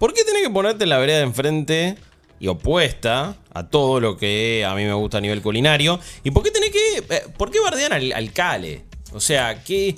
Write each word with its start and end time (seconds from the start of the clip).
¿Por 0.00 0.14
qué 0.14 0.24
tenés 0.24 0.42
que 0.42 0.50
ponerte 0.50 0.82
en 0.84 0.90
la 0.90 0.98
vereda 0.98 1.18
de 1.18 1.24
enfrente 1.24 1.96
y 2.40 2.48
opuesta 2.48 3.36
a 3.52 3.68
todo 3.68 4.00
lo 4.00 4.16
que 4.16 4.64
a 4.66 4.74
mí 4.74 4.84
me 4.84 4.94
gusta 4.94 5.18
a 5.18 5.20
nivel 5.20 5.42
culinario? 5.42 6.00
¿Y 6.24 6.30
por 6.30 6.42
qué 6.42 6.50
tenés 6.50 6.70
que. 6.70 7.04
eh, 7.14 7.22
¿Por 7.36 7.50
qué 7.50 7.60
bardean 7.60 7.92
al, 7.92 8.12
al 8.14 8.32
Cale? 8.32 8.84
O 9.12 9.20
sea, 9.20 9.62
que. 9.62 9.94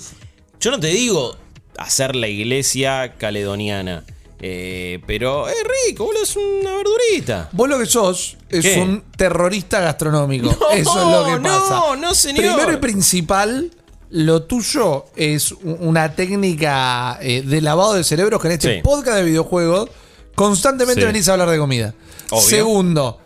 Yo 0.59 0.71
no 0.71 0.79
te 0.79 0.87
digo 0.87 1.37
hacer 1.77 2.15
la 2.17 2.27
iglesia 2.27 3.15
caledoniana. 3.17 4.03
eh, 4.41 4.99
pero 5.07 5.47
es 5.47 5.55
rico, 5.87 6.03
boludo, 6.05 6.23
es 6.23 6.35
una 6.35 6.75
verdurita. 6.75 7.47
Vos 7.53 7.69
lo 7.69 7.79
que 7.79 7.85
sos 7.85 8.35
es 8.49 8.61
¿Qué? 8.65 8.81
un 8.81 9.03
terrorista 9.15 9.79
gastronómico. 9.79 10.49
No, 10.59 10.69
Eso 10.71 10.99
es 10.99 11.07
lo 11.07 11.25
que 11.25 11.39
no, 11.39 11.43
pasa. 11.43 11.95
no, 11.95 12.13
señor. 12.13 12.43
Primero 12.57 12.73
y 12.73 12.77
principal, 12.77 13.71
lo 14.15 14.43
tuyo 14.43 15.05
es 15.15 15.53
una 15.63 16.15
técnica 16.15 17.17
eh, 17.21 17.41
de 17.41 17.61
lavado 17.61 17.95
de 17.95 18.03
cerebros 18.03 18.39
que 18.41 18.47
en 18.47 18.53
este 18.53 18.75
Sí. 18.75 18.81
podcast 18.83 19.17
de 19.17 19.23
videojuegos 19.23 19.89
constantemente 20.35 21.01
Sí. 21.01 21.07
venís 21.07 21.27
a 21.29 21.33
hablar 21.33 21.49
de 21.49 21.57
comida. 21.57 21.93
Obvio. 22.29 22.41
Segundo, 22.41 23.19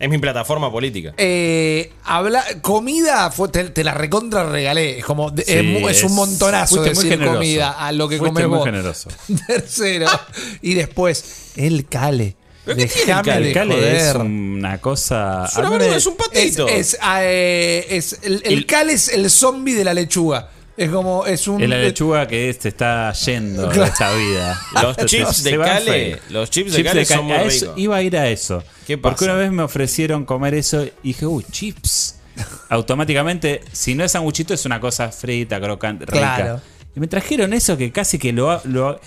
Es 0.00 0.10
mi 0.10 0.18
plataforma 0.18 0.72
política. 0.72 1.14
eh, 1.16 1.92
habla, 2.02 2.44
comida 2.62 3.30
fue- 3.30 3.48
te, 3.48 3.70
te 3.70 3.84
la 3.84 3.94
recontra 3.94 4.44
regalé. 4.50 4.98
Es 4.98 5.04
como 5.04 5.30
de- 5.30 5.44
Sí, 5.44 5.52
es, 5.52 5.64
mu- 5.64 5.88
es 5.88 6.02
un 6.02 6.14
montonazo 6.16 6.76
fuiste 6.76 6.94
muy 6.94 7.04
decir 7.04 7.10
generoso. 7.18 7.36
comida 7.38 7.70
a 7.70 7.92
lo 7.92 8.08
que 8.08 8.18
Fuiste 8.18 8.46
muy 8.48 8.64
generoso. 8.64 9.08
Tercero. 9.46 10.06
y 10.62 10.74
después, 10.74 11.52
el 11.56 11.86
cale. 11.86 12.36
¿Pero 12.64 12.76
qué 12.78 12.86
tiene 12.86 13.22
cale? 13.22 13.52
cale 13.52 13.96
es 13.96 14.14
una 14.14 14.78
cosa. 14.80 15.46
Es 15.48 15.56
una 15.56 15.66
a 15.68 15.70
mí 15.70 15.76
me- 15.76 15.78
verdura, 15.80 15.96
es 15.98 16.06
un 16.06 16.16
patito. 16.16 16.68
es, 16.68 16.96
eh, 17.18 17.86
es- 17.90 18.18
el, 18.22 18.42
el 18.44 18.52
El- 18.52 18.66
cal 18.66 18.90
es 18.90 19.08
el 19.08 19.28
zombie 19.30 19.74
de 19.74 19.84
la 19.84 19.94
lechuga. 19.94 20.50
Es 20.76 20.88
como, 20.90 21.26
es 21.26 21.46
un. 21.48 21.62
Es 21.62 21.68
la 21.68 21.76
lechuga 21.78 22.26
que 22.26 22.50
se 22.58 22.68
está 22.68 23.12
yendo 23.12 23.68
de 23.68 23.84
esta 23.84 24.14
vida. 24.14 24.58
Los 24.82 24.96
chips 25.06 25.42
de 25.44 25.58
Cale, 25.58 26.18
los 26.30 26.48
chips 26.50 26.72
de 26.72 26.82
Cale 26.84 27.04
son 27.04 27.24
muy 27.26 27.32
a 27.36 27.42
eso- 27.44 27.66
ricos. 27.66 27.78
Iba 27.78 27.96
a 27.96 28.02
ir 28.02 28.16
a 28.16 28.28
eso. 28.30 28.64
¿Qué 28.86 28.96
Porque 28.96 29.16
pasa? 29.26 29.32
una 29.32 29.34
vez 29.34 29.50
me 29.52 29.62
ofrecieron 29.62 30.24
comer 30.24 30.54
eso 30.54 30.82
y 30.84 30.92
dije, 31.08 31.26
uy, 31.26 31.44
chips. 31.50 32.16
Automáticamente, 32.70 33.60
si 33.72 33.94
no 33.94 34.02
es 34.04 34.12
sanguchito, 34.12 34.54
es 34.54 34.64
una 34.64 34.80
cosa 34.80 35.10
frita, 35.12 35.60
crocante, 35.60 36.06
rica. 36.06 36.18
Claro. 36.36 36.60
Y 36.96 37.00
me 37.00 37.06
trajeron 37.06 37.52
eso 37.52 37.76
que 37.76 37.92
casi 37.92 38.18
que 38.18 38.32
lo, 38.32 38.60
lo, 38.64 38.94
eh, 38.94 39.00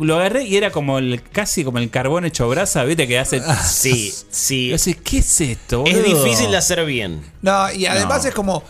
lo 0.00 0.16
agarré 0.16 0.44
y 0.44 0.56
era 0.56 0.70
como 0.70 0.98
el, 0.98 1.22
casi 1.22 1.64
como 1.64 1.78
el 1.78 1.90
carbón 1.90 2.24
hecho 2.24 2.48
brasa, 2.48 2.84
¿viste? 2.84 3.06
Que 3.06 3.18
hace. 3.18 3.40
Sí, 3.64 4.12
sí. 4.30 4.68
Yo 4.68 4.78
sé, 4.78 4.94
¿qué 4.94 5.18
es 5.18 5.40
esto? 5.40 5.84
Es 5.86 6.04
difícil 6.04 6.50
de 6.50 6.56
hacer 6.56 6.84
bien. 6.84 7.22
No, 7.42 7.72
y 7.72 7.86
además 7.86 8.22
No. 8.22 8.28
es 8.28 8.34
como. 8.34 8.62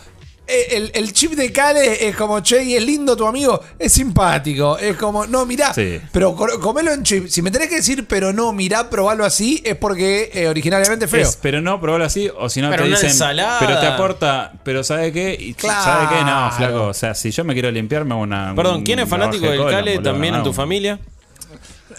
Eh, 0.47 0.67
El, 0.71 0.91
el 0.93 1.13
chip 1.13 1.31
de 1.33 1.51
Cale 1.51 2.07
es 2.07 2.15
como, 2.15 2.39
che, 2.41 2.63
y 2.63 2.75
es 2.75 2.83
lindo 2.83 3.15
tu 3.15 3.25
amigo, 3.25 3.59
es 3.79 3.93
simpático. 3.93 4.77
Es 4.77 4.97
como, 4.97 5.25
no, 5.25 5.45
mirá, 5.45 5.73
Sí. 5.73 5.99
pero 6.11 6.35
co- 6.35 6.59
comelo 6.59 6.91
en 6.91 7.03
chip. 7.03 7.27
Si 7.27 7.41
me 7.41 7.49
tenés 7.51 7.69
que 7.69 7.75
decir, 7.75 8.05
pero 8.07 8.33
no, 8.33 8.51
mirá, 8.53 8.89
probalo 8.89 9.25
así, 9.25 9.61
es 9.65 9.75
porque 9.75 10.29
eh, 10.33 10.47
originariamente 10.47 11.05
es 11.05 11.11
feo. 11.11 11.21
Es, 11.21 11.37
pero 11.41 11.61
no, 11.61 11.79
probalo 11.79 12.05
así, 12.05 12.29
o 12.37 12.49
si 12.49 12.61
no 12.61 12.69
Pero 12.69 12.83
te 12.83 12.89
dicen, 12.89 13.09
ensalada. 13.09 13.57
pero 13.59 13.79
te 13.79 13.87
aporta, 13.87 14.53
pero 14.63 14.83
¿sabe 14.83 15.11
qué? 15.11 15.37
Y 15.39 15.53
Claro. 15.53 15.83
¿Sabe 15.83 16.07
qué? 16.17 16.23
No, 16.23 16.51
flaco, 16.51 16.87
o 16.87 16.93
sea, 16.93 17.13
si 17.15 17.31
yo 17.31 17.43
me 17.43 17.53
quiero 17.53 17.71
limpiar, 17.71 18.03
me 18.05 18.13
hago 18.13 18.23
una... 18.23 18.53
Perdón, 18.55 18.83
¿quién 18.83 18.99
es 18.99 19.09
fanático 19.09 19.47
del 19.47 19.65
Cale 19.65 19.99
también 19.99 20.33
no, 20.33 20.37
en 20.39 20.43
tu 20.43 20.49
no. 20.49 20.53
familia? 20.55 20.99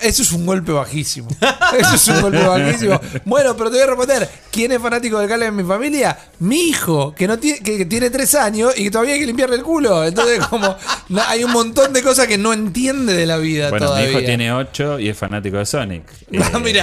Eso 0.00 0.22
es 0.22 0.32
un 0.32 0.46
golpe 0.46 0.72
bajísimo. 0.72 1.28
Eso 1.78 1.94
es 1.94 2.08
un 2.08 2.20
golpe 2.22 2.42
bajísimo. 2.46 3.00
Bueno, 3.24 3.56
pero 3.56 3.70
te 3.70 3.76
voy 3.76 3.84
a 3.84 3.86
responder. 3.86 4.28
¿Quién 4.50 4.72
es 4.72 4.80
fanático 4.80 5.18
del 5.18 5.28
Cale 5.28 5.46
en 5.46 5.56
mi 5.56 5.64
familia? 5.64 6.16
Mi 6.38 6.68
hijo, 6.68 7.12
que 7.14 7.26
no 7.26 7.38
tiene, 7.38 7.58
que, 7.60 7.78
que 7.78 7.84
tiene 7.86 8.10
tres 8.10 8.34
años 8.34 8.72
y 8.76 8.84
que 8.84 8.90
todavía 8.90 9.14
hay 9.14 9.20
que 9.20 9.26
limpiarle 9.26 9.56
el 9.56 9.62
culo. 9.62 10.04
Entonces, 10.04 10.38
como 10.50 10.76
no- 11.08 11.22
hay 11.26 11.42
un 11.44 11.52
montón 11.52 11.92
de 11.92 12.02
cosas 12.02 12.26
que 12.26 12.38
no 12.38 12.52
entiende 12.52 13.14
de 13.14 13.26
la 13.26 13.36
vida 13.38 13.70
Bueno, 13.70 13.86
todavía. 13.86 14.06
mi 14.08 14.12
hijo 14.12 14.24
tiene 14.24 14.52
8 14.52 15.00
y 15.00 15.08
es 15.08 15.18
fanático 15.18 15.56
de 15.58 15.66
Sonic. 15.66 16.04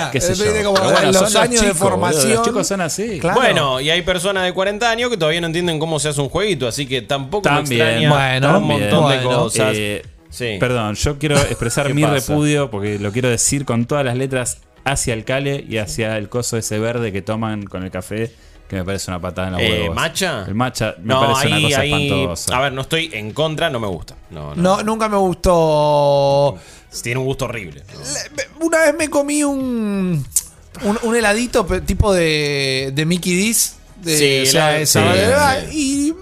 Ah, 0.02 0.12
sé 0.20 0.36
yo. 0.36 0.44
depende 0.44 0.64
como 0.64 0.80
bueno, 0.82 1.12
los 1.12 1.36
años 1.36 1.62
de 1.62 1.68
boludo, 1.68 1.76
formación. 1.76 2.34
Los 2.34 2.44
chicos 2.44 2.68
son 2.68 2.82
así. 2.82 3.20
Claro. 3.20 3.40
Bueno, 3.40 3.80
y 3.82 3.90
hay 3.90 4.02
personas 4.02 4.44
de 4.46 4.54
40 4.54 4.90
años 4.90 5.10
que 5.10 5.18
todavía 5.18 5.42
no 5.42 5.48
entienden 5.48 5.80
cómo 5.80 6.00
se 6.00 6.10
hace 6.10 6.22
un 6.22 6.30
jueguito, 6.30 6.68
así 6.68 6.86
que 6.86 7.02
tampoco 7.02 7.44
También, 7.44 7.80
me 7.80 7.92
extraña 8.06 8.10
bueno, 8.40 8.58
un 8.60 8.68
montón 8.68 9.10
de 9.10 9.18
bueno. 9.24 9.44
cosas. 9.44 9.74
Eh, 9.76 10.04
Sí. 10.32 10.58
Perdón, 10.60 10.96
yo 10.96 11.20
quiero 11.20 11.38
expresar 11.40 11.86
¿Qué 11.88 11.94
mi 11.94 12.02
pasa? 12.02 12.16
repudio 12.16 12.72
porque 12.72 12.98
lo 12.98 13.12
quiero 13.12 13.30
decir 13.30 13.64
con 13.66 13.86
todas 13.86 14.04
las 14.04 14.18
letras 14.18 14.58
hacia 14.84 15.14
el 15.14 15.24
Cale 15.26 15.64
y 15.70 15.78
hacia 15.78 16.18
el 16.18 16.28
coso 16.30 16.58
ese 16.58 16.80
verde 16.80 17.12
que 17.12 17.22
toman 17.22 17.66
con 17.66 17.84
el 17.84 17.92
café, 17.92 18.32
que 18.68 18.78
me 18.78 18.84
parece 18.84 19.12
una 19.12 19.20
patada 19.22 19.50
en 19.50 19.54
la 19.54 19.62
Eh, 19.62 19.82
huevos. 19.82 19.96
¿Matcha? 19.96 20.46
El 20.48 20.56
matcha 20.56 20.96
me 21.00 21.14
no, 21.14 21.22
parece 21.22 21.54
ahí, 21.54 21.60
una 21.66 21.70
cosa 21.70 21.82
ahí- 21.82 22.06
espantosa. 22.08 22.58
A 22.58 22.62
ver, 22.62 22.74
no 22.74 22.82
estoy 22.82 23.10
en 23.14 23.32
contra, 23.34 23.70
no 23.70 23.80
me 23.80 23.88
gusta. 23.88 24.16
No, 24.32 24.56
no. 24.56 24.62
No, 24.78 24.84
nunca 24.84 25.08
me 25.10 25.18
gustó. 25.18 26.58
Tiene 27.04 27.20
un 27.20 27.26
gusto 27.26 27.46
horrible. 27.46 27.84
¿no? 27.94 28.66
Una 28.66 28.80
vez 28.80 28.96
me 28.98 29.10
comí 29.10 29.44
un. 29.44 30.26
Un, 30.84 30.98
un 31.04 31.16
heladito 31.16 31.66
tipo 31.86 32.14
de, 32.14 32.92
de 32.96 33.06
Mickey 33.06 33.52
D's. 33.52 33.76
De, 34.02 34.18
Sí, 34.18 34.48
o 34.48 34.52
sea, 34.52 34.80
helado- 34.80 34.82
esa 34.82 35.70
sí. 35.70 35.78
Y. 35.78 36.10
eh, 36.10 36.16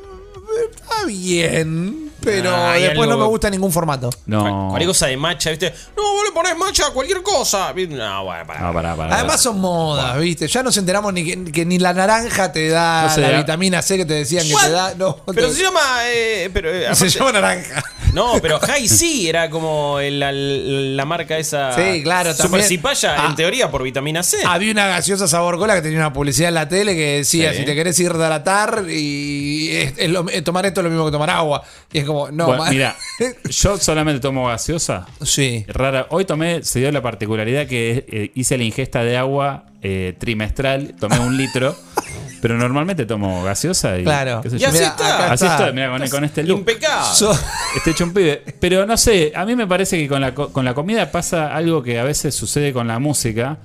Está 0.76 1.06
bien. 1.06 2.09
Pero 2.24 2.50
Ah, 2.54 2.74
hay 2.74 2.84
después 2.84 3.08
no 3.08 3.14
algo- 3.14 3.26
me 3.26 3.30
gusta 3.30 3.50
ningún 3.50 3.72
formato. 3.72 4.10
no. 4.26 4.68
Cualquier 4.70 4.88
cosa 4.88 5.08
de 5.08 5.18
matcha, 5.18 5.50
¿viste? 5.52 5.74
No, 5.96 6.04
vos 6.04 6.24
le 6.26 6.32
ponés 6.32 6.58
matcha 6.58 6.88
a 6.88 6.92
cualquier 6.92 7.22
cosa. 7.24 7.74
No, 7.74 8.24
bueno, 8.26 8.46
pará. 8.48 8.60
No, 8.62 8.74
pará, 8.74 8.96
pará. 8.96 9.16
Además 9.16 9.42
son 9.42 9.60
modas, 9.60 10.18
¿viste? 10.20 10.48
Ya 10.48 10.64
nos 10.64 10.76
enteramos 10.78 11.14
ni 11.14 11.24
que, 11.24 11.52
que 11.52 11.66
ni 11.66 11.80
la 11.80 11.94
naranja 11.94 12.52
te 12.52 12.70
da 12.70 13.04
No 13.04 13.10
sé, 13.16 13.22
la 13.22 13.30
ah. 13.30 13.38
vitamina 13.38 13.82
C 13.82 13.98
que 13.98 14.06
te 14.06 14.14
decían 14.16 14.48
que 14.48 14.54
te 14.56 14.70
da. 14.70 14.94
No, 14.96 15.18
Pero 15.34 15.48
te- 15.50 15.54
se 15.56 15.64
llama. 15.64 15.80
eh, 16.06 16.50
pero, 16.54 16.70
eh, 16.70 16.82
se 16.82 17.06
aparte- 17.06 17.10
llama 17.10 17.32
naranja. 17.32 17.84
No, 18.14 18.34
pero 18.42 18.60
High 18.60 18.88
C 18.90 19.30
era 19.30 19.50
como 19.52 20.00
el- 20.00 20.20
la, 20.20 20.32
la 20.32 21.06
marca 21.06 21.38
esa. 21.38 21.74
Sí, 21.76 22.02
claro, 22.02 22.32
Super 22.32 22.50
también- 22.50 22.68
Cipaya, 22.68 23.16
Ah. 23.24 23.28
en 23.30 23.36
teoría, 23.36 23.70
por 23.70 23.84
vitamina 23.84 24.24
C. 24.24 24.38
Había 24.46 24.72
una 24.72 24.88
gaseosa 24.88 25.28
sabor 25.28 25.58
cola 25.60 25.76
que 25.76 25.84
tenía 25.84 26.00
una 26.00 26.12
publicidad 26.12 26.50
en 26.50 26.56
la 26.56 26.68
tele 26.68 26.96
que 26.96 27.18
decía, 27.18 27.52
Sí. 27.54 27.60
si 27.60 27.66
te 27.66 27.76
querés 27.76 28.00
hidratar 28.00 28.84
y 28.90 29.70
es- 29.76 29.94
es 29.98 30.10
lo- 30.10 30.28
eh, 30.30 30.42
tomar 30.42 30.66
esto 30.66 30.80
es 30.82 30.84
lo 30.86 30.90
mismo 30.90 31.06
que 31.06 31.12
tomar 31.12 31.30
agua. 31.30 31.62
Y 31.92 32.00
es 32.00 32.06
como, 32.10 32.32
no, 32.32 32.48
Bueno, 32.48 32.66
mira, 32.70 32.96
yo 33.50 33.78
solamente 33.78 34.20
tomo 34.20 34.48
gaseosa. 34.48 35.08
Sí. 35.22 35.66
Rara. 35.68 36.08
Hoy 36.10 36.26
tomé, 36.26 36.64
se 36.64 36.80
dio 36.80 36.92
la 36.92 37.02
particularidad 37.02 37.68
que 37.68 38.06
eh, 38.08 38.32
hice 38.36 38.58
la 38.58 38.64
ingesta 38.66 39.04
de 39.04 39.16
agua 39.18 39.66
eh, 39.82 40.16
trimestral, 40.20 40.96
tomé 41.00 41.20
un 41.20 41.38
litro, 41.38 41.76
pero 42.42 42.58
normalmente 42.58 43.06
tomo 43.06 43.44
gaseosa 43.44 43.98
y. 43.98 44.04
Claro. 44.04 44.42
qué 44.42 44.50
sé 44.50 44.56
Y 44.58 44.60
yo. 44.60 44.68
así 44.68 44.78
Mira, 44.78 44.88
está. 44.90 45.32
Así 45.32 45.46
está. 45.46 45.58
estoy, 45.58 45.74
mira, 45.74 45.90
con, 45.98 46.10
con 46.10 46.24
este 46.26 46.44
look. 46.44 46.60
Impecable. 46.60 47.16
So- 47.16 47.38
Este 47.76 47.92
hecho 47.92 48.04
un 48.04 48.14
pibe. 48.14 48.44
Pero 48.60 48.86
no 48.86 48.98
sé, 48.98 49.32
a 49.36 49.46
mí 49.46 49.56
me 49.56 49.68
parece 49.68 49.98
que 49.98 50.08
con 50.08 50.22
la, 50.22 50.34
co- 50.34 50.52
con 50.52 50.66
la 50.66 50.74
comida 50.74 51.12
pasa 51.12 51.56
algo 51.56 51.82
que 51.84 52.00
a 52.00 52.04
veces 52.04 52.36
sucede 52.36 52.74
con 52.74 52.88
la 52.88 53.00
música, 53.00 53.58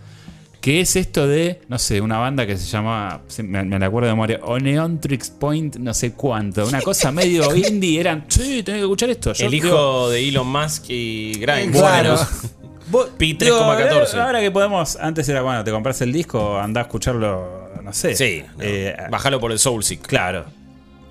que 0.65 0.81
es 0.81 0.97
esto 0.97 1.27
de, 1.27 1.61
no 1.69 1.79
sé, 1.79 2.01
una 2.01 2.17
banda 2.17 2.47
que 2.47 2.57
se 2.57 2.65
llama, 2.67 3.21
me, 3.43 3.65
me 3.65 3.79
la 3.79 3.85
acuerdo 3.85 4.07
de 4.09 4.15
memoria, 4.15 4.41
Oneon 4.45 4.99
Trix 4.99 5.29
Point, 5.29 5.77
no 5.77 5.93
sé 5.93 6.13
cuánto. 6.15 6.67
Una 6.67 6.81
cosa 6.81 7.13
medio 7.13 7.55
indie, 7.69 8.01
eran, 8.01 8.25
sí, 8.29 8.63
tenés 8.63 8.79
que 8.81 8.85
escuchar 8.85 9.11
esto. 9.11 9.35
Yo 9.35 9.45
el 9.45 9.51
digo, 9.51 9.67
hijo 9.69 10.09
de 10.09 10.27
Elon 10.27 10.49
Musk 10.49 10.85
y 10.89 11.35
Grimes. 11.39 11.77
Claro. 11.79 12.17
Pi 13.19 13.35
digo, 13.35 13.61
3,14. 13.61 14.19
Ahora 14.19 14.41
que 14.41 14.51
podemos, 14.51 14.97
antes 14.97 15.29
era, 15.29 15.43
bueno, 15.43 15.63
te 15.65 15.71
compras 15.71 16.01
el 16.01 16.11
disco, 16.15 16.59
andá 16.59 16.81
a 16.81 16.85
escucharlo, 16.85 17.71
no 17.83 17.93
sé. 17.93 18.17
Sí, 18.17 18.43
no, 18.57 18.63
Eh, 18.63 18.97
bájalo 19.11 19.39
por 19.41 19.53
el 19.53 19.59
Soulseek. 19.59 20.01
Claro. 20.07 20.47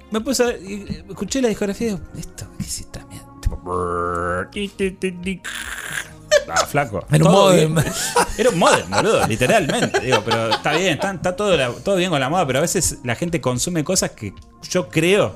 Me 0.09 0.19
puse 0.19 0.43
a, 0.45 0.49
y- 0.57 1.03
escuché 1.09 1.43
la 1.43 1.49
discografía 1.49 1.89
y 1.89 1.91
digo, 1.91 2.01
¿esto 2.17 2.47
qué 2.57 2.63
es 2.63 2.79
esta 2.79 3.05
mierda? 3.05 3.27
Tipo, 3.39 3.61
Ah, 6.49 6.65
flaco. 6.65 7.05
Era 7.11 7.25
un 7.25 7.31
modem. 7.31 7.75
bien. 7.75 7.85
Era 8.37 8.49
un 8.49 8.59
modem, 8.59 8.89
boludo, 8.89 9.27
literalmente. 9.27 9.99
Digo, 9.99 10.21
pero 10.25 10.49
está 10.49 10.73
bien, 10.73 10.93
está, 10.93 11.11
está 11.11 11.35
todo, 11.35 11.55
la- 11.55 11.71
todo 11.71 11.95
bien 11.95 12.09
con 12.09 12.19
la 12.19 12.29
moda, 12.29 12.45
pero 12.47 12.59
a 12.59 12.61
veces 12.61 12.97
la 13.03 13.15
gente 13.15 13.39
consume 13.41 13.83
cosas 13.83 14.11
que 14.11 14.33
yo 14.69 14.89
creo 14.89 15.35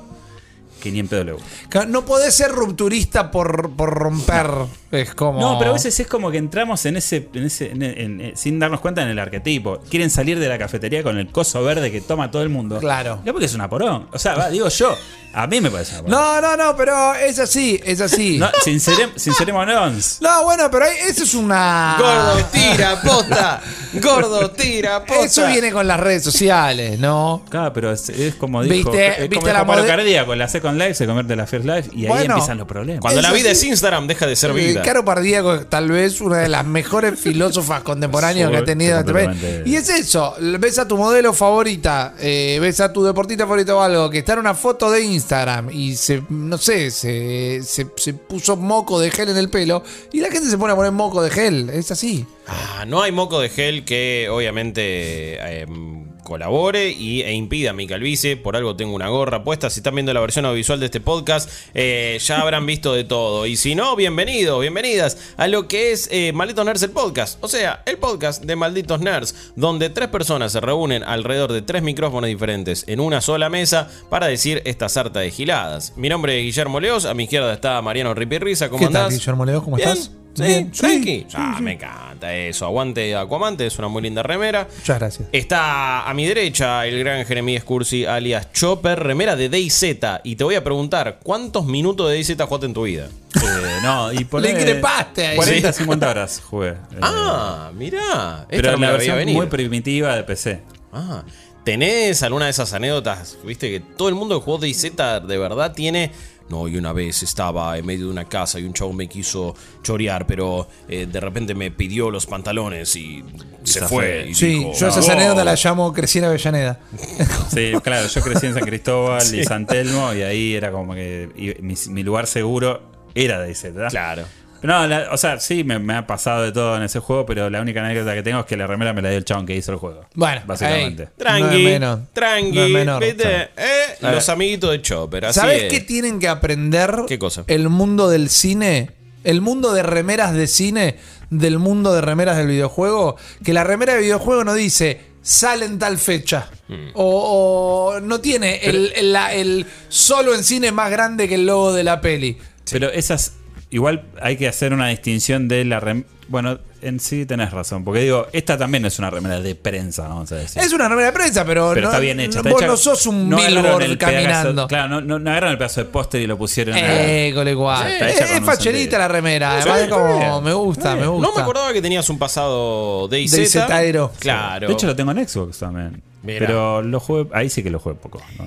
que 0.82 0.90
ni 0.92 1.00
en 1.00 1.08
pedo 1.08 1.24
le 1.24 1.32
gusta. 1.32 1.86
No 1.86 2.04
podés 2.04 2.34
ser 2.34 2.52
rupturista 2.52 3.30
por, 3.30 3.70
por 3.70 3.90
romper. 3.90 4.48
Es 4.90 5.14
como. 5.14 5.38
No, 5.40 5.58
pero 5.58 5.70
a 5.70 5.74
veces 5.74 5.98
es 6.00 6.06
como 6.06 6.30
que 6.30 6.38
entramos 6.38 6.84
en 6.86 6.96
ese, 6.96 7.28
en 7.34 7.44
ese 7.44 7.70
en- 7.72 7.82
en- 7.82 8.20
en- 8.22 8.36
sin 8.36 8.58
darnos 8.58 8.80
cuenta 8.80 9.02
en 9.02 9.08
el 9.08 9.18
arquetipo. 9.18 9.80
Quieren 9.90 10.08
salir 10.10 10.38
de 10.38 10.48
la 10.48 10.58
cafetería 10.58 11.02
con 11.02 11.18
el 11.18 11.28
coso 11.28 11.62
verde 11.62 11.90
que 11.92 12.00
toma 12.00 12.30
todo 12.30 12.42
el 12.42 12.48
mundo. 12.48 12.78
Claro. 12.78 13.20
Ya 13.24 13.32
porque 13.32 13.46
es 13.46 13.54
una 13.54 13.68
porón. 13.68 14.08
O 14.12 14.18
sea, 14.18 14.34
va, 14.34 14.48
digo 14.48 14.68
yo, 14.70 14.96
a 15.34 15.46
mí 15.46 15.60
me 15.60 15.70
parece 15.70 15.92
una 16.00 16.02
porón. 16.04 16.20
No, 16.20 16.40
no, 16.40 16.56
no, 16.56 16.76
pero 16.76 17.14
es 17.14 17.38
así, 17.38 17.78
es 17.84 18.00
así. 18.00 18.38
No, 18.38 18.46
No, 18.46 18.52
sincerem- 18.64 19.12
sincerémonos. 19.16 20.18
bueno, 20.44 20.70
pero 20.70 20.84
ahí- 20.86 20.96
eso 21.06 21.24
es 21.24 21.34
una. 21.34 21.96
Gordo, 21.98 22.44
tira, 22.50 23.00
posta. 23.02 23.60
Gordo, 23.94 24.50
tira, 24.52 25.04
posta. 25.04 25.24
Eso 25.24 25.46
viene 25.48 25.70
con 25.70 25.86
las 25.86 26.00
redes 26.00 26.22
sociales, 26.24 26.98
¿no? 26.98 27.42
Claro, 27.50 27.72
pero 27.72 27.92
es, 27.92 28.08
es 28.08 28.34
como 28.36 28.62
dijo. 28.62 28.90
¿Viste- 28.90 29.08
es 29.08 29.16
como 29.16 29.28
viste 29.28 29.52
la 29.52 29.64
mode- 29.64 29.86
Cardíaco, 29.86 30.34
la 30.34 30.48
Second 30.48 30.78
Life 30.78 30.94
se 30.94 31.06
convierte 31.06 31.32
en 31.34 31.38
la 31.38 31.46
First 31.46 31.66
Life 31.66 31.90
y 31.92 32.02
ahí 32.02 32.08
Bueno. 32.08 32.34
empiezan 32.34 32.56
los 32.58 32.66
problemas. 32.66 33.00
Cuando 33.02 33.20
la 33.22 33.32
vida 33.32 33.50
sí. 33.50 33.52
es 33.52 33.62
Instagram, 33.64 34.06
deja 34.06 34.26
de 34.26 34.34
ser 34.36 34.52
vida. 34.52 34.77
Claro. 34.82 34.86
Caro 34.86 35.04
Pardíaco, 35.04 35.60
tal 35.66 35.90
vez 35.90 36.20
una 36.20 36.38
de 36.38 36.48
las 36.48 36.64
mejores 36.66 37.18
filósofas 37.20 37.82
contemporáneas 37.82 38.50
que 38.50 38.56
ha 38.56 38.64
tenido 38.64 38.98
este 38.98 39.12
país. 39.12 39.38
Y 39.64 39.76
es 39.76 39.88
eso, 39.88 40.34
ves 40.58 40.78
a 40.78 40.88
tu 40.88 40.96
modelo 40.96 41.32
favorita, 41.32 42.14
eh, 42.20 42.58
ves 42.60 42.80
a 42.80 42.92
tu 42.92 43.04
deportista 43.04 43.44
favorito 43.44 43.78
o 43.78 43.80
algo, 43.80 44.10
que 44.10 44.18
está 44.18 44.34
en 44.34 44.40
una 44.40 44.54
foto 44.54 44.90
de 44.90 45.02
Instagram 45.02 45.70
y 45.70 45.96
se, 45.96 46.22
no 46.28 46.58
sé, 46.58 46.90
se, 46.90 47.62
se, 47.62 47.86
se 47.96 48.14
puso 48.14 48.56
moco 48.56 49.00
de 49.00 49.10
gel 49.10 49.28
en 49.28 49.36
el 49.36 49.50
pelo 49.50 49.82
y 50.12 50.20
la 50.20 50.30
gente 50.30 50.48
se 50.48 50.58
pone 50.58 50.72
a 50.72 50.76
poner 50.76 50.92
moco 50.92 51.22
de 51.22 51.30
gel. 51.30 51.70
Es 51.70 51.90
así. 51.90 52.26
Ah, 52.46 52.84
no 52.86 53.02
hay 53.02 53.12
moco 53.12 53.40
de 53.40 53.50
gel 53.50 53.84
que 53.84 54.28
obviamente 54.30 55.60
em, 55.60 56.07
colabore 56.28 56.90
y, 56.90 57.22
e 57.22 57.32
impida 57.32 57.72
mi 57.72 57.86
calvicie. 57.86 58.36
Por 58.36 58.54
algo 58.54 58.76
tengo 58.76 58.94
una 58.94 59.08
gorra 59.08 59.42
puesta. 59.42 59.70
Si 59.70 59.80
están 59.80 59.94
viendo 59.94 60.12
la 60.12 60.20
versión 60.20 60.44
audiovisual 60.44 60.78
de 60.78 60.86
este 60.86 61.00
podcast, 61.00 61.50
eh, 61.74 62.18
ya 62.20 62.40
habrán 62.40 62.66
visto 62.66 62.92
de 62.92 63.04
todo. 63.04 63.46
Y 63.46 63.56
si 63.56 63.74
no, 63.74 63.96
bienvenidos, 63.96 64.60
bienvenidas 64.60 65.34
a 65.36 65.48
lo 65.48 65.66
que 65.66 65.90
es 65.92 66.08
eh, 66.12 66.32
Malditos 66.32 66.64
Nerds 66.64 66.82
el 66.82 66.90
podcast. 66.90 67.42
O 67.42 67.48
sea, 67.48 67.82
el 67.86 67.96
podcast 67.96 68.44
de 68.44 68.54
Malditos 68.54 69.00
Nerds, 69.00 69.52
donde 69.56 69.88
tres 69.88 70.08
personas 70.08 70.52
se 70.52 70.60
reúnen 70.60 71.02
alrededor 71.02 71.52
de 71.52 71.62
tres 71.62 71.82
micrófonos 71.82 72.28
diferentes 72.28 72.84
en 72.86 73.00
una 73.00 73.20
sola 73.20 73.48
mesa 73.48 73.90
para 74.10 74.26
decir 74.26 74.62
esta 74.66 74.88
sarta 74.88 75.20
de 75.20 75.30
giladas. 75.30 75.94
Mi 75.96 76.08
nombre 76.08 76.38
es 76.38 76.44
Guillermo 76.44 76.78
Leos, 76.78 77.06
a 77.06 77.14
mi 77.14 77.24
izquierda 77.24 77.52
está 77.54 77.80
Mariano 77.80 78.12
Ripirriza. 78.12 78.68
¿Cómo 78.68 78.86
¿Qué 78.86 78.92
tal, 78.92 79.04
andás? 79.04 79.18
Guillermo 79.18 79.46
Leos? 79.46 79.64
¿Cómo 79.64 79.76
Bien. 79.76 79.88
estás? 79.88 80.10
Sí, 80.46 80.64
tranqui. 80.80 81.26
Sí, 81.28 81.34
ah, 81.34 81.54
sí, 81.56 81.62
me 81.62 81.72
encanta 81.72 82.34
eso. 82.34 82.64
Aguante 82.66 83.14
Aquamante, 83.16 83.66
es 83.66 83.78
una 83.78 83.88
muy 83.88 84.02
linda 84.02 84.22
remera. 84.22 84.66
Muchas 84.78 84.98
gracias. 84.98 85.28
Está 85.32 86.08
a 86.08 86.14
mi 86.14 86.26
derecha 86.26 86.86
el 86.86 86.98
gran 87.00 87.24
Jeremías 87.26 87.64
Cursi, 87.64 88.04
alias 88.06 88.52
Chopper, 88.52 88.98
remera 88.98 89.36
de 89.36 89.48
DayZ. 89.48 89.84
Y 90.24 90.36
te 90.36 90.44
voy 90.44 90.54
a 90.54 90.64
preguntar, 90.64 91.18
¿cuántos 91.22 91.66
minutos 91.66 92.08
de 92.08 92.14
DayZ 92.14 92.36
jugaste 92.42 92.66
en 92.66 92.74
tu 92.74 92.82
vida? 92.84 93.08
Eh, 93.36 93.78
no, 93.82 94.12
y 94.12 94.24
por 94.24 94.40
Le 94.42 94.50
increpaste 94.50 95.26
ahí. 95.26 95.36
40, 95.36 95.72
50 95.72 96.10
horas 96.10 96.42
jugué. 96.44 96.68
Eh, 96.92 96.98
Ah, 97.02 97.70
mirá. 97.74 98.46
Esta 98.48 98.62
pero 98.62 98.72
no 98.72 98.78
me 98.78 98.86
la 98.86 98.92
versión 98.92 99.28
muy 99.32 99.46
primitiva 99.46 100.16
de 100.16 100.22
PC. 100.24 100.62
Ah, 100.92 101.22
¿tenés 101.64 102.22
alguna 102.22 102.46
de 102.46 102.50
esas 102.52 102.72
anécdotas? 102.72 103.36
Viste 103.44 103.70
que 103.70 103.80
todo 103.80 104.08
el 104.08 104.14
mundo 104.14 104.38
que 104.38 104.44
jugó 104.44 104.58
DayZ 104.58 104.92
de 105.26 105.38
verdad 105.38 105.72
tiene. 105.72 106.10
No, 106.48 106.66
y 106.66 106.76
una 106.78 106.92
vez 106.92 107.22
estaba 107.22 107.76
en 107.76 107.84
medio 107.84 108.06
de 108.06 108.12
una 108.12 108.24
casa 108.24 108.58
y 108.58 108.64
un 108.64 108.72
chavo 108.72 108.92
me 108.92 109.06
quiso 109.06 109.54
chorear, 109.82 110.26
pero 110.26 110.66
eh, 110.88 111.06
de 111.10 111.20
repente 111.20 111.54
me 111.54 111.70
pidió 111.70 112.10
los 112.10 112.24
pantalones 112.26 112.96
y 112.96 113.22
se 113.64 113.80
se 113.80 113.86
fue. 113.86 114.28
y 114.30 114.34
Sí, 114.34 114.46
dijo, 114.60 114.72
yo 114.74 114.88
esas 114.88 115.06
"Oh". 115.08 115.12
anécdotas 115.12 115.44
las 115.44 115.64
llamo 115.64 115.92
Crecí 115.92 116.18
en 116.20 116.24
Avellaneda. 116.24 116.80
Sí, 117.50 117.72
claro, 117.82 118.08
yo 118.08 118.20
crecí 118.22 118.46
en 118.46 118.54
San 118.54 118.64
Cristóbal 118.64 119.34
y 119.34 119.44
San 119.44 119.66
Telmo 119.66 120.12
y 120.14 120.22
ahí 120.22 120.54
era 120.54 120.70
como 120.72 120.94
que 120.94 121.54
mi, 121.60 121.74
mi 121.88 122.02
lugar 122.02 122.26
seguro 122.26 122.82
era 123.14 123.40
de 123.40 123.50
ese, 123.50 123.70
¿verdad? 123.70 123.90
Claro. 123.90 124.24
No, 124.62 124.86
la- 124.86 125.08
o 125.12 125.16
sea, 125.16 125.38
sí, 125.38 125.62
me, 125.64 125.78
me 125.78 125.94
ha 125.94 126.06
pasado 126.06 126.42
de 126.42 126.52
todo 126.52 126.76
en 126.76 126.82
ese 126.82 126.98
juego, 127.00 127.24
pero 127.26 127.48
la 127.50 127.60
única 127.60 127.84
anécdota 127.84 128.14
que 128.14 128.22
tengo 128.22 128.40
es 128.40 128.46
que 128.46 128.56
la 128.56 128.66
remera 128.66 128.92
me 128.92 129.02
la 129.02 129.10
dio 129.10 129.18
el 129.18 129.24
chabón 129.24 129.46
que 129.46 129.54
hizo 129.56 129.70
el 129.72 129.78
juego. 129.78 130.00
Bueno, 130.14 130.42
básicamente. 130.46 131.04
ey. 131.04 131.08
Tranqui, 131.16 131.42
No 131.42 131.52
es 131.52 131.64
menor. 131.64 132.00
tranqui, 132.12 132.52
No 132.52 132.64
es 132.64 132.70
menor. 132.70 133.02
¿viste? 133.04 133.22
Sí. 133.56 133.62
Eh, 133.62 134.12
los 134.12 134.28
amiguitos 134.28 134.70
de 134.70 134.82
Chopper, 134.82 135.26
así 135.26 135.40
¿Sabes 135.40 135.64
es. 135.64 135.70
qué 135.72 135.80
tienen 135.80 136.18
que 136.18 136.28
aprender? 136.28 136.92
¿Qué 137.06 137.18
cosa? 137.18 137.44
El 137.46 137.68
mundo 137.68 138.08
del 138.08 138.28
cine, 138.30 138.90
el 139.24 139.40
mundo 139.40 139.72
de 139.72 139.82
remeras 139.82 140.32
de 140.34 140.46
cine, 140.46 140.96
del 141.30 141.58
mundo 141.58 141.92
de 141.94 142.00
remeras 142.00 142.36
del 142.36 142.46
videojuego. 142.48 143.16
Que 143.44 143.52
la 143.52 143.62
remera 143.64 143.94
de 143.94 144.00
videojuego 144.00 144.44
no 144.44 144.54
dice 144.54 145.00
sale 145.22 145.66
en 145.66 145.78
tal 145.78 145.98
fecha. 145.98 146.48
Hmm. 146.68 146.88
O, 146.94 147.92
o 147.94 148.00
no 148.00 148.20
tiene 148.20 148.56
el, 148.64 148.92
el- 148.96 149.12
la- 149.12 149.34
el 149.34 149.66
solo 149.88 150.34
en 150.34 150.42
cine 150.42 150.72
más 150.72 150.90
grande 150.90 151.28
que 151.28 151.34
el 151.36 151.46
logo 151.46 151.72
de 151.72 151.84
la 151.84 152.00
peli. 152.00 152.38
Pero 152.70 152.90
esas, 152.90 153.32
igual 153.70 154.04
hay 154.20 154.36
que 154.36 154.48
hacer 154.48 154.72
una 154.72 154.88
distinción 154.88 155.48
de 155.48 155.64
la 155.64 155.80
rem 155.80 156.04
Bueno, 156.28 156.58
en 156.82 157.00
sí 157.00 157.24
tenés 157.26 157.50
razón, 157.52 157.84
porque 157.84 158.00
digo, 158.00 158.26
esta 158.32 158.56
también 158.58 158.84
es 158.84 158.98
una 158.98 159.08
remera 159.10 159.40
de 159.40 159.54
prensa, 159.54 160.06
vamos 160.08 160.30
a 160.30 160.36
decir. 160.36 160.62
Es 160.62 160.72
una 160.74 160.86
remera 160.88 161.06
de 161.06 161.12
prensa, 161.12 161.44
pero, 161.44 161.70
pero 161.74 161.86
no, 161.86 161.88
está 161.88 161.98
bien 162.00 162.20
hecha. 162.20 162.40
no- 162.42 162.48
está 162.48 162.50
vos 162.50 162.60
hecha- 162.60 162.66
no 162.70 162.76
sos 162.76 163.06
un 163.06 163.28
no 163.30 163.38
agarraron 163.38 163.62
billboard 163.62 163.82
el 163.82 163.98
pedazo- 163.98 164.12
caminando. 164.12 164.66
claro, 164.68 164.88
no, 164.88 165.00
no, 165.00 165.18
no 165.18 165.30
agarraron 165.30 165.52
el 165.52 165.58
pedazo 165.58 165.80
de 165.80 165.86
póster 165.86 166.20
y 166.20 166.26
lo 166.26 166.36
pusieron 166.38 166.76
en 166.76 166.84
Eh, 166.86 167.54
guay. 167.54 167.92
Está 167.94 168.08
Es, 168.36 168.40
facherita 168.44 168.98
la 168.98 169.08
remera. 169.08 169.62
Sí, 169.62 169.68
Además, 169.70 169.80
está 169.82 169.96
como 169.96 170.18
bien. 170.18 170.44
me 170.44 170.52
gusta, 170.52 170.96
me 170.96 171.06
gusta. 171.06 171.28
No 171.28 171.34
me 171.34 171.42
acordaba 171.42 171.72
que 171.72 171.80
tenías 171.82 172.08
un 172.10 172.18
pasado 172.18 173.08
de 173.08 173.20
IZ. 173.22 173.32
DayZero. 173.54 174.12
Claro. 174.18 174.68
De 174.68 174.72
hecho, 174.74 174.86
lo 174.86 174.94
tengo 174.94 175.10
en 175.12 175.26
Xbox 175.26 175.58
también. 175.58 176.02
Mirá. 176.22 176.40
Pero 176.46 176.82
lo 176.82 177.00
jugué, 177.00 177.26
ahí 177.32 177.48
sí 177.48 177.62
que 177.62 177.70
lo 177.70 177.78
jugué 177.78 177.94
poco. 177.96 178.20
no. 178.38 178.46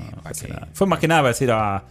Fue 0.73 0.85
más 0.87 0.99
que 0.99 1.07
nada 1.07 1.21
para 1.21 1.29
decir, 1.33 1.49
ah, 1.51 1.83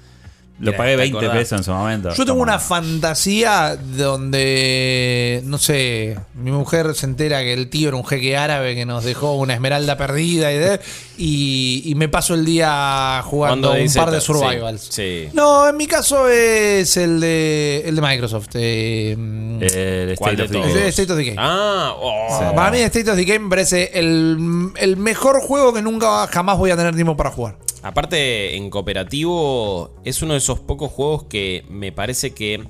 lo 0.61 0.77
pagué 0.77 0.91
¿te 0.93 0.97
20 0.99 1.17
acordás? 1.19 1.37
pesos 1.39 1.59
en 1.59 1.65
su 1.65 1.73
momento. 1.73 2.15
Yo 2.15 2.25
tengo 2.27 2.41
una 2.41 2.59
fantasía 2.59 3.77
donde, 3.77 5.43
no 5.45 5.59
sé, 5.59 6.19
mi 6.35 6.51
mujer 6.51 6.95
se 6.95 7.07
entera 7.07 7.41
que 7.41 7.53
el 7.53 7.69
tío 7.69 7.89
era 7.89 7.97
un 7.97 8.05
jeque 8.07 8.37
árabe 8.37 8.75
que 8.75 8.85
nos 8.87 9.05
dejó 9.05 9.35
una 9.35 9.55
esmeralda 9.55 9.97
perdida 9.97 10.53
y, 10.53 10.59
de- 10.59 10.81
y, 11.17 11.83
y 11.87 11.95
me 11.95 12.09
paso 12.09 12.35
el 12.35 12.45
día 12.45 13.23
jugando 13.25 13.73
un 13.73 13.93
par 13.95 14.11
de 14.11 14.21
survivals. 14.21 14.89
sí. 14.91 15.29
No, 15.33 15.69
en 15.69 15.77
mi 15.77 15.87
caso 15.87 16.29
es 16.29 16.97
el 16.97 17.21
de, 17.21 17.83
el 17.87 17.97
de 17.97 18.03
Microsoft. 18.03 18.49
eh, 18.55 19.13
El 19.61 20.17
¿Cuál 20.17 20.41
State 20.41 20.59
of? 20.59 20.67
Decay. 20.67 20.89
State 20.89 21.13
of 21.13 21.19
Decay. 21.19 21.35
Ah, 21.39 21.95
oh. 21.99 22.39
Sí. 22.39 22.45
Para 22.55 22.71
mí 22.71 22.79
State 22.81 23.11
of 23.11 23.17
Decay 23.17 23.39
me 23.39 23.49
parece 23.51 23.91
el, 23.95 24.71
el 24.77 24.97
mejor 24.97 25.41
juego 25.41 25.73
que 25.73 25.83
nunca 25.83 26.27
jamás 26.29 26.57
voy 26.59 26.71
a 26.71 26.77
tener 26.77 26.95
tiempo 26.95 27.17
para 27.17 27.31
jugar. 27.31 27.57
Aparte, 27.83 28.57
en 28.57 28.69
cooperativo 28.69 29.95
es 30.05 30.21
uno 30.23 30.35
de 30.35 30.39
esos 30.39 30.61
pocos 30.61 30.91
juegos 30.91 31.25
que 31.25 31.65
me 31.69 31.93
parece 31.93 32.35
que 32.35 32.69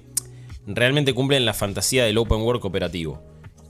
realmente 0.66 1.14
cumplen 1.14 1.44
la 1.44 1.54
fantasía 1.54 2.04
del 2.04 2.18
open 2.18 2.42
world 2.42 2.60
cooperativo. 2.60 3.20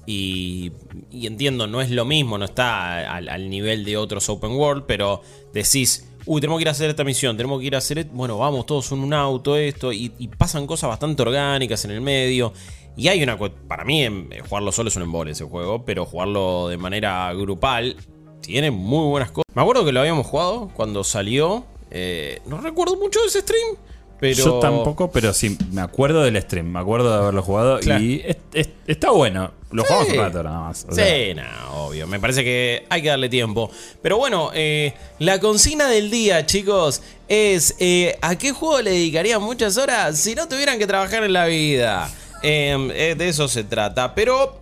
Y, 0.06 0.72
y 1.10 1.26
entiendo, 1.26 1.66
no 1.66 1.80
es 1.80 1.90
lo 1.90 2.04
mismo, 2.04 2.36
no 2.36 2.44
está 2.44 3.14
al, 3.14 3.48
nivel 3.48 3.84
de 3.84 3.96
otros 3.96 4.28
open 4.28 4.52
world, 4.52 4.84
pero 4.86 5.22
decís, 5.52 6.10
uy, 6.26 6.40
tenemos 6.40 6.58
que 6.58 6.62
ir 6.62 6.68
a 6.68 6.72
hacer 6.72 6.90
esta 6.90 7.04
misión, 7.04 7.36
tenemos 7.36 7.60
que 7.60 7.66
ir 7.66 7.74
a 7.74 7.78
hacer, 7.78 8.06
bueno, 8.06 8.36
vamos 8.36 8.66
todos 8.66 8.90
en 8.92 9.00
un 9.00 9.14
auto, 9.14 9.56
esto, 9.56 9.92
y, 9.92 10.08
pasan 10.36 10.66
cosas 10.66 10.88
bastante 10.88 11.22
orgánicas 11.22 11.84
en 11.84 11.92
el 11.92 12.00
medio. 12.00 12.52
Y 12.96 13.08
hay 13.08 13.22
una, 13.22 13.38
para 13.38 13.84
mí, 13.84 14.02
em, 14.02 14.28
jugarlo 14.48 14.72
solo 14.72 14.88
es 14.88 14.96
un 14.96 15.02
embole 15.02 15.30
ese 15.30 15.44
juego, 15.44 15.84
pero 15.84 16.04
jugarlo 16.04 16.68
de 16.68 16.76
manera 16.76 17.32
grupal 17.32 17.96
tiene 18.40 18.70
muy 18.70 19.08
buenas 19.08 19.30
cosas. 19.30 19.44
Me 19.54 19.62
acuerdo 19.62 19.84
que 19.84 19.92
lo 19.92 20.00
habíamos 20.00 20.26
jugado 20.26 20.70
cuando 20.74 21.04
salió. 21.04 21.64
eh, 21.92 22.40
no 22.46 22.60
recuerdo 22.60 22.96
mucho 22.96 23.20
de 23.20 23.26
ese 23.26 23.40
stream. 23.40 23.76
Pero. 24.20 24.36
Yo 24.36 24.58
tampoco, 24.60 25.10
pero 25.10 25.32
sí, 25.32 25.56
me 25.72 25.80
acuerdo 25.80 26.22
del 26.22 26.40
stream, 26.42 26.66
me 26.66 26.78
acuerdo 26.78 27.10
de 27.10 27.16
haberlo 27.16 27.42
jugado 27.42 27.80
Claro. 27.80 28.00
y 28.04 28.22
es- 28.24 28.36
es- 28.52 28.68
está 28.86 29.10
bueno. 29.10 29.50
Lo 29.72 29.82
jugamos 29.82 30.08
un 30.10 30.16
rato 30.16 30.42
nada 30.42 30.60
más. 30.60 30.86
o 30.88 30.92
sea, 30.94 31.04
Sí, 31.06 31.34
no, 31.34 31.86
obvio. 31.86 32.06
Me 32.06 32.20
parece 32.20 32.44
que 32.44 32.86
hay 32.90 33.00
que 33.02 33.08
darle 33.08 33.28
tiempo. 33.28 33.70
Pero 34.02 34.18
bueno, 34.18 34.50
eh, 34.54 34.92
la 35.18 35.40
consigna 35.40 35.88
del 35.88 36.10
día, 36.10 36.44
chicos, 36.46 37.02
es 37.28 37.74
eh, 37.80 38.18
¿a 38.20 38.36
qué 38.36 38.52
juego 38.52 38.82
le 38.82 38.90
dedicarían 38.90 39.42
muchas 39.42 39.76
horas 39.78 40.18
si 40.18 40.34
no 40.34 40.46
tuvieran 40.48 40.78
que 40.78 40.86
trabajar 40.86 41.24
en 41.24 41.32
la 41.32 41.46
vida? 41.46 42.10
Eh, 42.42 43.14
de 43.16 43.28
eso 43.28 43.48
se 43.48 43.64
trata. 43.64 44.14
Pero 44.14 44.58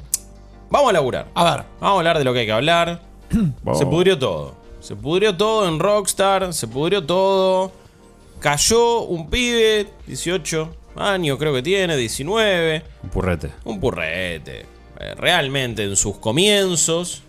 vamos 0.70 0.90
a 0.90 0.92
laburar. 0.92 1.26
A 1.34 1.44
ver, 1.56 1.64
Vamos 1.80 1.96
a 1.96 1.98
hablar 1.98 2.18
de 2.18 2.24
lo 2.24 2.32
que 2.32 2.40
hay 2.40 2.46
que 2.46 2.52
hablar. 2.52 3.02
Oh. 3.64 3.74
Se 3.78 3.86
pudrió 3.86 4.18
todo. 4.18 4.54
Se 4.80 4.94
pudrió 4.96 5.36
todo 5.36 5.68
en 5.68 5.78
Rockstar. 5.78 6.52
Se 6.52 6.66
pudrió 6.68 7.04
todo. 7.04 7.72
Cayó 8.40 9.00
un 9.00 9.28
pibe, 9.28 9.88
18 10.06 10.74
años 10.96 11.38
creo 11.38 11.52
que 11.52 11.62
tiene, 11.62 11.96
19. 11.96 12.84
un 13.02 13.10
purrete. 13.10 13.50
Un 13.64 13.80
purrete. 13.80 14.66
eh, 15.00 15.14
Realmente 15.16 15.82
en 15.84 15.96
sus 15.96 16.16
comienzos. 16.18 17.22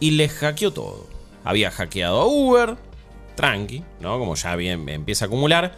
Y 0.00 0.12
les 0.12 0.32
hackeó 0.32 0.70
todo. 0.72 1.06
Había 1.44 1.70
hackeado 1.70 2.20
a 2.20 2.26
Uber. 2.26 2.76
Tranqui, 3.34 3.82
¿no? 4.00 4.18
Como 4.18 4.34
ya 4.34 4.54
bien 4.56 4.88
empieza 4.88 5.24
a 5.24 5.28
acumular. 5.28 5.74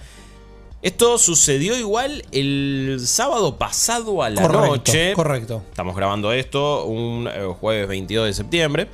Esto 0.82 1.18
sucedió 1.18 1.78
igual 1.78 2.25
el 2.32 2.99
sábado 3.04 3.56
pasado 3.58 4.22
a 4.22 4.30
la 4.30 4.40
correcto, 4.42 4.66
noche. 4.66 5.12
correcto. 5.14 5.62
Estamos 5.68 5.94
grabando 5.94 6.32
esto 6.32 6.84
un 6.87 7.28
eh, 7.28 7.44
jueves 7.60 7.87
22 7.88 8.26
de 8.26 8.32
septiembre. 8.32 8.88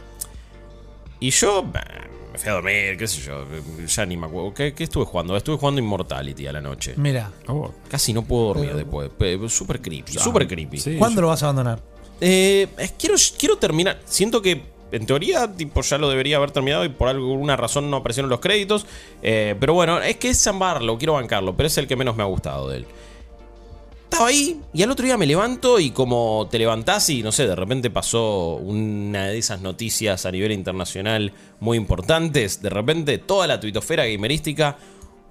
Y 1.20 1.30
yo 1.30 1.62
me 1.62 2.38
fui 2.38 2.50
a 2.50 2.54
dormir, 2.54 2.96
qué 2.98 3.06
sé 3.06 3.20
yo. 3.22 3.44
Ya 3.86 4.04
ni 4.04 4.16
me 4.16 4.26
acuerdo. 4.26 4.52
¿Qué, 4.52 4.74
qué 4.74 4.82
estuve 4.84 5.04
jugando? 5.04 5.36
Estuve 5.36 5.58
jugando 5.58 5.80
Immortality 5.80 6.46
a 6.48 6.52
la 6.52 6.60
noche. 6.60 6.94
Mira, 6.96 7.30
Oh, 7.46 7.70
Casi 7.88 8.12
no 8.12 8.22
puedo 8.24 8.46
dormir 8.48 8.74
después. 8.74 9.08
Pe- 9.16 9.38
Súper 9.48 9.80
creepy, 9.80 10.12
súper 10.14 10.46
creepy. 10.48 10.78
sí. 10.78 10.96
¿cuándo 10.98 11.20
lo 11.22 11.28
vas 11.28 11.42
a 11.44 11.46
abandonar? 11.46 11.80
Eh, 12.20 12.66
quiero, 12.98 13.14
quiero 13.38 13.56
terminar. 13.58 14.00
Siento 14.06 14.42
que 14.42 14.60
en 14.92 15.06
teoría 15.06 15.52
tipo, 15.52 15.82
ya 15.82 15.98
lo 15.98 16.08
debería 16.08 16.36
haber 16.36 16.50
terminado 16.50 16.84
y 16.84 16.88
por 16.88 17.08
alguna 17.08 17.56
razón 17.56 17.90
no 17.90 17.98
aparecieron 17.98 18.30
los 18.30 18.40
créditos. 18.40 18.86
Eh, 19.22 19.54
pero 19.58 19.74
bueno, 19.74 20.00
es 20.00 20.16
que 20.16 20.30
es 20.30 20.38
San 20.38 20.58
quiero 20.98 21.14
bancarlo, 21.14 21.56
pero 21.56 21.66
es 21.66 21.78
el 21.78 21.86
que 21.86 21.96
menos 21.96 22.16
me 22.16 22.22
ha 22.22 22.26
gustado 22.26 22.68
de 22.68 22.78
él. 22.78 22.86
Estaba 24.04 24.28
ahí 24.28 24.60
y 24.72 24.82
al 24.82 24.90
otro 24.90 25.04
día 25.04 25.16
me 25.16 25.26
levanto 25.26 25.80
y 25.80 25.90
como 25.90 26.46
te 26.48 26.58
levantás 26.58 27.10
y 27.10 27.22
no 27.22 27.32
sé, 27.32 27.46
de 27.46 27.56
repente 27.56 27.90
pasó 27.90 28.54
una 28.54 29.26
de 29.26 29.38
esas 29.38 29.60
noticias 29.60 30.24
a 30.24 30.30
nivel 30.30 30.52
internacional 30.52 31.32
muy 31.58 31.76
importantes, 31.76 32.62
de 32.62 32.70
repente 32.70 33.18
toda 33.18 33.48
la 33.48 33.58
tuitosfera 33.58 34.06
gamerística 34.06 34.76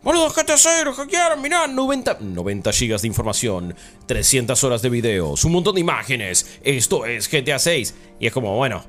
Boludo, 0.06 0.30
GTA 0.30 0.56
6, 0.56 0.86
lo 0.86 0.94
hackearon, 0.94 1.42
mirá, 1.42 1.66
90, 1.66 2.20
90 2.22 2.72
gigas 2.74 3.02
de 3.02 3.08
información, 3.08 3.74
300 4.06 4.64
horas 4.64 4.84
de 4.84 4.90
videos, 4.90 5.44
un 5.46 5.54
montón 5.54 5.74
de 5.74 5.82
imágenes. 5.82 6.60
Esto 6.64 7.08
es 7.08 7.28
GTA 7.28 7.58
6. 7.58 7.96
Y 8.20 8.28
es 8.28 8.32
como, 8.32 8.56
bueno, 8.56 8.84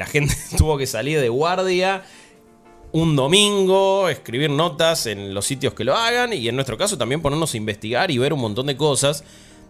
la 0.00 0.06
gente 0.06 0.34
tuvo 0.58 0.76
que 0.76 0.86
salir 0.88 1.20
de 1.20 1.28
guardia 1.28 2.02
un 2.92 3.14
domingo, 3.14 4.08
escribir 4.08 4.50
notas 4.50 5.06
en 5.06 5.32
los 5.32 5.46
sitios 5.46 5.74
que 5.74 5.84
lo 5.84 5.94
hagan 5.94 6.32
y 6.32 6.48
en 6.48 6.56
nuestro 6.56 6.76
caso 6.76 6.98
también 6.98 7.22
ponernos 7.22 7.54
a 7.54 7.56
investigar 7.56 8.10
y 8.10 8.18
ver 8.18 8.32
un 8.32 8.40
montón 8.40 8.66
de 8.66 8.76
cosas 8.76 9.22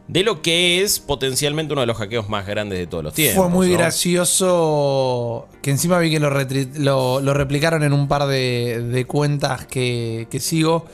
de 0.09 0.23
lo 0.25 0.41
que 0.43 0.83
es 0.83 0.99
potencialmente 0.99 1.73
uno 1.75 1.83
de 1.83 1.87
los 1.87 1.99
hackeos 1.99 2.29
más 2.31 2.47
grandes 2.47 2.79
de 2.79 2.87
todos 2.87 3.05
los 3.05 3.13
tiempos. 3.15 3.45
Fue 3.45 3.49
muy 3.53 3.69
¿no? 3.69 3.75
gracioso 3.79 5.47
que 5.63 5.71
encima 5.71 5.99
vi 5.99 6.11
que 6.11 6.19
lo, 6.19 6.31
retri- 6.31 6.73
lo- 6.77 7.21
lo 7.21 7.35
replicaron 7.35 7.83
en 7.83 7.93
un 7.93 8.09
par 8.09 8.27
de, 8.27 8.83
de 8.83 9.05
cuentas 9.05 9.67
que, 9.67 10.27
que 10.31 10.41
sigo. 10.41 10.87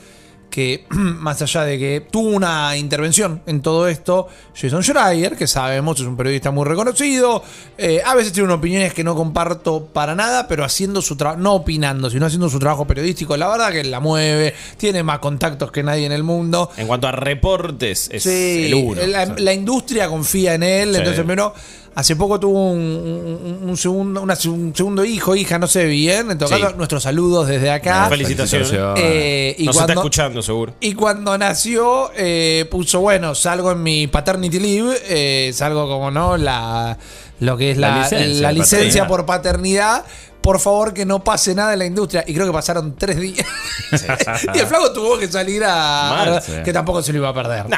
Que 0.49 0.85
más 0.89 1.41
allá 1.41 1.63
de 1.63 1.77
que 1.77 2.07
tuvo 2.09 2.29
una 2.29 2.75
intervención 2.77 3.41
en 3.45 3.61
todo 3.61 3.87
esto, 3.87 4.27
Jason 4.55 4.81
Schreier, 4.81 5.35
que 5.35 5.45
sabemos 5.45 5.99
es 5.99 6.05
un 6.07 6.17
periodista 6.17 6.49
muy 6.51 6.65
reconocido, 6.65 7.43
eh, 7.77 8.01
a 8.03 8.15
veces 8.15 8.33
tiene 8.33 8.45
unas 8.45 8.57
opiniones 8.57 8.93
que 8.93 9.03
no 9.03 9.13
comparto 9.15 9.85
para 9.85 10.15
nada, 10.15 10.47
pero 10.47 10.63
haciendo 10.63 11.01
su 11.01 11.15
trabajo, 11.15 11.39
no 11.41 11.53
opinando, 11.55 12.09
sino 12.09 12.25
haciendo 12.25 12.49
su 12.49 12.59
trabajo 12.59 12.85
periodístico, 12.87 13.37
la 13.37 13.49
verdad 13.49 13.71
que 13.71 13.83
la 13.83 13.99
mueve, 13.99 14.53
tiene 14.77 15.03
más 15.03 15.19
contactos 15.19 15.71
que 15.71 15.83
nadie 15.83 16.05
en 16.05 16.11
el 16.11 16.23
mundo. 16.23 16.71
En 16.77 16.87
cuanto 16.87 17.07
a 17.07 17.11
reportes, 17.11 18.09
es 18.11 18.23
Sí, 18.23 18.65
el 18.67 18.73
uno. 18.73 19.01
la, 19.05 19.25
la 19.25 19.53
industria 19.53 20.07
confía 20.07 20.53
en 20.55 20.63
él, 20.63 20.91
Sí. 20.91 20.97
entonces 20.97 21.19
primero 21.23 21.53
hace 21.99 22.15
poco 22.15 22.39
tuvo 22.39 22.69
un, 22.71 22.79
un- 22.79 23.69
un 23.69 23.75
segundo, 23.77 24.21
una- 24.21 24.37
un 24.45 24.71
segundo 24.75 25.03
hijo, 25.03 25.35
hija, 25.35 25.57
no 25.57 25.65
sé 25.65 25.85
bien, 25.85 26.29
en 26.29 26.37
todo 26.37 26.47
Sí. 26.55 26.61
caso, 26.61 26.75
nuestros 26.75 27.01
saludos 27.01 27.47
desde 27.47 27.71
acá. 27.71 28.07
Felicitaciones. 28.07 28.71
Eh, 28.97 29.55
y, 29.57 29.65
Nos 29.65 29.75
está 29.75 29.85
cuando, 29.87 30.01
escuchando, 30.01 30.41
seguro. 30.43 30.73
y 30.79 30.93
cuando 30.93 31.35
nació, 31.39 32.11
eh, 32.15 32.67
puso, 32.69 32.99
bueno, 32.99 33.33
salgo 33.33 33.71
en 33.71 33.81
mi 33.81 34.05
paternity 34.05 34.59
leave, 34.59 34.95
eh, 35.07 35.51
salgo 35.53 35.87
como, 35.89 36.11
¿no? 36.11 36.37
La, 36.37 36.99
lo 37.39 37.57
que 37.57 37.71
es 37.71 37.77
La 37.77 37.89
la, 37.89 38.03
licencia 38.03 38.41
la 38.41 38.47
de 38.49 38.53
licencia 38.53 38.79
paternidad. 39.03 39.07
por 39.07 39.25
paternidad. 39.25 40.05
Por 40.47 40.61
favor, 40.61 40.93
que 40.93 41.05
no 41.05 41.21
pase 41.21 41.53
nada 41.53 41.73
en 41.73 41.79
la 41.79 41.85
industria. 41.85 42.23
Y 42.25 42.33
creo 42.33 42.45
que 42.47 42.53
pasaron 42.53 42.95
tres 42.95 43.19
días. 43.19 43.45
y 44.55 44.59
el 44.59 44.65
flaco 44.65 44.93
tuvo 44.93 45.17
que 45.17 45.27
salir 45.27 45.61
a. 45.65 46.39
Sí. 46.41 46.53
Que 46.63 46.71
tampoco 46.71 47.01
se 47.03 47.11
lo 47.11 47.17
iba 47.19 47.27
a 47.27 47.33
perder. 47.33 47.69
No, 47.69 47.77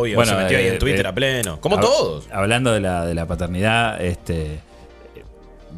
obvio. 0.00 0.16
Bueno, 0.16 0.32
se 0.32 0.36
metió 0.36 0.58
ahí 0.58 0.64
eh, 0.64 0.72
en 0.72 0.78
Twitter 0.80 1.06
eh, 1.06 1.08
a 1.08 1.14
pleno. 1.14 1.60
Como 1.60 1.76
hab- 1.76 1.80
todos. 1.82 2.24
Hablando 2.32 2.72
de 2.72 2.80
la, 2.80 3.06
de 3.06 3.14
la 3.14 3.26
paternidad, 3.26 4.02
este. 4.04 4.58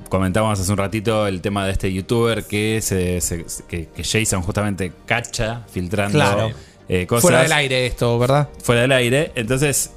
Comentábamos 0.09 0.59
hace 0.59 0.71
un 0.73 0.79
ratito 0.79 1.27
el 1.27 1.43
tema 1.43 1.67
de 1.67 1.73
este 1.73 1.93
youtuber 1.93 2.45
que, 2.45 2.81
se, 2.81 3.21
se- 3.21 3.45
que, 3.69 3.89
que 3.89 4.03
Jason 4.03 4.41
justamente 4.43 4.93
cacha 5.07 5.63
filtrando 5.71 6.17
Claro. 6.19 6.51
eh, 6.89 7.07
cosas 7.07 7.23
Fuera 7.23 7.43
del 7.43 7.53
aire 7.53 7.85
esto, 7.87 8.19
¿verdad? 8.19 8.49
fuera 8.63 8.81
del 8.83 8.93
aire. 8.93 9.33
Entonces, 9.35 9.91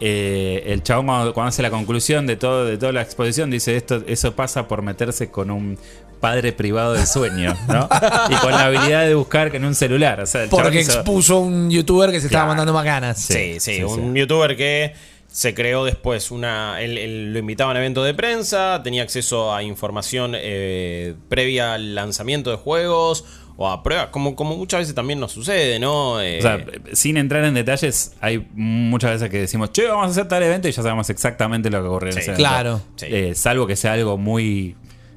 eh, 0.00 0.62
el 0.66 0.82
chabón 0.82 1.06
cuando, 1.06 1.34
cuando 1.34 1.48
hace 1.48 1.62
la 1.62 1.70
conclusión 1.70 2.26
de 2.26 2.36
todo 2.36 2.64
de 2.64 2.78
toda 2.78 2.92
la 2.92 3.02
exposición 3.02 3.50
dice 3.50 3.76
esto 3.76 4.02
eso 4.06 4.34
pasa 4.36 4.68
por 4.68 4.82
meterse 4.82 5.30
con 5.30 5.50
un 5.50 5.76
padre 6.20 6.52
privado 6.52 6.94
del 6.94 7.06
sueño, 7.06 7.56
¿no? 7.68 7.88
y 8.30 8.34
con 8.36 8.50
la 8.50 8.64
habilidad 8.64 9.06
de 9.06 9.14
buscar 9.14 9.54
en 9.54 9.64
un 9.64 9.74
celular. 9.76 10.20
O 10.20 10.26
sea, 10.26 10.42
el 10.42 10.50
chabón 10.50 10.64
Porque 10.64 10.80
hizo- 10.80 10.94
expuso 10.94 11.38
un 11.38 11.70
youtuber 11.70 12.10
que 12.10 12.20
se 12.20 12.26
estaba 12.26 12.46
mandando 12.46 12.72
macanas. 12.72 13.20
Sí, 13.20 13.60
sí, 13.60 13.76
sí, 13.76 13.82
un 13.84 14.12
sí. 14.14 14.18
youtuber 14.20 14.56
que 14.56 14.94
se 15.30 15.54
creó 15.54 15.84
después 15.84 16.32
una. 16.32 16.80
Él, 16.82 16.98
él 16.98 17.32
lo 17.32 17.38
invitaba 17.38 17.70
a 17.70 17.74
un 17.74 17.76
evento 17.76 18.02
de 18.02 18.14
prensa, 18.14 18.80
tenía 18.82 19.04
acceso 19.04 19.54
a 19.54 19.62
información 19.62 20.32
eh, 20.34 21.14
previa 21.28 21.74
al 21.74 21.94
lanzamiento 21.94 22.50
de 22.50 22.56
juegos 22.56 23.24
o 23.60 23.68
a 23.68 23.82
pruebas, 23.82 24.06
como, 24.10 24.36
como 24.36 24.56
muchas 24.56 24.80
veces 24.80 24.94
también 24.94 25.18
nos 25.18 25.32
sucede, 25.32 25.80
¿no? 25.80 26.20
Eh, 26.22 26.38
O 26.38 26.42
sea, 26.42 26.64
sin 26.92 27.16
entrar 27.16 27.44
en 27.44 27.54
detalles, 27.54 28.14
hay 28.20 28.46
muchas 28.54 29.10
veces 29.14 29.28
que 29.30 29.40
decimos, 29.40 29.72
che, 29.72 29.84
vamos 29.88 30.06
a 30.06 30.10
hacer 30.12 30.28
tal 30.28 30.44
evento 30.44 30.68
y 30.68 30.72
ya 30.72 30.80
sabemos 30.80 31.10
exactamente 31.10 31.68
lo 31.68 31.82
que 31.82 31.88
ocurre 31.88 32.06
en 32.10 32.12
Sí, 32.12 32.18
ese 32.20 32.30
evento. 32.30 32.48
claro. 32.48 32.80
Sí. 32.94 33.06
Eh, 33.10 33.34
salvo 33.34 33.66
que 33.66 33.74
sea 33.74 33.94
algo 33.94 34.16
muy 34.16 34.76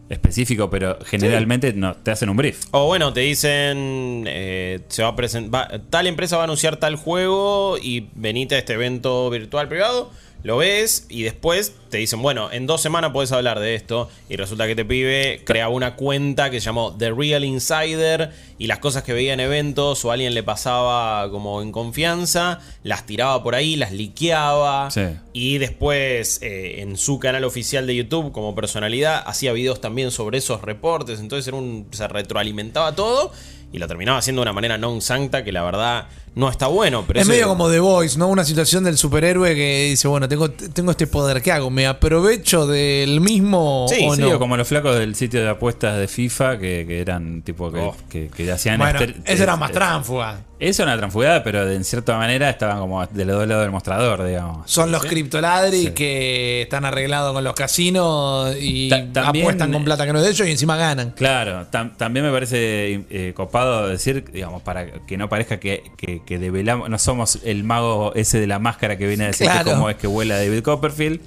específico, 0.10 0.70
pero 0.70 0.98
generalmente 1.06 1.72
no, 1.74 1.94
te 1.96 2.10
hacen 2.12 2.30
un 2.30 2.36
brief. 2.38 2.66
O 2.72 2.88
bueno, 2.88 3.14
te 3.14 3.22
dicen, 3.22 4.26
eh, 4.28 4.80
se 4.90 5.04
va 5.04 5.10
a 5.10 5.16
presentar, 5.16 5.82
tal 5.90 6.08
empresa 6.08 6.36
va 6.36 6.42
a 6.42 6.46
anunciar 6.46 6.78
tal 6.78 6.96
juego 6.96 7.78
y 7.82 8.10
venite 8.16 8.56
a 8.56 8.58
este 8.58 8.74
evento 8.74 9.30
virtual 9.30 9.68
privado, 9.70 10.12
lo 10.44 10.58
ves 10.58 11.06
y 11.10 11.22
después 11.24 11.74
te 11.90 11.98
dicen, 11.98 12.22
bueno, 12.22 12.50
en 12.52 12.66
dos 12.66 12.82
semanas 12.82 13.12
puedes 13.14 13.32
hablar 13.32 13.60
de 13.60 13.76
esto 13.76 14.10
y 14.30 14.38
resulta 14.38 14.66
que 14.66 14.76
te 14.76 14.86
pibe 14.86 15.42
crea 15.46 15.70
una 15.70 15.96
cuenta 15.96 16.50
que 16.50 16.60
se 16.60 16.66
llamó 16.66 16.96
The 16.98 17.12
Real 17.12 17.44
Insider 17.44 18.32
y 18.58 18.68
las 18.68 18.80
cosas 18.80 19.04
que 19.04 19.14
veía 19.14 19.34
en 19.34 19.40
eventos 19.40 20.04
o 20.06 20.12
alguien 20.12 20.34
le 20.34 20.42
pasaba 20.42 21.30
como 21.30 21.62
en 21.62 21.72
confianza, 21.72 22.60
las 22.84 23.06
tiraba 23.06 23.44
por 23.44 23.54
ahí, 23.56 23.76
las 23.76 23.92
liqueaba 23.92 24.90
Sí. 24.90 25.02
y 25.34 25.58
después 25.58 26.40
eh, 26.42 26.82
en 26.82 26.98
su 26.98 27.20
canal 27.20 27.44
oficial 27.44 27.86
de 27.86 27.96
YouTube 27.96 28.32
como 28.32 28.56
personalidad 28.56 29.22
hacía 29.26 29.54
videos 29.54 29.80
también 29.82 30.12
sobre 30.12 30.38
esos 30.40 30.62
reportes. 30.62 31.20
Entonces 31.20 31.48
era 31.48 31.58
un, 31.58 31.88
se 31.92 32.08
retroalimentaba 32.08 32.96
todo 32.96 33.32
y 33.74 33.78
lo 33.80 33.88
terminaba 33.88 34.18
haciendo 34.18 34.42
de 34.42 34.44
una 34.44 34.54
manera 34.54 34.78
non 34.78 35.02
sancta 35.02 35.44
que 35.44 35.52
la 35.52 35.64
verdad 35.64 36.08
no 36.36 36.50
está 36.50 36.68
bueno. 36.68 37.04
Pero 37.08 37.20
Es 37.20 37.24
ese- 37.28 37.34
medio 37.34 37.48
como 37.48 37.70
The 37.70 37.80
Voice, 37.80 38.18
¿no? 38.18 38.28
Una 38.28 38.44
situación 38.46 38.84
del 38.84 38.98
superhéroe 38.98 39.54
que 39.56 39.88
dice, 39.90 40.08
bueno, 40.08 40.28
tengo, 40.30 40.50
tengo 40.52 40.92
este 40.92 41.08
poder, 41.08 41.42
¿qué 41.42 41.52
hago? 41.52 41.70
¿Me 41.70 41.88
aprovecho 41.88 42.66
del 42.68 43.20
mismo 43.22 43.86
Sí, 43.90 44.06
o 44.08 44.16
Sí, 44.16 44.22
no? 44.22 44.36
o 44.36 44.40
como 44.40 44.56
los 44.58 44.68
flacos 44.68 44.98
del 44.98 45.16
sitio 45.16 45.42
de 45.42 45.50
apuestas 45.50 45.98
de 45.98 46.08
FIFA 46.08 46.58
que, 46.58 46.86
que 46.88 47.02
eran 47.02 47.42
tipo 47.42 47.72
que, 47.72 47.80
Oh. 47.80 47.96
que, 48.10 48.30
que 48.30 48.52
hacían 48.52 48.78
bueno, 48.78 49.00
este- 49.00 49.20
esa 49.34 49.44
era 49.44 49.54
eh, 49.54 49.58
más 49.58 49.70
eh, 49.72 49.74
tránfuga. 49.74 50.42
Eso 50.60 50.84
era 50.84 50.92
una 50.92 51.00
transfugada, 51.00 51.44
pero 51.44 51.66
de, 51.66 51.76
en 51.76 51.84
cierta 51.84 52.16
manera 52.20 52.48
estaban 52.48 52.78
como 52.80 53.04
de 53.04 53.26
los 53.26 53.36
dos 53.36 53.48
lados 53.48 53.64
del 53.64 53.72
mostrador, 53.72 54.24
digamos. 54.24 54.70
Son 54.70 54.92
los 54.92 55.04
criptoladri 55.04 55.86
Sí. 55.88 55.92
que 55.92 56.62
están 56.62 56.86
arreglados 56.86 57.34
con 57.34 57.44
los 57.44 57.56
casinos 57.56 58.56
y 58.60 58.88
Ta- 58.90 59.12
también- 59.12 59.46
apuestan 59.46 59.72
con 59.72 59.84
plata 59.84 60.06
que 60.06 60.14
no 60.14 60.20
es 60.20 60.26
de 60.26 60.30
ellos 60.32 60.48
y 60.48 60.52
encima 60.52 60.78
ganan. 60.78 61.12
Claro, 61.18 61.66
tam- 61.72 61.98
también 61.98 62.24
me 62.28 62.32
parece 62.32 63.04
eh, 63.10 63.34
copado 63.36 63.88
decir, 63.88 64.24
digamos, 64.32 64.62
para 64.62 64.86
que 65.08 65.18
no 65.18 65.28
parezca 65.30 65.60
que, 65.60 65.82
que, 65.98 66.21
que 66.26 66.38
develamos, 66.40 66.90
no 66.90 66.98
somos 67.00 67.40
el 67.44 67.64
mago 67.64 68.14
ese 68.16 68.40
de 68.40 68.48
la 68.48 68.60
máscara 68.60 68.98
que 68.98 69.08
viene 69.08 69.26
a 69.26 69.28
decirte 69.28 69.52
Claro. 69.54 69.72
cómo 69.74 69.90
es 69.90 69.96
que 69.98 70.08
vuela 70.08 70.38
David 70.38 70.62
Copperfield, 70.64 71.20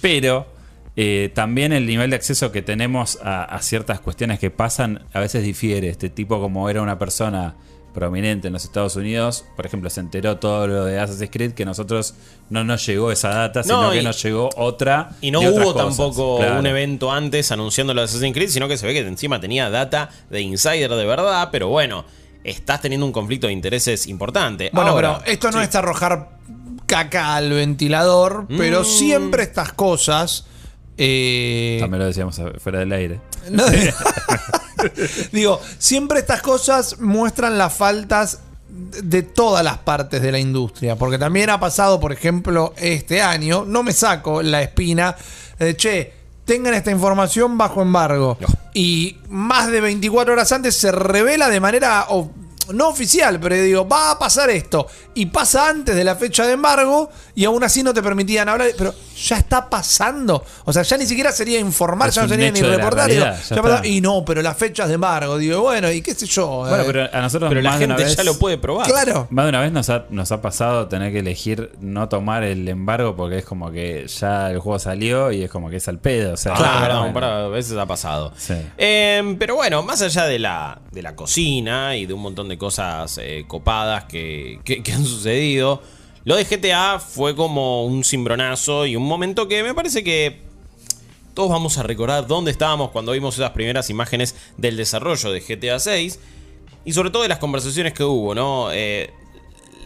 pero 0.00 0.46
eh, 0.96 1.30
también 1.34 1.72
el 1.72 1.86
nivel 1.86 2.10
de 2.10 2.16
acceso 2.16 2.52
que 2.52 2.62
tenemos 2.62 3.18
a, 3.22 3.44
a 3.44 3.60
ciertas 3.62 4.00
cuestiones 4.00 4.38
que 4.38 4.50
pasan 4.50 5.04
a 5.12 5.20
veces 5.20 5.44
difiere. 5.44 5.88
Este 5.88 6.08
tipo 6.08 6.40
como 6.40 6.68
era 6.70 6.80
una 6.82 6.98
persona 6.98 7.54
prominente 7.92 8.48
en 8.48 8.52
los 8.52 8.64
Estados 8.64 8.94
Unidos, 8.96 9.46
por 9.56 9.64
ejemplo, 9.64 9.88
se 9.88 10.00
enteró 10.00 10.36
todo 10.36 10.66
lo 10.66 10.84
de 10.84 10.98
Assassin's 11.00 11.30
Creed 11.30 11.52
que 11.52 11.64
nosotros 11.64 12.14
no 12.50 12.62
nos 12.62 12.84
llegó 12.84 13.10
esa 13.10 13.30
data, 13.30 13.62
sino 13.62 13.84
No, 13.84 13.90
que 13.90 14.02
nos 14.02 14.22
llegó 14.22 14.50
otra. 14.56 15.12
Y 15.22 15.30
no 15.30 15.40
hubo 15.40 15.72
cosas. 15.72 15.96
tampoco 15.96 16.36
Claro. 16.38 16.58
un 16.60 16.66
evento 16.66 17.10
antes 17.10 17.50
anunciando 17.52 17.94
lo 17.94 18.02
de 18.02 18.04
Assassin's 18.04 18.34
Creed, 18.34 18.50
sino 18.50 18.68
que 18.68 18.76
se 18.76 18.86
ve 18.86 18.92
que 18.92 19.00
encima 19.00 19.40
tenía 19.40 19.70
data 19.70 20.10
de 20.28 20.42
insider 20.42 20.90
de 20.90 21.06
verdad, 21.06 21.48
pero 21.50 21.68
bueno, 21.68 22.04
estás 22.50 22.80
teniendo 22.80 23.04
un 23.06 23.12
conflicto 23.12 23.46
de 23.46 23.52
intereses 23.52 24.06
importante. 24.06 24.70
Bueno, 24.72 24.90
Ahora, 24.90 25.18
pero 25.20 25.32
esto 25.32 25.50
no 25.50 25.58
sí. 25.60 25.66
es 25.68 25.74
arrojar 25.74 26.30
caca 26.86 27.34
al 27.36 27.50
ventilador, 27.50 28.46
pero 28.56 28.82
Mm. 28.82 28.84
siempre 28.84 29.42
estas 29.42 29.72
cosas... 29.72 30.44
eh, 30.96 31.78
También 31.80 32.00
lo 32.00 32.06
decíamos 32.06 32.40
fuera 32.62 32.78
del 32.80 32.92
aire. 32.92 33.20
No, 33.50 33.64
Digo, 35.32 35.60
siempre 35.78 36.20
estas 36.20 36.42
cosas 36.42 37.00
muestran 37.00 37.58
las 37.58 37.72
faltas 37.74 38.40
de 38.68 39.22
todas 39.22 39.64
las 39.64 39.78
partes 39.78 40.20
de 40.22 40.32
la 40.32 40.38
industria. 40.38 40.96
Porque 40.96 41.18
también 41.18 41.50
ha 41.50 41.58
pasado, 41.58 41.98
por 42.00 42.12
ejemplo, 42.12 42.74
este 42.76 43.22
año, 43.22 43.64
no 43.66 43.82
me 43.82 43.92
saco 43.92 44.42
la 44.42 44.62
espina 44.62 45.16
de 45.58 45.76
che. 45.76 46.15
Tengan 46.46 46.72
esta 46.72 46.90
información 46.90 47.58
bajo 47.58 47.82
embargo. 47.82 48.38
No. 48.40 48.48
Y 48.72 49.18
más 49.28 49.70
de 49.70 49.82
24 49.82 50.32
horas 50.32 50.52
antes 50.52 50.74
se 50.76 50.92
revela 50.92 51.50
de 51.50 51.60
manera 51.60 52.06
no 52.72 52.88
oficial, 52.88 53.38
pero 53.40 53.54
digo, 53.56 53.88
va 53.88 54.12
a 54.12 54.18
pasar 54.18 54.50
esto. 54.50 54.86
Y 55.14 55.26
pasa 55.26 55.68
antes 55.68 55.94
de 55.94 56.04
la 56.04 56.16
fecha 56.16 56.46
de 56.46 56.52
embargo 56.52 57.10
y 57.34 57.44
aún 57.44 57.62
así 57.64 57.82
no 57.82 57.94
te 57.94 58.02
permitían 58.02 58.48
hablar. 58.48 58.68
Pero 58.76 58.94
ya 59.16 59.38
está 59.38 59.68
pasando. 59.70 60.44
O 60.64 60.72
sea, 60.72 60.82
ya 60.82 60.96
ni 60.96 61.06
siquiera 61.06 61.32
sería 61.32 61.58
informar, 61.58 62.10
Es 62.10 62.16
ya 62.16 62.22
no 62.22 62.28
sería 62.28 62.50
ni 62.50 62.60
reportar. 62.60 63.08
digo, 63.10 63.24
ya 63.24 63.80
ya 63.80 63.86
y 63.86 64.00
no, 64.00 64.24
pero 64.24 64.42
las 64.42 64.56
fechas 64.56 64.88
de 64.88 64.94
embargo, 64.94 65.38
digo, 65.38 65.62
bueno, 65.62 65.90
y 65.90 66.02
qué 66.02 66.14
sé 66.14 66.26
yo. 66.26 66.46
Bueno, 66.68 66.82
eh, 66.82 66.86
pero 66.86 67.08
a 67.12 67.20
nosotros 67.20 67.48
Pero 67.48 67.62
la 67.62 67.70
más 67.70 67.78
de 67.78 67.84
una 67.86 67.94
gente 67.96 68.08
vez, 68.08 68.16
ya 68.16 68.24
lo 68.24 68.38
puede 68.38 68.58
probar. 68.58 68.86
Claro. 68.86 69.26
Más 69.30 69.44
de 69.46 69.48
una 69.50 69.60
vez 69.60 69.72
nos 69.72 69.88
ha, 69.90 70.04
nos 70.10 70.32
ha 70.32 70.42
pasado 70.42 70.88
tener 70.88 71.12
que 71.12 71.20
elegir 71.20 71.72
no 71.80 72.08
tomar 72.08 72.42
el 72.44 72.68
embargo 72.68 73.16
porque 73.16 73.38
es 73.38 73.44
como 73.44 73.70
que 73.70 74.06
ya 74.08 74.50
el 74.50 74.58
juego 74.58 74.78
salió 74.78 75.32
y 75.32 75.42
es 75.44 75.50
como 75.50 75.70
que 75.70 75.76
es 75.76 75.88
al 75.88 75.98
pedo. 75.98 76.34
O 76.34 76.36
sea, 76.36 76.54
Claro, 76.54 77.10
bueno, 77.12 77.26
a 77.26 77.48
veces 77.48 77.76
ha 77.78 77.86
pasado. 77.86 78.32
Sí. 78.36 78.54
Eh, 78.76 79.36
pero 79.38 79.54
bueno, 79.56 79.82
más 79.82 80.02
allá 80.02 80.24
de 80.26 80.38
la, 80.38 80.78
de 80.90 81.02
la 81.02 81.14
cocina 81.16 81.96
y 81.96 82.06
de 82.06 82.12
un 82.14 82.20
montón 82.22 82.48
de 82.48 82.55
cosas 82.56 83.18
eh, 83.22 83.44
copadas 83.46 84.04
que, 84.04 84.60
que- 84.64 84.82
que 84.82 84.92
han 84.92 85.04
sucedido, 85.04 85.82
lo 86.24 86.36
de 86.36 86.44
GTA 86.44 86.98
fue 86.98 87.34
como 87.36 87.84
un 87.86 88.02
cimbronazo 88.04 88.84
y 88.86 88.96
un 88.96 89.04
momento 89.04 89.46
que 89.48 89.62
me 89.62 89.74
parece 89.74 90.02
que 90.02 90.40
todos 91.34 91.50
vamos 91.50 91.76
a 91.78 91.82
recordar 91.82 92.26
dónde 92.26 92.50
estábamos 92.50 92.90
cuando 92.90 93.12
vimos 93.12 93.34
esas 93.36 93.50
primeras 93.50 93.90
imágenes 93.90 94.34
del 94.56 94.76
desarrollo 94.76 95.30
de 95.30 95.40
GTA 95.40 95.78
6. 95.78 96.18
y 96.84 96.92
sobre 96.92 97.10
todo 97.10 97.22
de 97.22 97.28
las 97.28 97.38
conversaciones 97.38 97.92
que 97.92 98.04
hubo, 98.04 98.34
¿no? 98.34 98.70
Eh, 98.72 99.10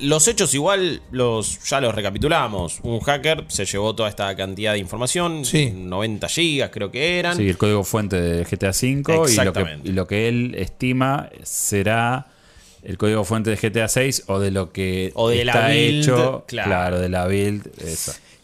los 0.03 0.29
hechos 0.29 0.55
igual 0.55 1.03
los 1.11 1.59
ya 1.69 1.81
los 1.81 1.95
recapitulamos. 1.95 2.79
Un 2.83 3.01
hacker 3.01 3.45
se 3.49 3.67
llevó 3.67 3.95
toda 3.95 4.09
esta 4.09 4.35
cantidad 4.37 4.73
de 4.73 4.79
información, 4.79 5.45
Sí. 5.45 5.71
90 5.75 6.27
gigas 6.29 6.71
creo 6.73 6.91
que 6.91 7.19
eran. 7.19 7.37
Sí, 7.37 7.49
el 7.49 7.59
código 7.59 7.85
fuente 7.85 8.19
de 8.21 8.45
GTA 8.45 8.71
V 8.71 8.87
y 8.89 8.95
lo, 8.97 9.05
que, 9.05 9.31
Exactamente. 9.31 9.89
y 9.89 9.93
lo 9.93 10.07
que 10.07 10.29
él 10.29 10.55
estima 10.57 11.29
será 11.43 12.29
el 12.83 12.99
código 12.99 13.25
fuente 13.25 13.51
de 13.51 13.57
GTA 13.57 13.89
6 13.89 14.25
o 14.29 14.39
de 14.39 14.51
lo 14.51 14.73
que 14.73 15.13
O 15.15 15.29
de 15.29 15.45
la 15.45 15.53
está 15.53 15.69
build, 15.69 16.03
hecho, 16.03 16.45
claro. 16.47 16.99
de 16.99 17.09
la 17.09 17.27
build. 17.27 17.69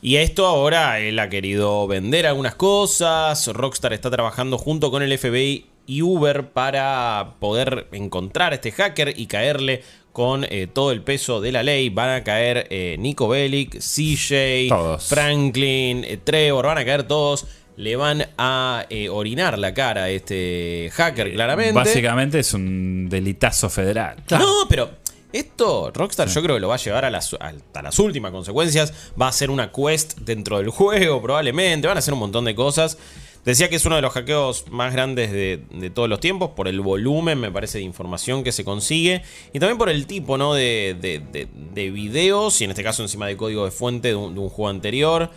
Y 0.02 0.16
esto 0.16 0.46
ahora 0.46 1.00
él 1.00 1.18
ha 1.18 1.28
querido 1.28 1.86
vender 1.86 2.26
algunas 2.26 2.54
cosas. 2.54 3.46
Rockstar 3.48 3.92
está 3.92 4.10
trabajando 4.10 4.58
junto 4.58 4.90
con 4.90 5.02
el 5.02 5.16
FBI 5.18 5.66
y 5.86 6.02
Uber 6.02 6.48
para 6.48 7.34
poder 7.40 7.86
encontrar 7.92 8.52
a 8.52 8.56
este 8.56 8.72
hacker 8.72 9.14
y 9.16 9.26
caerle 9.26 9.82
con 10.12 10.44
eh, 10.44 10.66
todo 10.72 10.92
el 10.92 11.02
peso 11.02 11.40
de 11.40 11.52
la 11.52 11.62
ley. 11.62 11.88
Van 11.90 12.10
a 12.10 12.24
caer 12.24 12.66
eh, 12.70 12.96
Nico 12.98 13.28
Bellic, 13.28 13.78
CJ, 13.78 14.68
Todos. 14.68 15.04
Franklin, 15.04 16.04
eh, 16.04 16.18
Trevor, 16.22 16.66
van 16.66 16.78
a 16.78 16.84
caer 16.84 17.02
todos. 17.04 17.46
Le 17.76 17.94
van 17.96 18.26
a 18.38 18.86
eh, 18.88 19.08
orinar 19.10 19.58
la 19.58 19.74
cara 19.74 20.04
a 20.04 20.10
este 20.10 20.90
hacker, 20.94 21.32
claramente. 21.32 21.72
Básicamente 21.74 22.38
es 22.38 22.54
un 22.54 23.08
delitazo 23.10 23.68
federal. 23.68 24.16
No, 24.30 24.66
pero 24.68 24.90
esto 25.32 25.90
Rockstar 25.92 26.28
yo 26.28 26.42
creo 26.42 26.56
que 26.56 26.60
lo 26.60 26.68
va 26.68 26.76
a 26.76 26.78
llevar 26.78 27.04
a 27.04 27.10
las, 27.10 27.34
hasta 27.38 27.82
las 27.82 27.98
últimas 27.98 28.32
consecuencias. 28.32 28.94
Va 29.20 29.28
a 29.28 29.32
ser 29.32 29.50
una 29.50 29.70
quest 29.72 30.18
dentro 30.20 30.56
del 30.58 30.70
juego 30.70 31.20
probablemente. 31.20 31.86
Van 31.86 31.96
a 31.96 32.00
hacer 32.00 32.14
un 32.14 32.20
montón 32.20 32.46
de 32.46 32.54
cosas. 32.54 32.96
Decía 33.44 33.68
que 33.68 33.76
es 33.76 33.84
uno 33.84 33.94
de 33.94 34.02
los 34.02 34.12
hackeos 34.12 34.64
más 34.70 34.92
grandes 34.92 35.30
de, 35.30 35.60
de 35.70 35.90
todos 35.90 36.08
los 36.08 36.18
tiempos 36.18 36.50
por 36.56 36.66
el 36.66 36.80
volumen, 36.80 37.38
me 37.38 37.50
parece, 37.52 37.78
de 37.78 37.84
información 37.84 38.42
que 38.42 38.50
se 38.50 38.64
consigue. 38.64 39.22
Y 39.52 39.60
también 39.60 39.78
por 39.78 39.88
el 39.88 40.06
tipo, 40.06 40.36
¿no? 40.38 40.54
De, 40.54 40.96
de- 41.00 41.20
de- 41.20 41.46
de 41.74 41.90
videos, 41.92 42.60
y 42.60 42.64
en 42.64 42.70
este 42.70 42.82
caso 42.82 43.02
encima 43.02 43.26
de 43.28 43.36
código 43.36 43.64
de 43.64 43.70
fuente 43.70 44.08
de 44.08 44.14
un, 44.16 44.34
de 44.34 44.40
un 44.40 44.48
juego 44.48 44.68
anterior. 44.70 45.30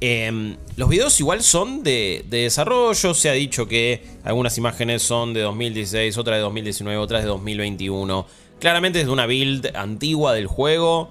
Eh, 0.00 0.56
los 0.76 0.88
videos 0.88 1.18
igual 1.18 1.42
son 1.42 1.82
de, 1.82 2.24
de 2.28 2.42
desarrollo. 2.42 3.14
Se 3.14 3.28
ha 3.28 3.32
dicho 3.32 3.66
que 3.66 4.02
algunas 4.24 4.56
imágenes 4.58 5.02
son 5.02 5.34
de 5.34 5.40
2016, 5.40 6.16
otras 6.18 6.36
de 6.36 6.42
2019, 6.42 6.98
otras 6.98 7.22
de 7.22 7.28
2021. 7.28 8.26
Claramente 8.60 9.00
es 9.00 9.06
de 9.06 9.12
una 9.12 9.26
build 9.26 9.76
antigua 9.76 10.32
del 10.34 10.46
juego. 10.46 11.10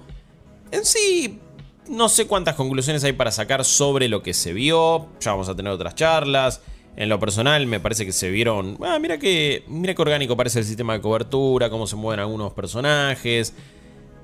En 0.70 0.84
sí, 0.84 1.38
no 1.88 2.08
sé 2.08 2.26
cuántas 2.26 2.54
conclusiones 2.54 3.02
hay 3.04 3.12
para 3.12 3.30
sacar 3.30 3.64
sobre 3.64 4.08
lo 4.08 4.22
que 4.22 4.34
se 4.34 4.52
vio. 4.52 5.08
Ya 5.20 5.32
vamos 5.32 5.48
a 5.48 5.56
tener 5.56 5.72
otras 5.72 5.94
charlas. 5.94 6.60
En 6.96 7.08
lo 7.08 7.20
personal, 7.20 7.66
me 7.66 7.80
parece 7.80 8.04
que 8.04 8.12
se 8.12 8.28
vieron. 8.30 8.76
Ah, 8.82 8.98
mira 8.98 9.18
que. 9.18 9.62
Mira 9.68 9.94
que 9.94 10.02
orgánico 10.02 10.36
parece 10.36 10.58
el 10.58 10.64
sistema 10.64 10.94
de 10.94 11.00
cobertura, 11.00 11.70
cómo 11.70 11.86
se 11.86 11.96
mueven 11.96 12.20
algunos 12.20 12.52
personajes. 12.52 13.54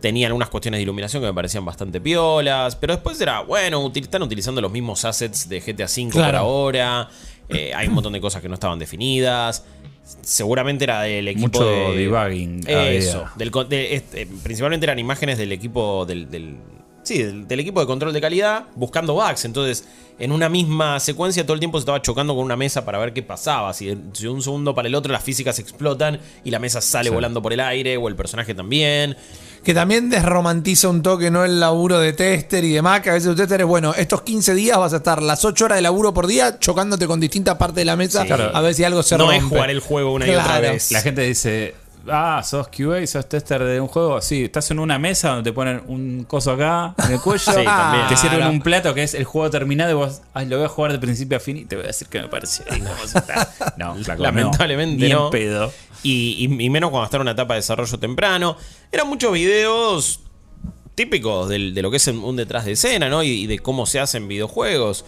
Tenía 0.04 0.26
algunas 0.26 0.50
cuestiones 0.50 0.76
de 0.76 0.82
iluminación 0.82 1.22
que 1.22 1.28
me 1.28 1.32
parecían 1.32 1.64
bastante 1.64 1.98
piolas. 1.98 2.76
Pero 2.76 2.92
después 2.92 3.18
era, 3.22 3.40
bueno, 3.40 3.82
util- 3.82 4.02
están 4.02 4.22
utilizando 4.22 4.60
los 4.60 4.70
mismos 4.70 5.02
assets 5.06 5.48
de 5.48 5.60
GTA 5.60 5.86
V 5.86 6.02
por 6.04 6.20
Claro. 6.20 6.38
ahora. 6.40 7.08
Eh, 7.48 7.72
hay 7.74 7.88
un 7.88 7.94
montón 7.94 8.12
de 8.12 8.20
cosas 8.20 8.42
que 8.42 8.48
no 8.48 8.52
estaban 8.54 8.78
definidas. 8.78 9.64
Seguramente 10.20 10.84
era 10.84 11.00
del 11.00 11.26
equipo 11.28 11.46
Mucho 11.58 11.64
de. 11.64 11.96
debugging 11.96 12.60
Eso. 12.68 13.24
Del, 13.36 13.50
de- 13.70 13.94
este, 13.94 14.26
principalmente 14.42 14.84
eran 14.84 14.98
imágenes 14.98 15.38
del 15.38 15.52
equipo 15.52 16.04
del, 16.04 16.30
del- 16.30 16.58
sí, 17.02 17.22
del, 17.22 17.48
del 17.48 17.60
equipo 17.60 17.80
de 17.80 17.86
control 17.86 18.12
de 18.12 18.20
calidad 18.20 18.64
buscando 18.76 19.14
bugs. 19.14 19.46
Entonces, 19.46 19.88
en 20.18 20.32
una 20.32 20.50
misma 20.50 21.00
secuencia 21.00 21.44
todo 21.44 21.54
el 21.54 21.60
tiempo 21.60 21.78
se 21.78 21.82
estaba 21.82 22.02
chocando 22.02 22.34
con 22.34 22.44
una 22.44 22.56
mesa 22.56 22.84
para 22.84 22.98
ver 22.98 23.14
qué 23.14 23.22
pasaba. 23.22 23.72
Si, 23.72 23.88
si 24.12 24.24
de 24.24 24.28
un 24.28 24.42
segundo 24.42 24.74
para 24.74 24.86
el 24.88 24.94
otro 24.94 25.10
las 25.14 25.24
físicas 25.24 25.58
explotan 25.58 26.20
y 26.44 26.50
la 26.50 26.58
mesa 26.58 26.82
sale 26.82 27.08
volando 27.08 27.40
por 27.40 27.54
el 27.54 27.60
aire 27.60 27.96
o 27.96 28.06
el 28.08 28.16
personaje 28.16 28.54
también. 28.54 29.16
Que 29.64 29.72
también 29.74 30.10
desromantiza 30.10 30.88
un 30.90 31.02
toque, 31.02 31.30
¿no? 31.30 31.44
El 31.44 31.58
laburo 31.58 31.98
de 31.98 32.12
tester 32.12 32.62
y 32.64 32.72
demás. 32.74 33.00
Que 33.00 33.10
a 33.10 33.14
veces 33.14 33.30
el 33.30 33.34
tester 33.36 33.62
es, 33.62 33.66
bueno, 33.66 33.94
estos 33.96 34.22
15 34.22 34.54
días 34.54 34.76
vas 34.78 34.92
a 34.92 34.96
estar 34.96 35.22
las 35.22 35.44
8 35.44 35.64
horas 35.64 35.76
de 35.78 35.82
laburo 35.82 36.12
por 36.12 36.26
día 36.26 36.58
chocándote 36.58 37.06
con 37.06 37.18
distintas 37.18 37.56
partes 37.56 37.76
de 37.76 37.84
la 37.86 37.96
mesa 37.96 38.24
Sí. 38.24 38.28
a 38.32 38.60
ver 38.60 38.74
si 38.74 38.84
algo 38.84 39.02
se 39.02 39.16
no 39.16 39.24
rompe. 39.24 39.38
es 39.38 39.44
jugar 39.44 39.70
el 39.70 39.80
juego 39.80 40.12
una 40.12 40.26
y 40.26 40.30
otra 40.30 40.44
Claro. 40.44 40.72
vez. 40.72 40.92
La 40.92 41.00
gente 41.00 41.22
dice, 41.22 41.74
ah, 42.10 42.42
sos 42.44 42.68
QA, 42.68 43.06
sos 43.06 43.28
tester 43.28 43.62
de 43.64 43.80
un 43.80 43.88
juego. 43.88 44.20
Sí, 44.20 44.44
estás 44.44 44.70
en 44.70 44.78
una 44.78 44.98
mesa 44.98 45.30
donde 45.30 45.50
te 45.50 45.54
ponen 45.54 45.82
un 45.86 46.24
coso 46.24 46.52
acá 46.52 46.94
en 47.06 47.12
el 47.14 47.20
cuello. 47.20 47.44
Sí, 47.52 47.64
también. 47.64 48.06
Te 48.08 48.16
sirven 48.16 48.38
Claro. 48.38 48.52
un 48.52 48.60
plato 48.62 48.94
que 48.94 49.02
es 49.02 49.14
el 49.14 49.24
juego 49.24 49.50
terminado 49.50 49.90
y 49.90 49.94
vos, 49.94 50.22
ay, 50.34 50.46
lo 50.46 50.56
voy 50.56 50.66
a 50.66 50.68
jugar 50.68 50.92
de 50.92 50.98
principio 50.98 51.36
a 51.36 51.40
fin 51.40 51.56
y 51.56 51.64
te 51.64 51.76
voy 51.76 51.84
a 51.84 51.88
decir 51.88 52.08
que 52.08 52.20
me 52.20 52.28
pareció. 52.28 52.64
No, 53.76 53.94
flaco, 54.04 54.18
no. 54.18 54.22
Lamentablemente 54.24 55.08
no. 55.08 55.26
en 55.26 55.30
pedo. 55.30 55.72
Y, 56.02 56.36
y- 56.48 56.64
y 56.64 56.70
menos 56.70 56.90
cuando 56.90 57.04
está 57.06 57.16
en 57.16 57.22
una 57.22 57.30
etapa 57.32 57.54
de 57.54 57.60
desarrollo 57.60 57.98
temprano. 57.98 58.56
Eran 58.92 59.08
muchos 59.08 59.32
videos 59.32 60.20
típicos 60.94 61.48
de 61.48 61.58
lo 61.58 61.90
que 61.90 61.96
es 61.96 62.06
un 62.06 62.36
detrás 62.36 62.64
de 62.66 62.72
escena, 62.72 63.08
¿no? 63.08 63.22
Y, 63.24 63.28
y 63.30 63.46
de 63.48 63.58
cómo 63.58 63.84
se 63.86 63.98
hacen 64.00 64.28
videojuegos. 64.28 65.04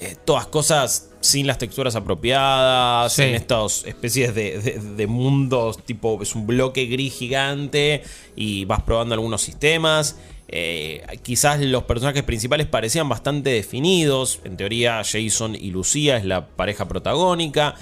Eh, 0.00 0.14
todas 0.24 0.46
cosas 0.46 1.10
sin 1.20 1.46
las 1.48 1.58
texturas 1.58 1.96
apropiadas, 1.96 3.12
Sí. 3.12 3.22
en 3.22 3.34
estas 3.34 3.84
especies 3.84 4.34
de, 4.34 4.58
de- 4.60 4.78
de 4.78 5.06
mundos, 5.08 5.84
tipo, 5.84 6.22
es 6.22 6.34
un 6.36 6.46
bloque 6.46 6.86
gris 6.86 7.14
gigante 7.14 8.02
y 8.36 8.64
vas 8.64 8.82
probando 8.82 9.14
algunos 9.14 9.42
sistemas. 9.42 10.16
Eh, 10.50 11.04
quizás 11.22 11.60
los 11.60 11.82
personajes 11.84 12.22
principales 12.22 12.66
parecían 12.68 13.08
bastante 13.08 13.50
definidos. 13.50 14.38
En 14.44 14.56
teoría, 14.56 15.02
Jason 15.04 15.54
y 15.56 15.70
Lucía 15.72 16.16
es 16.16 16.24
la 16.24 16.46
pareja 16.46 16.86
protagónica. 16.88 17.74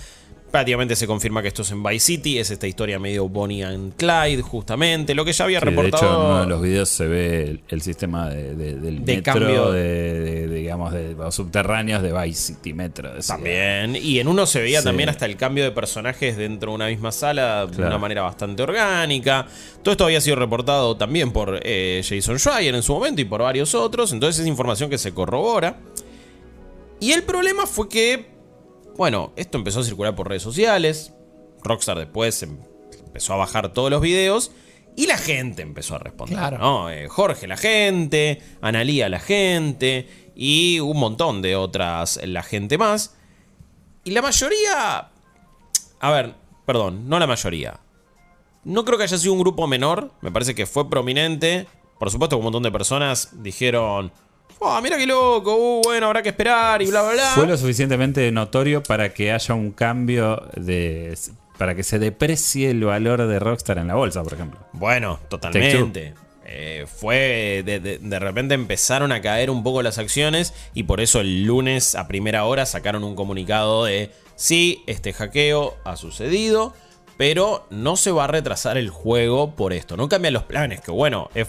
Prácticamente 0.50 0.96
se 0.96 1.06
confirma 1.06 1.42
que 1.42 1.48
esto 1.48 1.62
es 1.62 1.70
en 1.72 1.82
Vice 1.82 1.98
City. 2.06 2.38
Es 2.38 2.50
esta 2.50 2.66
historia 2.66 2.98
medio 2.98 3.28
Bonnie 3.28 3.62
and 3.64 3.94
Clyde, 3.96 4.40
justamente. 4.42 5.14
Lo 5.14 5.24
que 5.24 5.32
ya 5.32 5.44
había 5.44 5.61
Sí, 5.61 5.66
de 5.66 5.70
hecho, 5.72 5.80
en 5.80 5.85
reportado. 5.92 6.24
uno 6.26 6.40
de 6.40 6.46
los 6.46 6.62
videos 6.62 6.88
se 6.88 7.06
ve 7.06 7.42
el, 7.42 7.61
el 7.68 7.82
sistema 7.82 8.30
de, 8.30 8.54
de- 8.54 8.76
del 8.76 9.04
De 9.04 9.16
metro, 9.16 9.32
cambio. 9.35 9.72
de, 9.72 10.48
digamos, 10.48 10.92
de 10.92 11.12
los 11.14 11.35
subterráneos 11.35 12.00
de 12.02 12.12
Vice 12.12 12.54
City 12.54 12.72
Metro. 12.72 13.11
También. 13.26 13.96
Y 13.96 14.18
en 14.20 14.28
uno 14.28 14.46
se 14.46 14.61
veía 14.62 14.78
Sí. 14.80 14.85
también 14.87 15.09
hasta 15.11 15.26
el 15.26 15.37
cambio 15.37 15.64
de 15.64 15.72
personajes 15.72 16.37
dentro 16.38 16.70
de 16.70 16.76
una 16.76 16.87
misma 16.87 17.12
sala 17.12 17.66
de 17.66 17.82
una 17.82 17.98
manera 17.98 18.22
bastante 18.22 18.62
orgánica. 18.62 19.46
Todo 19.82 19.92
esto 19.92 20.04
había 20.04 20.20
sido 20.22 20.37
reportado 20.37 20.96
también 20.96 21.32
por 21.32 21.61
eh, 21.64 22.02
Jason 22.09 22.38
Schreier 22.38 22.74
en 22.74 22.82
su 22.82 22.94
momento 22.94 23.20
y 23.20 23.24
por 23.24 23.42
varios 23.42 23.74
otros. 23.74 24.12
Entonces 24.12 24.40
es 24.42 24.46
información 24.46 24.88
que 24.88 24.96
se 24.96 25.12
corrobora. 25.12 25.76
Y 27.00 27.12
el 27.12 27.24
problema 27.24 27.66
fue 27.66 27.88
que, 27.90 28.36
bueno, 28.96 29.32
esto 29.37 29.59
empezó 29.59 29.80
a 29.80 29.85
circular 29.85 30.14
por 30.14 30.28
redes 30.28 30.42
sociales. 30.42 31.12
Rockstar 31.62 31.98
después 31.98 32.42
em- 32.42 32.59
empezó 33.04 33.35
a 33.35 33.37
bajar 33.37 33.72
todos 33.72 33.90
los 33.90 34.00
videos. 34.00 34.52
Y 34.96 35.06
la 35.06 35.18
gente 35.18 35.62
empezó 35.62 35.96
a 35.96 35.98
responder. 35.98 36.38
Claro. 36.38 36.59
¿no? 36.59 36.90
Eh, 36.90 37.09
Jorge 37.09 37.46
la 37.46 37.59
gente, 37.59 38.40
Analía 38.62 39.09
la 39.11 39.20
gente 39.20 40.09
y 40.35 40.80
un 40.80 40.98
montón 40.98 41.42
de 41.42 41.54
otras 41.56 42.18
la 42.24 42.42
gente 42.42 42.78
más. 42.78 43.14
Y 44.04 44.12
la 44.12 44.22
mayoría... 44.22 45.11
A 46.00 46.11
ver, 46.11 46.35
perdón, 46.64 47.09
no 47.09 47.18
la 47.18 47.26
mayoría. 47.26 47.80
No 48.64 48.85
creo 48.85 48.96
que 48.98 49.04
haya 49.04 49.18
sido 49.18 49.32
un 49.35 49.40
grupo 49.40 49.66
menor. 49.66 50.12
Me 50.22 50.30
parece 50.30 50.54
que 50.54 50.66
fue 50.66 50.88
prominente. 50.88 51.66
Por 51.98 52.11
supuesto, 52.11 52.37
un 52.38 52.44
montón 52.44 52.62
de 52.62 52.70
personas 52.70 53.30
dijeron... 53.42 54.12
Oh, 54.58 54.80
mira 54.80 54.96
qué 54.96 55.06
loco, 55.06 55.54
uh, 55.54 55.82
bueno, 55.84 56.06
habrá 56.06 56.22
que 56.22 56.30
esperar 56.30 56.80
y 56.82 56.86
bla, 56.86 57.02
bla, 57.02 57.12
bla. 57.12 57.32
Fue 57.34 57.46
lo 57.46 57.56
suficientemente 57.58 58.30
notorio 58.32 58.82
para 58.82 59.12
que 59.12 59.30
haya 59.32 59.54
un 59.54 59.70
cambio 59.72 60.42
de. 60.56 61.16
para 61.58 61.74
que 61.74 61.82
se 61.82 61.98
deprecie 61.98 62.70
el 62.70 62.82
valor 62.84 63.26
de 63.26 63.38
Rockstar 63.38 63.78
en 63.78 63.88
la 63.88 63.94
bolsa, 63.94 64.22
por 64.22 64.32
ejemplo. 64.34 64.58
Bueno, 64.72 65.20
totalmente. 65.28 66.14
Eh, 66.48 66.86
fue 66.86 67.62
de, 67.66 67.80
de- 67.80 67.98
de 67.98 68.18
repente 68.20 68.54
empezaron 68.54 69.10
a 69.12 69.20
caer 69.20 69.50
un 69.50 69.62
poco 69.64 69.82
las 69.82 69.98
acciones 69.98 70.54
y 70.74 70.84
por 70.84 71.00
eso 71.00 71.20
el 71.20 71.44
lunes 71.44 71.94
a 71.96 72.06
primera 72.06 72.44
hora 72.44 72.66
sacaron 72.66 73.02
un 73.04 73.16
comunicado 73.16 73.84
de 73.84 74.10
sí, 74.36 74.84
este 74.86 75.12
hackeo 75.12 75.76
ha 75.84 75.96
sucedido, 75.96 76.72
pero 77.16 77.66
no 77.70 77.96
se 77.96 78.12
va 78.12 78.24
a 78.24 78.28
retrasar 78.28 78.78
el 78.78 78.90
juego 78.90 79.56
por 79.56 79.72
esto. 79.72 79.96
No 79.96 80.08
cambian 80.08 80.34
los 80.34 80.44
planes, 80.44 80.80
que 80.80 80.92
bueno, 80.92 81.30
es- 81.34 81.48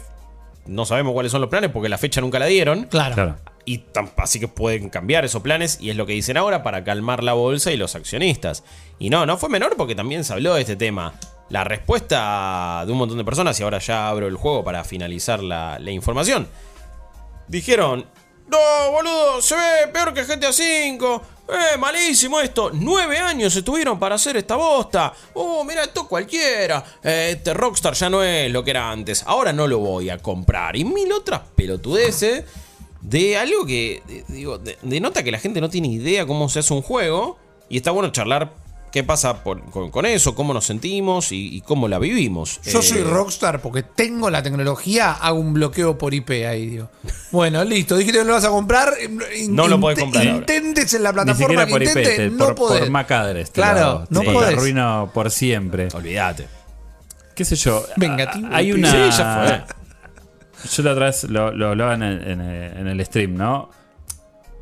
no 0.68 0.86
sabemos 0.86 1.14
cuáles 1.14 1.32
son 1.32 1.42
los 1.42 1.50
planes 1.50 1.72
porque 1.72 1.90
la 1.90 1.98
fecha 1.98 2.22
nunca 2.22 2.40
la 2.40 2.46
dieron. 2.46 2.84
Claro. 2.86 3.16
Claro. 3.16 3.36
Y 3.66 3.84
así 4.16 4.40
que 4.40 4.48
pueden 4.48 4.90
cambiar 4.90 5.26
esos 5.26 5.42
planes 5.42 5.78
y 5.82 5.90
es 5.90 5.98
lo 5.98 6.06
que 6.06 6.14
dicen 6.14 6.38
ahora 6.38 6.64
para 6.64 6.84
calmar 6.84 7.24
la 7.24 7.34
bolsa 7.34 7.72
y 7.72 7.78
los 7.78 7.96
accionistas. 7.96 8.64
Y 8.98 9.10
no, 9.10 9.26
no 9.26 9.38
fue 9.38 9.50
menor 9.50 9.76
porque 9.76 9.94
también 9.94 10.24
se 10.24 10.34
habló 10.34 10.54
de 10.54 10.62
este 10.62 10.76
tema. 10.78 11.14
La 11.50 11.64
respuesta 11.64 12.84
de 12.86 12.92
un 12.92 12.98
montón 12.98 13.18
de 13.18 13.26
personas, 13.26 13.60
y 13.60 13.64
ahora 13.64 13.80
ya 13.80 14.10
abro 14.10 14.28
el 14.28 14.36
juego 14.36 14.64
para 14.64 14.84
finalizar 14.84 15.42
la, 15.44 15.80
la 15.80 15.92
información. 15.92 16.48
Dijeron, 17.48 18.06
no, 18.48 18.92
boludo, 18.92 19.42
se 19.42 19.56
ve 19.56 19.88
peor 19.92 20.14
que 20.14 20.24
GTA 20.24 20.50
V. 20.50 21.22
Eh, 21.50 21.78
malísimo 21.78 22.40
esto. 22.42 22.72
Nueve 22.74 23.18
años 23.20 23.56
estuvieron 23.56 23.98
para 23.98 24.16
hacer 24.16 24.36
esta 24.38 24.56
bosta. 24.56 25.14
Oh, 25.34 25.64
mira, 25.64 25.84
esto 25.84 26.08
cualquiera. 26.08 26.84
Eh, 27.04 27.36
este 27.38 27.54
Rockstar 27.54 27.94
ya 27.94 28.10
no 28.10 28.22
es 28.24 28.52
lo 28.52 28.64
que 28.64 28.72
era 28.72 28.92
antes. 28.92 29.24
Ahora 29.26 29.54
no 29.54 29.66
lo 29.68 29.80
voy 29.80 30.10
a 30.10 30.18
comprar. 30.18 30.76
Y 30.76 30.84
mil 30.84 31.12
otras 31.14 31.42
pelotudeces 31.56 32.44
de 33.02 33.38
algo 33.38 33.66
que, 33.66 34.04
digo, 34.28 34.58
de- 34.58 34.78
denota 34.82 35.24
que 35.24 35.32
la 35.32 35.40
gente 35.40 35.62
no 35.62 35.70
tiene 35.70 35.88
idea 35.88 36.26
cómo 36.26 36.50
se 36.50 36.60
hace 36.60 36.74
un 36.74 36.82
juego. 36.82 37.38
Y 37.70 37.78
está 37.78 37.92
bueno 37.92 38.12
charlar 38.12 38.54
qué 38.92 39.04
pasa 39.04 39.44
por- 39.44 39.64
con, 39.70 39.92
con 39.92 40.06
eso, 40.06 40.34
cómo 40.34 40.54
nos 40.54 40.66
sentimos 40.66 41.32
y, 41.32 41.56
y 41.58 41.62
cómo 41.62 41.88
la 41.88 42.00
vivimos. 42.00 42.60
Yo 42.64 42.80
Eh, 42.80 42.84
soy 42.84 43.04
rockstar 43.04 43.62
porque 43.62 43.84
tengo 43.84 44.30
la 44.30 44.42
tecnología, 44.42 45.12
hago 45.14 45.40
un 45.40 45.54
bloqueo 45.54 45.98
por 45.98 46.14
IP 46.14 46.30
ahí, 46.48 46.68
digo. 46.68 46.90
Bueno, 47.32 47.64
listo, 47.64 47.96
dijiste 47.98 48.20
que 48.20 48.26
lo 48.26 48.34
vas 48.34 48.46
a 48.46 48.50
comprar. 48.50 48.94
in- 49.36 49.56
No 49.56 49.68
lo 49.68 49.80
podés 49.80 50.00
comprar 50.00 50.26
ahora. 50.26 50.38
Intentes 50.40 50.94
en 50.94 51.04
la 51.04 51.10
Ni 51.10 51.14
plataforma 51.16 51.46
siquiera 51.48 51.66
que 51.66 51.72
por 51.72 51.84
IP, 51.84 51.88
intentes, 51.90 52.16
te- 52.18 52.30
no 52.30 52.46
por, 52.46 52.56
podés. 52.56 52.80
por 52.82 52.90
MAC 52.90 53.12
address. 53.12 53.52
te 53.52 53.62
Claro, 53.62 53.80
lo- 53.80 54.08
no 54.10 54.20
te 54.22 54.32
podés. 54.34 54.58
arruino 54.58 55.12
por 55.14 55.32
siempre. 55.32 55.88
Olvídate. 55.94 56.48
¿Qué 57.36 57.46
sé 57.46 57.56
yo? 57.56 57.86
Vengativo. 57.98 58.48
Hay 58.52 58.72
una. 58.72 58.92
Sí, 58.92 59.18
ya 59.18 59.66
Yo 60.76 60.84
la 60.84 60.92
otra 60.94 61.06
vez 61.06 61.24
lo, 61.26 61.52
lo 61.52 61.68
hablaba 61.70 61.94
el- 61.94 62.02
en 62.32 62.88
el 62.88 63.06
stream, 63.06 63.36
¿no? 63.36 63.70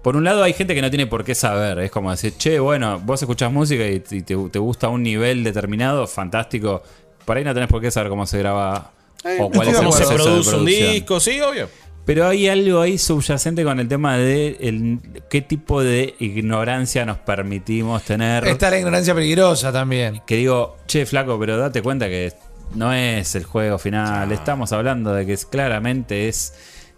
Por 0.06 0.16
un 0.16 0.24
lado 0.24 0.44
hay 0.44 0.54
gente 0.54 0.76
que 0.76 0.84
no 0.84 0.92
tiene 0.92 1.08
por 1.08 1.24
qué 1.24 1.34
saber. 1.34 1.80
Es 1.80 1.90
como 1.90 2.12
decir, 2.12 2.36
che, 2.38 2.60
bueno, 2.60 3.00
vos 3.00 3.20
escuchás 3.20 3.52
música 3.52 3.88
y, 3.88 4.04
y 4.12 4.22
te, 4.22 4.36
te 4.52 4.60
gusta 4.60 4.88
un 4.88 5.02
nivel 5.02 5.44
determinado, 5.44 6.06
fantástico. 6.06 6.84
Por 7.26 7.38
ahí 7.38 7.44
no 7.44 7.56
tenés 7.56 7.68
por 7.70 7.82
qué 7.82 7.90
saber 7.90 8.10
cómo 8.12 8.28
se 8.28 8.38
graba 8.38 8.92
o 9.40 9.50
cuál 9.50 9.68
es 9.70 9.74
el 9.74 9.80
¿Cómo 9.80 9.92
se 9.94 10.06
produce 10.06 10.56
un 10.58 10.66
disco? 10.68 11.20
Sí, 11.20 11.42
obvio. 11.42 11.68
Pero 12.06 12.28
hay 12.28 12.48
algo 12.48 12.82
ahí 12.82 13.00
subyacente 13.00 13.64
con 13.64 13.80
el 13.80 13.88
tema 13.88 14.16
de 14.16 14.58
el- 14.60 15.00
qué 15.28 15.42
tipo 15.42 15.82
de 15.82 16.14
ignorancia 16.20 17.04
nos 17.04 17.18
permitimos 17.18 18.04
tener. 18.04 18.46
Está 18.48 18.70
la 18.70 18.78
ignorancia 18.78 19.16
peligrosa 19.16 19.72
también. 19.74 20.22
Que 20.28 20.36
digo, 20.36 20.78
che, 20.86 21.08
flaco, 21.08 21.40
pero 21.40 21.58
date 21.58 21.82
cuenta 21.82 22.08
que 22.10 22.32
no 22.76 22.94
es 22.94 23.34
el 23.34 23.44
juego 23.44 23.80
final. 23.80 24.32
Estamos 24.32 24.72
hablando 24.72 25.16
de 25.16 25.26
que 25.26 25.34
es, 25.34 25.48
claramente 25.48 26.28
es. 26.28 26.54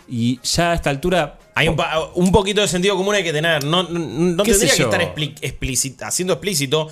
Y 0.09 0.41
ya 0.43 0.71
a 0.71 0.73
esta 0.73 0.89
altura. 0.89 1.39
Hay 1.57 1.67
un, 1.69 2.31
poquito 2.31 2.61
de 2.61 2.67
sentido 2.67 2.95
común 2.95 3.15
hay 3.15 3.23
que 3.23 3.33
tener. 3.33 3.63
No, 3.63 3.81
no, 3.81 3.97
no 3.97 4.43
¿Qué 4.43 4.51
tendría 4.51 4.75
que 4.75 4.83
estar 4.83 6.07
haciendo 6.07 6.33
explícito 6.33 6.87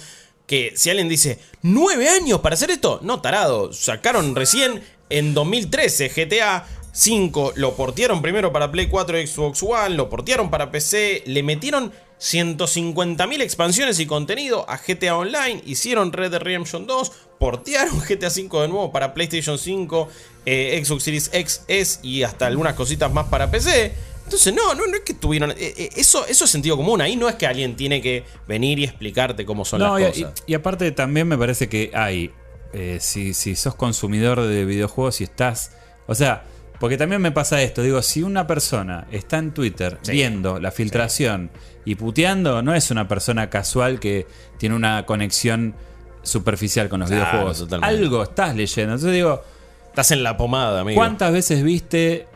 que 0.47 0.73
si 0.75 0.89
alguien 0.89 1.07
dice 1.07 1.39
nueve 1.61 2.09
años 2.09 2.39
para 2.39 2.55
hacer 2.55 2.71
esto, 2.71 2.99
no, 3.03 3.21
tarado. 3.21 3.71
Sacaron 3.73 4.35
recién 4.35 4.81
en 5.11 5.35
2013 5.35 6.09
GTA 6.09 6.65
5, 6.93 7.53
lo 7.57 7.75
portearon 7.75 8.23
primero 8.23 8.51
para 8.51 8.71
Play 8.71 8.87
4 8.87 9.19
y 9.19 9.27
Xbox 9.27 9.61
One, 9.61 9.95
lo 9.95 10.09
portearon 10.09 10.49
para 10.49 10.71
PC, 10.71 11.21
le 11.27 11.43
metieron 11.43 11.91
150.000 12.19 13.41
expansiones 13.41 13.99
y 13.99 14.07
contenido 14.07 14.67
a 14.67 14.77
GTA 14.77 15.15
Online, 15.15 15.61
hicieron 15.67 16.11
Red 16.11 16.31
Dead 16.31 16.41
Redemption 16.41 16.87
2, 16.87 17.11
portearon 17.39 17.99
GTA 18.09 18.31
5 18.31 18.63
de 18.63 18.67
nuevo 18.69 18.91
para 18.91 19.13
PlayStation 19.13 19.59
5, 19.59 20.09
eh, 20.47 20.81
Xbox 20.83 21.03
Series 21.03 21.25
XS 21.31 21.99
y 22.01 22.23
hasta 22.23 22.47
algunas 22.47 22.73
cositas 22.73 23.13
más 23.13 23.27
para 23.27 23.51
PC. 23.51 24.14
Entonces, 24.25 24.53
no, 24.53 24.73
no, 24.75 24.85
no 24.87 24.93
es 24.95 25.01
que 25.01 25.13
tuvieron. 25.13 25.51
eh, 25.51 25.55
eh, 25.59 25.89
eso, 25.95 26.25
eso 26.27 26.45
es 26.45 26.51
sentido 26.51 26.75
común. 26.75 26.99
Ahí 27.01 27.15
no 27.15 27.29
es 27.29 27.35
que 27.35 27.47
alguien 27.47 27.75
tiene 27.75 28.01
que 28.01 28.25
venir 28.47 28.79
y 28.79 28.83
explicarte 28.83 29.45
cómo 29.45 29.63
son 29.65 29.79
No, 29.79 29.97
y, 29.97 30.03
las 30.03 30.11
cosas. 30.11 30.33
y- 30.47 30.51
y 30.51 30.55
aparte 30.55 30.91
también 30.91 31.27
me 31.27 31.37
parece 31.37 31.69
que 31.69 31.91
hay. 31.93 32.31
eh, 32.73 32.97
si, 32.99 33.33
si 33.33 33.55
sos 33.55 33.73
consumidor 33.75 34.41
de 34.41 34.65
videojuegos 34.65 35.21
y 35.21 35.23
estás. 35.23 35.71
O 36.07 36.15
sea, 36.15 36.43
porque 36.77 36.97
también 36.97 37.21
me 37.21 37.31
pasa 37.31 37.61
esto. 37.61 37.81
Digo, 37.81 38.01
si 38.01 38.21
una 38.21 38.47
persona 38.47 39.07
está 39.11 39.37
en 39.37 39.53
Twitter 39.53 39.97
Sí. 40.01 40.11
viendo 40.11 40.59
la 40.59 40.71
filtración 40.71 41.51
y 41.85 41.95
puteando, 41.95 42.61
no 42.61 42.75
es 42.75 42.91
una 42.91 43.07
persona 43.07 43.49
casual 43.49 44.01
que 44.01 44.27
tiene 44.57 44.75
una 44.75 45.05
conexión 45.05 45.73
superficial 46.21 46.89
con 46.89 46.99
los 46.99 47.09
Claro, 47.09 47.23
videojuegos. 47.25 47.59
totalmente. 47.59 47.95
Algo 47.95 48.23
estás 48.23 48.55
leyendo. 48.55 48.93
Entonces 48.95 49.13
digo, 49.15 49.41
Estás 49.87 50.11
en 50.11 50.23
la 50.23 50.35
pomada, 50.35 50.81
amigo. 50.81 50.97
¿Cuántas 50.99 51.31
veces 51.31 51.63
viste 51.63 52.27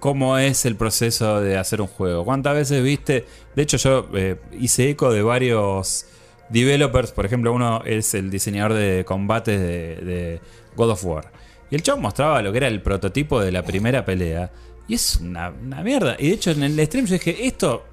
cómo 0.00 0.38
es 0.38 0.64
el 0.64 0.76
proceso 0.76 1.40
de 1.40 1.56
hacer 1.56 1.80
un 1.80 1.86
juego? 1.86 2.24
¿Cuántas 2.24 2.54
veces 2.54 2.82
viste? 2.82 3.26
De 3.54 3.62
hecho, 3.62 3.76
yo 3.76 4.08
eh, 4.14 4.36
hice 4.58 4.90
eco 4.90 5.12
de 5.12 5.22
varios 5.22 6.06
developers. 6.48 7.12
Por 7.12 7.26
ejemplo, 7.26 7.52
uno 7.52 7.82
es 7.84 8.14
el 8.14 8.30
diseñador 8.30 8.74
de 8.74 9.04
combates 9.04 9.60
de, 9.60 9.96
de 9.96 10.40
God 10.76 10.90
of 10.90 11.04
War. 11.04 11.32
Y 11.70 11.74
el 11.74 11.82
chavo 11.82 12.00
mostraba 12.00 12.42
lo 12.42 12.52
que 12.52 12.58
era 12.58 12.68
el 12.68 12.82
prototipo 12.82 13.40
de 13.40 13.52
la 13.52 13.62
primera 13.62 14.04
pelea. 14.04 14.50
Y 14.86 14.94
es 14.94 15.16
una, 15.16 15.50
una 15.50 15.82
mierda. 15.82 16.16
Y 16.18 16.28
de 16.28 16.34
hecho, 16.34 16.50
en 16.50 16.62
el 16.62 16.86
stream 16.86 17.06
yo 17.06 17.14
dije, 17.14 17.46
esto 17.46 17.84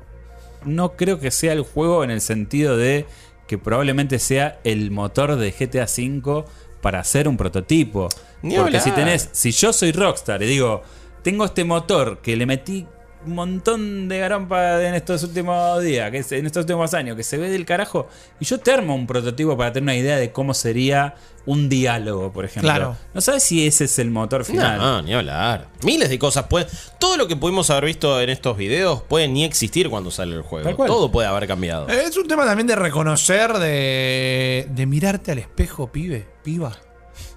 no 0.66 0.94
creo 0.94 1.20
que 1.20 1.32
sea 1.32 1.54
el 1.54 1.62
juego 1.62 2.04
en 2.04 2.12
el 2.12 2.22
sentido 2.22 2.78
de 2.78 3.06
que 3.48 3.58
probablemente 3.58 4.20
sea 4.20 4.60
el 4.64 4.92
motor 4.92 5.36
de 5.36 5.52
GTA 5.52 5.86
V 5.86 6.46
para 6.82 7.00
hacer 7.00 7.28
un 7.28 7.38
prototipo. 7.38 8.10
Ni 8.42 8.56
Porque 8.56 8.78
hablar. 8.78 8.82
si 8.82 8.92
tenés, 8.92 9.30
si 9.32 9.52
yo 9.52 9.74
soy 9.74 9.92
Rockstar 9.92 10.42
y 10.44 10.48
digo, 10.48 10.84
tengo 11.24 11.46
este 11.46 11.64
motor 11.64 12.20
que 12.22 12.36
le 12.36 12.46
metí 12.46 12.88
un 13.24 13.36
montón 13.36 14.10
de 14.10 14.18
garompa 14.18 14.82
en 14.84 14.96
estos 14.96 15.22
últimos 15.22 15.84
días, 15.84 16.10
que 16.10 16.18
es- 16.18 16.32
en 16.32 16.48
estos 16.48 16.62
últimos 16.62 16.92
años, 16.96 17.16
que 17.16 17.22
se 17.24 17.38
ve 17.38 17.50
del 17.52 17.66
carajo, 17.68 18.08
y 18.40 18.46
yo 18.46 18.58
te 18.60 18.72
armo 18.72 18.96
un 18.96 19.06
prototipo 19.06 19.56
para 19.56 19.72
tener 19.72 19.84
una 19.84 19.96
idea 19.96 20.18
de 20.18 20.32
cómo 20.32 20.56
sería 20.56 21.14
un 21.46 21.70
diálogo, 21.70 22.32
por 22.34 22.46
ejemplo. 22.46 22.72
Claro. 22.72 22.98
No 23.14 23.22
sabes 23.22 23.44
si 23.44 23.68
ese 23.68 23.86
es 23.86 24.00
el 24.00 24.10
motor 24.10 24.44
final. 24.44 24.80
No, 24.80 25.02
ni 25.04 25.14
hablar. 25.14 25.68
Miles 25.84 26.10
de 26.10 26.18
cosas 26.18 26.46
pueden. 26.48 26.68
Todo 27.00 27.16
lo 27.16 27.28
que 27.28 27.36
pudimos 27.36 27.70
haber 27.70 27.86
visto 27.86 28.20
en 28.20 28.30
estos 28.32 28.58
videos 28.58 29.04
puede 29.04 29.28
ni 29.28 29.44
existir 29.44 29.88
cuando 29.92 30.10
sale 30.10 30.36
el 30.36 30.42
juego. 30.42 30.76
Todo 30.88 31.12
puede 31.12 31.28
haber 31.28 31.48
cambiado. 31.48 31.88
Es 31.90 32.18
un 32.18 32.28
tema 32.28 32.44
también 32.46 32.66
de 32.66 32.76
reconocer, 32.76 33.54
de, 33.54 34.68
de 34.72 34.86
mirarte 34.88 35.32
al 35.32 35.38
espejo, 35.40 35.92
pibe, 35.92 36.26
piba. 36.44 36.76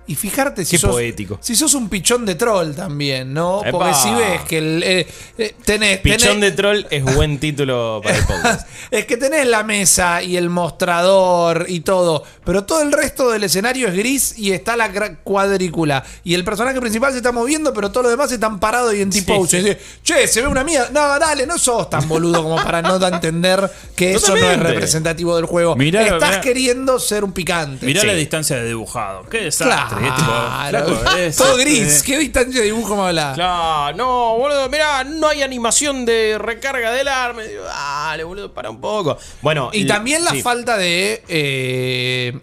Y 0.07 0.14
fijarte 0.17 0.64
si 0.67 0.73
Qué 0.73 0.79
sos, 0.79 0.90
poético. 0.90 1.38
si 1.40 1.57
sos 1.57 1.73
un 1.75 1.88
pichón 1.88 2.27
de 2.27 2.35
troll 2.35 2.75
también, 2.75 3.33
¿no? 3.33 3.62
Porque 3.71 3.95
si 3.95 4.12
ves 4.14 4.43
que 4.43 4.59
el, 4.59 4.83
eh, 4.83 5.07
eh, 5.38 5.55
tenés, 5.64 6.01
Pichón 6.01 6.37
tenés- 6.37 6.40
de 6.40 6.53
troll 6.53 6.87
es 6.90 7.03
buen 7.14 7.38
título 7.38 8.01
para 8.05 8.19
el 8.19 8.25
podcast. 8.27 8.69
es 8.90 9.07
que 9.07 9.17
tenés 9.17 9.47
la 9.47 9.62
mesa 9.64 10.23
y 10.23 10.37
el 10.37 10.51
mostrador 10.51 11.67
y 11.69 11.81
todo, 11.81 12.23
pero 12.45 12.64
todo 12.64 12.83
el 12.83 12.93
resto 12.93 13.31
del 13.31 13.45
escenario 13.45 13.88
es 13.88 13.95
gris 13.97 14.38
y 14.38 14.53
está 14.53 14.77
la 14.77 14.90
cuadrícula. 15.23 16.05
Y 16.23 16.35
el 16.35 16.45
personaje 16.45 16.81
principal 16.81 17.12
se 17.12 17.19
está 17.19 17.33
moviendo, 17.33 17.73
pero 17.73 17.90
todos 17.90 18.05
los 18.05 18.12
demás 18.12 18.31
están 18.31 18.61
parados 18.61 18.95
y 18.95 19.01
en. 19.01 19.09
Y 19.09 19.21
dice, 19.21 19.79
Che, 20.03 20.27
se 20.29 20.43
ve 20.43 20.49
una 20.49 20.64
mía. 20.64 20.88
No, 20.93 21.19
dale, 21.19 21.47
no 21.47 21.59
sos 21.59 21.88
tan 21.88 22.07
boludo 22.09 22.43
como 22.43 22.57
para 22.57 22.83
no 22.83 22.97
entender 23.07 23.71
que 23.97 24.14
eso 24.14 24.37
no 24.37 24.51
es 24.51 24.59
representativo 24.61 25.35
del 25.37 25.47
juego. 25.47 25.77
Mirá, 25.77 26.03
Estás 26.03 26.29
mirá. 26.31 26.40
queriendo 26.43 26.99
ser 26.99 27.25
un 27.25 27.33
picante. 27.33 27.87
Mirá 27.87 28.03
Sí. 28.03 28.07
la 28.07 28.14
distancia 28.14 28.57
de 28.57 28.69
dibujado. 28.69 29.25
Qué 29.31 29.38
desastre. 29.45 29.75
Claro. 29.77 29.93
Es 30.02 30.14
tipo, 30.14 30.33
flaco, 30.68 31.16
es- 31.16 31.37
todo 31.37 31.59
eh, 31.59 31.64
gris. 31.64 32.02
¿Qué 32.02 32.18
distancia 32.18 32.61
de 32.61 32.66
dibujo 32.66 32.96
me 32.96 33.02
habla? 33.09 33.33
Claro, 33.35 33.96
no, 33.96 34.37
boludo, 34.38 34.68
mirá, 34.68 35.04
no 35.04 35.28
hay 35.28 35.42
animación 35.42 36.04
de 36.04 36.37
recarga 36.38 36.90
del 36.92 37.09
arma. 37.09 37.42
Digo, 37.42 37.64
Dale, 37.64 38.24
boludo, 38.24 38.52
para 38.52 38.70
un 38.70 38.80
poco. 38.80 39.16
Bueno, 39.42 39.70
Y 39.72 39.87
también 39.87 40.24
la 40.24 40.30
sí. 40.33 40.42
falta 40.42 40.76
de. 40.76 41.22
eh, 41.28 42.38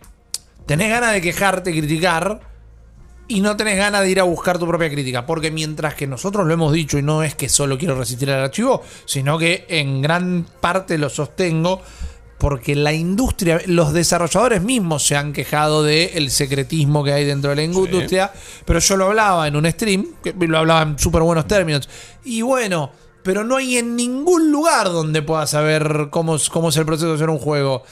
tenés 0.65 0.89
ganas 0.89 1.13
de 1.13 1.21
quejarte, 1.21 1.71
criticar. 1.71 2.39
Y 3.27 3.39
no 3.39 3.55
tenés 3.55 3.77
ganas 3.77 4.01
de 4.01 4.09
ir 4.09 4.19
a 4.19 4.23
buscar 4.23 4.59
tu 4.59 4.67
propia 4.67 4.89
crítica. 4.89 5.25
Porque 5.25 5.51
mientras 5.51 5.93
que 5.95 6.05
nosotros 6.05 6.45
lo 6.45 6.53
hemos 6.53 6.73
dicho, 6.73 6.97
y 6.97 7.01
no 7.01 7.23
es 7.23 7.33
que 7.33 7.47
solo 7.47 7.77
quiero 7.77 7.95
resistir 7.97 8.29
al 8.29 8.43
archivo, 8.43 8.83
sino 9.05 9.37
que 9.37 9.65
en 9.69 10.01
gran 10.01 10.45
parte 10.59 10.97
lo 10.97 11.09
sostengo. 11.09 11.81
Porque 12.41 12.73
la 12.73 12.91
industria, 12.91 13.61
los 13.67 13.93
desarrolladores 13.93 14.63
mismos 14.63 15.05
se 15.05 15.15
han 15.15 15.31
quejado 15.31 15.83
del 15.83 16.31
secretismo 16.31 17.03
que 17.03 17.13
hay 17.13 17.23
dentro 17.23 17.51
de 17.51 17.57
la 17.57 17.61
industria. 17.61 18.31
Pero 18.65 18.79
yo 18.79 18.97
lo 18.97 19.05
hablaba 19.05 19.47
en 19.47 19.55
un 19.55 19.69
stream, 19.69 20.07
que 20.23 20.33
lo 20.33 20.57
hablaba 20.57 20.81
en 20.81 20.97
súper 20.97 21.21
buenos 21.21 21.45
términos. 21.45 21.87
Y 22.25 22.41
bueno, 22.41 22.89
pero 23.21 23.43
no 23.43 23.57
hay 23.57 23.77
en 23.77 23.95
ningún 23.95 24.51
lugar 24.51 24.91
donde 24.91 25.21
puedas 25.21 25.51
saber 25.51 26.07
cómo 26.09 26.37
es 26.37 26.77
el 26.77 26.85
proceso 26.87 27.09
de 27.09 27.13
hacer 27.13 27.29
un 27.29 27.37
juego. 27.37 27.83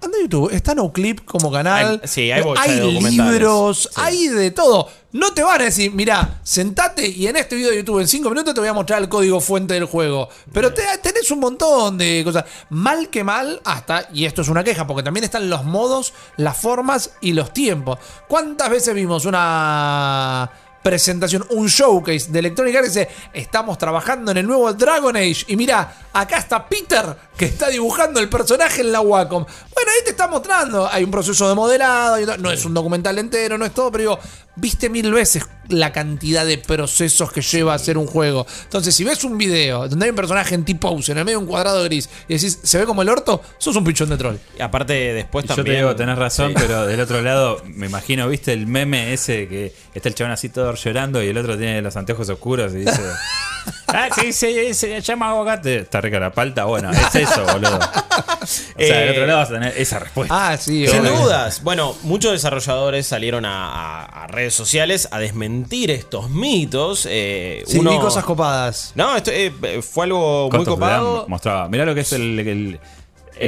Anda 0.00 0.16
a 0.16 0.20
YouTube, 0.22 0.50
está 0.54 0.74
NoClip 0.74 1.24
como 1.24 1.50
canal. 1.50 1.98
Hay- 2.02 2.08
sí, 2.08 2.30
hay 2.30 2.42
documentales. 2.42 3.12
libros, 3.32 3.88
Sí. 3.92 4.00
hay 4.00 4.28
de 4.28 4.50
todo. 4.52 4.88
No 5.10 5.32
te 5.32 5.42
van 5.42 5.60
a 5.60 5.64
decir, 5.64 5.90
mira, 5.92 6.38
sentate 6.44 7.08
y 7.08 7.26
en 7.26 7.36
este 7.36 7.56
video 7.56 7.70
de 7.70 7.78
YouTube 7.78 7.98
en 8.00 8.06
5 8.08 8.28
minutos 8.30 8.54
te 8.54 8.60
voy 8.60 8.68
a 8.68 8.72
mostrar 8.74 9.00
el 9.02 9.08
código 9.08 9.40
fuente 9.40 9.74
del 9.74 9.86
juego. 9.86 10.28
Pero 10.52 10.72
te- 10.72 10.82
tenés 11.02 11.30
un 11.32 11.40
montón 11.40 11.98
de 11.98 12.22
cosas. 12.24 12.44
Mal 12.70 13.08
que 13.08 13.24
mal, 13.24 13.60
hasta, 13.64 14.08
y 14.12 14.24
esto 14.26 14.42
es 14.42 14.48
una 14.48 14.62
queja, 14.62 14.86
porque 14.86 15.02
también 15.02 15.24
están 15.24 15.50
los 15.50 15.64
modos, 15.64 16.12
las 16.36 16.56
formas 16.56 17.10
y 17.20 17.32
los 17.32 17.52
tiempos. 17.52 17.98
¿Cuántas 18.28 18.70
veces 18.70 18.94
vimos 18.94 19.24
una 19.24 20.50
presentación, 20.82 21.44
un 21.50 21.66
showcase 21.66 22.30
de 22.30 22.38
Electronic 22.38 22.76
Arts 22.76 22.94
dice, 22.94 23.08
estamos 23.32 23.78
trabajando 23.78 24.30
en 24.30 24.38
el 24.38 24.46
nuevo 24.46 24.72
Dragon 24.72 25.16
Age 25.16 25.44
y 25.48 25.56
mira, 25.56 26.08
acá 26.12 26.38
está 26.38 26.68
Peter 26.68 27.16
que 27.36 27.46
está 27.46 27.68
dibujando 27.68 28.20
el 28.20 28.28
personaje 28.28 28.80
en 28.80 28.92
la 28.92 29.00
Wacom. 29.00 29.44
Bueno, 29.44 29.90
ahí 29.90 30.04
te 30.04 30.10
está 30.10 30.28
mostrando, 30.28 30.88
hay 30.90 31.04
un 31.04 31.10
proceso 31.10 31.48
de 31.48 31.54
modelado, 31.54 32.36
no 32.38 32.50
es 32.50 32.64
un 32.64 32.74
documental 32.74 33.18
entero, 33.18 33.58
no 33.58 33.64
es 33.64 33.72
todo, 33.72 33.90
pero 33.90 34.02
digo, 34.02 34.18
viste 34.56 34.88
mil 34.88 35.12
veces 35.12 35.44
la 35.68 35.92
cantidad 35.92 36.46
de 36.46 36.58
procesos 36.58 37.30
que 37.32 37.42
lleva 37.42 37.72
a 37.72 37.76
hacer 37.76 37.98
un 37.98 38.06
juego. 38.06 38.46
Entonces, 38.64 38.94
si 38.94 39.04
ves 39.04 39.22
un 39.24 39.36
video 39.36 39.88
donde 39.88 40.06
hay 40.06 40.10
un 40.10 40.16
personaje 40.16 40.54
en 40.54 40.64
T-pose, 40.64 41.12
en 41.12 41.18
el 41.18 41.24
medio 41.24 41.38
de 41.38 41.44
un 41.44 41.48
cuadrado 41.50 41.84
gris, 41.84 42.08
y 42.28 42.34
decís, 42.34 42.58
¿se 42.62 42.78
ve 42.78 42.84
como 42.86 43.02
el 43.02 43.08
orto? 43.08 43.42
Sos 43.58 43.76
un 43.76 43.84
pichón 43.84 44.08
de 44.08 44.16
troll. 44.16 44.36
Y 44.58 44.62
aparte, 44.62 44.92
después 45.12 45.44
Yo 45.46 45.54
también. 45.56 45.76
te 45.76 45.80
digo, 45.82 45.96
tenés 45.96 46.16
razón, 46.18 46.48
Sí. 46.52 46.54
pero 46.58 46.86
del 46.86 47.00
otro 47.00 47.20
lado, 47.22 47.62
me 47.66 47.86
imagino, 47.86 48.28
¿viste 48.28 48.52
el 48.52 48.66
meme 48.66 49.12
ese 49.12 49.46
que 49.48 49.72
está 49.94 50.08
el 50.08 50.14
chabón 50.14 50.32
así 50.32 50.48
todo 50.48 50.74
llorando 50.74 51.22
y 51.22 51.28
el 51.28 51.36
otro 51.38 51.56
tiene 51.58 51.82
los 51.82 51.96
anteojos 51.96 52.28
oscuros 52.30 52.72
y 52.72 52.78
dice. 52.78 53.00
Ah, 53.88 54.08
sí, 54.14 54.32
sí, 54.32 54.74
se 54.74 55.00
llama 55.00 55.30
aguacate. 55.30 55.78
Está 55.78 56.00
rica 56.00 56.20
la 56.20 56.30
palta. 56.32 56.64
Bueno, 56.64 56.90
es 56.90 57.14
eso, 57.14 57.44
boludo. 57.44 57.78
O 57.78 58.46
sea, 58.46 58.98
del 59.00 59.10
otro 59.10 59.26
lado 59.26 59.38
vas 59.38 59.50
a 59.50 59.52
tener 59.54 59.74
esa 59.76 59.98
respuesta. 59.98 60.50
Ah, 60.50 60.56
sí, 60.56 60.86
Sin 60.86 61.00
obvio. 61.00 61.16
dudas. 61.20 61.62
Bueno, 61.62 61.94
muchos 62.02 62.32
desarrolladores 62.32 63.06
salieron 63.06 63.44
a, 63.44 63.68
a- 64.04 64.24
a 64.24 64.26
redes 64.26 64.54
sociales 64.54 65.08
a 65.10 65.18
desmentir 65.18 65.90
estos 65.90 66.28
mitos. 66.30 67.06
Eh, 67.10 67.62
Sí, 67.66 67.78
uno- 67.78 67.90
vi 67.92 67.98
cosas 67.98 68.24
copadas. 68.24 68.92
No, 68.94 69.16
esto 69.16 69.30
eh, 69.32 69.52
fue 69.82 70.04
algo 70.04 70.50
muy 70.50 70.64
copado. 70.64 71.26
mostraba. 71.28 71.68
Mirá 71.68 71.84
lo 71.84 71.94
que 71.94 72.00
es 72.02 72.12
el, 72.12 72.38
el, 72.40 72.48
el 72.48 72.80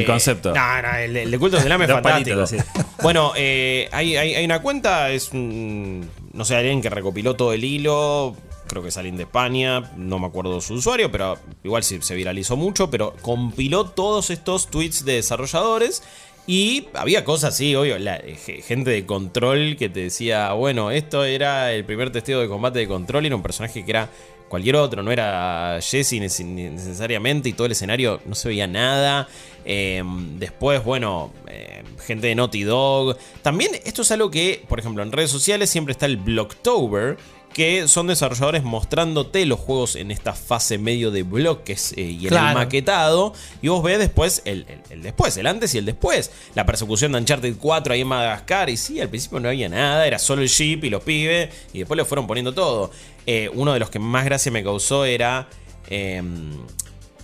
Eh, 0.02 0.04
concepto. 0.06 0.54
No, 0.54 0.82
no, 0.82 0.94
el, 0.96 1.16
el 1.16 1.30
de 1.30 1.38
Cultos 1.38 1.62
del 1.64 1.72
es 1.72 1.78
fantástico. 1.88 2.38
palitos, 2.44 2.54
Bueno, 3.02 3.32
eh, 3.36 3.88
hay, 3.92 4.16
hay- 4.16 4.34
hay 4.36 4.44
una 4.44 4.60
cuenta, 4.62 5.10
es 5.10 5.30
un- 5.32 6.08
no 6.32 6.44
sé, 6.44 6.56
alguien 6.56 6.80
que 6.80 6.90
recopiló 6.90 7.34
todo 7.36 7.52
el 7.52 7.64
hilo. 7.64 8.36
Creo 8.70 8.82
que 8.82 8.88
es 8.88 8.96
alguien 8.96 9.16
de 9.16 9.24
España, 9.24 9.90
no 9.96 10.18
me 10.18 10.26
acuerdo 10.28 10.60
su 10.60 10.74
usuario, 10.74 11.10
pero 11.10 11.36
igual 11.64 11.82
sí, 11.82 11.98
se 12.00 12.14
viralizó 12.14 12.56
mucho. 12.56 12.88
Pero 12.90 13.14
compiló 13.20 13.84
todos 13.86 14.30
estos 14.30 14.68
tweets 14.68 15.04
de 15.04 15.14
desarrolladores. 15.14 16.02
Y 16.46 16.88
había 16.94 17.24
cosas 17.24 17.54
así, 17.54 17.74
obvio, 17.76 17.96
eh, 17.96 18.36
ge- 18.44 18.62
gente 18.62 18.90
de 18.90 19.04
control 19.06 19.76
que 19.76 19.88
te 19.88 20.00
decía, 20.00 20.52
bueno, 20.52 20.90
esto 20.90 21.24
era 21.24 21.72
el 21.72 21.84
primer 21.84 22.10
testeo 22.10 22.40
de 22.40 22.48
combate 22.48 22.78
de 22.80 22.88
control, 22.88 23.26
era 23.26 23.36
un 23.36 23.42
personaje 23.42 23.84
que 23.84 23.90
era 23.90 24.08
cualquier 24.48 24.74
otro, 24.76 25.02
no 25.02 25.12
era 25.12 25.78
Jesse 25.80 26.14
nece- 26.14 26.44
necesariamente 26.44 27.48
y 27.50 27.52
todo 27.52 27.66
el 27.66 27.72
escenario 27.72 28.20
no 28.24 28.34
se 28.34 28.48
veía 28.48 28.66
nada. 28.66 29.28
Eh, 29.64 30.02
después, 30.38 30.82
bueno, 30.82 31.30
eh, 31.46 31.84
gente 32.04 32.26
de 32.28 32.34
Naughty 32.34 32.62
Dog. 32.64 33.16
También 33.42 33.70
esto 33.84 34.02
es 34.02 34.10
algo 34.10 34.30
que, 34.30 34.64
por 34.66 34.80
ejemplo, 34.80 35.02
en 35.04 35.12
redes 35.12 35.30
sociales 35.30 35.70
siempre 35.70 35.92
está 35.92 36.06
el 36.06 36.16
Blocktober, 36.16 37.16
que 37.52 37.88
son 37.88 38.06
desarrolladores 38.06 38.62
mostrándote 38.62 39.44
los 39.44 39.58
juegos 39.58 39.96
en 39.96 40.10
esta 40.12 40.34
fase 40.34 40.78
medio 40.78 41.10
de 41.10 41.24
bloques 41.24 41.92
eh, 41.96 42.02
y 42.02 42.26
en 42.28 42.32
el 42.50 42.54
maquetado. 42.54 43.34
Y 43.60 43.68
vos 43.68 43.82
ves 43.82 43.98
después 43.98 44.42
el, 44.44 44.66
el- 44.68 44.80
el 44.90 45.02
después, 45.02 45.36
el 45.36 45.46
antes 45.46 45.74
y 45.74 45.78
el 45.78 45.84
después. 45.84 46.30
La 46.54 46.64
persecución 46.64 47.12
de 47.12 47.18
Uncharted 47.18 47.56
4 47.58 47.94
ahí 47.94 48.02
en 48.02 48.06
Madagascar. 48.06 48.70
Y 48.70 48.76
sí, 48.76 49.00
al 49.00 49.08
principio 49.08 49.40
no 49.40 49.48
había 49.48 49.68
nada, 49.68 50.06
era 50.06 50.18
solo 50.20 50.42
el 50.42 50.48
jeep 50.48 50.84
y 50.84 50.90
los 50.90 51.02
pibes. 51.02 51.50
Y 51.72 51.80
después 51.80 51.96
le 51.96 52.04
fueron 52.04 52.26
poniendo 52.26 52.52
todo. 52.54 52.90
Eh, 53.26 53.50
uno 53.52 53.72
de 53.72 53.80
los 53.80 53.90
que 53.90 53.98
más 53.98 54.24
gracia 54.24 54.52
me 54.52 54.62
causó 54.62 55.04
era. 55.04 55.48
em, 55.88 56.52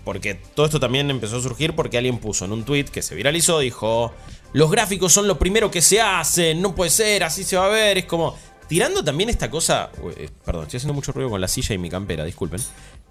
porque 0.04 0.34
todo 0.54 0.66
esto 0.66 0.78
también 0.78 1.10
empezó 1.10 1.36
a 1.38 1.40
surgir 1.40 1.74
porque 1.74 1.98
alguien 1.98 2.18
puso 2.18 2.44
en 2.44 2.52
un 2.52 2.64
tweet 2.64 2.84
que 2.84 3.02
se 3.02 3.14
viralizó, 3.16 3.58
dijo, 3.58 4.12
los 4.52 4.70
gráficos 4.70 5.12
son 5.12 5.26
lo 5.26 5.36
primero 5.36 5.68
que 5.70 5.82
se 5.82 6.00
hacen, 6.00 6.62
no 6.62 6.76
puede 6.76 6.90
ser, 6.90 7.24
así 7.24 7.42
se 7.42 7.56
va 7.56 7.66
a 7.66 7.70
ver, 7.70 7.98
es 7.98 8.04
como... 8.04 8.36
Tirando 8.68 9.04
también 9.04 9.30
esta 9.30 9.50
cosa... 9.50 9.90
uy, 10.02 10.12
eh, 10.16 10.28
perdón, 10.44 10.64
estoy 10.64 10.78
haciendo 10.78 10.94
mucho 10.94 11.12
ruido 11.12 11.30
con 11.30 11.40
la 11.40 11.48
silla 11.48 11.74
y 11.74 11.78
mi 11.78 11.88
campera, 11.88 12.24
disculpen. 12.24 12.60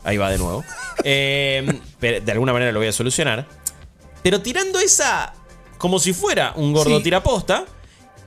Ahí 0.04 0.18
va 0.18 0.30
de 0.30 0.38
nuevo. 0.38 0.64
Eh, 1.04 1.80
pero 2.00 2.20
de 2.24 2.32
alguna 2.32 2.52
manera 2.54 2.72
lo 2.72 2.80
voy 2.80 2.88
a 2.88 2.92
solucionar. 2.92 3.46
Pero 4.24 4.42
tirando 4.42 4.80
esa... 4.80 5.34
Como 5.78 6.00
si 6.00 6.14
fuera 6.14 6.54
un 6.56 6.74
gordo 6.74 6.98
Sí. 6.98 7.04
tiraposta. 7.04 7.66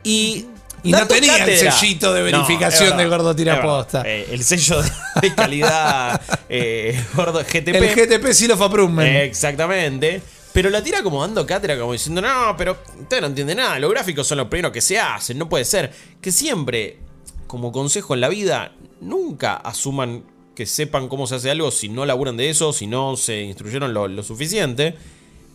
Y... 0.04 0.46
Y 0.84 0.92
no 0.92 1.06
tenía 1.08 1.44
el 1.44 1.58
sellito 1.58 2.12
de 2.14 2.20
No, 2.30 2.38
verificación 2.38 2.90
verdad, 2.90 2.98
del 2.98 3.08
gordo 3.08 3.34
tiraposta. 3.34 4.02
Eh, 4.06 4.28
el 4.30 4.44
sello 4.44 4.80
de, 5.20 5.34
calidad 5.34 6.20
eh, 6.48 7.04
gordo 7.16 7.40
GTP. 7.40 7.74
El 7.74 7.94
GTP 7.96 8.32
Seal 8.32 8.52
of 8.52 8.62
Approval. 8.62 9.04
Exactamente. 9.04 10.22
Pero 10.52 10.70
la 10.70 10.80
tira 10.82 11.02
como 11.02 11.20
dando 11.20 11.44
cátedra, 11.44 11.76
como 11.78 11.92
diciendo, 11.94 12.20
no, 12.20 12.54
pero 12.56 12.78
usted 13.00 13.20
no 13.20 13.26
entiende 13.26 13.56
nada, 13.56 13.78
los 13.80 13.90
gráficos 13.90 14.26
son 14.26 14.38
los 14.38 14.46
primeros 14.46 14.70
que 14.72 14.80
se 14.80 14.98
hacen, 15.00 15.36
no 15.36 15.48
puede 15.48 15.64
ser. 15.64 15.92
Que 16.20 16.30
siempre, 16.30 16.98
como 17.48 17.72
consejo 17.72 18.14
en 18.14 18.20
la 18.20 18.28
vida, 18.28 18.72
nunca 19.00 19.56
asuman 19.56 20.22
que 20.54 20.66
sepan 20.66 21.08
cómo 21.08 21.26
se 21.26 21.36
hace 21.36 21.50
algo 21.50 21.70
si 21.70 21.88
no 21.88 22.06
laburan 22.06 22.36
de 22.36 22.50
eso, 22.50 22.72
si 22.72 22.86
no 22.86 23.16
se 23.16 23.42
instruyeron 23.42 23.92
lo, 23.92 24.22
suficiente. 24.22 24.94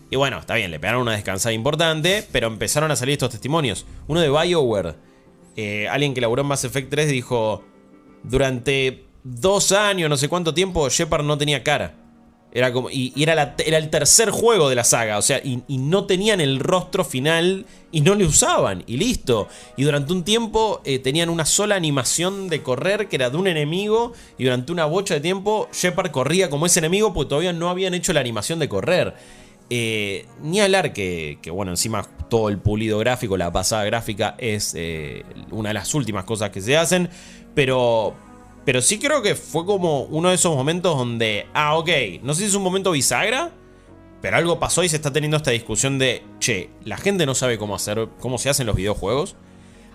Y 0.10 0.15
bueno, 0.15 0.39
está 0.39 0.56
bien, 0.56 0.71
le 0.71 0.79
pegaron 0.79 1.03
una 1.03 1.13
descansada 1.13 1.53
importante, 1.53 2.27
pero 2.32 2.47
empezaron 2.47 2.91
a 2.91 2.95
salir 2.95 3.13
estos 3.13 3.32
testimonios. 3.32 3.86
Uno 4.08 4.19
de 4.19 4.29
BioWare, 4.29 4.95
eh, 5.56 5.88
alguien 5.88 6.13
que 6.13 6.21
laburó 6.21 6.41
en 6.41 6.47
Mass 6.49 6.65
Effect 6.65 6.89
3, 6.89 7.10
dijo, 7.10 7.63
durante 8.23 9.06
dos 9.23 9.71
años, 9.71 10.10
no 10.10 10.17
sé 10.17 10.29
cuánto 10.29 10.53
tiempo, 10.53 10.88
Shepard 10.89 11.23
no 11.23 11.38
tenía 11.38 11.63
cara. 11.63 12.03
Era 12.56 12.72
como. 12.72 12.89
Y, 12.92 13.12
era, 13.22 13.34
la- 13.36 13.56
era 13.66 13.78
el 13.80 13.89
tercer 13.89 14.30
juego 14.30 14.70
de 14.70 14.76
la 14.76 14.84
saga. 14.84 15.18
O 15.18 15.22
sea, 15.24 15.39
y, 15.44 15.63
y 15.68 15.80
no 15.80 16.06
tenían 16.06 16.39
el 16.39 16.60
rostro 16.60 17.04
final. 17.04 17.66
Y 17.92 18.02
no 18.02 18.16
le 18.16 18.26
usaban. 18.26 18.84
Y 18.88 18.98
listo. 18.98 19.48
Y 19.76 19.84
durante 19.84 20.13
un 20.13 20.24
tiempo 20.24 20.82
eh, 20.86 21.00
tenían 21.00 21.30
una 21.30 21.46
sola 21.46 21.76
animación 21.76 22.50
de 22.50 22.62
correr. 22.62 23.10
Que 23.10 23.16
era 23.16 23.30
de 23.32 23.38
un 23.38 23.48
enemigo. 23.48 24.13
Y 24.38 24.44
durante 24.44 24.72
una 24.72 24.86
bocha 24.86 25.16
de 25.16 25.22
tiempo. 25.22 25.68
Shepard 25.74 26.12
corría 26.12 26.50
como 26.52 26.68
ese 26.68 26.80
enemigo. 26.80 27.12
Porque 27.13 27.30
todavía 27.30 27.54
no 27.54 27.70
habían 27.70 27.96
hecho 27.96 28.13
la 28.13 28.20
animación 28.20 28.60
de 28.60 28.70
correr. 28.70 29.16
Eh, 29.70 30.28
ni 30.42 30.60
hablar 30.62 30.94
que, 30.94 31.39
que, 31.42 31.50
bueno, 31.50 31.72
encima 31.72 32.04
todo 32.30 32.50
el 32.50 32.60
pulido 32.60 33.00
gráfico, 33.00 33.38
la 33.38 33.52
pasada 33.52 33.84
gráfica 33.86 34.36
es 34.38 34.74
eh, 34.78 35.24
una 35.52 35.70
de 35.70 35.74
las 35.76 35.94
últimas 35.96 36.26
cosas 36.26 36.52
que 36.52 36.62
se 36.62 36.78
hacen. 36.78 37.10
Pero, 37.56 38.13
pero 38.65 38.82
sí 38.82 38.99
creo 38.99 39.21
que 39.21 39.36
fue 39.36 39.65
como 39.65 40.04
uno 40.04 40.30
de 40.30 40.36
esos 40.36 40.56
momentos 40.56 40.97
donde, 40.97 41.47
ah, 41.54 41.76
ok, 41.76 41.89
no 42.21 42.34
sé 42.34 42.41
si 42.41 42.47
es 42.47 42.56
un 42.56 42.63
momento 42.63 42.91
bisagra, 42.91 43.52
pero 44.21 44.38
algo 44.38 44.60
pasó 44.60 44.84
y 44.84 44.89
se 44.89 44.95
está 44.95 45.12
teniendo 45.12 45.38
esta 45.38 45.52
discusión 45.52 45.99
de, 45.99 46.23
che, 46.39 46.69
la 46.86 46.97
gente 46.97 47.26
no 47.26 47.36
sabe 47.36 47.58
cómo 47.58 47.76
hacer, 47.76 48.08
cómo 48.19 48.38
se 48.38 48.49
hacen 48.49 48.65
los 48.65 48.76
videojuegos. 48.76 49.36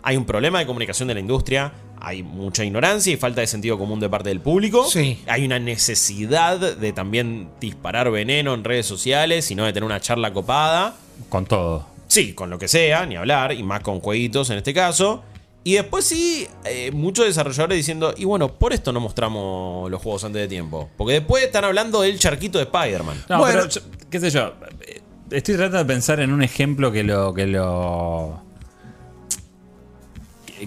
Hay 0.02 0.16
un 0.16 0.26
problema 0.26 0.58
de 0.58 0.66
comunicación 0.66 1.08
de 1.08 1.14
la 1.14 1.20
industria, 1.20 1.72
hay 2.00 2.22
mucha 2.22 2.64
ignorancia 2.64 3.12
y 3.12 3.16
falta 3.16 3.40
de 3.40 3.46
sentido 3.46 3.78
común 3.78 4.00
de 4.00 4.08
parte 4.08 4.28
del 4.28 4.40
público. 4.40 4.84
Sí. 4.84 5.18
Hay 5.26 5.44
una 5.46 5.58
necesidad 5.58 6.58
de 6.58 6.92
también 6.92 7.48
disparar 7.58 8.10
veneno 8.10 8.54
en 8.54 8.64
redes 8.64 8.86
sociales 8.86 9.50
y 9.50 9.54
no 9.54 9.64
de 9.64 9.72
tener 9.72 9.84
una 9.84 10.00
charla 10.00 10.32
copada. 10.32 10.94
Con 11.30 11.46
todo. 11.46 11.86
Sí, 12.06 12.34
con 12.34 12.50
lo 12.50 12.58
que 12.58 12.68
sea, 12.68 13.06
ni 13.06 13.16
hablar, 13.16 13.52
y 13.52 13.62
más 13.62 13.80
con 13.80 14.00
jueguitos 14.00 14.50
en 14.50 14.58
este 14.58 14.72
caso. 14.72 15.24
Y 15.64 15.74
después 15.74 16.04
sí, 16.06 16.46
eh, 16.64 16.90
muchos 16.92 17.26
desarrolladores 17.26 17.76
diciendo, 17.76 18.14
y 18.16 18.24
bueno, 18.24 18.48
por 18.54 18.72
esto 18.72 18.92
no 18.92 19.00
mostramos 19.00 19.90
los 19.90 20.00
juegos 20.00 20.24
antes 20.24 20.40
de 20.40 20.48
tiempo. 20.48 20.88
Porque 20.96 21.14
después 21.14 21.44
están 21.44 21.64
hablando 21.64 22.00
del 22.00 22.18
charquito 22.18 22.56
de 22.58 22.64
Spider-Man. 22.64 23.24
No, 23.28 23.38
Bueno. 23.38 23.60
pero 23.62 23.68
yo- 23.68 23.80
qué 24.10 24.20
sé 24.20 24.30
yo. 24.30 24.52
eh, 24.86 25.02
Estoy 25.30 25.56
tratando 25.56 25.78
de 25.78 25.84
pensar 25.84 26.20
en 26.20 26.32
un 26.32 26.42
ejemplo 26.42 26.90
que 26.90 27.02
lo. 27.04 27.34
que 27.34 27.46
lo. 27.46 28.40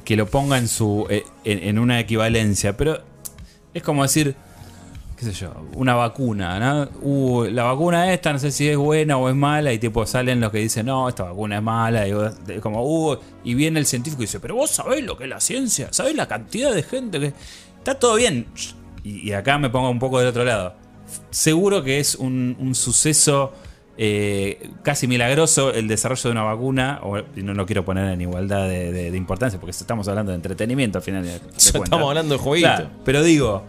que- 0.05 0.15
lo 0.15 0.27
ponga 0.27 0.57
en 0.59 0.67
su. 0.67 1.07
eh, 1.09 1.23
en, 1.45 1.63
en 1.63 1.79
una 1.79 1.99
equivalencia. 1.99 2.77
Pero 2.77 3.01
es 3.73 3.81
como 3.81 4.03
decir. 4.03 4.35
Qué 5.21 5.27
sé 5.27 5.33
yo, 5.33 5.53
una 5.75 5.93
vacuna, 5.93 6.59
¿no? 6.59 6.89
Uh, 7.03 7.43
la 7.45 7.63
vacuna 7.63 8.11
esta, 8.11 8.33
no 8.33 8.39
sé 8.39 8.51
si 8.51 8.67
es 8.67 8.75
buena 8.75 9.17
o 9.17 9.29
es 9.29 9.35
mala, 9.35 9.71
y 9.71 9.77
tipo 9.77 10.03
salen 10.07 10.39
los 10.41 10.51
que 10.51 10.57
dicen, 10.57 10.87
no, 10.87 11.07
esta 11.07 11.25
vacuna 11.25 11.57
es 11.57 11.61
mala, 11.63 12.07
y 12.07 12.13
vos- 12.13 12.33
como, 12.59 12.83
uh, 12.83 13.17
y 13.43 13.53
viene 13.53 13.79
el 13.79 13.85
científico 13.85 14.23
y 14.23 14.25
dice, 14.25 14.39
pero 14.39 14.55
vos 14.55 14.71
sabés 14.71 15.03
lo 15.03 15.15
que 15.17 15.25
es 15.25 15.29
la 15.29 15.39
ciencia, 15.39 15.89
sabés 15.91 16.15
la 16.15 16.27
cantidad 16.27 16.73
de 16.73 16.81
gente 16.81 17.19
que. 17.19 17.33
Está 17.77 17.95
todo 17.99 18.15
bien. 18.15 18.47
Y, 19.03 19.29
y 19.29 19.33
acá 19.33 19.57
me 19.59 19.69
pongo 19.69 19.89
un 19.91 19.99
poco 19.99 20.17
del 20.19 20.27
otro 20.29 20.43
lado. 20.43 20.73
Seguro 21.29 21.83
que 21.83 21.99
es 21.99 22.15
un, 22.15 22.55
un 22.59 22.73
suceso 22.75 23.53
eh, 23.97 24.69
casi 24.83 25.05
milagroso 25.07 25.71
el 25.73 25.87
desarrollo 25.87 26.21
de 26.23 26.31
una 26.31 26.43
vacuna, 26.43 26.99
o, 27.03 27.19
y 27.19 27.43
no 27.43 27.53
lo 27.53 27.65
quiero 27.65 27.85
poner 27.85 28.11
en 28.11 28.21
igualdad 28.21 28.67
de, 28.67 28.91
de- 28.91 29.11
de 29.11 29.17
importancia, 29.17 29.59
porque 29.59 29.71
estamos 29.71 30.07
hablando 30.07 30.31
de 30.31 30.37
entretenimiento 30.37 30.97
al 30.97 31.03
final 31.03 31.23
de, 31.23 31.39
Estamos 31.57 31.91
hablando 32.09 32.35
de 32.35 32.39
jueguito. 32.39 32.69
Claro, 32.69 32.89
pero 33.05 33.21
digo, 33.23 33.63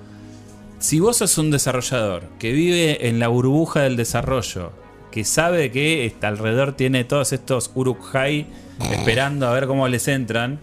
si 0.82 1.00
vos 1.00 1.16
sos 1.18 1.38
un 1.38 1.50
desarrollador 1.50 2.24
que 2.38 2.52
vive 2.52 3.08
en 3.08 3.18
la 3.18 3.28
burbuja 3.28 3.80
del 3.82 3.96
desarrollo, 3.96 4.72
que 5.10 5.24
sabe 5.24 5.70
que 5.70 6.04
está 6.06 6.28
alrededor 6.28 6.72
tiene 6.72 7.04
todos 7.04 7.32
estos 7.32 7.70
Uruk-hai 7.74 8.46
esperando 8.92 9.46
a 9.46 9.52
ver 9.52 9.66
cómo 9.66 9.86
les 9.88 10.08
entran, 10.08 10.58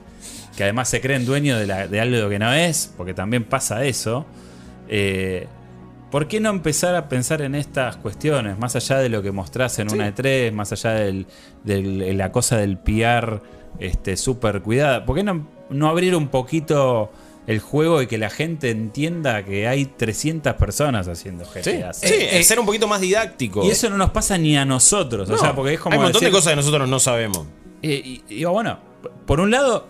que 0.58 0.64
además 0.64 0.90
se 0.90 1.00
creen 1.02 1.26
dueños 1.26 1.60
de, 1.60 1.68
la- 1.68 1.88
de 1.88 2.00
algo 2.02 2.30
que 2.30 2.38
no 2.40 2.52
es, 2.54 2.94
porque 2.98 3.14
también 3.14 3.44
pasa 3.46 3.86
eso, 3.86 4.26
eh, 4.90 5.48
¿por 6.12 6.28
qué 6.28 6.40
no 6.40 6.50
empezar 6.50 6.96
a 6.96 7.08
pensar 7.08 7.42
en 7.44 7.56
estas 7.56 7.96
cuestiones? 7.98 8.58
Más 8.58 8.76
allá 8.76 8.98
de 8.98 9.10
lo 9.10 9.22
que 9.22 9.32
mostrás 9.32 9.80
en 9.80 9.92
una 9.94 10.08
E3, 10.14 10.52
más 10.52 10.72
allá 10.74 10.92
del- 10.96 11.28
del- 11.64 12.00
de 12.00 12.14
la 12.14 12.32
cosa 12.32 12.58
del 12.58 12.78
PR 12.78 13.40
este, 13.80 14.18
súper 14.18 14.62
cuidada, 14.62 15.06
¿por 15.06 15.16
qué 15.16 15.24
no, 15.24 15.48
no 15.70 15.88
abrir 15.88 16.16
un 16.16 16.28
poquito 16.28 17.12
el 17.50 17.60
juego 17.60 18.02
y 18.02 18.08
que 18.08 18.18
la 18.20 18.30
gente 18.30 18.70
entienda 18.70 19.44
que 19.44 19.68
hay 19.68 19.86
300 19.86 20.54
personas 20.54 21.08
haciendo 21.08 21.46
Sí, 21.46 21.60
GTA? 21.72 21.94
sí, 21.94 22.06
eh, 22.14 22.44
ser 22.44 22.60
un 22.60 22.66
poquito 22.68 22.88
más 22.88 23.02
didáctico. 23.02 23.66
Y 23.66 23.72
eso 23.72 23.90
no 23.90 23.98
nos 23.98 24.12
pasa 24.12 24.38
ni 24.38 24.56
a 24.56 24.66
nosotros. 24.66 25.28
No, 25.28 25.36
o 25.36 25.38
sea, 25.38 25.56
porque 25.56 25.74
es 25.74 25.80
como. 25.80 25.94
hay 25.94 25.98
un 25.98 26.04
montón 26.04 26.22
de 26.24 26.32
cosas 26.32 26.52
que 26.52 26.56
nosotros 26.58 26.88
no 26.88 27.00
sabemos. 27.00 27.48
eh, 27.82 28.02
y, 28.06 28.24
y 28.30 28.36
digo, 28.36 28.52
bueno, 28.52 28.80
por 29.26 29.40
un 29.40 29.50
lado, 29.50 29.88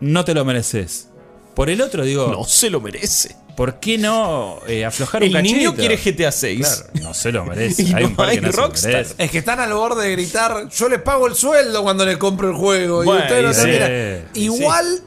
no 0.00 0.24
te 0.24 0.34
lo 0.34 0.44
mereces. 0.44 1.08
Por 1.54 1.68
el 1.68 1.80
otro, 1.82 2.04
digo, 2.04 2.28
No 2.28 2.44
se 2.44 2.70
lo 2.70 2.80
merece. 2.80 3.36
¿por 3.56 3.78
qué 3.78 3.98
no 3.98 4.58
eh, 4.66 4.86
aflojar 4.86 5.22
un 5.22 5.36
El 5.36 5.42
niño 5.42 5.72
cachito? 5.74 5.74
quiere 5.74 5.96
GTA 5.98 6.32
6. 6.32 6.60
Claro, 6.60 7.06
no 7.08 7.12
se 7.12 7.30
lo 7.32 7.44
merece. 7.50 7.82
Y 7.82 7.92
hay 7.92 8.04
un 8.04 8.10
no 8.12 8.16
par 8.16 8.30
que 8.30 8.36
hay 8.36 8.40
no 8.40 8.52
Rockstar. 8.52 8.92
merece. 8.92 9.14
Es 9.18 9.30
que 9.30 9.38
están 9.38 9.60
al 9.60 9.74
borde 9.74 10.06
de 10.06 10.12
gritar, 10.12 10.68
yo 10.70 10.88
les 10.88 11.02
pago 11.02 11.26
el 11.26 11.34
sueldo 11.34 11.82
cuando 11.82 12.06
les 12.06 12.16
compro 12.16 12.48
el 12.48 12.54
juego. 12.56 13.02
Bueno, 13.04 13.20
y 13.20 13.22
ustedes 13.24 13.44
no 13.44 14.22
sí, 14.32 14.40
Igual, 14.40 15.00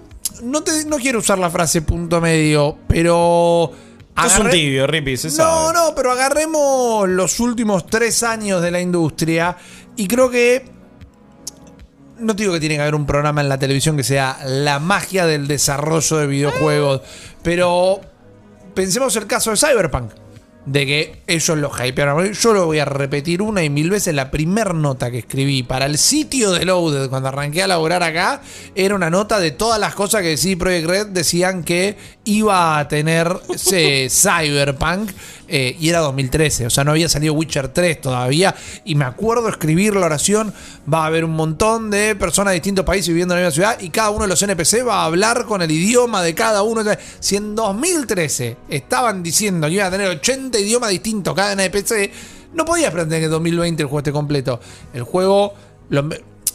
no, 0.44 0.64
te, 0.64 0.86
no 0.86 0.98
quiero 0.98 1.20
usar 1.20 1.40
la 1.40 1.50
frase 1.50 1.82
punto 1.82 2.20
medio, 2.22 2.78
pero 2.88 3.72
Sos 4.16 4.40
un 4.40 4.50
tibio, 4.52 4.86
Rippy, 4.86 5.18
se 5.18 5.30
No, 5.30 5.34
sabe. 5.34 5.74
no, 5.74 5.96
pero 5.96 6.12
agarremos 6.12 7.10
los 7.10 7.40
últimos 7.40 7.88
tres 7.88 8.22
años 8.24 8.62
de 8.62 8.70
la 8.72 8.80
industria 8.80 9.58
y 9.96 10.08
creo 10.08 10.30
que. 10.30 10.72
No 12.20 12.36
te 12.36 12.44
digo 12.44 12.54
que 12.54 12.60
tiene 12.60 12.76
que 12.76 12.82
haber 12.82 12.96
un 12.96 13.06
programa 13.08 13.42
en 13.42 13.50
la 13.50 13.58
televisión 13.58 13.98
que 13.98 14.04
sea 14.04 14.38
la 14.46 14.80
magia 14.80 15.26
del 15.26 15.48
desarrollo 15.48 16.18
de 16.18 16.28
videojuegos, 16.28 17.02
pero 17.42 18.00
pensemos 18.76 19.16
el 19.16 19.26
caso 19.26 19.50
de 19.52 19.58
Cyberpunk. 19.58 20.12
De 20.66 20.86
que 20.86 21.22
ellos 21.28 21.58
lo 21.58 21.70
hypearon. 21.70 22.32
Yo 22.32 22.54
lo 22.54 22.66
voy 22.66 22.80
a 22.80 22.86
repetir 22.86 23.42
una 23.42 23.64
y 23.64 23.70
mil 23.70 23.90
veces. 23.90 24.16
La 24.16 24.32
primer 24.32 24.74
nota 24.74 25.12
que 25.12 25.20
escribí 25.20 25.64
para 25.64 25.86
el 25.86 25.98
sitio 25.98 26.52
de 26.52 26.66
Loaded 26.66 27.10
cuando 27.10 27.30
arranqué 27.30 27.64
a 27.64 27.68
laborar 27.68 28.04
acá 28.04 28.42
era 28.76 28.96
una 28.96 29.10
nota 29.10 29.40
de 29.40 29.52
todas 29.52 29.80
las 29.80 29.94
cosas 29.94 30.22
que 30.22 30.38
sí 30.38 30.56
Project 30.56 30.88
Red 30.88 31.08
decían 31.08 31.64
que 31.64 31.98
iba 32.26 32.80
a 32.80 32.88
tener 32.88 33.32
ese 33.54 34.08
Cyberpunk. 34.12 35.12
eh, 35.48 35.76
y 35.80 35.90
era 35.90 36.00
2013. 36.00 36.66
O 36.66 36.70
sea, 36.70 36.84
no 36.84 36.92
había 36.92 37.10
salido 37.10 37.34
Witcher 37.34 37.68
3 37.68 38.02
todavía. 38.02 38.56
Y 38.86 38.96
me 38.96 39.06
acuerdo 39.06 39.50
escribir 39.50 39.94
la 39.96 40.06
oración. 40.06 40.54
Va 40.92 41.04
a 41.04 41.08
haber 41.08 41.26
un 41.26 41.32
montón 41.32 41.92
de 41.92 42.16
personas 42.16 42.52
de 42.52 42.56
distintos 42.56 42.86
países 42.86 43.10
viviendo 43.10 43.34
en 43.36 43.42
la 43.42 43.48
misma 43.50 43.54
ciudad. 43.56 43.80
Y 43.82 43.90
cada 43.90 44.10
uno 44.10 44.24
de 44.24 44.30
los 44.30 44.42
NPC 44.42 44.88
va 44.88 45.02
a 45.02 45.06
hablar 45.06 45.46
con 45.46 45.62
el 45.62 45.70
idioma 45.72 46.22
de 46.24 46.34
cada 46.34 46.64
uno. 46.64 46.82
Si 47.20 47.36
en 47.36 47.56
2013 47.56 48.58
estaban 48.70 49.22
diciendo 49.22 49.68
que 49.68 49.74
iban 49.74 49.88
a 49.88 49.92
tener 49.92 50.08
80 50.08 50.58
idiomas 50.60 50.90
distintos 50.90 51.36
cada 51.36 51.54
NPC, 51.54 52.10
no 52.54 52.66
podías 52.66 52.92
pretender 52.92 53.20
que 53.20 53.26
en 53.26 53.32
2020 53.32 53.82
el 53.84 53.88
juego 53.88 54.00
esté 54.00 54.12
completo. 54.12 54.60
El 54.94 55.04
juego. 55.04 55.54
lo- 55.90 56.10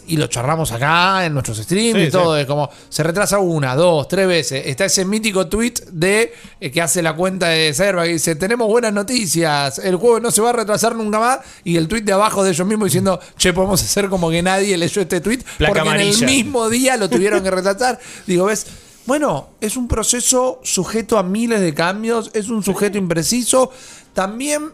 y 0.08 0.16
lo 0.16 0.26
charramos 0.26 0.72
acá 0.72 1.24
en 1.26 1.34
nuestros 1.34 1.58
streams 1.58 1.98
Sí, 2.00 2.06
y 2.06 2.10
todo. 2.10 2.34
sí. 2.34 2.40
Es 2.42 2.46
como 2.46 2.68
se 2.88 3.02
retrasa 3.02 3.38
una, 3.38 3.74
dos, 3.76 4.08
tres 4.08 4.26
veces. 4.26 4.62
Está 4.66 4.86
ese 4.86 5.04
mítico 5.04 5.46
tweet 5.48 5.74
de 5.92 6.32
eh, 6.60 6.70
que 6.70 6.82
hace 6.82 7.02
la 7.02 7.14
cuenta 7.14 7.48
de 7.48 7.72
Serva 7.74 8.04
que 8.04 8.10
dice: 8.14 8.34
Tenemos 8.34 8.66
buenas 8.68 8.92
noticias, 8.92 9.78
el 9.78 9.96
juego 9.96 10.20
no 10.20 10.30
se 10.30 10.40
va 10.40 10.50
a 10.50 10.54
retrasar 10.54 10.94
nunca 10.96 11.18
más. 11.18 11.38
Y 11.64 11.76
el 11.76 11.88
tweet 11.88 12.02
de 12.02 12.12
abajo 12.12 12.42
de 12.42 12.50
ellos 12.50 12.66
mismos 12.66 12.86
diciendo: 12.86 13.20
Che, 13.36 13.52
podemos 13.52 13.82
hacer 13.82 14.08
como 14.08 14.30
que 14.30 14.42
nadie 14.42 14.76
leyó 14.76 15.02
este 15.02 15.20
tweet. 15.20 15.40
Placa 15.58 15.84
porque 15.84 16.00
en 16.02 16.08
el 16.08 16.24
mismo 16.24 16.68
día 16.68 16.96
lo 16.96 17.08
tuvieron 17.08 17.42
que 17.42 17.50
retrasar. 17.50 17.98
Digo, 18.26 18.46
¿ves? 18.46 18.66
Bueno, 19.06 19.50
es 19.60 19.76
un 19.78 19.88
proceso 19.88 20.60
sujeto 20.62 21.16
a 21.16 21.22
miles 21.22 21.60
de 21.60 21.72
cambios, 21.72 22.30
es 22.34 22.48
un 22.50 22.62
sujeto 22.62 22.98
impreciso. 22.98 23.70
También 24.12 24.70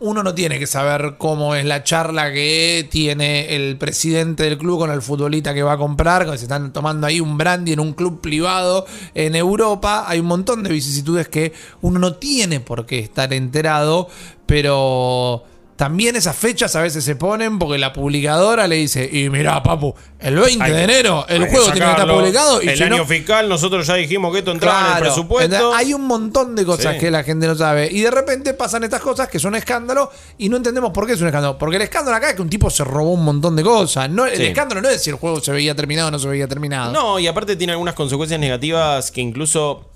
uno 0.00 0.22
no 0.22 0.34
tiene 0.34 0.58
que 0.58 0.66
saber 0.66 1.14
cómo 1.18 1.54
es 1.54 1.64
la 1.64 1.82
charla 1.84 2.32
que 2.32 2.86
tiene 2.90 3.54
el 3.54 3.76
presidente 3.78 4.42
del 4.42 4.58
club 4.58 4.80
con 4.80 4.90
el 4.90 5.02
futbolista 5.02 5.54
que 5.54 5.62
va 5.62 5.74
a 5.74 5.78
comprar, 5.78 6.28
que 6.28 6.36
se 6.36 6.44
están 6.44 6.72
tomando 6.72 7.06
ahí 7.06 7.20
un 7.20 7.38
brandy 7.38 7.72
en 7.72 7.80
un 7.80 7.92
club 7.92 8.20
privado 8.20 8.86
en 9.14 9.34
Europa. 9.36 10.04
Hay 10.06 10.20
un 10.20 10.26
montón 10.26 10.62
de 10.62 10.70
vicisitudes 10.70 11.28
que 11.28 11.52
uno 11.80 11.98
no 11.98 12.14
tiene 12.14 12.60
por 12.60 12.86
qué 12.86 12.98
estar 12.98 13.32
enterado, 13.32 14.08
pero 14.46 15.44
también 15.76 16.14
esas 16.14 16.36
fechas 16.36 16.76
a 16.76 16.82
veces 16.82 17.02
se 17.02 17.16
ponen 17.16 17.58
porque 17.58 17.78
la 17.78 17.92
publicadora 17.92 18.68
le 18.68 18.76
dice, 18.76 19.10
y 19.12 19.28
mirá, 19.28 19.60
papu, 19.60 19.92
el 20.20 20.36
20 20.36 20.62
Hay 20.62 20.70
de 20.70 20.76
que- 20.76 20.84
enero 20.84 21.26
el 21.28 21.42
hay 21.42 21.48
que 21.48 21.50
juego 21.50 21.64
tiene 21.72 21.80
que 21.80 21.84
estar 21.84 21.92
sacarlo. 21.98 22.18
publicado. 22.20 22.62
Y 22.62 22.68
el 22.68 22.76
si 22.78 22.84
no- 22.84 22.94
año 22.94 23.04
fiscal, 23.06 23.48
nosotros 23.48 23.84
ya 23.84 23.94
dijimos 23.94 24.32
que 24.32 24.38
esto 24.38 24.52
entraba 24.52 24.78
en 24.78 24.84
el 24.86 24.90
Claro, 24.92 25.04
presupuesto. 25.06 25.74
Hay 25.74 25.92
un 25.92 26.06
montón 26.06 26.54
de 26.54 26.64
cosas 26.64 26.94
Sí. 26.94 27.00
que 27.00 27.10
la 27.10 27.24
gente 27.24 27.48
no 27.48 27.56
sabe. 27.56 27.88
Y 27.90 28.02
de 28.02 28.10
repente 28.12 28.54
pasan 28.54 28.84
estas 28.84 29.00
cosas 29.00 29.28
que 29.28 29.40
son 29.40 29.56
escándalo 29.56 30.12
y 30.38 30.48
no 30.48 30.56
entendemos 30.58 30.92
por 30.92 31.06
qué 31.08 31.14
es 31.14 31.20
un 31.20 31.26
escándalo. 31.26 31.58
Porque 31.58 31.74
el 31.76 31.82
escándalo 31.82 32.16
acá 32.16 32.28
es 32.30 32.36
que 32.36 32.42
un 32.42 32.50
tipo 32.50 32.70
se 32.70 32.84
robó 32.84 33.12
un 33.12 33.24
montón 33.24 33.56
de 33.56 33.64
cosas. 33.64 34.08
No, 34.08 34.26
el 34.26 34.36
Sí. 34.36 34.44
escándalo 34.46 34.80
no 34.80 34.88
es 34.88 35.02
si 35.02 35.10
el 35.10 35.16
juego 35.16 35.40
se 35.40 35.50
veía 35.50 35.74
terminado 35.74 36.06
o 36.08 36.10
no 36.12 36.20
se 36.20 36.28
veía 36.28 36.46
terminado. 36.46 36.92
No, 36.92 37.18
y 37.18 37.26
aparte 37.26 37.56
tiene 37.56 37.72
algunas 37.72 37.94
consecuencias 37.96 38.38
negativas 38.38 39.10
que 39.10 39.20
incluso 39.22 39.90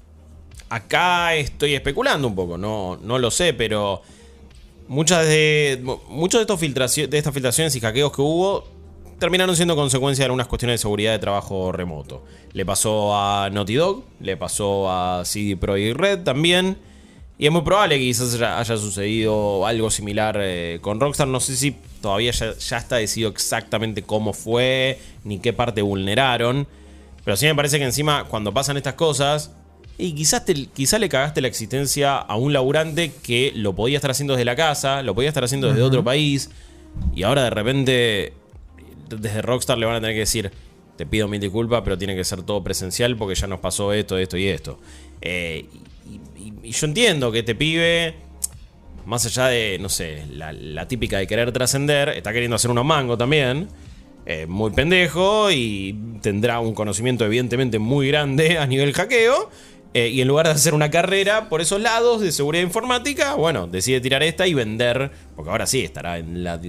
acá 0.71 1.35
estoy 1.35 1.75
especulando 1.75 2.27
un 2.29 2.35
poco, 2.35 2.59
no, 2.59 2.99
no 3.03 3.19
lo 3.19 3.31
sé, 3.31 3.55
pero 3.55 4.03
muchas 4.89 5.27
de 5.27 5.81
muchos 6.09 6.39
de 6.41 6.43
estos 6.43 6.61
filtracio- 6.61 7.09
de 7.09 7.19
estas 7.19 7.33
filtraciones 7.33 7.75
y 7.77 7.81
hackeos 7.81 8.13
que 8.13 8.23
hubo 8.23 8.65
terminaron 9.19 9.55
siendo 9.57 9.75
consecuencia 9.77 10.23
de 10.23 10.27
algunas 10.27 10.47
cuestiones 10.47 10.75
de 10.75 10.79
seguridad 10.79 11.13
de 11.13 11.19
trabajo 11.19 11.73
remoto. 11.73 12.25
Le 12.53 12.65
pasó 12.65 13.15
a 13.17 13.51
Naughty 13.51 13.75
Dog, 13.75 14.05
le 14.21 14.37
pasó 14.37 14.91
a 14.91 15.25
CD 15.25 15.57
Projekt 15.57 15.97
Red 15.97 16.19
también. 16.21 16.79
Y 17.41 17.47
es 17.47 17.53
muy 17.53 17.63
probable 17.63 17.99
que 17.99 18.05
quizás 18.05 18.35
haya, 18.41 18.77
sucedido 18.77 19.65
algo 19.67 19.91
similar 19.91 20.39
eh, 20.41 20.79
con 20.81 20.99
Rockstar. 20.99 21.29
No 21.29 21.39
sé 21.39 21.57
si 21.57 21.77
todavía 22.01 22.33
ya 22.33 22.77
está 22.79 22.97
decidido 22.97 23.31
exactamente 23.31 24.03
cómo 24.03 24.33
fue, 24.33 24.99
ni 25.25 25.39
qué 25.39 25.53
parte 25.53 25.83
vulneraron. 25.83 26.67
Pero 27.25 27.37
sí 27.37 27.47
me 27.47 27.55
parece 27.55 27.79
que 27.79 27.85
encima, 27.85 28.25
cuando 28.25 28.53
pasan 28.53 28.77
estas 28.77 28.95
cosas, 28.95 29.53
y 29.99 30.13
quizás, 30.13 30.45
te- 30.45 30.67
quizás 30.67 31.01
le 31.01 31.09
cagaste 31.09 31.41
la 31.41 31.49
existencia 31.49 32.17
a 32.17 32.37
un 32.37 32.53
laburante 32.53 33.13
que 33.23 33.53
lo 33.55 33.75
podía 33.75 33.97
estar 33.99 34.11
haciendo 34.13 34.35
desde 34.35 34.45
la 34.45 34.55
casa, 34.57 35.03
lo 35.03 35.15
podía 35.15 35.29
estar 35.29 35.43
haciendo 35.45 35.69
desde 35.69 35.83
otro 35.83 36.05
país, 36.05 36.51
y 37.15 37.25
ahora 37.25 37.43
de 37.45 37.51
repente, 37.51 38.33
desde 39.09 39.43
Rockstar 39.43 39.77
le 39.79 39.87
van 39.87 39.97
a 39.97 40.01
tener 40.01 40.15
que 40.15 40.21
decir, 40.21 40.51
te 40.97 41.05
pido 41.07 41.29
mil 41.29 41.41
disculpas, 41.41 41.83
pero 41.85 41.97
tiene 41.99 42.15
que 42.17 42.25
ser 42.25 42.43
todo 42.43 42.63
presencial 42.65 43.17
porque 43.17 43.35
ya 43.35 43.47
nos 43.47 43.61
pasó 43.61 43.93
esto, 43.93 44.17
esto 44.19 44.37
y 44.37 44.47
esto. 44.49 44.79
Eh, 45.21 45.67
y, 46.09 46.41
y- 46.41 46.53
y 46.63 46.71
yo 46.73 46.87
entiendo 46.87 47.31
que 47.33 47.41
este 47.41 47.55
pibe, 47.55 48.15
más 49.07 49.25
allá 49.27 49.47
de, 49.47 49.79
no 49.81 49.89
sé, 49.89 50.25
la, 50.33 50.53
la 50.53 50.87
típica 50.89 51.19
de 51.19 51.27
querer 51.27 51.51
trascender, 51.53 52.09
está 52.11 52.33
queriendo 52.33 52.57
hacer 52.57 52.71
unos 52.71 52.85
mangos 52.85 53.17
también. 53.19 53.69
eh, 54.27 54.45
muy 54.47 54.71
pendejo 54.73 55.51
y 55.51 55.97
tendrá 56.21 56.61
un 56.61 56.75
conocimiento 56.75 57.25
evidentemente 57.25 57.79
muy 57.79 58.09
grande 58.09 58.59
a 58.59 58.67
nivel 58.67 58.93
hackeo. 58.93 59.49
Eh, 60.07 60.09
y 60.09 60.21
en 60.21 60.29
lugar 60.29 60.47
de 60.47 60.53
hacer 60.53 60.75
una 60.75 60.91
carrera 60.91 61.49
por 61.49 61.61
esos 61.61 61.81
lados 61.81 62.21
de 62.21 62.33
seguridad 62.33 62.63
informática, 62.63 63.35
bueno, 63.35 63.67
decide 63.67 64.01
tirar 64.01 64.23
esta 64.23 64.47
y 64.47 64.55
vender, 64.55 65.11
porque 65.37 65.51
ahora 65.51 65.67
sí 65.67 65.83
estará 65.83 66.19
en 66.19 66.45
la 66.45 66.61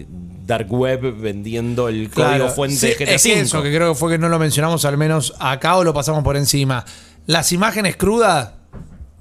dark 0.45 0.71
web 0.71 1.15
vendiendo 1.19 1.87
el 1.89 2.09
código 2.09 2.29
Claro, 2.29 2.49
fuente 2.49 2.75
sí, 2.77 2.87
de 2.87 2.93
GTA 3.05 3.13
es 3.15 3.25
eso 3.25 3.61
que 3.61 3.73
creo 3.73 3.93
que 3.93 3.99
fue 3.99 4.11
que 4.11 4.17
no 4.17 4.29
lo 4.29 4.39
mencionamos 4.39 4.83
al 4.85 4.97
menos 4.97 5.33
acá 5.39 5.77
o 5.77 5.83
lo 5.83 5.93
pasamos 5.93 6.23
por 6.23 6.35
encima. 6.37 6.83
Las 7.27 7.51
imágenes 7.51 7.95
crudas 7.97 8.53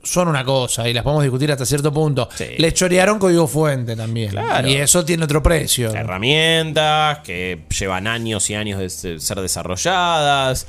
son 0.02 0.28
una 0.28 0.42
cosa 0.44 0.88
y 0.88 0.94
las 0.94 1.02
podemos 1.04 1.22
discutir 1.24 1.52
hasta 1.52 1.66
cierto 1.66 1.92
punto. 1.92 2.28
Sí. 2.34 2.46
Les 2.56 2.72
chorearon 2.72 3.18
código 3.18 3.46
fuente 3.46 3.94
también. 3.94 4.30
Claro. 4.30 4.66
Y 4.66 4.76
eso 4.76 5.04
tiene 5.04 5.24
otro 5.24 5.42
precio. 5.42 5.92
herramientas 5.94 7.18
que 7.18 7.64
llevan 7.78 8.06
años 8.06 8.48
y 8.48 8.54
años 8.54 8.78
de 8.80 8.88
se- 8.88 9.20
ser 9.20 9.40
desarrolladas. 9.40 10.66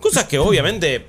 Cosas 0.00 0.24
que 0.24 0.38
obviamente 0.38 1.08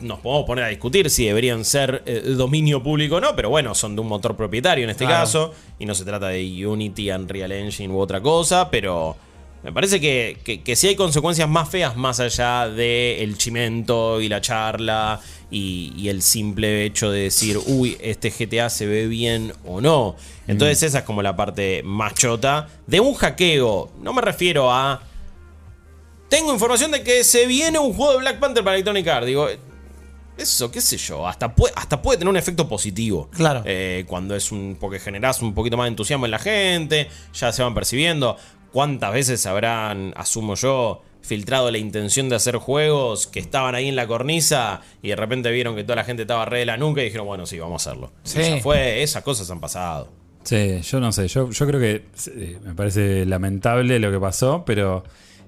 nos 0.00 0.20
podemos 0.20 0.46
poner 0.46 0.64
a 0.64 0.68
discutir 0.68 1.10
si 1.10 1.26
deberían 1.26 1.64
ser 1.64 2.02
eh, 2.06 2.20
dominio 2.36 2.82
público 2.82 3.16
o 3.16 3.20
no, 3.20 3.34
pero 3.36 3.50
bueno, 3.50 3.74
son 3.74 3.94
de 3.94 4.00
un 4.02 4.08
motor 4.08 4.36
propietario 4.36 4.84
en 4.84 4.90
este 4.90 5.04
Claro. 5.04 5.20
caso. 5.24 5.54
Y 5.78 5.86
no 5.86 5.94
se 5.94 6.04
trata 6.04 6.28
de 6.28 6.66
Unity, 6.66 7.10
Unreal 7.10 7.52
Engine 7.52 7.92
u 7.92 7.98
otra 7.98 8.20
cosa, 8.20 8.70
pero 8.70 9.16
me 9.62 9.72
parece 9.72 10.00
que, 10.00 10.38
que, 10.44 10.62
que 10.62 10.76
sí 10.76 10.88
hay 10.88 10.96
consecuencias 10.96 11.48
más 11.48 11.68
feas 11.68 11.96
más 11.96 12.20
allá 12.20 12.68
del 12.68 13.36
chimento 13.38 14.20
y 14.20 14.28
la 14.28 14.40
charla 14.40 15.20
y, 15.50 15.92
y 15.96 16.08
el 16.10 16.20
simple 16.22 16.84
hecho 16.84 17.10
de 17.10 17.20
decir, 17.22 17.58
uy, 17.66 17.96
este 18.00 18.30
GTA 18.30 18.68
se 18.70 18.86
ve 18.86 19.06
bien 19.06 19.52
o 19.64 19.80
no. 19.80 20.16
Entonces 20.46 20.82
esa 20.82 20.98
es 20.98 21.04
como 21.04 21.22
la 21.22 21.34
parte 21.36 21.82
más 21.84 22.12
chota 22.14 22.68
de 22.86 23.00
un 23.00 23.14
hackeo. 23.14 23.90
No 24.02 24.12
me 24.12 24.20
refiero 24.20 24.70
a... 24.72 25.00
Tengo 26.34 26.52
información 26.52 26.90
de 26.90 27.04
que 27.04 27.22
se 27.22 27.46
viene 27.46 27.78
un 27.78 27.92
juego 27.94 28.14
de 28.14 28.18
Black 28.18 28.40
Panther 28.40 28.64
para 28.64 28.74
Electronic 28.74 29.06
Arts. 29.06 29.24
Digo, 29.24 29.46
eso, 30.36 30.68
qué 30.68 30.80
sé 30.80 30.96
yo, 30.96 31.28
hasta 31.28 31.54
puede, 31.54 31.72
hasta 31.76 32.02
puede 32.02 32.18
tener 32.18 32.28
un 32.28 32.36
efecto 32.36 32.68
positivo. 32.68 33.30
Claro. 33.30 33.62
Eh, 33.64 34.04
cuando 34.08 34.34
es 34.34 34.50
un. 34.50 34.76
porque 34.80 34.98
generás 34.98 35.42
un 35.42 35.54
poquito 35.54 35.76
más 35.76 35.84
de 35.84 35.90
entusiasmo 35.90 36.24
en 36.24 36.32
la 36.32 36.40
gente, 36.40 37.08
ya 37.34 37.52
se 37.52 37.62
van 37.62 37.72
percibiendo. 37.72 38.36
¿Cuántas 38.72 39.12
veces 39.12 39.46
habrán, 39.46 40.12
asumo 40.16 40.56
yo, 40.56 41.02
filtrado 41.22 41.70
la 41.70 41.78
intención 41.78 42.28
de 42.28 42.34
hacer 42.34 42.56
juegos 42.56 43.28
que 43.28 43.38
estaban 43.38 43.76
ahí 43.76 43.88
en 43.88 43.94
la 43.94 44.08
cornisa 44.08 44.80
y 45.02 45.10
de 45.10 45.16
repente 45.16 45.52
vieron 45.52 45.76
que 45.76 45.84
toda 45.84 45.94
la 45.94 46.04
gente 46.04 46.22
estaba 46.22 46.44
re 46.46 46.58
de 46.58 46.66
la 46.66 46.76
nuca 46.76 47.00
y 47.00 47.04
dijeron, 47.04 47.28
bueno, 47.28 47.46
sí, 47.46 47.60
vamos 47.60 47.86
a 47.86 47.90
hacerlo. 47.90 48.10
Sí. 48.24 48.40
ya 48.42 48.60
fue, 48.60 49.04
esas 49.04 49.22
cosas 49.22 49.48
han 49.52 49.60
pasado. 49.60 50.08
Sí, 50.42 50.80
yo 50.80 50.98
no 50.98 51.12
sé, 51.12 51.28
yo, 51.28 51.48
yo 51.50 51.66
creo 51.68 51.78
que 51.78 52.06
eh, 52.26 52.58
me 52.64 52.74
parece 52.74 53.24
lamentable 53.24 54.00
lo 54.00 54.10
que 54.10 54.18
pasó, 54.18 54.64
pero 54.66 55.04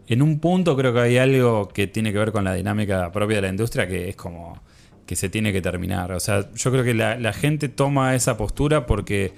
en 0.09 0.23
un 0.23 0.39
punto 0.39 0.77
creo 0.77 0.93
que 0.93 1.01
hay 1.01 1.19
algo 1.19 1.69
que 1.69 1.87
tiene 1.87 2.13
que 2.13 2.19
ver 2.19 2.33
con 2.33 2.45
la 2.45 2.55
dinámica 2.55 3.11
propia 3.13 3.37
de 3.37 3.43
la 3.43 3.49
industria 3.49 3.89
que 3.89 4.09
es 4.09 4.17
como 4.17 4.61
que 5.07 5.17
se 5.17 5.29
tiene 5.29 5.53
que 5.53 5.63
terminar. 5.63 6.13
O 6.13 6.21
sea, 6.21 6.53
yo 6.53 6.71
creo 6.73 6.85
que 6.85 6.95
la, 6.95 7.33
gente 7.33 7.69
toma 7.69 8.15
esa 8.15 8.37
postura 8.37 8.87
porque 8.87 9.33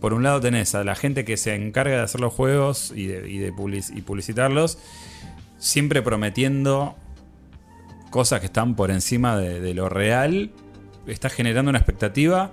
por 0.00 0.14
un 0.14 0.22
lado 0.22 0.40
tenés 0.40 0.74
a 0.74 0.84
la 0.84 0.94
gente 0.94 1.24
que 1.24 1.36
se 1.36 1.54
encarga 1.54 1.96
de 1.96 2.02
hacer 2.02 2.20
los 2.20 2.32
juegos 2.32 2.92
y 2.94 3.06
de, 3.06 3.52
publicitarlos, 3.52 4.78
siempre 5.58 6.00
prometiendo 6.02 6.96
cosas 8.10 8.40
que 8.40 8.46
están 8.46 8.76
por 8.76 8.90
encima 8.90 9.36
de, 9.36 9.60
de 9.60 9.74
lo 9.74 9.88
real, 9.88 10.50
está 11.06 11.28
generando 11.28 11.70
una 11.70 11.78
expectativa 11.78 12.50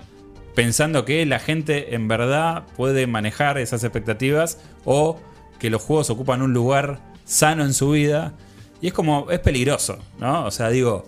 pensando 0.55 1.05
que 1.05 1.23
la 1.27 1.38
gente 1.38 1.93
en 1.93 2.07
verdad 2.07 2.63
puede 2.75 3.05
manejar 3.05 3.59
esas 3.59 3.84
expectativas 3.84 4.59
o 4.86 5.19
que 5.59 5.69
los 5.69 5.84
juegos 5.84 6.09
ocupan 6.09 6.41
un 6.41 6.51
lugar 6.53 6.99
sano 7.28 7.63
en 7.63 7.73
su 7.73 7.91
vida. 7.91 8.34
Y 8.82 8.88
es 8.88 8.93
como, 8.93 9.30
es 9.30 9.39
peligroso, 9.39 9.99
¿no? 10.19 10.45
O 10.45 10.51
sea, 10.51 10.69
digo, 10.69 11.05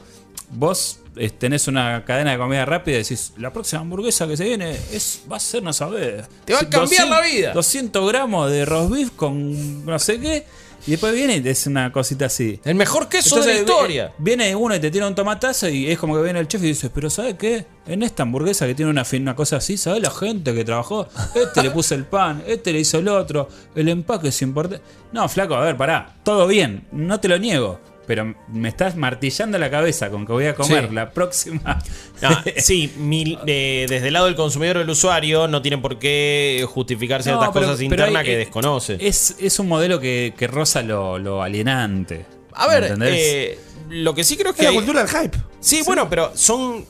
vos 0.51 0.99
eh, 1.15 1.29
tenés 1.29 1.67
una 1.67 2.03
cadena 2.05 2.31
de 2.31 2.37
comida 2.37 2.65
rápida 2.65 2.95
y 2.95 2.99
decís, 2.99 3.33
la 3.37 3.53
próxima 3.53 3.81
hamburguesa 3.81 4.27
que 4.27 4.37
se 4.37 4.43
viene 4.43 4.71
es, 4.91 5.21
va 5.31 5.37
a 5.37 5.39
ser, 5.39 5.63
no 5.63 5.73
sabés. 5.73 6.25
Te 6.45 6.53
va 6.53 6.59
a 6.61 6.69
cambiar 6.69 7.07
la 7.07 7.21
vida. 7.21 7.53
200 7.53 8.07
gramos 8.09 8.51
de 8.51 8.65
roast 8.65 8.91
beef 8.91 9.11
con 9.11 9.85
no 9.85 9.99
sé 9.99 10.19
qué. 10.19 10.45
Y 10.87 10.91
después 10.91 11.13
viene 11.13 11.41
y 11.43 11.47
es 11.47 11.67
una 11.67 11.91
cosita 11.91 12.25
así. 12.25 12.59
El 12.63 12.75
mejor 12.75 13.07
queso 13.09 13.41
de 13.41 13.53
la 13.53 13.59
historia. 13.59 14.05
eh, 14.07 14.13
Viene 14.17 14.55
uno 14.55 14.75
y 14.75 14.79
te 14.79 14.89
tira 14.89 15.07
un 15.07 15.15
tomatazo 15.15 15.67
y 15.69 15.89
es 15.91 15.97
como 15.99 16.15
que 16.15 16.23
viene 16.23 16.39
el 16.39 16.47
chef 16.47 16.63
y 16.63 16.67
dice, 16.67 16.89
pero 16.89 17.09
¿sabes 17.09 17.35
qué? 17.35 17.65
En 17.87 18.03
esta 18.03 18.23
hamburguesa 18.23 18.65
que 18.67 18.75
tiene 18.75 18.89
una, 18.91 19.03
una 19.13 19.35
cosa 19.35 19.57
así, 19.57 19.77
¿sabes 19.77 20.01
la 20.01 20.11
gente 20.11 20.53
que 20.53 20.63
trabajó? 20.63 21.07
Este 21.35 21.63
le 21.63 21.71
puso 21.71 21.95
el 21.95 22.05
pan, 22.05 22.43
este 22.47 22.71
le 22.71 22.79
hizo 22.79 22.99
el 22.99 23.07
otro, 23.07 23.49
el 23.75 23.89
empaque 23.89 24.29
es 24.29 24.41
importante. 24.41 24.83
No, 25.11 25.27
flaco, 25.27 25.55
a 25.55 25.61
ver, 25.61 25.75
pará, 25.77 26.15
todo 26.23 26.47
bien, 26.47 26.87
no 26.91 27.19
te 27.19 27.27
lo 27.27 27.37
niego. 27.39 27.79
Pero 28.09 28.33
me 28.47 28.69
estás 28.69 28.95
martillando 28.95 29.59
la 29.59 29.69
cabeza 29.69 30.09
con 30.09 30.25
que 30.25 30.31
voy 30.31 30.47
a 30.47 30.55
comer 30.55 30.87
Sí. 30.89 30.95
la 30.95 31.11
próxima. 31.11 31.77
No, 32.23 32.29
sí, 32.57 32.91
mil- 32.97 33.37
eh, 33.45 33.85
desde 33.87 34.07
el 34.07 34.13
lado 34.13 34.25
del 34.25 34.33
consumidor 34.33 34.77
o 34.77 34.79
del 34.79 34.89
usuario 34.89 35.47
no 35.47 35.61
tienen 35.61 35.79
por 35.79 35.99
qué 35.99 36.65
justificar 36.67 37.21
ciertas 37.21 37.45
No, 37.49 37.53
pero- 37.53 37.67
cosas 37.67 37.81
internas 37.83 38.21
hay- 38.21 38.25
que 38.25 38.33
eh, 38.33 38.37
desconoce. 38.37 38.97
Es, 38.99 39.35
es 39.39 39.59
un 39.59 39.67
modelo 39.67 39.99
que, 39.99 40.33
que 40.35 40.47
roza 40.47 40.81
lo, 40.81 41.19
lo 41.19 41.43
alienante. 41.43 42.25
A 42.53 42.67
ver, 42.67 42.97
eh, 43.03 43.59
lo 43.89 44.15
que 44.15 44.23
sí 44.23 44.35
creo 44.37 44.53
es 44.53 44.55
Es 44.55 44.57
que 44.57 44.63
la 44.63 44.69
hay- 44.71 44.75
cultura 44.77 45.03
del 45.05 45.09
hype. 45.09 45.37
Sí, 45.59 45.83
bueno, 45.85 46.09
pero 46.09 46.31
son. 46.35 46.83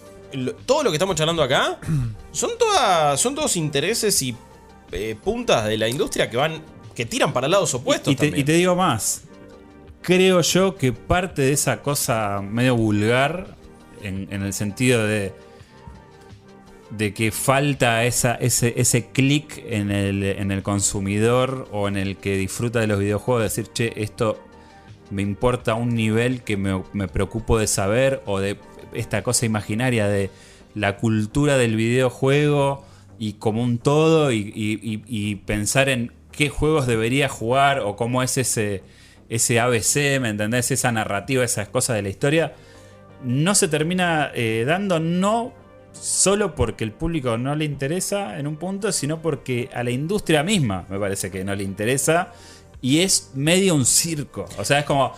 todo 0.65 0.83
lo 0.83 0.89
que 0.89 0.95
estamos 0.95 1.17
charlando 1.17 1.43
acá 1.43 1.79
son 2.31 2.51
todas. 2.57 3.19
Son 3.19 3.35
todos 3.35 3.57
intereses 3.57 4.21
y 4.21 4.33
eh, 4.93 5.17
puntas 5.21 5.65
de 5.65 5.77
la 5.77 5.89
industria 5.89 6.29
que 6.29 6.37
van. 6.37 6.61
que 6.95 7.05
tiran 7.05 7.33
para 7.33 7.49
lados 7.49 7.73
opuestos. 7.73 8.13
Y 8.13 8.15
te, 8.15 8.27
también. 8.27 8.41
y 8.41 8.45
te 8.45 8.53
digo 8.53 8.73
más. 8.77 9.23
Creo 10.01 10.41
yo 10.41 10.75
que 10.75 10.93
parte 10.93 11.41
de 11.41 11.51
esa 11.51 11.81
cosa 11.81 12.41
medio 12.41 12.75
vulgar, 12.75 13.57
en, 14.01 14.27
el 14.31 14.53
sentido 14.53 15.05
de. 15.05 15.33
de 16.89 17.13
que 17.13 17.31
falta 17.31 18.05
esa, 18.05 18.35
ese, 18.35 18.73
ese 18.77 19.07
clic 19.07 19.63
en 19.67 19.91
el, 19.91 20.23
en 20.23 20.51
el 20.51 20.63
consumidor 20.63 21.67
o 21.71 21.87
en 21.87 21.97
el 21.97 22.17
que 22.17 22.37
disfruta 22.37 22.79
de 22.79 22.87
los 22.87 22.99
videojuegos, 22.99 23.43
decir, 23.43 23.67
che, 23.73 23.93
esto 24.01 24.39
me 25.11 25.21
importa 25.21 25.73
un 25.73 25.95
nivel 25.95 26.43
que 26.43 26.55
me, 26.55 26.81
me 26.93 27.07
preocupo 27.07 27.57
de 27.57 27.67
saber, 27.67 28.21
o 28.25 28.39
de 28.39 28.57
esta 28.93 29.21
cosa 29.21 29.45
imaginaria 29.45 30.07
de 30.07 30.29
la 30.75 30.97
cultura 30.97 31.57
del 31.57 31.75
videojuego 31.75 32.85
y 33.17 33.33
como 33.33 33.61
un 33.63 33.79
todo, 33.79 34.31
y 34.31 35.41
pensar 35.45 35.89
en 35.89 36.13
qué 36.31 36.47
juegos 36.47 36.87
debería 36.87 37.27
jugar, 37.27 37.81
o 37.81 37.97
cómo 37.97 38.23
es 38.23 38.37
ese, 38.37 38.81
ese 39.29 39.59
ABC, 39.59 40.19
¿me 40.19 40.29
entendés? 40.29 40.71
Esa 40.71 40.91
narrativa, 40.91 41.43
esas 41.43 41.69
cosas 41.69 41.95
de 41.95 42.01
la 42.01 42.09
historia, 42.09 42.53
no 43.23 43.55
se 43.55 43.67
termina 43.67 44.31
eh, 44.33 44.63
dando, 44.65 44.99
no 44.99 45.53
solo 45.93 46.55
porque 46.55 46.83
el 46.83 46.91
público 46.91 47.37
no 47.37 47.55
le 47.55 47.65
interesa 47.65 48.39
en 48.39 48.47
un 48.47 48.57
punto, 48.57 48.91
sino 48.91 49.21
porque 49.21 49.69
a 49.73 49.83
la 49.83 49.91
industria 49.91 50.43
misma 50.43 50.85
me 50.89 50.99
parece 50.99 51.29
que 51.31 51.43
no 51.43 51.55
le 51.55 51.63
interesa 51.63 52.33
y 52.81 52.99
es 52.99 53.31
medio 53.35 53.75
un 53.75 53.85
circo. 53.85 54.45
O 54.57 54.65
sea, 54.65 54.79
es 54.79 54.85
como. 54.85 55.13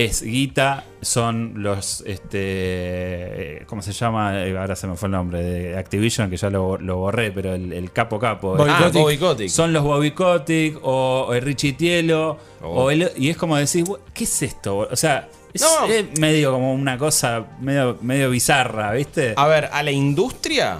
Es 0.00 0.22
guita, 0.22 0.84
son 1.02 1.54
los. 1.56 2.02
este 2.06 2.38
eh, 2.38 3.62
¿Cómo 3.66 3.82
se 3.82 3.90
llama? 3.92 4.44
Eh, 4.46 4.56
Ahora 4.56 4.76
se 4.76 4.86
me 4.86 4.94
fue 4.94 5.08
el 5.08 5.12
nombre. 5.12 5.42
De 5.42 5.76
Activision, 5.76 6.30
que 6.30 6.36
ya 6.36 6.50
lo, 6.50 6.78
lo 6.78 6.98
borré, 6.98 7.32
pero 7.32 7.54
el, 7.54 7.72
el 7.72 7.90
capo 7.90 8.18
capo. 8.20 8.56
Bobby 8.56 8.70
Ah, 8.72 8.78
Kotick. 8.84 9.02
Bobby 9.02 9.18
Kotick. 9.18 9.48
Son 9.48 9.72
los 9.72 9.82
Bobby 9.82 10.12
Kotick 10.12 10.78
o, 10.84 11.26
o 11.28 11.34
el 11.34 11.42
Richie 11.42 11.72
Tielo. 11.72 12.38
Oh. 12.62 12.84
o 12.84 12.90
el- 12.92 13.10
y 13.16 13.28
es 13.28 13.36
como 13.36 13.56
decir, 13.56 13.84
"Bu- 13.86 13.98
¿qué 14.14 14.22
es 14.22 14.42
esto? 14.42 14.78
O 14.88 14.94
sea, 14.96 15.28
es, 15.52 15.62
No. 15.62 15.86
es 15.86 16.16
medio 16.20 16.52
como 16.52 16.72
una 16.74 16.96
cosa 16.96 17.46
medio, 17.60 17.98
medio 18.00 18.30
bizarra, 18.30 18.92
¿viste? 18.92 19.34
A 19.36 19.48
ver, 19.48 19.68
a 19.72 19.82
la 19.82 19.90
industria 19.90 20.78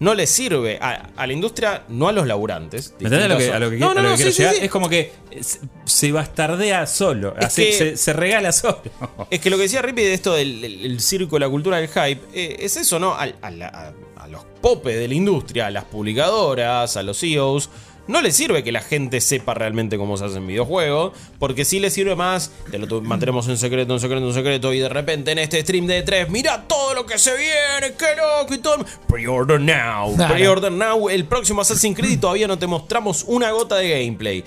no 0.00 0.14
le 0.14 0.26
sirve. 0.26 0.78
A, 0.80 1.10
a 1.16 1.26
la 1.26 1.32
industria, 1.32 1.82
no 1.88 2.08
a 2.08 2.12
los 2.12 2.26
laburantes. 2.26 2.94
¿Me 3.00 3.08
entendés 3.08 3.24
a 3.24 3.28
lo 3.28 3.36
que, 3.38 3.44
Distintos- 3.44 3.56
a 3.56 3.58
lo 3.58 3.70
que, 3.70 3.76
No, 3.78 3.90
a 3.90 3.94
no, 3.94 4.02
lo 4.02 4.02
que 4.02 4.10
no, 4.10 4.16
quiero 4.16 4.30
sí, 4.32 4.38
llegar? 4.38 4.54
sí. 4.54 4.60
Es 4.64 4.70
como 4.70 4.88
que 4.88 5.12
se, 5.84 6.12
bastardea 6.12 6.86
solo. 6.86 7.34
Así, 7.40 7.64
que- 7.64 7.72
se, 7.72 7.96
se 7.96 8.12
regala 8.12 8.52
solo. 8.52 8.80
Es 9.30 9.40
que 9.40 9.50
lo 9.50 9.56
que 9.56 9.62
decía 9.64 9.82
Rippy 9.82 10.02
de 10.02 10.14
esto 10.14 10.34
del 10.34 10.64
el, 10.64 10.84
el 10.86 11.00
circo, 11.00 11.38
la 11.38 11.48
cultura 11.48 11.78
del 11.78 11.88
hype, 11.88 12.20
eh, 12.34 12.56
es 12.60 12.76
eso, 12.76 12.98
¿no? 12.98 13.14
Al- 13.14 13.36
A, 13.42 13.50
la- 13.50 13.68
a- 13.68 14.22
a 14.22 14.26
los 14.28 14.44
popes 14.60 14.96
de 14.98 15.06
la 15.08 15.14
industria, 15.14 15.66
a 15.68 15.70
las 15.70 15.84
publicadoras, 15.84 16.96
a 16.96 17.02
los 17.02 17.18
CEOs. 17.20 17.70
No 18.08 18.22
les 18.22 18.34
sirve 18.34 18.64
que 18.64 18.72
la 18.72 18.80
gente 18.80 19.20
sepa 19.20 19.52
realmente 19.52 19.98
cómo 19.98 20.16
se 20.16 20.24
hacen 20.24 20.46
videojuegos, 20.46 21.12
porque 21.38 21.66
sí 21.66 21.78
les 21.78 21.92
sirve 21.92 22.16
más, 22.16 22.50
te 22.70 22.78
lo 22.78 23.02
mantenemos 23.02 23.46
en 23.48 23.58
secreto, 23.58 23.92
en 23.92 24.00
secreto, 24.00 24.26
en 24.26 24.32
secreto, 24.32 24.72
y 24.72 24.78
de 24.78 24.88
repente 24.88 25.32
en 25.32 25.38
este 25.38 25.60
stream 25.60 25.86
de 25.86 26.02
3, 26.02 26.30
mira 26.30 26.66
todo 26.66 26.94
lo 26.94 27.04
que 27.04 27.18
se 27.18 27.32
viene, 27.36 27.94
qué 27.98 28.16
loco 28.16 28.54
y 28.54 28.58
todo. 28.58 28.84
Pre-order 29.06 29.60
now, 29.60 30.16
pre-order 30.16 30.72
now, 30.72 31.10
el 31.10 31.26
próximo 31.26 31.60
Assassin's 31.60 31.96
Creed 31.96 32.12
y 32.12 32.16
todavía 32.16 32.48
no 32.48 32.58
te 32.58 32.66
mostramos 32.66 33.24
una 33.28 33.50
gota 33.50 33.76
de 33.76 33.90
gameplay. 33.90 34.42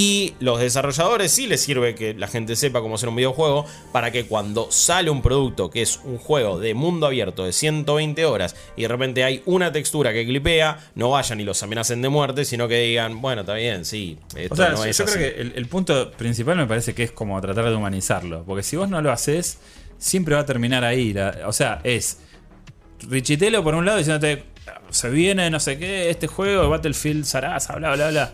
Y 0.00 0.34
los 0.38 0.60
desarrolladores 0.60 1.32
sí 1.32 1.48
les 1.48 1.60
sirve 1.60 1.96
que 1.96 2.14
la 2.14 2.28
gente 2.28 2.54
sepa 2.54 2.80
cómo 2.80 2.94
hacer 2.94 3.08
un 3.08 3.16
videojuego 3.16 3.66
para 3.90 4.12
que 4.12 4.26
cuando 4.26 4.70
sale 4.70 5.10
un 5.10 5.22
producto 5.22 5.70
que 5.70 5.82
es 5.82 5.98
un 6.04 6.18
juego 6.18 6.60
de 6.60 6.72
mundo 6.74 7.06
abierto 7.08 7.44
de 7.44 7.52
120 7.52 8.24
horas 8.24 8.54
y 8.76 8.82
de 8.82 8.88
repente 8.88 9.24
hay 9.24 9.42
una 9.44 9.72
textura 9.72 10.12
que 10.12 10.24
clipea, 10.24 10.78
no 10.94 11.10
vayan 11.10 11.40
y 11.40 11.44
los 11.44 11.60
amenacen 11.64 12.00
de 12.00 12.10
muerte, 12.10 12.44
sino 12.44 12.68
que 12.68 12.78
digan, 12.80 13.20
bueno, 13.20 13.40
está 13.40 13.54
bien, 13.54 13.84
sí, 13.84 14.16
esto 14.36 14.54
O 14.54 14.56
sea, 14.56 14.68
no 14.68 14.76
yo, 14.76 14.84
es 14.84 14.98
yo 14.98 15.04
creo 15.04 15.18
que 15.18 15.40
el, 15.40 15.52
el 15.56 15.66
punto 15.66 16.12
principal 16.12 16.56
me 16.56 16.66
parece 16.68 16.94
que 16.94 17.02
es 17.02 17.10
como 17.10 17.40
tratar 17.40 17.64
de 17.68 17.74
humanizarlo. 17.74 18.44
Porque 18.44 18.62
si 18.62 18.76
vos 18.76 18.88
no 18.88 19.02
lo 19.02 19.10
haces, 19.10 19.58
siempre 19.98 20.36
va 20.36 20.42
a 20.42 20.46
terminar 20.46 20.84
ahí. 20.84 21.12
La- 21.12 21.40
o 21.46 21.52
sea, 21.52 21.80
es 21.82 22.18
Richitelo 23.08 23.64
por 23.64 23.74
un 23.74 23.84
lado 23.84 23.98
diciéndote, 23.98 24.44
se 24.90 25.10
viene 25.10 25.50
no 25.50 25.58
sé 25.58 25.76
qué, 25.76 26.08
este 26.10 26.28
juego, 26.28 26.68
Battlefield, 26.68 27.24
Sarasa, 27.24 27.74
bla, 27.76 27.94
bla, 27.96 28.10
bla. 28.10 28.32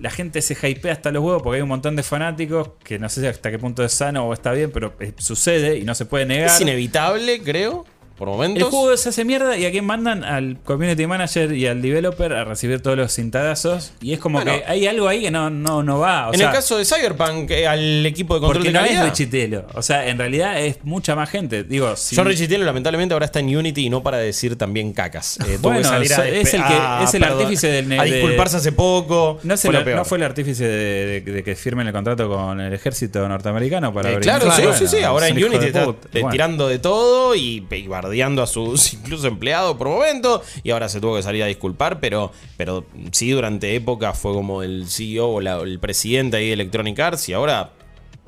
La 0.00 0.10
gente 0.10 0.42
se 0.42 0.54
hypea 0.54 0.92
hasta 0.92 1.10
los 1.10 1.22
huevos 1.22 1.42
porque 1.42 1.56
hay 1.56 1.62
un 1.62 1.68
montón 1.68 1.96
de 1.96 2.02
fanáticos 2.02 2.70
que 2.82 2.98
no 2.98 3.08
sé 3.08 3.26
hasta 3.28 3.50
qué 3.50 3.58
punto 3.58 3.84
es 3.84 3.92
sano 3.92 4.26
o 4.26 4.32
está 4.32 4.52
bien, 4.52 4.70
pero 4.70 4.94
eh, 5.00 5.12
sucede 5.18 5.78
y 5.78 5.84
no 5.84 5.94
se 5.94 6.06
puede 6.06 6.26
negar. 6.26 6.48
Es 6.48 6.60
inevitable, 6.60 7.40
creo, 7.42 7.84
por 8.22 8.28
momentos. 8.28 8.62
El 8.62 8.70
juego 8.70 8.96
se 8.96 9.08
hace 9.08 9.24
mierda 9.24 9.56
y 9.56 9.64
a 9.66 9.72
quién 9.72 9.84
mandan 9.84 10.22
al 10.22 10.58
community 10.64 11.08
manager 11.08 11.52
y 11.52 11.66
al 11.66 11.82
developer 11.82 12.32
a 12.34 12.44
recibir 12.44 12.80
todos 12.80 12.96
los 12.96 13.12
cintadazos. 13.12 13.92
Y 14.00 14.12
es 14.12 14.20
como 14.20 14.38
Bueno. 14.38 14.52
que 14.52 14.64
hay 14.64 14.86
algo 14.86 15.08
ahí 15.08 15.22
que 15.22 15.30
no, 15.32 15.50
no, 15.50 15.82
no 15.82 15.98
va. 15.98 16.28
O 16.28 16.32
en 16.32 16.38
sea, 16.38 16.48
el 16.50 16.54
caso 16.54 16.78
de 16.78 16.84
Cyberpunk, 16.84 17.50
eh, 17.50 17.66
al 17.66 18.06
equipo 18.06 18.34
de 18.34 18.40
control 18.40 18.58
porque 18.62 18.68
de 18.68 18.74
no 18.74 18.84
calidad. 18.84 19.04
es 19.06 19.10
Richitelo. 19.10 19.66
O 19.74 19.82
sea, 19.82 20.06
en 20.06 20.18
realidad 20.18 20.60
es 20.60 20.76
mucha 20.84 21.16
más 21.16 21.28
gente. 21.30 21.64
Digo, 21.64 21.96
si- 21.96 22.14
John 22.14 22.26
Richitielo 22.26 22.64
lamentablemente 22.64 23.12
ahora 23.12 23.26
está 23.26 23.40
en 23.40 23.56
Unity 23.56 23.86
y 23.86 23.90
no 23.90 24.04
para 24.04 24.18
decir 24.18 24.54
también 24.56 24.92
cacas. 24.92 25.40
Eh, 25.40 25.58
Bueno, 25.60 25.78
que 25.78 25.84
salir 25.84 26.12
a 26.12 26.16
so- 26.16 26.22
es 26.22 26.54
el 26.54 26.62
que- 26.62 27.04
es 27.04 27.14
el 27.14 27.20
perdón, 27.22 27.38
artífice 27.40 27.66
del- 27.68 27.98
A 27.98 28.04
disculparse 28.04 28.56
hace 28.58 28.70
poco. 28.70 29.40
no, 29.42 29.56
fue 29.56 29.76
el- 29.76 29.96
no 29.96 30.04
fue 30.04 30.18
el 30.18 30.24
artífice 30.24 30.64
de, 30.68 31.20
de- 31.22 31.32
de 31.32 31.42
que 31.42 31.56
firmen 31.56 31.88
el 31.88 31.92
contrato 31.92 32.28
con 32.28 32.60
el 32.60 32.72
ejército 32.72 33.26
norteamericano 33.28 33.92
para 33.92 34.12
Eh, 34.12 34.18
claro, 34.20 34.48
sí, 34.52 34.62
Bueno, 34.62 34.76
sí, 34.78 34.86
sí. 34.86 35.02
Ahora 35.02 35.26
en 35.26 35.42
Unity 35.42 35.66
está 35.66 35.82
eh, 35.84 35.94
Bueno. 36.12 36.30
tirando 36.30 36.68
de 36.68 36.78
todo 36.78 37.34
y, 37.34 37.66
y 37.68 37.86
bardeando 37.88 38.11
a 38.42 38.46
sus 38.46 38.92
incluso 38.94 39.26
empleados 39.28 39.76
por 39.76 39.88
momento. 39.88 40.42
Y 40.62 40.70
ahora 40.70 40.88
se 40.88 41.00
tuvo 41.00 41.16
que 41.16 41.22
salir 41.22 41.42
a 41.42 41.46
disculpar, 41.46 42.00
pero, 42.00 42.32
pero 42.56 42.84
sí, 43.12 43.30
durante 43.30 43.74
época 43.74 44.12
fue 44.12 44.32
como 44.32 44.62
el 44.62 44.86
CEO 44.88 45.28
o 45.28 45.40
la- 45.40 45.60
el 45.60 45.78
presidente 45.78 46.36
ahí 46.36 46.48
de 46.48 46.52
Electronic 46.54 46.98
Arts. 47.00 47.28
Y 47.28 47.32
ahora, 47.32 47.70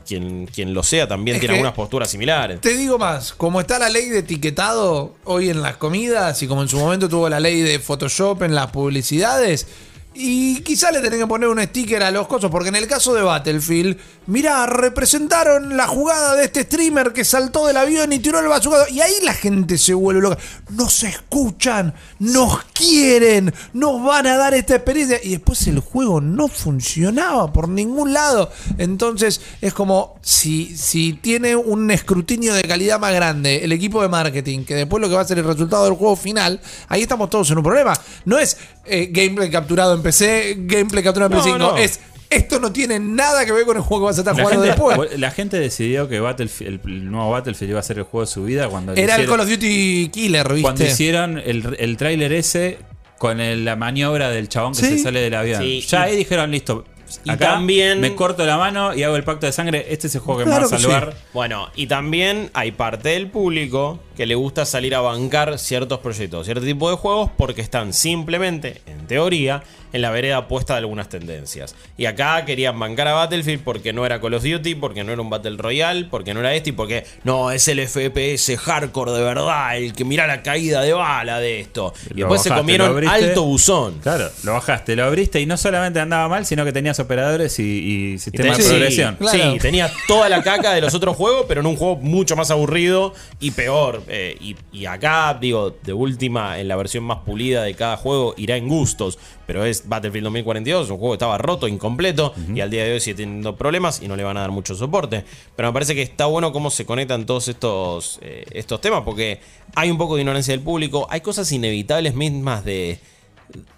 quien, 0.07 0.47
quien 0.47 0.75
lo 0.75 0.83
sea, 0.83 1.09
también 1.09 1.37
Es 1.37 1.41
tiene 1.41 1.55
algunas 1.55 1.75
posturas 1.75 2.11
similares. 2.11 2.61
Te 2.61 2.77
digo 2.77 2.99
más, 2.99 3.33
como 3.33 3.61
está 3.61 3.79
la 3.79 3.89
ley 3.89 4.09
de 4.11 4.19
etiquetado 4.19 5.15
hoy 5.25 5.49
en 5.51 5.63
las 5.63 5.77
comidas 5.79 6.43
y 6.43 6.47
como 6.47 6.63
en 6.63 6.69
su 6.69 6.79
momento 6.79 7.09
tuvo 7.09 7.29
la 7.29 7.41
ley 7.41 7.61
de 7.63 7.79
Photoshop 7.79 8.43
en 8.43 8.55
las 8.55 8.71
publicidades, 8.71 9.67
y 10.15 10.61
quizá 10.61 10.91
le 10.91 11.01
tenés 11.01 11.19
que 11.19 11.27
poner 11.27 11.49
un 11.49 11.63
sticker 11.63 12.03
a 12.03 12.11
los 12.11 12.27
cosos, 12.27 12.51
porque 12.51 12.69
en 12.69 12.77
el 12.77 12.87
caso 12.87 13.15
de 13.15 13.23
Battlefield, 13.23 13.99
mirá, 14.27 14.67
representaron 14.67 15.77
la 15.77 15.87
jugada 15.87 16.37
de 16.37 16.45
este 16.45 16.63
streamer 16.63 17.13
que 17.13 17.25
saltó 17.25 17.67
del 17.67 17.77
avión 17.77 18.13
y 18.13 18.19
tiró 18.21 18.39
el 18.39 18.49
bazucado, 18.49 18.87
y 18.89 19.01
ahí 19.01 19.15
la 19.23 19.35
gente 19.35 19.77
se 19.79 19.95
vuelve 19.95 20.21
loca. 20.21 20.39
Nos 20.71 21.03
escuchan, 21.03 21.95
nos 22.19 22.65
quieren, 22.73 23.53
nos 23.73 24.03
van 24.05 24.27
a 24.27 24.37
dar 24.37 24.55
esta 24.55 24.77
experiencia, 24.77 25.19
y 25.23 25.31
después 25.31 25.67
el 25.67 25.81
juego 25.81 26.21
no 26.21 26.49
funcionaba 26.49 27.53
por 27.53 27.69
ningún 27.69 28.13
lado. 28.13 28.51
Entonces 28.79 29.41
es 29.61 29.75
como 29.75 30.19
si, 30.23 30.77
si 30.77 31.15
tiene 31.15 31.57
un 31.57 31.91
escrutinio 31.91 32.55
de 32.55 32.63
calidad 32.63 32.99
más 32.99 33.13
grande 33.13 33.65
el 33.65 33.73
equipo 33.73 34.01
de 34.01 34.09
marketing, 34.09 34.65
que 34.65 34.75
después 34.75 35.01
lo 35.01 35.09
que 35.09 35.15
va 35.15 35.23
a 35.23 35.27
ser 35.27 35.39
el 35.39 35.45
resultado 35.45 35.85
del 35.85 35.95
juego 35.95 36.17
final, 36.17 36.61
ahí 36.89 37.03
estamos 37.03 37.31
todos 37.31 37.51
en 37.51 37.59
un 37.59 37.65
problema. 37.65 37.95
No 38.25 38.39
es 38.39 38.57
eh, 38.87 39.09
gameplay 39.11 39.51
capturado 39.51 39.95
en 39.95 40.03
PC, 40.03 40.57
gameplay 40.61 41.03
capturado 41.03 41.33
en 41.33 41.39
No, 41.39 41.45
PC, 41.45 41.59
no. 41.59 41.77
es 41.77 42.01
esto 42.31 42.59
no 42.59 42.73
tiene 42.73 42.99
nada 42.99 43.45
que 43.45 43.53
ver 43.53 43.65
con 43.65 43.77
el 43.77 43.83
juego 43.83 44.05
que 44.05 44.07
vas 44.07 44.19
a 44.19 44.21
estar 44.23 44.37
La 44.37 44.43
jugando 44.43 44.65
gente, 44.65 44.83
después. 44.83 45.21
la 45.21 45.31
gente 45.31 45.57
decidió 45.61 46.09
que 46.09 46.19
Battlefield, 46.19 46.81
el, 46.85 46.91
el 46.93 47.11
nuevo 47.11 47.31
Battlefield 47.31 47.71
iba 47.71 47.79
a 47.81 47.83
ser 47.85 47.99
el 47.99 48.05
juego 48.05 48.27
de 48.27 48.33
su 48.33 48.43
vida 48.43 48.69
cuando 48.69 48.93
Era 48.95 49.17
el 49.17 49.27
Call 49.29 49.41
of 49.41 49.49
Duty 49.49 50.09
Killer, 50.13 50.49
¿viste? 50.49 50.63
Cuando 50.63 50.85
hicieron 50.85 51.39
el, 51.39 51.77
el 51.79 51.97
tráiler 51.97 52.33
ese 52.33 52.79
con 53.19 53.41
el- 53.41 53.65
la 53.65 53.77
maniobra 53.77 54.31
del 54.31 54.49
chabón 54.49 54.73
que 54.73 54.81
Sí. 54.81 54.99
se 54.99 55.05
sale 55.05 55.21
del 55.21 55.35
avión. 55.35 55.63
Sí, 55.63 55.81
ya 55.83 56.09
y- 56.09 56.11
ahí 56.11 56.17
dijeron, 56.17 56.51
listo. 56.51 56.85
y 57.25 57.31
acá 57.31 57.51
también- 57.53 58.01
me 58.01 58.17
corto 58.17 58.45
la 58.45 58.57
mano 58.59 58.93
y 58.95 59.05
hago 59.05 59.15
el 59.15 59.23
pacto 59.23 59.47
de 59.47 59.53
sangre. 59.53 59.87
Este 59.91 60.09
es 60.09 60.15
el 60.17 60.21
juego 60.23 60.39
que 60.41 60.47
Claro 60.47 60.65
me 60.65 60.71
va 60.73 60.77
a 60.77 60.81
salvar. 60.81 61.15
Bueno, 61.33 61.69
y 61.77 61.87
también 61.87 62.51
hay 62.55 62.73
parte 62.73 63.11
del 63.11 63.29
público, 63.31 64.01
que 64.17 64.27
le 64.27 64.35
gusta 64.35 64.65
salir 64.65 64.95
a 64.95 65.01
bancar 65.01 65.59
ciertos 65.59 65.99
proyectos, 66.01 66.47
cierto 66.47 66.65
tipo 66.65 66.91
de 66.91 66.97
juegos, 66.97 67.31
porque 67.37 67.61
están 67.61 67.93
simplemente, 67.93 68.81
en 68.87 69.07
teoría, 69.07 69.63
en 69.93 70.03
la 70.03 70.11
vereda 70.11 70.41
opuesta 70.41 70.75
de 70.75 70.81
algunas 70.81 71.09
tendencias. 71.09 71.75
Y 71.97 72.07
acá 72.07 72.45
querían 72.45 72.77
bancar 72.81 73.07
a 73.07 73.13
Battlefield 73.13 73.63
porque 73.63 73.93
no 73.93 74.05
era 74.05 74.21
Call 74.21 74.35
of 74.35 74.43
Duty, 74.43 74.75
porque 74.75 75.05
no 75.05 75.13
era 75.13 75.23
un 75.23 75.31
Battle 75.31 75.57
Royale, 75.57 76.07
porque 76.11 76.35
no 76.35 76.41
era 76.41 76.53
este 76.55 76.71
y 76.71 76.73
porque 76.73 77.05
no, 77.23 77.53
es 77.53 77.69
el 77.69 77.79
FPS 77.87 78.57
hardcore 78.57 79.13
de 79.13 79.23
verdad, 79.23 79.77
el 79.77 79.93
que 79.93 80.05
mira 80.05 80.27
la 80.27 80.43
caída 80.43 80.83
de 80.83 80.93
bala 80.93 81.39
de 81.39 81.61
esto. 81.61 81.95
Y 82.11 82.15
Lo 82.21 82.27
después 82.27 82.43
se 82.43 82.51
comieron 82.51 82.89
abriste. 82.91 83.15
alto 83.15 83.45
buzón. 83.45 84.01
Claro, 84.03 84.29
lo 84.43 84.53
bajaste, 84.55 84.97
lo 84.97 85.05
abriste 85.05 85.41
y 85.41 85.47
no 85.47 85.57
solamente 85.57 86.01
andaba 86.01 86.29
mal, 86.29 86.45
sino 86.45 86.65
que 86.65 86.73
tenías 86.73 86.99
operadores 86.99 87.59
y, 87.61 87.63
y 87.63 88.05
Y 88.15 88.19
sistema 88.19 88.51
te- 88.57 88.59
de 88.59 88.63
sí, 88.65 88.69
progresión. 88.71 89.17
Claro. 89.17 89.53
Sí, 89.53 89.59
tenía 89.61 89.93
toda 90.09 90.29
la 90.29 90.43
caca 90.43 90.73
de 90.73 90.81
los 90.81 90.93
otros 90.95 91.15
juegos, 91.17 91.45
pero 91.47 91.61
en 91.61 91.67
un 91.69 91.77
juego 91.77 91.97
mucho 91.97 92.35
más 92.35 92.51
aburrido 92.51 93.15
y 93.39 93.53
peor. 93.53 94.03
Eh, 94.09 94.37
y, 94.41 94.57
y 94.73 94.87
acá, 94.87 95.37
digo, 95.41 95.75
de 95.83 95.93
última, 95.93 96.59
en 96.59 96.69
la 96.69 96.77
versión 96.77 97.05
más 97.05 97.19
pulida 97.19 97.63
de 97.63 97.75
cada 97.75 97.97
juego, 97.97 98.35
irá 98.37 98.57
en 98.57 98.69
gustos. 98.69 99.19
Pero 99.47 99.65
es 99.65 99.89
Battlefield 99.89 100.25
2042, 100.25 100.91
un 100.91 100.99
juego 100.99 101.13
que 101.13 101.17
estaba 101.17 101.39
roto, 101.39 101.69
incompleto, 101.69 102.35
y 102.55 102.61
al 102.61 102.71
día 102.71 102.85
de 102.85 102.95
hoy 102.95 103.01
sigue 103.01 103.17
teniendo 103.17 103.57
problemas 103.57 104.03
y 104.03 104.09
no 104.09 104.17
le 104.17 104.25
van 104.25 104.37
a 104.37 104.41
dar 104.41 104.51
mucho 104.51 104.75
soporte. 104.75 105.25
Pero 105.55 105.69
me 105.69 105.73
parece 105.73 105.95
que 105.95 106.03
está 106.03 106.27
bueno 106.27 106.53
cómo 106.53 106.71
se 106.71 106.87
conectan 106.87 107.27
todos 107.27 107.49
estos, 107.49 108.19
eh, 108.23 108.45
estos 108.53 108.81
temas, 108.81 109.03
porque 109.05 109.41
hay 109.75 109.91
un 109.91 109.99
poco 109.99 110.15
de 110.17 110.23
ignorancia 110.23 110.53
del 110.53 110.63
público, 110.63 111.07
hay 111.11 111.21
cosas 111.21 111.51
inevitables 111.53 112.15
mismas 112.15 112.65
de 112.65 112.99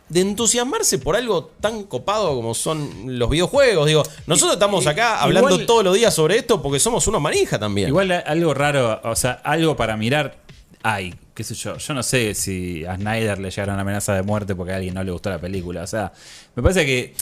de 0.09 0.21
entusiasmarse 0.21 0.99
por 0.99 1.17
algo 1.17 1.47
tan 1.61 1.83
copado 1.85 2.35
como 2.35 2.55
son 2.55 3.19
los 3.19 3.29
videojuegos. 3.29 3.87
Digo, 3.87 4.03
nosotros 4.27 4.55
estamos 4.55 4.87
acá 4.87 5.21
hablando 5.21 5.51
igual- 5.51 5.67
todos 5.67 5.85
los 5.85 5.95
días 5.95 6.15
sobre 6.15 6.37
esto 6.39 6.63
porque 6.63 6.79
somos 6.79 7.07
unos 7.09 7.21
manija 7.21 7.59
también. 7.59 7.89
Igual 7.89 8.13
algo 8.13 8.55
raro, 8.55 9.01
o 9.05 9.17
sea, 9.17 9.33
algo 9.45 9.77
para 9.77 9.97
mirar 9.97 10.39
hay, 10.83 11.13
qué 11.35 11.43
sé 11.43 11.55
yo. 11.55 11.77
Yo 11.79 11.95
no 11.95 12.03
sé 12.05 12.35
si 12.35 12.85
a 12.85 12.95
Snyder 12.97 13.39
le 13.41 13.51
llegaron 13.51 13.79
amenaza 13.81 14.15
de 14.15 14.23
muerte 14.23 14.55
porque 14.55 14.73
a 14.73 14.77
alguien 14.77 14.95
no 14.95 15.03
le 15.03 15.11
gustó 15.11 15.31
la 15.31 15.41
película. 15.41 15.83
O 15.83 15.87
sea, 15.89 16.13
me 16.55 16.63
parece 16.63 16.87
que 16.87 17.15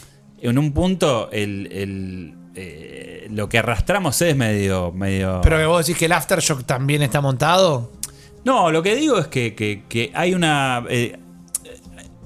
en 0.43 0.59
un 0.59 0.72
punto 0.74 1.30
el, 1.32 1.68
el, 1.72 2.35
eh, 2.55 3.28
lo 3.30 3.49
que 3.49 3.57
arrastramos 3.59 4.20
es 4.20 4.37
medio... 4.37 4.93
medio 4.93 5.41
Pero 5.43 5.57
que 5.57 5.64
vos 5.64 5.87
decís 5.87 5.99
que 5.99 6.05
el 6.05 6.12
Aftershock 6.12 6.64
también 6.64 7.01
está 7.01 7.22
montado. 7.22 7.91
No, 8.45 8.70
lo 8.70 8.82
que 8.82 8.95
digo 8.95 9.18
es 9.18 9.28
que, 9.28 9.55
que- 9.55 9.85
que 9.89 10.12
hay 10.14 10.35
una. 10.35 10.85
eh, 10.91 11.16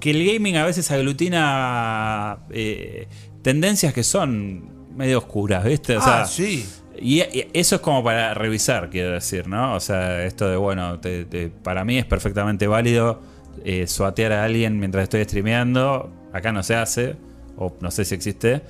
que 0.01 0.11
el 0.11 0.24
gaming 0.26 0.57
a 0.57 0.64
veces 0.64 0.90
aglutina 0.90 2.38
eh, 2.51 3.09
tendencias 3.42 3.92
que 3.92 4.05
son 4.05 4.96
medio 4.96 5.18
oscuras, 5.18 5.64
¿viste? 5.64 5.96
O 5.96 6.01
sea, 6.03 6.22
ah, 6.22 6.26
sí. 6.26 6.66
y, 7.01 7.20
y 7.20 7.49
eso 7.53 7.76
es 7.76 7.80
como 7.80 8.03
para 8.03 8.34
revisar, 8.34 8.90
quiero 8.90 9.12
decir, 9.12 9.46
¿no? 9.49 9.74
O 9.74 9.80
sea, 9.80 10.24
esto 10.24 10.49
de, 10.49 10.57
bueno, 10.57 10.99
te- 11.01 11.24
te- 11.24 11.49
para 11.49 11.84
mí 11.84 11.99
es 11.99 12.05
perfectamente 12.05 12.66
válido 12.66 13.20
eh, 13.64 13.86
suatear 13.86 14.32
a 14.32 14.44
alguien 14.44 14.78
mientras 14.78 15.05
estoy 15.05 15.24
streameando. 15.24 16.11
Acá 16.32 16.53
no 16.53 16.62
se 16.62 16.74
hace, 16.74 17.16
o 17.57 17.74
no 17.80 17.90
sé 17.90 18.05
si 18.05 18.14
existe, 18.14 18.62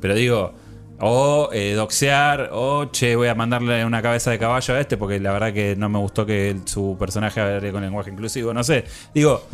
pero 0.00 0.14
digo, 0.14 0.52
o 1.00 1.48
eh, 1.52 1.72
doxear, 1.74 2.50
o 2.52 2.84
che, 2.92 3.16
voy 3.16 3.28
a 3.28 3.34
mandarle 3.34 3.84
una 3.86 4.02
cabeza 4.02 4.30
de 4.30 4.38
caballo 4.38 4.74
a 4.74 4.80
este 4.80 4.96
porque 4.98 5.18
la 5.18 5.32
verdad 5.32 5.52
que 5.54 5.74
no 5.76 5.88
me 5.88 5.98
gustó 5.98 6.26
que 6.26 6.50
el- 6.50 6.68
su 6.68 6.96
personaje 6.98 7.40
hable 7.40 7.72
con 7.72 7.82
lenguaje 7.82 8.10
inclusivo, 8.10 8.52
no 8.54 8.62
sé. 8.62 8.84
Digo, 9.14 9.46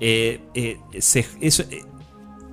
eh, 0.00 0.40
eh, 0.54 0.78
se- 1.00 1.26
eso, 1.40 1.62
eh, 1.70 1.82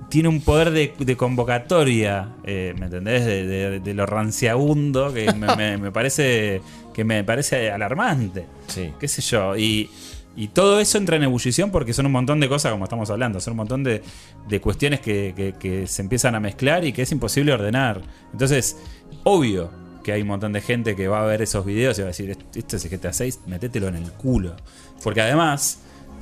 tiene 0.08 0.28
un 0.28 0.40
poder 0.40 0.70
de, 0.70 0.92
de 0.98 1.16
convocatoria, 1.16 2.28
¿me 2.44 2.70
entendés? 2.70 3.24
De, 3.24 3.44
de- 3.46 3.80
de 3.80 3.94
lo 3.94 4.06
ranciagundo 4.06 5.12
que 5.12 5.32
me, 5.32 5.54
me- 5.56 5.78
me 5.78 5.92
parece 5.92 6.60
que 6.94 7.04
me 7.04 7.22
parece 7.24 7.70
alarmante. 7.70 8.46
Sí. 8.68 8.92
qué 8.98 9.08
sé 9.08 9.20
yo. 9.22 9.56
Y, 9.56 9.90
y 10.36 10.48
todo 10.48 10.80
eso 10.80 10.96
entra 10.98 11.16
en 11.16 11.24
ebullición 11.24 11.70
porque 11.70 11.92
son 11.92 12.06
un 12.06 12.12
montón 12.12 12.40
de 12.40 12.48
cosas, 12.48 12.70
como 12.72 12.84
estamos 12.84 13.10
hablando, 13.10 13.40
son 13.40 13.52
un 13.52 13.56
montón 13.58 13.82
de, 13.84 14.02
de 14.48 14.60
cuestiones 14.60 15.00
que, 15.00 15.32
que- 15.36 15.54
que 15.58 15.86
se 15.86 16.02
empiezan 16.02 16.34
a 16.34 16.40
mezclar 16.40 16.84
y 16.84 16.92
que 16.92 17.02
es 17.02 17.12
imposible 17.12 17.52
ordenar. 17.52 18.00
Entonces, 18.32 18.76
obvio 19.24 19.70
que 20.04 20.12
hay 20.12 20.22
un 20.22 20.28
montón 20.28 20.52
de 20.52 20.60
gente 20.60 20.94
que 20.94 21.08
va 21.08 21.22
a 21.22 21.26
ver 21.26 21.42
esos 21.42 21.66
videos 21.66 21.98
y 21.98 22.02
va 22.02 22.06
a 22.06 22.10
decir, 22.10 22.36
esto 22.54 22.76
es 22.76 22.88
GTA 22.88 23.12
6, 23.12 23.40
metételo 23.46 23.88
en 23.88 23.96
el 23.96 24.12
culo. 24.12 24.54
Porque 25.02 25.20
además 25.20 25.80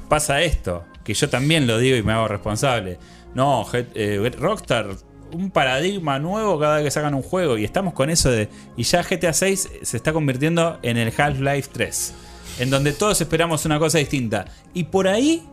pasa 0.08 0.40
esto, 0.42 0.84
que 1.04 1.14
yo 1.14 1.28
también 1.28 1.66
lo 1.66 1.78
digo 1.78 1.96
y 1.96 2.02
me 2.02 2.12
hago 2.12 2.26
responsable. 2.26 2.98
No, 3.34 3.66
eh, 3.72 4.32
Rockstar, 4.38 4.96
un 5.32 5.50
paradigma 5.50 6.18
nuevo 6.18 6.58
cada 6.58 6.76
vez 6.76 6.84
que 6.84 6.90
sacan 6.90 7.14
un 7.14 7.22
juego. 7.22 7.58
Y 7.58 7.64
estamos 7.64 7.92
con 7.94 8.10
eso 8.10 8.30
de. 8.30 8.48
Y 8.76 8.84
ya 8.84 9.02
GTA 9.02 9.32
6 9.32 9.70
se 9.82 9.96
está 9.96 10.12
convirtiendo 10.12 10.78
en 10.82 10.96
el 10.96 11.12
Half-Life 11.16 11.70
3. 11.72 12.14
En 12.60 12.70
donde 12.70 12.92
todos 12.92 13.20
esperamos 13.20 13.64
una 13.66 13.78
cosa 13.78 13.98
distinta. 13.98 14.46
Y 14.72 14.84
por 14.84 15.08
ahí. 15.08 15.46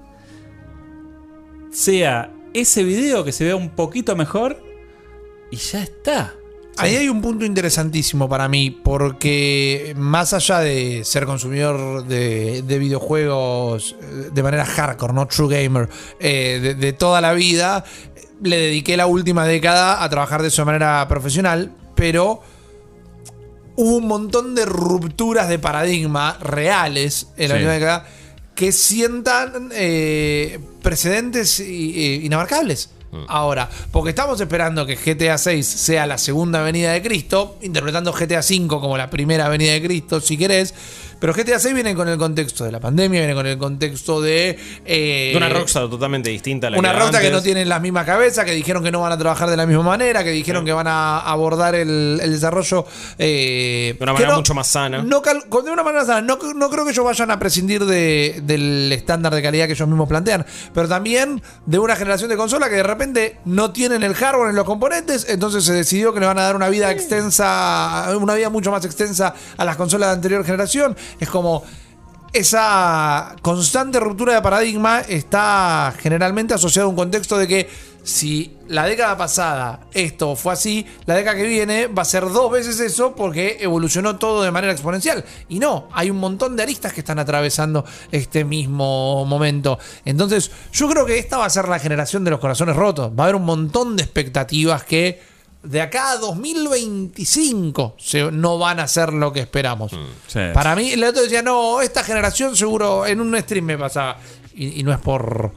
Sea 1.72 2.32
ese 2.54 2.84
video 2.84 3.24
que 3.24 3.32
se 3.32 3.46
vea 3.46 3.56
un 3.56 3.70
poquito 3.70 4.16
mejor. 4.16 4.62
Y 5.52 5.58
ya 5.58 5.84
está. 5.84 6.34
Ahí 6.78 6.96
hay 6.96 7.10
un 7.10 7.22
punto 7.22 7.46
interesantísimo 7.46 8.28
para 8.28 8.48
mí, 8.48 8.72
porque 8.72 9.94
más 9.98 10.34
allá 10.34 10.60
de 10.60 11.04
ser 11.04 11.26
consumidor 11.26 12.06
de, 12.06 12.64
de 12.64 12.80
videojuegos 12.80 13.96
eh, 14.02 14.30
de 14.34 14.44
manera 14.44 14.66
hardcore, 14.66 15.14
no 15.14 15.28
true 15.28 15.48
gamer, 15.64 15.90
eh, 16.20 16.60
de, 16.62 16.74
de 16.76 16.94
toda 16.94 17.22
la 17.22 17.34
vida, 17.34 17.84
le 18.42 18.58
dediqué 18.58 18.98
la 18.98 19.06
última 19.06 19.46
década 19.46 20.04
a 20.04 20.10
trabajar 20.10 20.42
de 20.42 20.48
esa 20.48 20.66
manera 20.66 21.08
profesional, 21.08 21.72
pero 21.96 22.42
hubo 23.76 23.98
un 23.98 24.08
montón 24.08 24.56
de 24.56 24.66
rupturas 24.66 25.50
de 25.50 25.60
paradigma 25.60 26.38
reales 26.42 27.28
en 27.38 27.50
la 27.50 27.56
Sí. 27.56 27.60
última 27.60 27.74
década 27.74 28.08
que 28.56 28.72
sientan 28.72 29.70
eh, 29.74 30.60
precedentes 30.82 31.60
eh, 31.60 31.64
inabarcables. 32.24 32.90
Ahora, 33.28 33.70
porque 33.92 34.12
estamos 34.12 34.40
esperando 34.40 34.86
que 34.86 34.96
GTA 34.96 35.38
6 35.38 35.66
sea 35.66 36.08
la 36.08 36.18
segunda 36.18 36.62
venida 36.62 36.94
de 36.94 37.02
Cristo, 37.02 37.58
interpretando 37.62 38.14
GTA 38.14 38.42
5 38.42 38.80
como 38.80 38.98
la 38.98 39.10
primera 39.10 39.50
venida 39.50 39.74
de 39.74 39.82
Cristo, 39.82 40.22
si 40.22 40.38
querés. 40.38 40.74
Pero 41.22 41.34
GTA 41.34 41.60
6 41.60 41.74
viene 41.76 41.94
con 41.96 42.10
el 42.10 42.18
contexto 42.18 42.66
de 42.66 42.72
la 42.72 42.80
pandemia, 42.80 43.20
viene 43.22 43.36
con 43.36 43.46
el 43.46 43.58
contexto 43.60 44.20
de. 44.22 44.58
eh, 44.86 45.30
De 45.32 45.38
una 45.38 45.50
Rockstar 45.50 45.88
totalmente 45.88 46.32
distinta 46.32 46.66
a 46.68 46.72
la 46.72 46.80
una 46.80 46.92
que 46.92 47.00
Rockstar 47.00 47.22
que 47.22 47.30
no 47.30 47.42
tienen 47.44 47.70
las 47.70 47.80
mismas 47.80 48.06
cabezas, 48.08 48.44
que 48.44 48.54
dijeron 48.54 48.84
que 48.84 48.92
no 48.92 49.02
van 49.02 49.12
a 49.12 49.18
trabajar 49.20 49.48
de 49.50 49.56
la 49.56 49.68
misma 49.68 49.84
manera, 49.84 50.24
que 50.24 50.32
dijeron 50.32 50.66
que 50.66 50.74
van 50.74 50.88
a 50.88 51.20
abordar 51.20 51.76
el, 51.76 52.20
el 52.24 52.32
desarrollo 52.32 52.86
eh, 53.20 53.96
De 54.00 54.04
una 54.04 54.14
manera 54.14 54.32
no- 54.32 54.38
mucho 54.38 54.54
más 54.56 54.68
sana. 54.68 55.04
No 55.04 55.22
de 55.22 55.70
una 55.72 55.84
manera 55.84 56.06
sana. 56.06 56.22
No, 56.22 56.40
no 56.56 56.70
creo 56.72 56.86
que 56.86 56.92
ellos 56.92 57.06
vayan 57.06 57.30
a 57.30 57.38
prescindir 57.38 57.86
de- 57.86 58.42
del 58.44 58.92
estándar 58.92 59.34
de 59.36 59.44
calidad 59.44 59.68
que 59.68 59.74
ellos 59.74 59.88
mismos 59.88 60.10
plantean, 60.10 60.44
pero 60.74 60.88
también 60.88 61.42
de 61.68 61.78
una 61.78 61.96
generación 61.96 62.32
de 62.32 62.36
consola 62.36 62.68
que 62.68 62.78
de 62.78 62.84
repente 62.84 63.38
no 63.46 63.72
tienen 63.72 64.02
el 64.02 64.16
hardware 64.16 64.50
en 64.50 64.56
los 64.56 64.66
componentes, 64.66 65.28
entonces 65.30 65.64
se 65.66 65.74
decidió 65.74 66.16
que 66.16 66.20
le 66.20 66.26
van 66.26 66.40
a 66.40 66.42
dar 66.42 66.56
una 66.56 66.68
vida 66.70 66.90
extensa, 66.92 68.08
una 68.20 68.34
vida 68.34 68.50
mucho 68.50 68.72
más 68.72 68.84
extensa 68.86 69.36
a 69.58 69.66
las 69.66 69.76
consolas 69.78 70.10
de 70.10 70.14
anterior 70.16 70.44
generación. 70.44 70.96
Es 71.20 71.30
como 71.30 71.64
esa 72.34 73.36
constante 73.42 74.00
ruptura 74.00 74.36
de 74.36 74.42
paradigma 74.42 75.02
está 75.02 75.94
generalmente 76.00 76.54
asociada 76.54 76.86
a 76.86 76.90
un 76.90 76.96
contexto 76.96 77.38
de 77.38 77.48
que 77.48 77.70
si 78.04 78.58
la 78.68 78.86
década 78.86 79.18
pasada 79.18 79.82
esto 79.94 80.36
fue 80.36 80.54
así, 80.54 80.86
la 81.06 81.16
década 81.16 81.36
que 81.36 81.44
viene 81.44 81.88
va 81.88 82.02
a 82.02 82.06
ser 82.06 82.24
dos 82.24 82.52
veces 82.52 82.80
eso 82.80 83.16
porque 83.16 83.58
evolucionó 83.60 84.18
todo 84.18 84.42
de 84.44 84.52
manera 84.52 84.74
exponencial. 84.74 85.24
Y 85.50 85.60
no, 85.60 85.88
hay 85.92 86.10
un 86.10 86.18
montón 86.18 86.56
de 86.56 86.64
aristas 86.64 86.94
que 86.94 87.02
están 87.02 87.20
atravesando 87.20 87.86
este 88.12 88.44
mismo 88.44 89.26
momento. 89.26 89.78
Entonces, 90.06 90.52
yo 90.72 90.90
creo 90.90 91.06
que 91.06 91.20
esta 91.20 91.38
va 91.38 91.46
a 91.46 91.50
ser 91.50 91.68
la 91.68 91.80
generación 91.80 92.24
de 92.24 92.32
los 92.32 92.40
corazones 92.40 92.76
rotos. 92.76 93.12
Va 93.12 93.24
a 93.24 93.28
haber 93.28 93.36
un 93.36 93.46
montón 93.46 93.96
de 93.96 94.04
expectativas 94.04 94.84
que 94.84 95.22
de 95.64 95.82
acá 95.82 96.12
a 96.12 96.18
2025 96.18 97.96
se- 98.00 98.32
no 98.32 98.58
van 98.58 98.80
a 98.80 98.88
ser 98.88 99.14
lo 99.14 99.32
que 99.32 99.42
esperamos. 99.42 99.92
Sí. 100.28 100.40
Para 100.54 100.76
mí, 100.76 100.92
el 100.92 101.04
otro 101.04 101.22
decía, 101.22 101.42
no, 101.42 101.82
esta 101.82 102.04
generación 102.04 102.56
seguro 102.56 103.06
en 103.06 103.22
un 103.22 103.38
stream 103.40 103.66
me 103.66 103.78
pasaba. 103.78 104.18
Y, 104.56 104.80
y 104.80 104.84
no 104.84 104.92
es 104.92 105.00
por. 105.00 105.52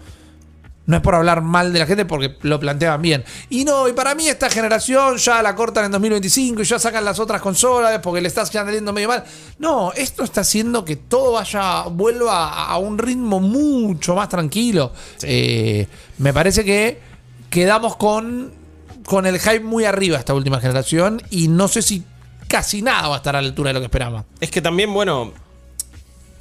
No 0.86 0.96
es 0.96 1.02
por 1.02 1.14
hablar 1.14 1.40
mal 1.40 1.72
de 1.72 1.78
la 1.78 1.86
gente 1.86 2.04
porque 2.04 2.36
lo 2.42 2.60
planteaban 2.60 3.00
bien. 3.00 3.24
Y 3.48 3.64
no, 3.64 3.88
y 3.88 3.94
para 3.94 4.14
mí 4.14 4.28
esta 4.28 4.50
generación 4.50 5.16
ya 5.16 5.40
la 5.42 5.54
cortan 5.56 5.86
en 5.86 5.92
2025 5.92 6.60
y 6.60 6.64
ya 6.66 6.78
sacan 6.78 7.02
las 7.06 7.18
otras 7.18 7.40
consolas 7.40 7.98
porque 8.02 8.20
le 8.20 8.28
está 8.28 8.44
saliendo 8.44 8.92
medio 8.92 9.08
mal. 9.08 9.24
No, 9.58 9.94
esto 9.94 10.24
está 10.24 10.42
haciendo 10.42 10.84
que 10.84 10.96
todo 10.96 11.32
vaya, 11.32 11.84
vuelva 11.84 12.48
a, 12.50 12.66
a 12.66 12.76
un 12.76 12.98
ritmo 12.98 13.40
mucho 13.40 14.14
más 14.14 14.28
tranquilo. 14.28 14.92
Eh, 15.22 15.86
me 16.18 16.34
parece 16.34 16.62
que 16.66 17.00
quedamos 17.48 17.96
con, 17.96 18.52
con 19.04 19.26
el 19.26 19.38
hype 19.38 19.60
muy 19.60 19.84
arriba 19.84 20.18
esta 20.18 20.34
última 20.34 20.60
generación 20.60 21.22
y 21.30 21.48
no 21.48 21.68
sé 21.68 21.82
si 21.82 22.02
casi 22.48 22.82
nada 22.82 23.08
va 23.08 23.14
a 23.14 23.18
estar 23.18 23.36
a 23.36 23.42
la 23.42 23.48
altura 23.48 23.70
de 23.70 23.74
lo 23.74 23.80
que 23.80 23.86
esperaba. 23.86 24.24
Es 24.40 24.50
que 24.50 24.60
también, 24.62 24.92
bueno, 24.92 25.32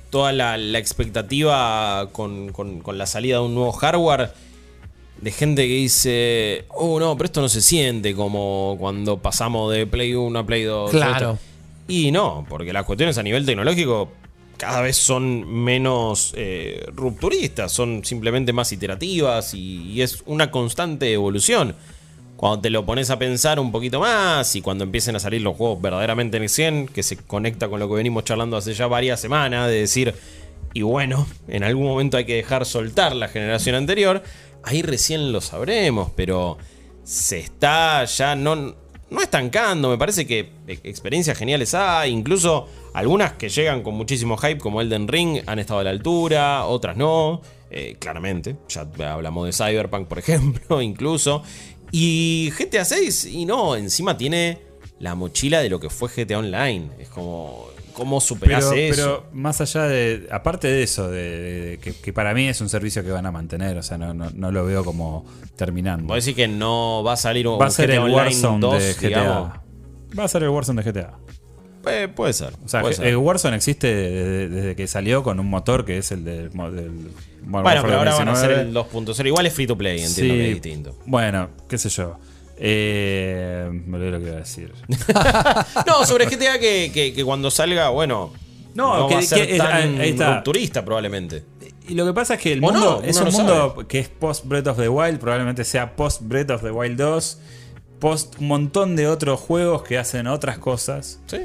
toda 0.10 0.32
la, 0.32 0.58
la 0.58 0.78
expectativa 0.80 2.10
con, 2.12 2.52
con- 2.52 2.80
con 2.82 2.98
la 2.98 3.06
salida 3.06 3.38
de 3.38 3.44
un 3.46 3.56
nuevo 3.56 3.72
hardware 3.72 4.32
de 5.22 5.32
gente 5.32 5.64
que 5.68 5.74
dice, 5.76 6.66
oh 6.70 7.00
no, 7.00 7.16
pero 7.18 7.26
esto 7.26 7.42
no 7.42 7.50
se 7.50 7.62
siente 7.62 8.14
como 8.14 8.76
cuando 8.80 9.18
pasamos 9.20 9.72
de 9.74 9.88
Play 9.88 10.14
1 10.14 10.38
a 10.38 10.46
Play 10.46 10.64
2. 10.64 10.92
Claro. 10.92 11.40
Y 11.88 12.12
no, 12.12 12.46
porque 12.50 12.74
las 12.74 12.86
cuestiones 12.86 13.18
a 13.18 13.24
nivel 13.24 13.46
tecnológico 13.46 14.10
cada 14.58 14.82
vez 14.82 14.98
son 14.98 15.48
menos 15.64 16.34
eh, 16.38 16.86
rupturistas, 16.96 17.72
son 17.72 18.04
simplemente 18.06 18.54
más 18.54 18.72
iterativas 18.72 19.54
y, 19.54 19.92
y 19.92 20.02
es 20.02 20.24
una 20.26 20.52
constante 20.52 21.12
evolución. 21.12 21.76
Cuando 22.44 22.60
te 22.60 22.70
lo 22.70 22.86
pones 22.86 23.10
a 23.10 23.18
pensar 23.18 23.58
un 23.58 23.72
poquito 23.72 24.02
más 24.02 24.54
y 24.58 24.62
cuando 24.62 24.84
empiecen 24.84 25.16
a 25.16 25.20
salir 25.20 25.42
los 25.42 25.56
juegos 25.56 25.82
verdaderamente 25.82 26.36
en 26.36 26.50
100, 26.50 26.88
que 26.90 27.02
se 27.02 27.16
conecta 27.16 27.70
con 27.70 27.80
lo 27.80 27.88
que 27.88 27.96
venimos 27.96 28.26
charlando 28.26 28.58
hace 28.58 28.74
ya 28.74 28.88
varias 28.88 29.22
semanas, 29.22 29.70
de 29.70 29.76
decir, 29.76 30.14
y 30.74 30.82
bueno, 30.82 31.26
en 31.48 31.64
algún 31.64 31.86
momento 31.86 32.18
hay 32.18 32.26
que 32.26 32.36
dejar 32.36 32.66
soltar 32.66 33.16
la 33.16 33.30
generación 33.30 33.76
anterior, 33.76 34.24
ahí 34.62 34.82
recién 34.82 35.32
lo 35.32 35.40
sabremos, 35.40 36.12
pero 36.18 36.58
se 37.06 37.40
está 37.40 38.04
ya 38.04 38.36
no, 38.36 38.76
no 39.10 39.22
estancando, 39.22 39.90
me 39.90 39.98
parece 39.98 40.28
que 40.28 40.50
e- 40.68 40.80
experiencias 40.84 41.38
geniales 41.38 41.74
hay, 41.74 42.12
incluso 42.12 42.68
algunas 42.94 43.32
que 43.32 43.48
llegan 43.48 43.84
con 43.84 43.96
muchísimo 43.96 44.36
hype 44.36 44.58
como 44.58 44.82
Elden 44.82 45.08
Ring 45.08 45.40
han 45.46 45.60
estado 45.60 45.80
a 45.80 45.86
la 45.86 45.92
altura, 45.92 46.66
otras 46.66 46.98
no, 46.98 47.42
eh, 47.76 47.96
claramente, 47.98 48.56
ya 48.70 48.86
hablamos 49.12 49.48
de 49.48 49.54
Cyberpunk 49.54 50.08
por 50.08 50.20
ejemplo, 50.20 50.82
incluso, 50.82 51.42
y 51.96 52.52
GTA 52.58 52.84
6, 52.84 53.26
y 53.26 53.46
no, 53.46 53.76
encima 53.76 54.18
tiene 54.18 54.58
la 55.00 55.14
mochila 55.16 55.62
de 55.62 55.70
lo 55.70 55.80
que 55.80 55.90
fue 55.90 56.10
GTA 56.10 56.40
Online, 56.40 56.90
es 56.98 57.08
como, 57.10 57.68
¿cómo 57.94 58.20
superás 58.20 58.66
Pero, 58.72 58.76
eso? 58.76 58.96
pero 58.96 59.26
más 59.34 59.62
allá 59.62 59.84
de. 59.84 60.28
Aparte 60.32 60.68
de 60.70 60.82
eso, 60.82 61.10
de, 61.12 61.22
de- 61.40 61.62
de 61.70 61.78
que, 61.78 61.94
que 61.94 62.12
para 62.12 62.34
mí 62.34 62.48
es 62.48 62.60
un 62.62 62.70
servicio 62.70 63.04
que 63.04 63.12
van 63.12 63.26
a 63.28 63.32
mantener, 63.32 63.78
o 63.78 63.84
sea, 63.84 63.98
no, 64.00 64.14
no, 64.14 64.30
no 64.34 64.52
lo 64.52 64.66
veo 64.66 64.84
como 64.84 65.24
terminando. 65.56 66.08
Vos 66.14 66.24
decís 66.26 66.36
que 66.36 66.48
no 66.48 67.04
va 67.04 67.14
a 67.14 67.18
salir 67.18 67.48
un 67.48 67.60
Va 67.62 67.68
a 67.68 67.70
ser 67.70 67.90
GTA 67.92 68.06
el 68.08 68.12
Warzone 68.12 68.60
2, 68.60 68.82
de 68.84 68.94
GTA. 68.96 69.08
digamos? 69.08 69.52
Va 70.18 70.24
a 70.24 70.28
ser 70.28 70.44
el 70.44 70.50
Warzone 70.50 70.82
de 70.84 70.92
GTA. 70.92 71.20
Eh, 71.86 72.08
puede 72.08 72.34
ser. 72.34 72.54
O 72.66 72.70
sea, 72.70 72.82
puede 72.82 72.94
que 72.94 72.98
ser. 72.98 73.08
el 73.08 73.18
Warzone 73.18 73.56
existe 73.58 73.88
desde, 73.94 74.50
desde 74.50 74.76
que 74.76 74.88
salió 74.88 75.22
con 75.24 75.40
un 75.40 75.50
motor 75.50 75.86
que 75.86 75.98
es 75.98 76.12
el 76.12 76.24
del, 76.24 76.50
del 76.52 77.12
Bueno, 77.44 77.82
pero 77.84 77.98
ahora 77.98 78.16
van 78.16 78.30
a 78.30 78.36
ser 78.36 78.50
2019. 78.56 78.62
el 78.62 78.74
2.0. 78.74 79.28
Igual 79.28 79.46
es 79.46 79.54
free 79.54 79.68
to 79.68 79.78
play, 79.78 80.02
entiendo 80.02 80.34
Sí, 80.34 80.40
que 80.40 80.48
es 80.50 80.54
distinto. 80.62 80.98
Bueno, 81.06 81.50
qué 81.68 81.78
sé 81.78 81.90
yo. 81.90 82.18
Eh, 82.58 83.68
me 83.86 83.98
olvidé 83.98 84.12
lo 84.12 84.20
que 84.20 84.26
iba 84.28 84.36
a 84.36 84.40
decir. 84.40 84.72
No, 85.88 86.06
sobre 86.06 86.26
GTA 86.28 86.60
que, 86.60 86.92
que- 86.94 87.14
que 87.14 87.24
cuando 87.26 87.52
salga, 87.52 87.90
bueno. 87.90 88.32
No, 88.76 89.00
No, 89.00 89.08
que- 89.08 89.16
va 89.16 89.20
a 89.20 89.24
ser 89.24 89.48
que- 89.48 89.58
tan 89.58 90.00
ahí- 90.00 90.10
está. 90.12 90.36
rupturista 90.36 90.84
probablemente. 90.86 91.44
Y 91.88 91.96
lo 91.96 92.06
que 92.06 92.14
pasa 92.14 92.36
es 92.36 92.40
que 92.40 92.54
el 92.54 92.62
mundo 92.62 93.02
no, 93.02 93.08
es 93.08 93.18
un 93.18 93.26
no 93.26 93.32
mundo 93.32 93.86
que 93.90 94.00
es 94.00 94.08
post 94.08 94.46
Breath 94.46 94.68
of 94.68 94.78
the 94.78 94.88
Wild, 94.88 95.20
probablemente 95.20 95.66
sea 95.66 95.96
post 95.98 96.22
Breath 96.22 96.50
of 96.52 96.62
the 96.64 96.72
Wild 96.72 96.98
2, 96.98 97.38
post 98.00 98.36
un 98.40 98.48
montón 98.48 98.96
de 98.96 99.08
otros 99.08 99.40
juegos 99.42 99.84
que 99.84 99.98
hacen 99.98 100.28
otras 100.28 100.58
cosas. 100.60 101.20
Sí. 101.26 101.40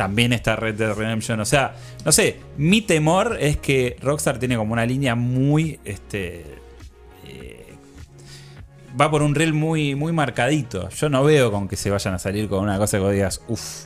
También 0.00 0.32
está 0.32 0.56
Red 0.56 0.76
Dead 0.76 0.94
Redemption. 0.94 1.38
O 1.40 1.44
sea, 1.44 1.74
no 2.06 2.10
sé, 2.10 2.38
mi 2.56 2.80
temor 2.80 3.36
es 3.38 3.58
que 3.58 3.96
Rockstar 4.00 4.38
tiene 4.38 4.56
como 4.56 4.72
una 4.72 4.86
línea 4.86 5.14
muy. 5.14 5.78
Este. 5.84 6.46
eh, 7.26 7.74
va 8.98 9.10
por 9.10 9.20
un 9.20 9.34
reel 9.34 9.52
muy, 9.52 9.94
muy 9.94 10.10
marcadito. 10.14 10.88
Yo 10.88 11.10
no 11.10 11.22
veo 11.22 11.52
con 11.52 11.68
que 11.68 11.76
se 11.76 11.90
vayan 11.90 12.14
a 12.14 12.18
salir 12.18 12.48
con 12.48 12.60
una 12.64 12.78
cosa 12.78 12.96
que 12.96 13.02
vos 13.04 13.12
digas, 13.12 13.42
uff. 13.48 13.84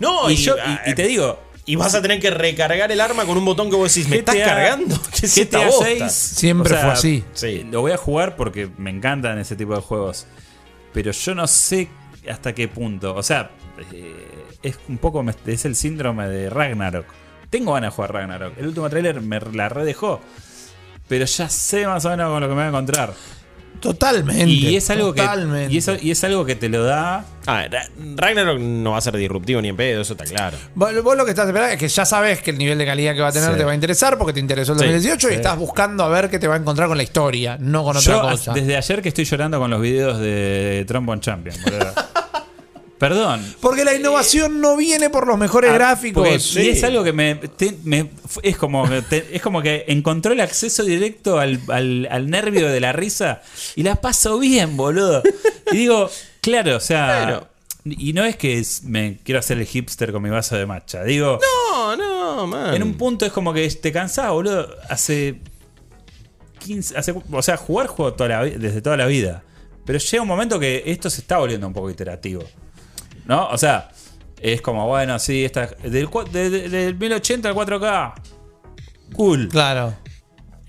No, 0.00 0.28
y, 0.30 0.36
yo, 0.36 0.54
y- 0.86 0.90
y 0.90 0.94
te 0.94 1.06
digo, 1.06 1.40
Y 1.64 1.76
vas 1.76 1.94
a 1.94 2.02
tener 2.02 2.20
que 2.20 2.28
recargar 2.30 2.92
el 2.92 3.00
arma 3.00 3.24
con 3.24 3.38
un 3.38 3.44
botón 3.46 3.70
que 3.70 3.76
vos 3.76 3.94
decís, 3.94 4.10
¿me 4.10 4.16
estás 4.18 4.36
cargando? 4.36 5.00
¿Qué 5.18 5.24
es 5.24 5.34
GTA 5.48 5.64
bosta? 5.66 5.84
6 5.86 6.12
Siempre 6.12 6.74
fue 6.74 6.90
así. 6.90 7.24
Sí. 7.32 7.66
Lo 7.70 7.80
voy 7.80 7.92
a 7.92 7.96
jugar 7.96 8.36
porque 8.36 8.68
me 8.76 8.90
encantan 8.90 9.38
ese 9.38 9.56
tipo 9.56 9.74
de 9.74 9.80
juegos. 9.80 10.26
Pero 10.92 11.10
yo 11.12 11.34
no 11.34 11.46
sé 11.46 11.88
hasta 12.30 12.52
qué 12.54 12.68
punto. 12.68 13.14
O 13.14 13.22
sea, 13.22 13.50
eh, 13.92 14.12
es 14.62 14.78
un 14.88 14.98
poco. 14.98 15.24
Es 15.46 15.64
el 15.64 15.74
síndrome 15.76 16.28
de 16.28 16.50
Ragnarok. 16.50 17.06
Tengo 17.50 17.72
ganas 17.74 17.92
de 17.92 17.96
jugar 17.96 18.12
Ragnarok. 18.14 18.58
El 18.58 18.68
último 18.68 18.88
tráiler 18.88 19.20
me 19.20 19.40
la 19.52 19.68
redejó. 19.68 20.20
Pero 21.08 21.24
ya 21.26 21.48
sé 21.48 21.86
más 21.86 22.04
o 22.04 22.10
menos 22.10 22.30
con 22.30 22.40
lo 22.40 22.46
que 22.48 22.54
me 22.54 22.60
voy 22.60 22.64
a 22.64 22.68
encontrar. 22.68 23.12
Totalmente. 23.80 24.44
Y 24.46 24.76
es 24.76 24.88
algo 24.90 25.12
que. 25.12 25.22
totalmente. 25.22 25.72
Y, 25.74 25.78
eso, 25.78 25.96
y 26.00 26.12
es 26.12 26.22
algo 26.22 26.44
que 26.44 26.54
te 26.54 26.68
lo 26.68 26.84
da. 26.84 27.24
Ah, 27.46 27.64
Ra- 27.68 27.88
Ragnarok 28.16 28.60
no 28.60 28.92
va 28.92 28.98
a 28.98 29.00
ser 29.00 29.16
disruptivo 29.16 29.60
ni 29.60 29.68
en 29.70 29.76
pedo, 29.76 30.02
eso 30.02 30.12
está 30.12 30.24
claro. 30.24 30.56
Vos, 30.76 30.92
vos 31.02 31.16
lo 31.16 31.24
que 31.24 31.30
estás 31.32 31.48
esperando 31.48 31.72
es 31.74 31.80
que 31.80 31.88
ya 31.88 32.04
sabes 32.04 32.40
que 32.42 32.52
el 32.52 32.58
nivel 32.58 32.78
de 32.78 32.86
calidad 32.86 33.14
que 33.14 33.20
va 33.22 33.28
a 33.28 33.32
tener 33.32 33.50
Sí. 33.50 33.56
te 33.58 33.64
va 33.64 33.72
a 33.72 33.74
interesar 33.74 34.16
porque 34.18 34.32
te 34.34 34.38
interesó 34.40 34.74
el 34.74 34.78
Sí, 34.78 34.84
2018 34.84 35.26
y 35.26 35.30
sí. 35.30 35.36
estás 35.36 35.58
buscando 35.58 36.04
a 36.04 36.08
ver 36.08 36.30
qué 36.30 36.38
te 36.38 36.46
va 36.46 36.54
a 36.54 36.58
encontrar 36.58 36.86
con 36.86 36.96
la 36.96 37.02
historia, 37.02 37.56
no 37.58 37.82
con 37.82 37.96
otra 37.96 38.12
Yo 38.14 38.20
cosa. 38.22 38.52
desde 38.52 38.76
ayer 38.76 39.02
que 39.02 39.08
estoy 39.08 39.24
llorando 39.24 39.58
con 39.58 39.68
los 39.70 39.80
videos 39.80 40.20
de 40.20 40.84
Trombone 40.86 41.20
Champion. 41.20 41.56
Perdón. 43.02 43.44
Porque 43.60 43.84
la 43.84 43.96
innovación 43.96 44.60
no 44.60 44.76
viene 44.76 45.10
por 45.10 45.26
los 45.26 45.36
mejores 45.36 45.72
Ah, 45.72 45.74
gráficos. 45.74 46.22
porque- 46.22 46.38
sí. 46.38 46.60
Y 46.60 46.68
es 46.68 46.84
algo 46.84 47.02
que 47.02 47.12
me, 47.12 47.34
te- 47.34 47.76
me- 47.82 48.08
es 48.44 48.56
como 48.56 48.88
te- 49.10 49.26
es 49.34 49.42
como 49.42 49.60
que 49.60 49.86
encontró 49.88 50.32
el 50.32 50.40
acceso 50.40 50.84
directo 50.84 51.40
al, 51.40 51.58
al- 51.66 52.06
al 52.08 52.30
nervio 52.30 52.68
de 52.68 52.78
la 52.78 52.92
risa 52.92 53.42
y 53.74 53.82
la 53.82 53.96
paso 53.96 54.38
bien, 54.38 54.76
boludo. 54.76 55.20
Y 55.72 55.78
digo, 55.78 56.08
claro, 56.40 56.76
o 56.76 56.80
sea, 56.80 57.48
y 57.84 58.12
no 58.12 58.24
es 58.24 58.36
que 58.36 58.60
es- 58.60 58.84
me 58.84 59.18
quiero 59.24 59.40
hacer 59.40 59.58
el 59.58 59.66
hipster 59.66 60.12
con 60.12 60.22
mi 60.22 60.30
vaso 60.30 60.54
de 60.56 60.64
matcha. 60.66 61.02
Digo, 61.02 61.40
No, 61.72 61.96
no, 61.96 62.46
man. 62.46 62.72
en 62.72 62.84
un 62.84 62.94
punto 62.94 63.26
es 63.26 63.32
como 63.32 63.52
que 63.52 63.68
te 63.68 63.90
cansás, 63.90 64.30
boludo. 64.30 64.76
Hace 64.88 65.40
15, 66.60 66.96
hace, 66.96 67.12
o 67.32 67.42
sea, 67.42 67.56
jugar 67.56 67.88
juego 67.88 68.14
toda 68.14 68.28
la 68.28 68.42
vi- 68.44 68.50
desde 68.52 68.80
toda 68.80 68.96
la 68.96 69.06
vida. 69.06 69.42
Pero 69.84 69.98
llega 69.98 70.22
un 70.22 70.28
momento 70.28 70.60
que 70.60 70.84
esto 70.86 71.10
se 71.10 71.22
está 71.22 71.38
volviendo 71.38 71.66
un 71.66 71.72
poco 71.72 71.90
iterativo. 71.90 72.44
¿No? 73.26 73.48
O 73.48 73.58
sea, 73.58 73.90
es 74.40 74.60
como, 74.60 74.86
bueno, 74.88 75.18
sí, 75.18 75.44
esta, 75.44 75.66
del, 75.82 76.08
cua- 76.08 76.28
de- 76.28 76.50
de- 76.50 76.68
del 76.68 76.96
1080 76.96 77.48
al 77.48 77.54
4K. 77.54 78.14
Cool. 79.14 79.48
Claro. 79.48 79.94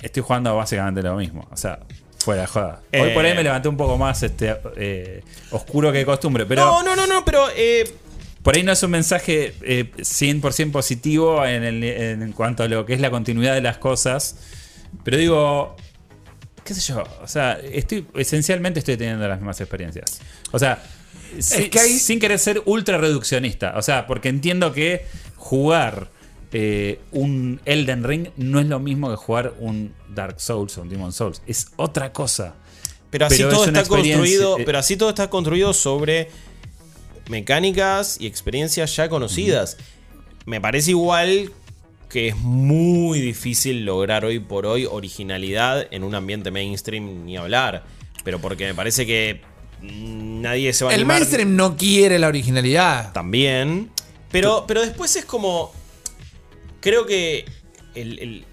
Estoy 0.02 0.22
jugando 0.24 0.56
básicamente 0.56 1.02
lo 1.02 1.16
mismo. 1.16 1.48
O 1.52 1.58
sea, 1.58 1.80
fuera 2.20 2.42
de 2.42 2.48
joda. 2.48 2.82
Hoy 2.94 3.10
Eh. 3.10 3.12
por 3.14 3.26
ahí 3.26 3.36
me 3.36 3.44
levanté 3.44 3.70
un 3.70 3.78
poco 3.78 3.98
más 3.98 4.22
este, 4.24 4.56
eh, 4.76 5.24
oscuro 5.52 5.92
que 5.92 6.00
de 6.00 6.06
costumbre. 6.06 6.46
Pero 6.46 6.64
No, 6.66 6.84
no, 6.84 6.96
no, 6.96 7.08
no, 7.08 7.24
pero 7.26 7.48
eh, 7.56 7.90
por 8.42 8.56
ahí 8.56 8.64
no 8.64 8.72
es 8.74 8.84
un 8.84 8.92
mensaje 8.92 9.54
eh, 9.62 9.92
100% 9.98 10.72
positivo 10.72 11.46
en, 11.46 11.64
el- 11.64 11.84
en 11.84 12.32
cuanto 12.34 12.64
a 12.64 12.68
lo 12.68 12.86
que 12.86 12.94
es 12.94 13.00
la 13.02 13.10
continuidad 13.10 13.54
de 13.54 13.62
las 13.62 13.78
cosas. 13.78 14.36
Pero 15.04 15.18
digo, 15.18 15.76
qué 16.66 16.74
sé 16.74 16.82
yo, 16.82 17.04
o 17.22 17.28
sea, 17.28 17.54
estoy, 17.54 18.06
esencialmente 18.16 18.80
estoy 18.80 18.96
teniendo 18.98 19.28
las 19.28 19.40
mismas 19.40 19.60
experiencias. 19.62 20.20
O 20.52 20.60
sea, 20.60 20.84
si- 21.40 21.70
que 21.70 21.80
hay- 21.80 22.00
sin 22.00 22.20
querer 22.20 22.40
ser 22.40 22.62
ultra 22.66 22.98
reduccionista. 22.98 23.74
O 23.78 23.82
sea, 23.82 24.06
porque 24.08 24.30
entiendo 24.30 24.74
que 24.74 25.06
jugar 25.38 26.10
eh, 26.56 27.00
un 27.12 27.60
Elden 27.66 28.04
Ring 28.04 28.28
no 28.38 28.60
es 28.60 28.68
lo 28.68 28.80
mismo 28.80 29.10
que 29.10 29.16
jugar 29.16 29.56
un 29.60 29.92
Dark 30.14 30.40
Souls 30.40 30.78
o 30.78 30.84
un 30.84 30.90
Demon 30.90 31.12
Souls. 31.12 31.42
Es 31.48 31.70
otra 31.78 32.14
cosa. 32.14 32.54
Pero 33.10 33.26
así 33.26 33.38
Pero 33.38 33.50
todo 33.50 33.64
es 33.64 33.68
está 33.70 33.84
construido. 33.86 34.60
eh. 34.60 34.64
Pero 34.64 34.78
así 34.78 34.96
todo 34.96 35.10
está 35.10 35.30
construido 35.32 35.74
sobre 35.74 36.30
mecánicas 37.30 38.18
y 38.20 38.28
experiencias 38.28 38.96
ya 38.96 39.10
conocidas. 39.10 39.78
Me 40.46 40.60
parece 40.62 40.92
igual 40.92 41.52
que 42.10 42.28
es 42.30 42.38
muy 42.38 43.20
difícil 43.20 43.86
lograr 43.86 44.24
hoy 44.26 44.40
por 44.40 44.66
hoy 44.66 44.86
originalidad 44.86 45.88
en 45.92 46.04
un 46.04 46.14
ambiente 46.16 46.52
mainstream 46.52 47.26
ni 47.26 47.38
hablar. 47.38 47.84
Pero 48.24 48.40
porque 48.40 48.66
me 48.68 48.76
parece 48.76 49.06
que 49.06 49.42
mm, 49.82 50.23
nadie 50.44 50.72
se 50.74 50.84
va 50.86 50.92
a 50.92 50.94
El 50.94 51.02
animar 51.02 51.20
mainstream 51.20 51.56
no 51.56 51.76
quiere 51.76 52.20
la 52.20 52.28
originalidad. 52.28 53.12
también. 53.14 53.90
Pero, 54.32 54.66
pero 54.68 54.82
después 54.82 55.16
es 55.16 55.26
como. 55.26 55.72
Creo 56.80 57.06
que 57.06 57.46
el, 57.96 58.20
el- 58.20 58.46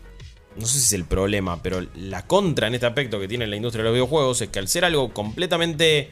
No 0.57 0.67
sé 0.67 0.79
si 0.79 0.85
es 0.85 0.93
el 0.95 1.05
problema, 1.05 1.63
pero 1.63 1.87
la 1.97 2.27
contra 2.27 2.67
en 2.67 2.75
este 2.75 2.87
aspecto 2.87 3.19
que 3.21 3.29
tiene 3.29 3.47
la 3.47 3.57
industria 3.57 3.83
de 3.83 3.89
los 3.91 3.95
videojuegos 3.95 4.41
es 4.43 4.49
que 4.49 4.59
al 4.59 4.69
ser 4.69 4.85
algo 4.85 5.13
completamente 5.15 6.11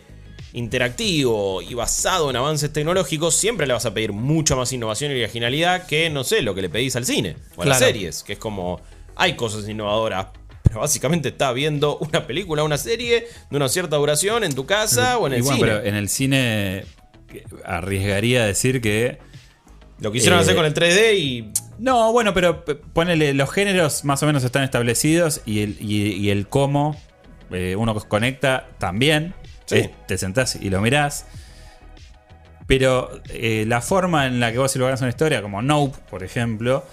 interactivo 0.54 1.60
y 1.62 1.74
basado 1.74 2.30
en 2.30 2.36
avances 2.36 2.72
tecnológicos, 2.72 3.34
siempre 3.34 3.66
le 3.66 3.72
vas 3.74 3.84
a 3.86 3.92
pedir 3.94 4.12
mucha 4.12 4.56
más 4.56 4.72
innovación 4.72 5.12
y 5.12 5.16
originalidad 5.22 5.86
que, 5.86 6.08
no 6.10 6.24
sé, 6.24 6.42
lo 6.42 6.54
que 6.54 6.62
le 6.62 6.68
pedís 6.68 6.96
al 6.96 7.04
cine 7.04 7.36
o 7.56 7.62
a 7.62 7.66
las 7.66 7.78
Claro. 7.78 7.92
series. 7.92 8.22
Que 8.22 8.34
es 8.34 8.38
como. 8.38 8.80
Hay 9.16 9.34
cosas 9.34 9.68
innovadoras. 9.68 10.28
Pero 10.68 10.80
básicamente 10.80 11.30
estás 11.30 11.54
viendo 11.54 11.98
una 11.98 12.26
película, 12.26 12.62
una 12.62 12.78
serie 12.78 13.26
de 13.50 13.56
una 13.56 13.68
cierta 13.68 13.96
duración 13.96 14.44
en 14.44 14.54
tu 14.54 14.66
casa 14.66 15.18
o 15.18 15.26
en 15.26 15.34
el 15.34 15.42
bueno, 15.42 15.56
cine. 15.56 15.68
pero 15.68 15.84
en 15.84 15.94
el 15.94 16.08
cine 16.08 16.78
eh, 16.78 17.44
arriesgaría 17.64 18.44
a 18.44 18.46
decir 18.46 18.80
que 18.80 19.18
Lo 20.00 20.12
quisieron 20.12 20.38
eh, 20.38 20.42
hacer 20.42 20.54
con 20.54 20.64
el 20.64 20.74
3D 20.74 21.18
y 21.18 21.52
No, 21.78 22.12
bueno, 22.12 22.34
pero 22.34 22.64
ponele, 22.92 23.34
los 23.34 23.50
géneros 23.50 24.04
más 24.04 24.22
o 24.22 24.26
menos 24.26 24.44
están 24.44 24.62
establecidos 24.62 25.40
y 25.44 25.62
el, 25.62 25.76
y, 25.80 26.12
y 26.12 26.30
el 26.30 26.48
cómo 26.48 26.96
eh, 27.50 27.76
uno 27.76 27.94
conecta 27.94 28.68
también. 28.78 29.34
Sí. 29.66 29.76
Eh, 29.76 29.94
te 30.06 30.18
sentás 30.18 30.56
y 30.56 30.70
lo 30.70 30.80
mirás. 30.80 31.26
Pero 32.66 33.20
eh, 33.30 33.64
la 33.66 33.80
forma 33.80 34.26
en 34.26 34.40
la 34.40 34.52
que 34.52 34.58
vos 34.58 34.74
lográs 34.76 35.00
una 35.00 35.10
historia, 35.10 35.40
como 35.40 35.62
Nope, 35.62 35.98
por 36.10 36.22
ejemplo, 36.22 36.84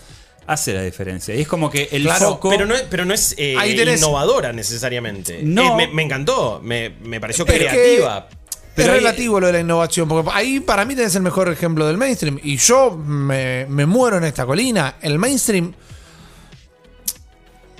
hace 0.47 0.73
la 0.73 0.81
diferencia. 0.83 1.35
Y 1.35 1.41
es 1.41 1.47
como 1.47 1.69
que 1.69 1.89
el 1.91 2.03
Claro, 2.03 2.29
foco. 2.29 2.49
Pero 2.49 2.65
no 2.65 2.75
es, 2.75 2.83
pero 2.83 3.05
no 3.05 3.13
es 3.13 3.33
eh, 3.37 3.55
innovadora 3.97 4.53
necesariamente. 4.53 5.41
No. 5.43 5.79
Eh, 5.79 5.87
me, 5.87 5.93
me 5.93 6.03
encantó, 6.03 6.59
me, 6.63 6.91
me 7.03 7.19
pareció 7.19 7.45
Es 7.47 7.53
creativa. 7.53 8.27
es 8.75 8.87
relativo 8.87 9.39
lo 9.39 9.47
de 9.47 9.53
la 9.53 9.59
innovación, 9.61 10.07
porque 10.07 10.29
ahí 10.33 10.59
para 10.59 10.85
mí 10.85 10.95
tenés 10.95 11.15
el 11.15 11.21
mejor 11.23 11.49
ejemplo 11.49 11.87
del 11.87 11.97
mainstream. 11.97 12.39
Y 12.43 12.57
yo 12.57 12.91
me, 12.91 13.65
me 13.67 13.85
muero 13.85 14.17
en 14.17 14.25
esta 14.25 14.45
colina. 14.45 14.95
El 15.01 15.17
mainstream. 15.19 15.73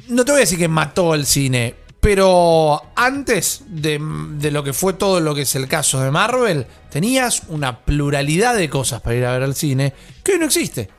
No 0.08 0.24
te 0.24 0.32
voy 0.32 0.40
a 0.40 0.42
decir 0.42 0.60
que 0.60 0.68
mató 0.68 1.16
el 1.16 1.26
cine, 1.26 1.74
pero 2.00 2.80
antes 2.96 3.64
de, 3.68 4.00
de 4.34 4.52
lo 4.52 4.64
que 4.64 4.72
fue 4.72 4.94
todo 4.94 5.20
lo 5.20 5.34
que 5.34 5.42
es 5.42 5.56
el 5.56 5.68
caso 5.68 6.00
de 6.00 6.12
Marvel, 6.12 6.68
tenías 6.92 7.42
una 7.48 7.80
pluralidad 7.80 8.56
de 8.56 8.70
cosas 8.70 9.02
para 9.02 9.16
ir 9.16 9.26
a 9.26 9.32
ver 9.34 9.42
al 9.42 9.56
cine 9.56 9.94
que 10.24 10.34
hoy 10.34 10.40
no 10.40 10.46
existe. 10.46 10.90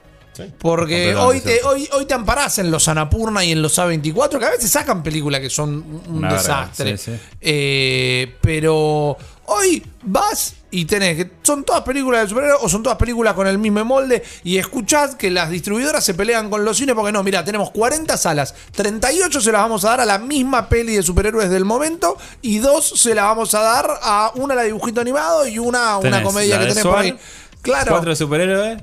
Porque 0.59 1.15
hoy 1.15 1.41
te, 1.41 1.63
hoy, 1.63 1.89
hoy 1.93 2.05
te 2.07 2.15
amparás 2.15 2.59
en 2.59 2.71
los 2.71 2.89
Anapurna 2.89 3.45
y 3.45 3.53
en 3.53 3.63
los 3.63 3.79
A24, 3.79 4.39
que 4.39 4.45
a 4.45 4.51
veces 4.51 4.71
sacan 4.71 5.03
películas 5.03 5.41
que 5.41 5.51
son 5.51 6.03
un 6.07 6.17
Una 6.19 6.33
desastre. 6.35 6.97
sí, 6.99 7.13
sí. 7.13 7.21
Eh, 7.41 8.37
pero 8.41 9.17
hoy 9.47 9.85
vas 10.03 10.55
y 10.71 10.85
tenés 10.85 11.17
que 11.17 11.31
son 11.43 11.65
todas 11.65 11.83
películas 11.83 12.23
de 12.23 12.29
superhéroes 12.29 12.59
o 12.63 12.69
son 12.69 12.83
todas 12.83 12.99
películas 12.99 13.35
con 13.35 13.47
el 13.47 13.59
mismo 13.59 13.85
molde 13.85 14.23
y 14.43 14.59
escuchás 14.59 15.15
que 15.15 15.31
las 15.31 15.51
distribuidoras 15.51 16.05
se 16.05 16.15
pelean 16.15 16.51
con 16.51 16.65
los 16.65 16.77
cines 16.77 16.95
porque 16.95 17.13
no, 17.13 17.23
mira, 17.23 17.45
tenemos 17.45 17.71
40 17.71 18.17
salas, 18.17 18.55
38 18.73 19.41
se 19.41 19.53
las 19.53 19.63
vamos 19.63 19.85
a 19.85 19.91
dar 19.91 20.01
a 20.01 20.05
la 20.05 20.19
misma 20.19 20.69
peli 20.69 20.97
de 20.97 21.03
superhéroes 21.03 21.49
del 21.49 21.65
momento 21.65 22.17
y 22.43 22.59
dos 22.59 22.89
se 22.89 23.15
las 23.15 23.25
vamos 23.25 23.55
a 23.55 23.61
dar 23.61 23.87
a 24.03 24.33
una 24.35 24.55
la 24.55 24.65
dibujito 24.65 25.01
animado 25.01 25.47
y 25.47 25.59
una 25.59 25.97
una 25.99 26.11
Tenés 26.11 26.23
comedia 26.23 26.59
que 26.59 26.67
tenés 26.67 26.85
por 26.85 26.99
ahí. 26.99 27.17
Claro. 27.63 27.93
Cuatro 27.93 28.15
superhéroes. 28.15 28.83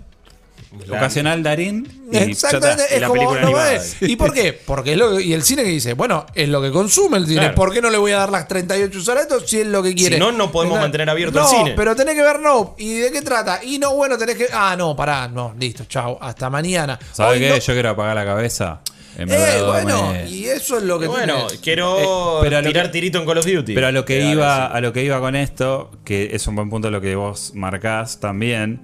La- 0.87 0.97
Ocasional 0.97 1.41
Darín. 1.43 1.87
y 2.11 2.17
Exactamente, 2.17 2.83
está. 2.83 2.95
es 2.95 3.01
la 3.01 3.07
como 3.07 3.19
película 3.21 3.41
no 3.41 3.47
animada. 3.47 3.83
¿Y 4.01 4.15
por 4.15 4.33
qué? 4.33 4.53
Porque 4.53 4.91
es 4.93 4.97
lo 4.97 5.15
que- 5.17 5.23
y 5.23 5.33
el 5.33 5.43
cine 5.43 5.63
que 5.63 5.69
dice, 5.69 5.93
bueno, 5.93 6.25
es 6.35 6.49
lo 6.49 6.61
que 6.61 6.71
consume 6.71 7.17
el 7.17 7.25
cine. 7.25 7.39
Claro. 7.39 7.55
¿Por 7.55 7.73
qué 7.73 7.81
no 7.81 7.89
le 7.89 7.97
voy 7.97 8.11
a 8.11 8.17
dar 8.17 8.29
las 8.31 8.47
38 8.47 9.01
saletos 9.01 9.43
si 9.49 9.59
es 9.61 9.67
lo 9.67 9.81
que 9.81 9.95
quiere? 9.95 10.17
no, 10.19 10.31
no 10.31 10.51
podemos 10.51 10.79
mantener 10.79 11.09
abierto 11.09 11.39
no, 11.39 11.49
el 11.49 11.55
cine. 11.57 11.73
pero 11.75 11.95
tenés 11.95 12.15
que 12.15 12.21
ver 12.21 12.39
no. 12.39 12.75
¿Y 12.77 12.93
de 12.99 13.11
qué 13.11 13.21
trata? 13.21 13.63
Y 13.63 13.79
no, 13.79 13.95
bueno, 13.95 14.17
tenés 14.17 14.35
que. 14.35 14.47
Ah, 14.51 14.75
no, 14.77 14.95
pará, 14.95 15.27
no, 15.27 15.53
listo, 15.59 15.85
chao, 15.85 16.17
hasta 16.21 16.49
mañana. 16.49 16.99
¿Sabes 17.11 17.33
Hoy 17.33 17.39
qué? 17.39 17.49
no- 17.49 17.57
Yo 17.57 17.73
quiero 17.73 17.89
apagar 17.89 18.15
la 18.15 18.25
cabeza. 18.25 18.81
En 19.15 19.29
Eh, 19.31 19.61
bueno, 19.63 20.11
me- 20.11 20.27
y 20.27 20.45
eso 20.45 20.77
es 20.79 20.83
lo 20.85 20.97
que 20.97 21.05
Y 21.05 21.07
bueno, 21.07 21.45
tenés. 21.45 21.61
quiero 21.61 22.39
Eh, 22.39 22.39
pero 22.41 22.57
a 22.57 22.61
lo 22.63 22.67
tirar 22.67 22.85
que- 22.87 22.91
tirito 22.93 23.19
en 23.19 23.25
Call 23.27 23.37
of 23.37 23.45
Duty. 23.45 23.75
Pero 23.75 23.85
a 23.87 23.91
lo 23.91 24.05
que 24.05 24.17
Claro, 24.17 24.33
iba, 24.33 24.67
sí. 24.67 24.71
a 24.77 24.81
lo 24.81 24.91
que 24.91 25.03
iba 25.03 25.19
con 25.19 25.35
esto, 25.35 25.91
que 26.03 26.31
es 26.33 26.47
un 26.47 26.55
buen 26.55 26.69
punto 26.71 26.89
lo 26.89 26.99
que 26.99 27.15
vos 27.15 27.51
marcás 27.53 28.19
también. 28.19 28.81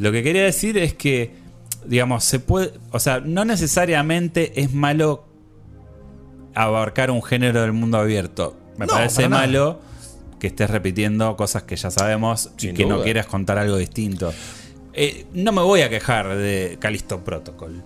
Lo 0.00 0.10
que 0.10 0.22
quería 0.24 0.42
decir 0.42 0.76
es 0.78 0.94
que, 0.94 1.30
digamos, 1.86 2.24
se 2.24 2.40
puede. 2.40 2.72
O 2.90 2.98
sea, 2.98 3.20
no 3.20 3.44
necesariamente 3.44 4.60
es 4.60 4.72
malo 4.74 5.26
abarcar 6.54 7.10
un 7.10 7.22
género 7.22 7.62
del 7.62 7.72
mundo 7.72 7.98
abierto. 7.98 8.56
Me 8.76 8.86
No, 8.86 8.94
parece 8.94 9.28
nada. 9.28 9.42
malo 9.46 9.80
que 10.38 10.46
estés 10.48 10.70
repitiendo 10.70 11.36
cosas 11.36 11.64
que 11.64 11.76
ya 11.76 11.90
sabemos 11.90 12.50
y 12.60 12.72
que 12.72 12.86
no 12.86 13.02
quieras 13.02 13.26
contar 13.26 13.58
algo 13.58 13.76
distinto. 13.76 14.32
Eh, 14.94 15.26
no 15.34 15.52
me 15.52 15.60
voy 15.62 15.82
a 15.82 15.90
quejar 15.90 16.34
de 16.36 16.78
Callisto 16.80 17.22
Protocol. 17.22 17.82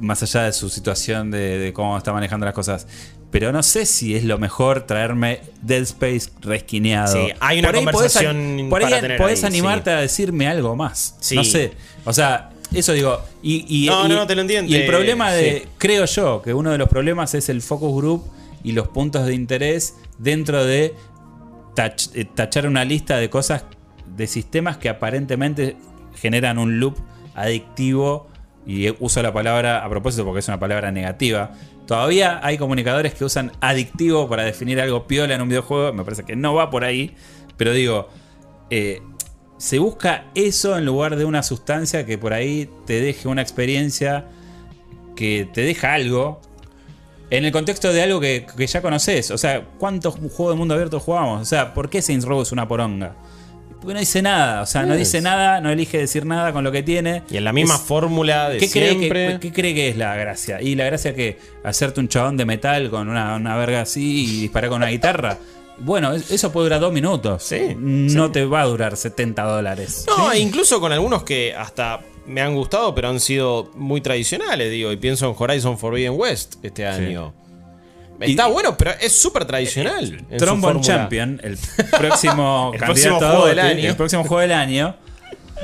Más 0.00 0.22
allá 0.22 0.44
de 0.44 0.52
su 0.52 0.68
situación 0.68 1.30
de, 1.30 1.58
de 1.58 1.72
cómo 1.72 1.96
está 1.96 2.12
manejando 2.12 2.46
las 2.46 2.54
cosas. 2.54 2.86
Pero 3.30 3.50
no 3.52 3.62
sé 3.64 3.84
si 3.86 4.14
es 4.14 4.22
lo 4.24 4.38
mejor 4.38 4.82
traerme 4.82 5.40
Dead 5.60 5.82
Space 5.82 6.30
resquineado. 6.40 7.12
Sí, 7.12 7.32
hay 7.40 7.58
una 7.58 7.68
Por 7.68 7.76
ahí 7.78 7.84
podés 7.86 8.12
conversación 8.14 8.66
Por 8.70 8.84
ahí 8.84 9.00
tener 9.00 9.18
podés 9.18 9.42
ahí, 9.42 9.48
animarte 9.48 9.90
sí. 9.90 9.96
a 9.96 10.00
decirme 10.00 10.46
algo 10.46 10.76
más. 10.76 11.16
Sí. 11.20 11.34
No 11.34 11.42
sé. 11.44 11.72
O 12.04 12.12
sea, 12.12 12.50
eso 12.72 12.92
digo. 12.92 13.20
Y, 13.42 13.64
y- 13.68 13.86
No, 13.88 14.06
y- 14.06 14.08
no, 14.08 14.14
no, 14.14 14.26
te 14.28 14.34
lo 14.36 14.42
entiendo. 14.42 14.70
Y 14.70 14.76
el 14.76 14.86
problema 14.86 15.32
de. 15.32 15.62
Sí. 15.64 15.68
Creo 15.78 16.04
yo 16.04 16.42
que 16.42 16.54
uno 16.54 16.70
de 16.70 16.78
los 16.78 16.88
problemas 16.88 17.34
es 17.34 17.48
el 17.48 17.60
focus 17.60 17.94
group 17.96 18.24
y 18.62 18.70
los 18.72 18.86
puntos 18.88 19.26
de 19.26 19.34
interés 19.34 19.96
dentro 20.18 20.64
de 20.64 20.94
tach- 21.74 22.10
eh, 22.14 22.24
tachar 22.24 22.66
una 22.68 22.84
lista 22.84 23.16
de 23.16 23.28
cosas, 23.30 23.64
de 24.16 24.26
sistemas 24.28 24.76
que 24.76 24.88
aparentemente 24.88 25.76
generan 26.14 26.58
un 26.58 26.78
loop 26.78 26.96
adictivo. 27.34 28.28
Y 28.66 28.88
uso 28.98 29.22
la 29.22 29.32
palabra 29.32 29.84
a 29.84 29.88
propósito 29.88 30.24
porque 30.24 30.40
es 30.40 30.48
una 30.48 30.58
palabra 30.58 30.90
negativa. 30.90 31.52
Todavía 31.86 32.40
hay 32.42 32.56
comunicadores 32.56 33.14
que 33.14 33.24
usan 33.24 33.52
adictivo 33.60 34.28
para 34.28 34.44
definir 34.44 34.80
algo 34.80 35.06
piola 35.06 35.34
en 35.34 35.42
un 35.42 35.48
videojuego. 35.48 35.92
Me 35.92 36.04
parece 36.04 36.24
que 36.24 36.34
no 36.34 36.54
va 36.54 36.70
por 36.70 36.84
ahí. 36.84 37.14
Pero 37.56 37.72
digo, 37.72 38.08
eh, 38.70 39.02
se 39.58 39.78
busca 39.78 40.26
eso 40.34 40.78
en 40.78 40.86
lugar 40.86 41.16
de 41.16 41.24
una 41.24 41.42
sustancia 41.42 42.06
que 42.06 42.16
por 42.16 42.32
ahí 42.32 42.70
te 42.86 43.00
deje 43.00 43.28
una 43.28 43.42
experiencia 43.42 44.26
que 45.14 45.48
te 45.52 45.60
deja 45.60 45.92
algo. 45.92 46.40
En 47.30 47.44
el 47.44 47.52
contexto 47.52 47.92
de 47.92 48.02
algo 48.02 48.20
que, 48.20 48.46
que 48.56 48.66
ya 48.66 48.80
conoces. 48.80 49.30
O 49.30 49.38
sea, 49.38 49.66
¿cuántos 49.78 50.14
juegos 50.14 50.54
de 50.54 50.58
mundo 50.58 50.74
abierto 50.74 51.00
jugamos? 51.00 51.42
O 51.42 51.44
sea, 51.44 51.74
¿por 51.74 51.90
qué 51.90 52.00
Saints 52.00 52.24
Row 52.24 52.40
es 52.40 52.52
una 52.52 52.66
poronga? 52.66 53.14
Porque 53.84 53.94
no 53.94 54.00
dice 54.00 54.22
nada. 54.22 54.62
O 54.62 54.66
sea, 54.66 54.82
no 54.84 54.96
dice 54.96 55.20
nada, 55.20 55.60
no 55.60 55.70
elige 55.70 55.98
decir 55.98 56.24
nada 56.26 56.52
con 56.52 56.64
lo 56.64 56.72
que 56.72 56.82
tiene. 56.82 57.22
Y 57.30 57.36
en 57.36 57.44
la 57.44 57.52
misma 57.52 57.74
Es- 57.74 57.80
fórmula 57.82 58.48
de 58.48 58.58
¿Qué 58.58 58.70
cree, 58.70 58.96
siempre. 58.96 59.32
que, 59.34 59.40
¿Qué 59.40 59.52
cree 59.52 59.74
que 59.74 59.88
es 59.90 59.96
la 59.96 60.16
gracia? 60.16 60.60
Y 60.62 60.74
la 60.74 60.84
gracia 60.86 61.14
que 61.14 61.38
hacerte 61.62 62.00
un 62.00 62.08
chabón 62.08 62.36
de 62.36 62.44
metal 62.46 62.90
con 62.90 63.08
una, 63.08 63.36
una 63.36 63.56
verga 63.56 63.82
así 63.82 64.24
y 64.24 64.40
disparar 64.42 64.70
con 64.70 64.78
una 64.78 64.90
guitarra. 64.90 65.38
Bueno, 65.78 66.12
es- 66.12 66.30
eso 66.30 66.50
puede 66.52 66.66
durar 66.66 66.80
dos 66.80 66.92
minutos. 66.92 67.42
Sí, 67.42 67.76
No 67.78 68.30
te 68.32 68.44
va 68.44 68.62
a 68.62 68.64
durar 68.66 68.96
70 68.96 69.42
dólares. 69.42 70.06
No, 70.08 70.34
incluso 70.34 70.80
con 70.80 70.92
algunos 70.92 71.24
que 71.24 71.54
hasta 71.54 72.00
me 72.26 72.40
han 72.40 72.54
gustado, 72.54 72.94
pero 72.94 73.08
han 73.10 73.20
sido 73.20 73.70
muy 73.74 74.00
tradicionales, 74.00 74.70
digo. 74.70 74.90
Y 74.92 74.96
pienso 74.96 75.28
en 75.28 75.34
Horizon 75.36 75.76
Forbidden 75.78 76.14
West 76.16 76.54
este 76.62 76.86
año. 76.86 77.34
Está 78.20 78.48
Y- 78.48 78.52
bueno, 78.52 78.76
pero 78.76 78.92
es 79.00 79.12
súper 79.12 79.44
tradicional. 79.44 80.24
su 80.30 80.36
Trombone. 80.36 80.80
Champion, 80.80 81.40
el 81.42 81.58
próximo 81.98 82.70
El 82.74 82.80
candidato 82.80 83.18
próximo 83.18 83.18
juego 83.20 83.46
del 83.46 83.58
año. 83.58 83.88
el 83.90 83.96
próximo 83.96 84.22
juego 84.24 84.40
del 84.40 84.52
año, 84.52 84.96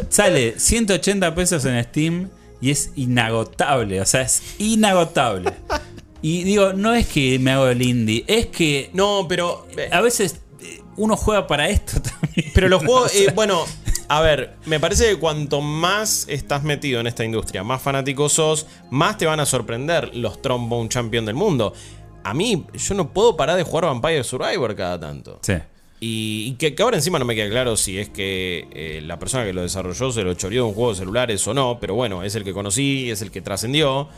sale 0.09 0.59
180 0.59 1.35
pesos 1.35 1.65
en 1.65 1.83
Steam 1.85 2.29
y 2.61 2.71
es 2.71 2.91
inagotable. 2.97 4.01
O 4.01 4.07
sea, 4.07 4.23
es 4.23 4.43
inagotable. 4.59 5.53
Y 6.23 6.45
digo, 6.45 6.73
no 6.75 6.93
es 6.95 7.07
que 7.07 7.39
me 7.39 7.53
hago 7.53 7.69
el 7.69 7.81
indie, 7.83 8.25
es 8.27 8.47
que 8.47 8.91
No, 8.93 9.27
pero. 9.29 9.67
eh, 9.77 9.89
a 9.91 10.01
veces 10.03 10.41
eh, 10.63 10.81
uno 10.97 11.17
juega 11.17 11.47
para 11.47 11.69
esto 11.71 12.01
también. 12.03 12.51
Pero 12.55 12.69
los 12.69 12.85
juegos, 12.85 13.15
eh, 13.15 13.33
bueno, 13.35 13.65
a 14.09 14.21
ver, 14.21 14.57
me 14.67 14.79
parece 14.81 15.09
que 15.09 15.17
cuanto 15.17 15.61
más 15.63 16.27
estás 16.29 16.63
metido 16.63 17.01
en 17.01 17.07
esta 17.07 17.25
industria, 17.25 17.63
más 17.65 17.81
fanático 17.81 18.29
sos, 18.29 18.67
más 18.91 19.17
te 19.17 19.25
van 19.25 19.41
a 19.41 19.47
sorprender 19.47 20.15
los 20.15 20.43
Trombone 20.43 20.89
Champion 20.91 21.25
del 21.25 21.37
mundo. 21.37 21.73
A 22.25 22.35
mí, 22.35 22.67
yo 22.75 22.95
no 22.95 23.13
puedo 23.13 23.37
parar 23.37 23.57
de 23.57 23.63
jugar 23.63 23.85
Vampire 23.87 24.25
Survivor 24.25 24.75
cada 24.77 24.99
tanto. 25.01 25.39
Sí. 25.43 25.55
Y, 26.01 26.47
y 26.49 26.53
que, 26.55 26.75
que 26.75 26.83
ahora 26.83 26.97
encima 26.97 27.19
no 27.19 27.27
me 27.27 27.35
queda 27.35 27.51
claro 27.51 27.77
si 27.77 27.99
es 27.99 28.09
que 28.09 28.67
eh, 28.73 29.03
la 29.05 29.19
persona 29.19 29.45
que 29.45 29.53
lo 29.53 29.61
desarrolló 29.61 30.11
se 30.11 30.23
lo 30.23 30.33
choreó 30.33 30.63
de 30.65 30.69
un 30.69 30.75
juego 30.75 30.91
de 30.91 30.97
celulares 30.97 31.47
o 31.47 31.53
no, 31.53 31.79
pero 31.79 31.95
bueno, 31.95 32.23
es 32.23 32.35
el 32.35 32.43
que 32.45 32.55
conocí, 32.55 33.11
es 33.11 33.21
el 33.21 33.31
que 33.31 33.43
trascendió. 33.43 34.09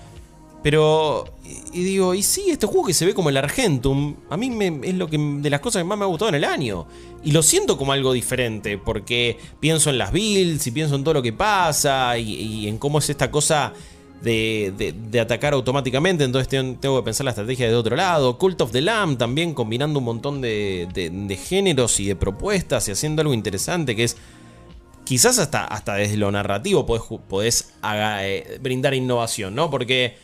Pero, 0.62 1.24
y, 1.44 1.80
y 1.80 1.82
digo, 1.82 2.14
y 2.14 2.22
sí, 2.22 2.44
este 2.48 2.68
juego 2.68 2.86
que 2.86 2.94
se 2.94 3.04
ve 3.04 3.14
como 3.14 3.30
el 3.30 3.36
Argentum, 3.36 4.14
a 4.30 4.36
mí 4.36 4.48
me, 4.48 4.80
es 4.84 4.94
lo 4.94 5.08
que 5.08 5.18
de 5.18 5.50
las 5.50 5.58
cosas 5.58 5.82
que 5.82 5.88
más 5.88 5.98
me 5.98 6.04
ha 6.04 6.06
gustado 6.06 6.28
en 6.28 6.36
el 6.36 6.44
año. 6.44 6.86
Y 7.24 7.32
lo 7.32 7.42
siento 7.42 7.76
como 7.76 7.92
algo 7.92 8.12
diferente, 8.12 8.78
porque 8.78 9.38
pienso 9.58 9.90
en 9.90 9.98
las 9.98 10.12
builds 10.12 10.64
y 10.68 10.70
pienso 10.70 10.94
en 10.94 11.02
todo 11.02 11.14
lo 11.14 11.22
que 11.22 11.32
pasa 11.32 12.16
y, 12.16 12.32
y 12.32 12.68
en 12.68 12.78
cómo 12.78 13.00
es 13.00 13.10
esta 13.10 13.28
cosa 13.28 13.72
de, 14.22 14.72
de- 14.76 14.92
atacar 15.20 15.52
automáticamente, 15.54 16.24
entonces 16.24 16.48
ten- 16.48 16.76
tengo 16.76 17.00
que 17.00 17.04
pensar 17.04 17.24
la 17.24 17.30
estrategia 17.30 17.68
de 17.68 17.74
otro 17.74 17.96
lado. 17.96 18.38
Cult 18.38 18.60
of 18.60 18.70
the 18.72 18.80
Lamb 18.80 19.18
también 19.18 19.54
combinando 19.54 19.98
un 19.98 20.04
montón 20.04 20.40
de, 20.40 20.88
de- 20.94 21.10
géneros 21.36 21.98
y 22.00 22.06
de 22.06 22.16
propuestas 22.16 22.88
y 22.88 22.92
haciendo 22.92 23.22
algo 23.22 23.34
interesante 23.34 23.94
que 23.96 24.04
es 24.04 24.16
quizás 25.04 25.38
hasta, 25.38 25.64
hasta 25.66 25.94
desde 25.94 26.16
lo 26.16 26.30
narrativo 26.30 26.86
podés 26.86 27.72
haga- 27.82 28.26
eh, 28.26 28.58
brindar 28.60 28.94
innovación, 28.94 29.54
¿no? 29.54 29.70
Porque 29.70 30.16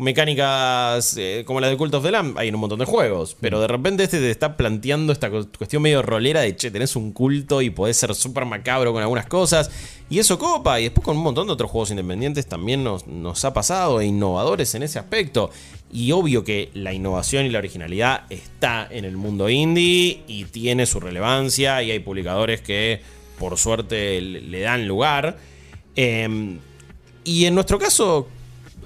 mecánicas 0.00 1.16
eh, 1.16 1.44
como 1.46 1.60
la 1.60 1.68
de 1.68 1.76
Cult 1.76 1.94
of 1.94 2.02
the 2.02 2.10
Lamb 2.10 2.36
hay 2.38 2.48
en 2.48 2.54
un 2.54 2.60
montón 2.60 2.78
de 2.78 2.84
juegos, 2.84 3.36
pero 3.40 3.60
de 3.60 3.66
repente 3.68 4.02
este 4.04 4.18
te 4.18 4.30
está 4.30 4.56
planteando 4.56 5.12
esta 5.12 5.30
cu- 5.30 5.48
cuestión 5.56 5.82
medio 5.82 6.02
rolera 6.02 6.40
de, 6.40 6.56
che, 6.56 6.70
tenés 6.70 6.96
un 6.96 7.12
culto 7.12 7.62
y 7.62 7.70
podés 7.70 7.96
ser 7.96 8.14
súper 8.14 8.44
macabro 8.46 8.92
con 8.92 9.02
algunas 9.02 9.26
cosas, 9.26 9.70
y 10.08 10.18
eso 10.18 10.38
copa, 10.38 10.80
y 10.80 10.84
después 10.84 11.04
con 11.04 11.16
un 11.16 11.22
montón 11.22 11.46
de 11.46 11.52
otros 11.52 11.70
juegos 11.70 11.90
independientes 11.90 12.46
también 12.46 12.82
nos, 12.82 13.06
nos 13.06 13.44
ha 13.44 13.52
pasado, 13.52 14.00
e 14.00 14.06
innovadores 14.06 14.74
en 14.74 14.82
ese 14.82 14.98
aspecto. 14.98 15.50
Y 15.92 16.12
obvio 16.12 16.42
que 16.44 16.70
la 16.74 16.92
innovación 16.92 17.46
y 17.46 17.48
la 17.50 17.58
originalidad 17.58 18.22
está 18.30 18.86
en 18.90 19.04
el 19.04 19.16
mundo 19.16 19.48
indie 19.48 20.22
y 20.26 20.44
tiene 20.44 20.86
su 20.86 21.00
relevancia 21.00 21.82
y 21.82 21.90
hay 21.90 21.98
publicadores 22.00 22.60
que 22.60 23.00
por 23.38 23.56
suerte 23.58 24.20
le, 24.20 24.40
le 24.40 24.60
dan 24.60 24.86
lugar. 24.88 25.36
Em, 25.96 26.58
y 27.24 27.44
en 27.44 27.54
nuestro 27.54 27.78
caso, 27.78 28.28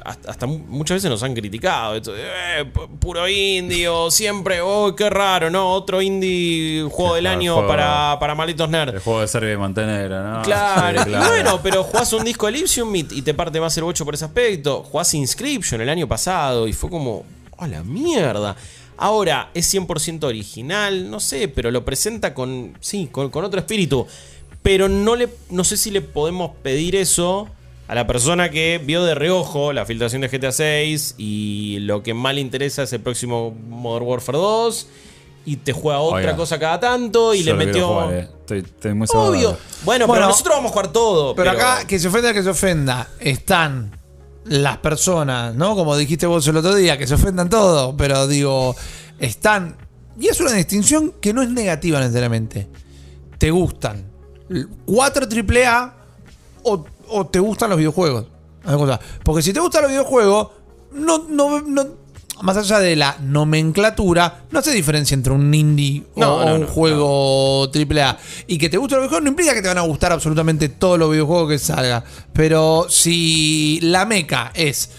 hasta, 0.04 0.30
hasta 0.30 0.46
mu- 0.46 0.58
muchas 0.68 0.96
veces 0.96 1.10
nos 1.10 1.22
han 1.22 1.34
criticado. 1.34 1.94
Esto 1.96 2.12
de, 2.12 2.22
"Eh, 2.22 2.64
pu- 2.72 2.88
puro 2.98 3.26
indie 3.28 3.88
o 3.88 4.10
siempre, 4.10 4.60
oh, 4.60 4.94
qué 4.94 5.08
raro, 5.10 5.50
¿no? 5.50 5.72
Otro 5.72 6.02
indie 6.02 6.82
juego 6.90 7.14
del 7.14 7.26
año 7.26 7.54
juego- 7.54 7.68
para, 7.68 8.16
para 8.20 8.34
malitos 8.34 8.68
nerds. 8.68 8.94
El 8.94 9.00
juego 9.00 9.20
de 9.22 9.28
Serbia 9.28 9.54
y 9.54 9.56
Montenegro, 9.56 10.22
¿no? 10.22 10.42
Claro, 10.42 11.04
Sí, 11.04 11.10
bueno, 11.10 11.60
pero 11.62 11.82
jugás 11.84 12.12
un 12.12 12.24
disco 12.24 12.46
Elysium 12.48 12.94
y, 12.94 13.00
y 13.10 13.22
te 13.22 13.34
parte 13.34 13.60
más 13.60 13.76
el 13.78 13.84
bocho 13.84 14.04
por 14.04 14.14
ese 14.14 14.26
aspecto. 14.26 14.82
Jugás 14.82 15.12
Inscription 15.14 15.80
el 15.80 15.88
año 15.88 16.06
pasado 16.06 16.68
y 16.68 16.72
fue 16.72 16.90
como, 16.90 17.24
¡oh, 17.56 17.66
la 17.66 17.82
mierda! 17.82 18.56
Ahora, 18.96 19.50
¿es 19.54 19.72
100% 19.74 20.22
original? 20.24 21.10
No 21.10 21.18
sé, 21.18 21.48
pero 21.48 21.70
lo 21.70 21.84
presenta 21.84 22.32
con, 22.34 22.74
sí, 22.80 23.08
con, 23.10 23.30
con 23.30 23.44
otro 23.44 23.58
espíritu. 23.58 24.06
Pero 24.62 24.88
no, 24.88 25.16
le, 25.16 25.28
no 25.50 25.64
sé 25.64 25.76
si 25.76 25.90
le 25.90 26.00
podemos 26.00 26.52
pedir 26.62 26.94
eso 26.96 27.48
a 27.86 27.94
la 27.94 28.06
persona 28.06 28.50
que 28.50 28.80
vio 28.82 29.04
de 29.04 29.14
reojo 29.14 29.72
la 29.72 29.84
filtración 29.84 30.22
de 30.22 30.28
GTA 30.28 30.52
6 30.52 31.16
y 31.18 31.78
lo 31.80 32.02
que 32.02 32.14
más 32.14 32.34
le 32.34 32.40
interesa 32.40 32.82
es 32.84 32.92
el 32.92 33.00
próximo 33.00 33.54
Modern 33.68 34.06
Warfare 34.06 34.38
2 34.38 34.86
y 35.46 35.56
te 35.56 35.72
juega 35.72 35.98
otra 35.98 36.18
Oiga. 36.18 36.36
cosa 36.36 36.58
cada 36.58 36.80
tanto 36.80 37.34
y 37.34 37.42
Yo 37.42 37.54
le 37.54 37.66
lo 37.66 37.72
quiero 37.72 37.88
metió... 37.88 37.88
jugar, 37.88 38.14
eh. 38.14 38.28
estoy, 38.40 38.58
estoy 38.60 38.94
muy 38.94 39.06
Obvio. 39.12 39.50
Bueno, 39.84 40.06
Bueno, 40.06 40.12
pero 40.14 40.26
nosotros 40.28 40.56
vamos 40.56 40.70
a 40.70 40.72
jugar 40.72 40.92
todo. 40.92 41.34
Pero, 41.34 41.50
acá, 41.50 41.86
que 41.86 41.98
se 41.98 42.08
ofenda, 42.08 42.32
que 42.32 42.42
se 42.42 42.48
ofenda, 42.48 43.08
están 43.20 43.90
las 44.46 44.78
personas, 44.78 45.54
¿no? 45.54 45.74
Como 45.74 45.96
dijiste 45.96 46.26
vos 46.26 46.46
el 46.48 46.56
otro 46.56 46.74
día, 46.74 46.96
que 46.96 47.06
se 47.06 47.14
ofendan 47.14 47.50
todos, 47.50 47.94
pero 47.98 48.26
digo, 48.26 48.74
están. 49.18 49.76
Y 50.18 50.28
es 50.28 50.40
una 50.40 50.52
distinción 50.52 51.12
que 51.20 51.34
no 51.34 51.42
es 51.42 51.50
negativa 51.50 51.98
necesariamente. 52.00 52.68
Te 53.36 53.50
gustan 53.50 54.04
4 54.86 55.26
AAA 55.26 55.94
o, 56.62 56.86
o 57.14 57.26
te 57.26 57.38
gustan 57.40 57.70
los 57.70 57.78
videojuegos. 57.78 58.26
Porque 59.22 59.42
si 59.42 59.52
te 59.52 59.60
gustan 59.60 59.82
los 59.82 59.90
videojuegos, 59.90 60.48
no, 60.92 61.26
no, 61.28 61.60
no- 61.60 62.04
más 62.42 62.56
allá 62.56 62.80
de 62.80 62.96
la 62.96 63.16
nomenclatura, 63.20 64.44
no 64.50 64.58
hace 64.58 64.72
diferencia 64.72 65.14
entre 65.14 65.32
un 65.32 65.52
indie 65.54 66.02
o- 66.16 66.20
No, 66.20 66.34
o, 66.36 66.44
no, 66.44 66.54
un 66.56 66.60
no, 66.62 66.66
juego 66.66 67.70
AAA. 67.72 68.18
Y 68.48 68.58
que 68.58 68.68
te 68.68 68.76
gusten 68.76 68.96
los 68.98 69.02
videojuegos 69.04 69.22
no 69.24 69.28
implica 69.30 69.54
que 69.54 69.62
te 69.62 69.68
van 69.68 69.78
a 69.78 69.82
gustar 69.82 70.12
absolutamente 70.12 70.68
todos 70.68 70.98
los 70.98 71.10
videojuegos 71.10 71.48
que 71.50 71.58
salga. 71.58 72.04
Pero 72.32 72.86
si 72.88 73.78
la 73.82 74.04
meca 74.04 74.50
es 74.54 74.90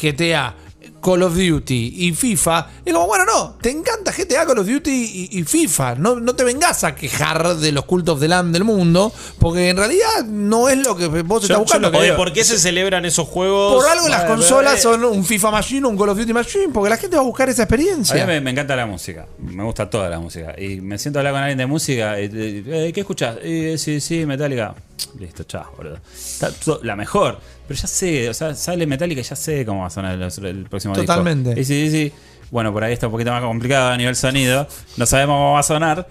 GTA, 0.00 0.54
Call 1.02 1.22
of 1.24 1.34
Duty 1.34 1.94
y 2.06 2.12
FIFA, 2.12 2.68
es 2.84 2.92
como, 2.94 3.06
bueno, 3.06 3.24
no, 3.24 3.56
te 3.60 3.70
encanta 3.70 4.12
GTA, 4.16 4.46
Call 4.46 4.58
of 4.60 4.66
Duty 4.66 4.90
y, 5.30 5.38
y 5.38 5.42
FIFA. 5.44 5.96
No, 5.96 6.20
no 6.20 6.34
te 6.36 6.44
vengas 6.44 6.84
a 6.84 6.94
quejar 6.94 7.56
de 7.56 7.72
los 7.72 7.84
Cult 7.84 8.08
of 8.08 8.20
the 8.20 8.28
Lamb 8.28 8.52
del 8.52 8.64
mundo, 8.64 9.12
porque 9.38 9.68
en 9.70 9.76
realidad 9.76 10.24
no 10.26 10.68
es 10.68 10.78
lo 10.78 10.96
que 10.96 11.08
vos 11.08 11.42
Yo- 11.42 11.46
estás 11.46 11.48
yo 11.56 11.58
buscando. 11.60 11.88
lo 11.88 11.92
que 11.92 11.98
O 11.98 12.00
de 12.00 12.06
digo- 12.06 12.16
por 12.16 12.32
qué 12.32 12.44
se 12.44 12.58
celebran 12.58 13.04
esos 13.04 13.26
juegos. 13.28 13.74
Por 13.82 13.90
algo 13.90 14.08
las 14.08 14.24
consolas 14.24 14.80
son 14.80 15.04
un 15.04 15.24
FIFA 15.24 15.50
Machine 15.50 15.86
o 15.86 15.90
un 15.90 15.98
Call 15.98 16.10
of 16.10 16.18
Duty 16.18 16.32
Machine, 16.32 16.68
porque 16.72 16.88
la 16.90 16.96
gente 16.96 17.16
va 17.16 17.22
a 17.22 17.26
buscar 17.26 17.48
esa 17.48 17.62
A 17.62 17.66
mí 17.66 17.74
experiencia. 17.74 18.26
me, 18.26 18.40
me 18.40 18.50
encanta 18.52 18.76
la 18.76 18.86
música, 18.86 19.26
me 19.40 19.64
gusta 19.64 19.90
toda 19.90 20.08
la 20.08 20.20
música. 20.20 20.54
Y 20.58 20.80
me 20.80 20.98
siento 20.98 21.18
a 21.18 21.20
hablar 21.20 21.32
con 21.34 21.42
alguien 21.42 21.58
de 21.58 21.66
música. 21.66 22.20
y, 22.20 22.30
eh, 22.32 22.90
¿Qué 22.94 23.00
escuchas? 23.00 23.36
Eh, 23.42 23.74
sí, 23.76 24.00
sí, 24.00 24.24
Metallica. 24.24 24.74
Listo, 25.18 25.44
chao, 25.44 25.72
boludo. 25.76 25.98
Está 26.14 26.50
todo- 26.52 26.80
la 26.82 26.96
mejor. 26.96 27.38
Pero 27.68 27.78
ya 27.80 27.86
sé, 27.86 28.28
o 28.28 28.34
sea, 28.34 28.54
sale 28.54 28.86
Metallica 28.86 29.20
y 29.20 29.24
ya 29.24 29.36
sé 29.36 29.64
cómo 29.66 29.80
va 29.82 29.86
a 29.86 29.90
sonar 29.90 30.14
el, 30.14 30.44
el 30.46 30.64
próximo 30.68 30.94
Totalmente. 30.94 31.54
disco. 31.54 31.60
Y 31.60 31.64
sí, 31.64 31.90
sí, 31.90 32.08
sí. 32.08 32.12
Bueno, 32.50 32.72
por 32.72 32.84
ahí 32.84 32.92
está 32.92 33.06
un 33.06 33.12
poquito 33.12 33.30
más 33.30 33.42
complicado 33.42 33.90
a 33.90 33.96
nivel 33.96 34.14
sonido. 34.16 34.66
No 34.96 35.06
sabemos 35.06 35.34
cómo 35.36 35.52
va 35.54 35.60
a 35.60 35.64
sonar. 35.64 36.08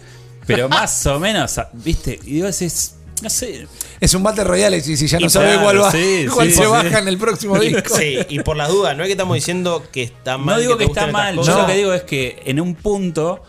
Pero 0.47 0.67
más 0.69 1.05
o 1.05 1.19
menos, 1.19 1.59
¿viste? 1.73 2.19
Y 2.23 2.33
digo, 2.33 2.47
es, 2.47 2.95
no 3.21 3.29
sé. 3.29 3.67
Es 3.99 4.13
un 4.15 4.23
Battle 4.23 4.43
Royale 4.43 4.77
y 4.77 4.81
si 4.81 5.07
ya 5.07 5.19
no 5.19 5.27
Y 5.27 5.29
sabe 5.29 5.47
claro, 5.53 5.61
cuál 5.63 5.81
va, 5.83 5.91
sí, 5.91 6.25
cuál 6.33 6.47
sí, 6.49 6.55
se 6.55 6.63
sí. 6.63 6.67
baja 6.67 6.99
en 6.99 7.07
el 7.07 7.17
próximo 7.19 7.59
disco. 7.59 7.95
Sí, 7.95 8.17
y 8.29 8.39
por 8.39 8.57
las 8.57 8.69
dudas, 8.69 8.97
no 8.97 9.03
es 9.03 9.07
que 9.07 9.11
estamos 9.13 9.35
diciendo 9.35 9.83
que 9.91 10.01
está 10.03 10.37
mal. 10.39 10.55
No 10.55 10.61
digo 10.61 10.73
te 10.77 10.85
que 10.85 10.91
está 10.91 11.01
estas 11.01 11.13
mal. 11.13 11.35
cosas. 11.35 11.55
Yo 11.55 11.61
lo 11.61 11.67
que 11.67 11.73
digo 11.75 11.93
es 11.93 12.01
que 12.03 12.41
en 12.45 12.59
un 12.59 12.73
punto 12.75 13.43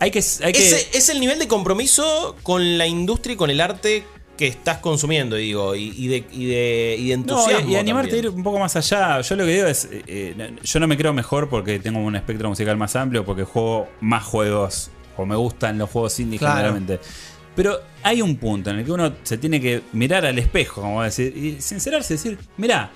hay 0.00 0.10
que. 0.10 0.24
Hay 0.42 0.52
que 0.54 0.66
Ese 0.66 0.88
es 0.96 1.08
el 1.10 1.20
nivel 1.20 1.38
de 1.38 1.46
compromiso 1.48 2.34
con 2.42 2.78
la 2.78 2.86
industria 2.86 3.34
y 3.34 3.36
con 3.36 3.50
el 3.50 3.60
arte 3.60 4.04
que 4.38 4.46
estás 4.46 4.78
consumiendo, 4.78 5.36
digo, 5.36 5.74
y, 5.74 5.92
y 5.96 6.06
de, 6.08 6.24
y, 6.32 6.46
de, 6.46 6.96
y 6.98 7.08
de 7.08 7.16
No, 7.18 7.22
entusiasmo. 7.22 7.68
y, 7.68 7.72
y 7.72 7.76
animarte 7.76 8.14
a 8.14 8.18
ir 8.18 8.28
un 8.30 8.42
poco 8.42 8.58
más 8.58 8.74
allá. 8.76 9.20
Yo 9.20 9.36
lo 9.36 9.44
que 9.44 9.52
digo 9.52 9.66
es, 9.66 9.84
eh, 9.92 10.02
eh, 10.06 10.56
yo 10.62 10.80
no 10.80 10.86
me 10.86 10.96
creo 10.96 11.12
mejor 11.12 11.48
porque 11.50 11.78
tengo 11.80 11.98
un 11.98 12.14
espectro 12.16 12.48
musical 12.48 12.76
más 12.78 12.94
amplio, 12.96 13.24
porque 13.24 13.42
juego 13.44 13.88
más 14.00 14.22
juegos, 14.24 14.90
o 15.16 15.26
me 15.26 15.34
gustan 15.36 15.76
los 15.76 15.90
juegos 15.90 16.18
indie 16.20 16.38
Claro. 16.38 16.54
generalmente. 16.56 17.00
Pero 17.56 17.80
hay 18.04 18.22
un 18.22 18.36
punto 18.36 18.70
en 18.70 18.78
el 18.78 18.84
que 18.84 18.92
uno 18.92 19.12
se 19.24 19.36
tiene 19.36 19.60
que 19.60 19.82
mirar 19.92 20.24
al 20.24 20.38
espejo, 20.38 20.80
como 20.82 21.02
decir, 21.02 21.36
y 21.36 21.60
sincerarse 21.60 22.14
y 22.14 22.16
decir, 22.16 22.38
mirá, 22.56 22.92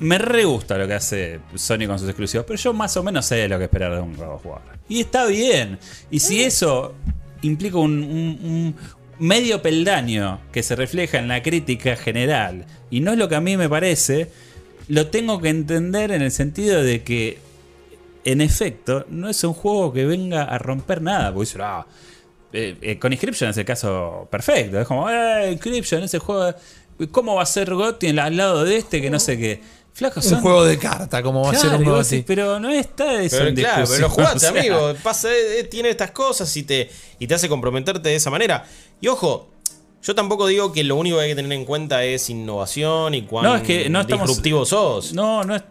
me 0.00 0.18
re 0.18 0.44
gusta 0.44 0.76
lo 0.76 0.86
que 0.86 0.94
hace 0.94 1.40
Sony 1.54 1.86
con 1.86 1.98
sus 1.98 2.08
exclusivos, 2.08 2.44
pero 2.46 2.58
yo 2.58 2.72
más 2.74 2.96
o 2.96 3.02
menos 3.02 3.24
sé 3.26 3.48
lo 3.48 3.56
que 3.58 3.64
esperar 3.64 3.94
de 3.94 4.00
un 4.00 4.14
God 4.16 4.34
of 4.34 4.44
War. 4.46 4.60
Y 4.88 5.00
está 5.00 5.24
bien. 5.26 5.78
Y 6.10 6.18
si 6.18 6.42
eso 6.42 6.94
implica 7.42 7.78
un, 7.78 8.02
un- 8.02 8.38
un 8.42 8.76
medio 9.18 9.62
peldaño 9.62 10.40
que 10.52 10.62
se 10.62 10.76
refleja 10.76 11.18
en 11.18 11.28
la 11.28 11.42
crítica 11.42 11.96
general 11.96 12.66
y 12.90 13.00
no 13.00 13.12
es 13.12 13.18
lo 13.18 13.28
que 13.28 13.34
a 13.34 13.40
mí 13.40 13.56
me 13.56 13.68
parece, 13.68 14.30
lo 14.88 15.08
tengo 15.08 15.40
que 15.40 15.48
entender 15.48 16.12
en 16.12 16.22
el 16.22 16.30
sentido 16.30 16.82
de 16.82 17.02
que, 17.02 17.38
en 18.24 18.40
efecto, 18.40 19.04
no 19.08 19.28
es 19.28 19.42
un 19.44 19.52
juego 19.52 19.92
que 19.92 20.04
venga 20.04 20.44
a 20.44 20.58
romper 20.58 21.02
nada. 21.02 21.32
Porque 21.32 21.46
dicen, 21.46 21.60
ah, 21.64 21.86
eh, 22.52 22.76
eh, 22.80 22.98
con 22.98 23.12
Inscription 23.12 23.50
es 23.50 23.56
el 23.56 23.64
caso 23.64 24.28
perfecto. 24.30 24.80
Es 24.80 24.86
como, 24.86 25.10
eh, 25.10 25.50
Inscription, 25.52 26.02
ese 26.04 26.18
juego. 26.18 26.54
¿Cómo 27.10 27.34
va 27.34 27.42
a 27.42 27.46
ser 27.46 27.74
Gotti 27.74 28.08
al 28.18 28.36
lado 28.36 28.64
de 28.64 28.78
este 28.78 29.02
que 29.02 29.10
no 29.10 29.18
sé 29.18 29.36
qué? 29.36 29.60
Flaco, 29.96 30.20
Un 30.20 30.22
son- 30.28 30.40
juego 30.42 30.64
de 30.66 30.78
carta, 30.78 31.22
como 31.22 31.42
va 31.42 31.52
a 31.52 31.54
ser 31.54 31.70
un 31.70 31.82
juego 31.84 31.98
así. 32.00 32.22
pero 32.26 32.60
no 32.60 32.68
está 32.70 33.22
eso 33.22 33.38
Pero 33.38 33.48
en 33.48 33.54
claro, 33.54 33.84
pero 33.88 34.00
lo 34.02 34.10
jugaste, 34.10 34.36
o 34.36 34.40
sea. 34.40 34.50
amigo. 34.50 34.94
Pasa, 35.02 35.28
eh, 35.34 35.64
tiene 35.64 35.88
estas 35.88 36.10
cosas 36.10 36.54
y 36.56 36.64
te, 36.64 36.90
y 37.18 37.26
te 37.26 37.34
hace 37.34 37.48
comprometerte 37.48 38.10
de 38.10 38.14
esa 38.16 38.28
manera. 38.28 38.64
Y 39.00 39.08
ojo, 39.08 39.48
yo 40.02 40.14
tampoco 40.14 40.46
digo 40.46 40.70
que 40.72 40.84
lo 40.84 40.96
único 40.96 41.16
que 41.16 41.22
hay 41.22 41.28
que 41.30 41.36
tener 41.36 41.52
en 41.52 41.64
cuenta 41.64 42.04
es 42.04 42.28
innovación 42.28 43.14
y 43.14 43.22
cuán 43.22 43.44
No, 43.44 43.56
es 43.56 43.62
que 43.62 43.88
no 43.88 44.02
estamos. 44.02 44.26
disruptivo 44.28 44.66
sos. 44.66 45.14
No, 45.14 45.42
no 45.44 45.56
es. 45.56 45.62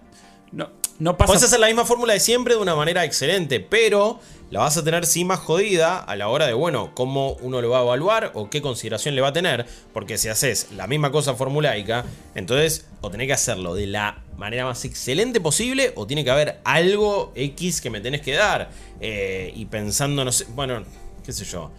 No, 0.51 0.69
no 0.99 1.17
pasa. 1.17 1.27
Puedes 1.27 1.43
hacer 1.43 1.59
la 1.59 1.67
misma 1.67 1.85
fórmula 1.85 2.13
de 2.13 2.19
siempre 2.19 2.55
de 2.55 2.61
una 2.61 2.75
manera 2.75 3.03
excelente, 3.03 3.59
pero 3.59 4.19
la 4.51 4.59
vas 4.59 4.77
a 4.77 4.83
tener 4.83 5.05
sí 5.05 5.25
más 5.25 5.39
jodida 5.39 5.97
a 5.99 6.15
la 6.15 6.29
hora 6.29 6.45
de, 6.45 6.53
bueno, 6.53 6.91
cómo 6.93 7.33
uno 7.41 7.61
lo 7.61 7.69
va 7.71 7.79
a 7.79 7.81
evaluar 7.81 8.31
o 8.35 8.49
qué 8.49 8.61
consideración 8.61 9.15
le 9.15 9.21
va 9.21 9.29
a 9.29 9.33
tener. 9.33 9.65
Porque 9.93 10.17
si 10.17 10.29
haces 10.29 10.67
la 10.75 10.87
misma 10.87 11.11
cosa 11.11 11.35
formulaica, 11.35 12.05
entonces 12.35 12.85
o 13.01 13.09
tenés 13.09 13.27
que 13.27 13.33
hacerlo 13.33 13.73
de 13.73 13.87
la 13.87 14.23
manera 14.37 14.65
más 14.65 14.85
excelente 14.85 15.41
posible 15.41 15.91
o 15.95 16.07
tiene 16.07 16.23
que 16.23 16.31
haber 16.31 16.59
algo 16.63 17.31
X 17.35 17.81
que 17.81 17.89
me 17.89 17.99
tenés 18.01 18.21
que 18.21 18.33
dar. 18.33 18.69
Eh, 19.01 19.51
y 19.55 19.65
pensando, 19.65 20.23
no 20.23 20.31
sé, 20.31 20.45
bueno, 20.49 20.83
qué 21.25 21.33
sé 21.33 21.43
yo. 21.43 21.71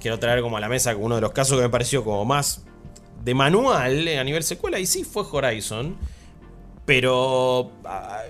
Quiero 0.00 0.18
traer 0.18 0.40
como 0.40 0.56
a 0.56 0.60
la 0.60 0.68
mesa 0.68 0.94
uno 0.96 1.16
de 1.16 1.20
los 1.20 1.32
casos 1.32 1.56
que 1.58 1.62
me 1.64 1.70
pareció 1.70 2.04
como 2.04 2.24
más 2.24 2.62
de 3.24 3.34
manual 3.34 4.06
eh, 4.06 4.18
a 4.18 4.24
nivel 4.24 4.44
secuela 4.44 4.78
y 4.78 4.86
sí 4.86 5.04
fue 5.04 5.24
Horizon. 5.30 5.96
Pero 6.84 7.72
ah, 7.84 8.22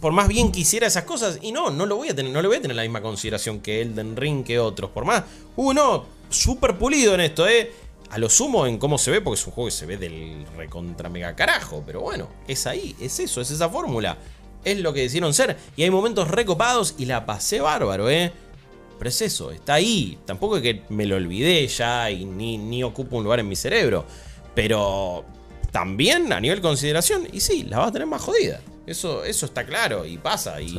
por 0.00 0.12
más 0.12 0.28
bien 0.28 0.52
quisiera 0.52 0.86
esas 0.86 1.04
cosas, 1.04 1.38
y 1.42 1.52
no, 1.52 1.70
no 1.70 1.86
lo 1.86 1.96
voy 1.96 2.08
a 2.08 2.14
tener, 2.14 2.32
no 2.32 2.42
le 2.42 2.48
voy 2.48 2.56
a 2.56 2.62
tener 2.62 2.76
la 2.76 2.82
misma 2.82 3.02
consideración 3.02 3.60
que 3.60 3.80
Elden 3.82 4.16
Ring 4.16 4.44
que 4.44 4.58
otros. 4.58 4.90
Por 4.90 5.04
más, 5.04 5.24
uno, 5.56 6.04
súper 6.28 6.78
pulido 6.78 7.14
en 7.14 7.20
esto, 7.20 7.46
eh. 7.46 7.72
A 8.10 8.18
lo 8.18 8.28
sumo 8.28 8.66
en 8.66 8.76
cómo 8.76 8.98
se 8.98 9.10
ve, 9.10 9.22
porque 9.22 9.40
es 9.40 9.46
un 9.46 9.54
juego 9.54 9.68
que 9.68 9.74
se 9.74 9.86
ve 9.86 9.96
del 9.96 10.44
recontra 10.54 11.08
mega 11.08 11.34
carajo. 11.34 11.82
Pero 11.86 12.02
bueno, 12.02 12.28
es 12.46 12.66
ahí, 12.66 12.94
es 13.00 13.18
eso, 13.20 13.40
es 13.40 13.50
esa 13.50 13.70
fórmula. 13.70 14.18
Es 14.64 14.78
lo 14.80 14.92
que 14.92 15.00
decidieron 15.00 15.32
ser. 15.32 15.56
Y 15.76 15.82
hay 15.82 15.90
momentos 15.90 16.28
recopados 16.28 16.94
y 16.98 17.06
la 17.06 17.24
pasé 17.24 17.62
bárbaro, 17.62 18.10
eh. 18.10 18.30
Pero 18.98 19.08
es 19.08 19.22
eso, 19.22 19.50
está 19.50 19.74
ahí. 19.74 20.18
Tampoco 20.26 20.58
es 20.58 20.62
que 20.62 20.82
me 20.90 21.06
lo 21.06 21.16
olvidé 21.16 21.66
ya 21.66 22.10
y 22.10 22.26
ni, 22.26 22.58
ni 22.58 22.84
ocupa 22.84 23.16
un 23.16 23.24
lugar 23.24 23.40
en 23.40 23.48
mi 23.48 23.56
cerebro. 23.56 24.04
Pero 24.54 25.24
también 25.70 26.34
a 26.34 26.40
nivel 26.40 26.60
consideración, 26.60 27.26
y 27.32 27.40
sí, 27.40 27.62
la 27.62 27.78
va 27.78 27.86
a 27.86 27.92
tener 27.92 28.06
más 28.06 28.20
jodida. 28.20 28.60
Eso, 28.86 29.24
eso 29.24 29.46
está 29.46 29.64
claro 29.64 30.04
y 30.04 30.18
pasa. 30.18 30.60
Y, 30.60 30.78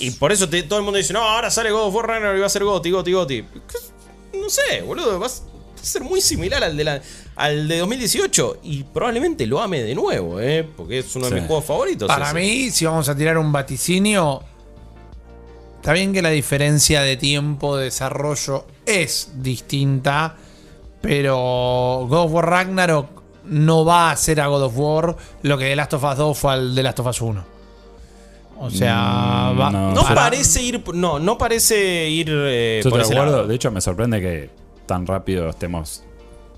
y 0.00 0.10
por 0.12 0.32
eso 0.32 0.48
te- 0.48 0.64
todo 0.64 0.78
el 0.80 0.84
mundo 0.84 0.98
dice, 0.98 1.12
no, 1.12 1.20
ahora 1.22 1.50
sale 1.50 1.70
God 1.70 1.86
of 1.88 1.94
War 1.94 2.06
Ragnarok 2.08 2.36
y 2.36 2.40
va 2.40 2.46
a 2.46 2.50
ser 2.50 2.64
Goti, 2.64 2.90
Goti, 2.90 3.12
Goti. 3.12 3.44
No 4.34 4.50
sé, 4.50 4.82
boludo, 4.82 5.20
va 5.20 5.26
a 5.28 5.30
ser 5.80 6.02
muy 6.02 6.20
similar 6.20 6.64
al 6.64 6.76
de, 6.76 6.82
la, 6.84 7.00
al 7.36 7.68
de 7.68 7.78
2018 7.78 8.58
y 8.64 8.82
probablemente 8.82 9.46
lo 9.46 9.60
ame 9.62 9.82
de 9.82 9.94
nuevo, 9.94 10.40
¿eh? 10.40 10.68
porque 10.76 10.98
es 10.98 11.14
uno 11.14 11.26
de 11.26 11.30
Sí. 11.30 11.34
mis 11.36 11.46
juegos 11.46 11.64
favoritos. 11.64 12.08
Para 12.08 12.26
ese. 12.26 12.34
mí, 12.34 12.70
si 12.72 12.86
vamos 12.86 13.08
a 13.08 13.14
tirar 13.16 13.38
un 13.38 13.52
vaticinio, 13.52 14.42
está 15.76 15.92
bien 15.92 16.12
que 16.12 16.22
la 16.22 16.30
diferencia 16.30 17.02
de 17.02 17.16
tiempo 17.16 17.76
de 17.76 17.84
desarrollo 17.84 18.66
es 18.84 19.30
distinta, 19.36 20.36
pero 21.00 21.36
God 22.08 22.18
of 22.24 22.32
War 22.32 22.46
Ragnarok 22.50 23.13
no 23.46 23.84
va 23.84 24.08
a 24.08 24.12
hacer 24.12 24.40
a 24.40 24.46
God 24.46 24.62
of 24.64 24.72
War 24.76 25.16
lo 25.42 25.58
que 25.58 25.64
The 25.66 25.76
Last 25.76 25.94
of 25.94 26.04
Us 26.04 26.16
2 26.16 26.34
fue 26.34 26.52
al 26.52 26.74
The 26.74 26.82
Last 26.82 26.98
of 27.00 27.06
Us 27.06 27.20
1. 27.20 27.44
O 28.60 28.70
sea, 28.70 29.50
Mm, 29.52 29.60
va- 29.60 29.70
no. 29.70 30.02
Parece 30.14 30.62
ir, 30.62 30.82
no, 30.94 31.18
no 31.18 31.36
parece 31.36 32.08
ir 32.08 32.28
eh, 32.30 32.78
Estoy 32.78 32.90
por 32.90 32.98
de 33.00 33.04
ese 33.04 33.14
acuerdo. 33.14 33.36
lado. 33.38 33.48
De 33.48 33.54
hecho, 33.54 33.70
me 33.70 33.80
sorprende 33.80 34.20
que 34.20 34.50
tan 34.86 35.06
rápido 35.06 35.48
estemos 35.48 36.02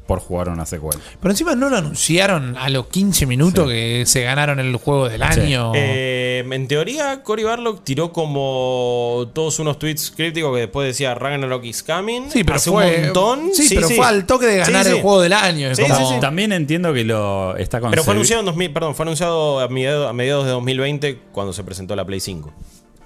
por 0.07 0.20
jugar 0.20 0.48
una 0.48 0.66
secuela. 0.66 1.00
Pero 1.20 1.30
encima 1.32 1.54
no 1.54 1.68
lo 1.68 1.76
anunciaron 1.76 2.57
a 2.57 2.68
los 2.70 2.86
15 2.86 3.26
minutos 3.26 3.68
que 3.68 4.04
se 4.07 4.22
ganaron 4.22 4.61
el 4.61 4.76
juego 4.76 5.09
del 5.09 5.22
año. 5.22 5.72
Eh, 5.74 6.44
en 6.48 6.68
teoría, 6.68 7.22
Cory 7.22 7.42
Barlock 7.44 7.82
tiró 7.84 8.12
como 8.12 9.28
todos 9.32 9.59
unos 9.59 9.78
tweets 9.78 10.12
crípticos 10.14 10.54
que 10.54 10.61
después 10.61 10.86
decía 10.86 11.14
Ragnarok 11.14 11.64
is 11.64 11.82
coming. 11.82 12.28
sí, 12.30 12.44
pero 12.44 12.57
hace 12.57 12.70
fue, 12.70 12.96
un 12.96 13.02
montón. 13.04 13.50
Sí, 13.54 13.74
pero 13.74 13.88
fue 13.90 14.07
al 14.07 14.26
toque 14.26 14.46
de 14.46 14.59
ganar 14.59 14.84
Sí, 14.84 14.90
sí. 14.90 14.96
el 14.96 15.02
juego 15.02 15.20
del 15.20 15.32
año. 15.32 15.68
como- 15.74 15.96
sí, 15.96 16.04
sí. 16.14 16.20
También 16.20 16.52
entiendo 16.52 16.92
que 16.92 17.04
lo 17.04 17.57
está 17.57 17.80
con 17.80 17.90
Pero 17.90 18.04
fue 18.04 18.12
anunciado 18.14 18.40
en 18.40 18.46
2000, 18.46 18.72
perdón, 18.72 18.94
fue 18.94 19.04
anunciado 19.04 19.61
a 19.61 19.68
mediados, 19.68 20.09
a 20.09 20.12
mediados 20.12 20.44
de 20.44 20.50
2020 20.52 21.18
cuando 21.32 21.52
se 21.52 21.64
presentó 21.64 21.96
la 21.96 22.04
Play 22.04 22.20
5. 22.20 22.52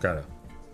Claro. 0.00 0.22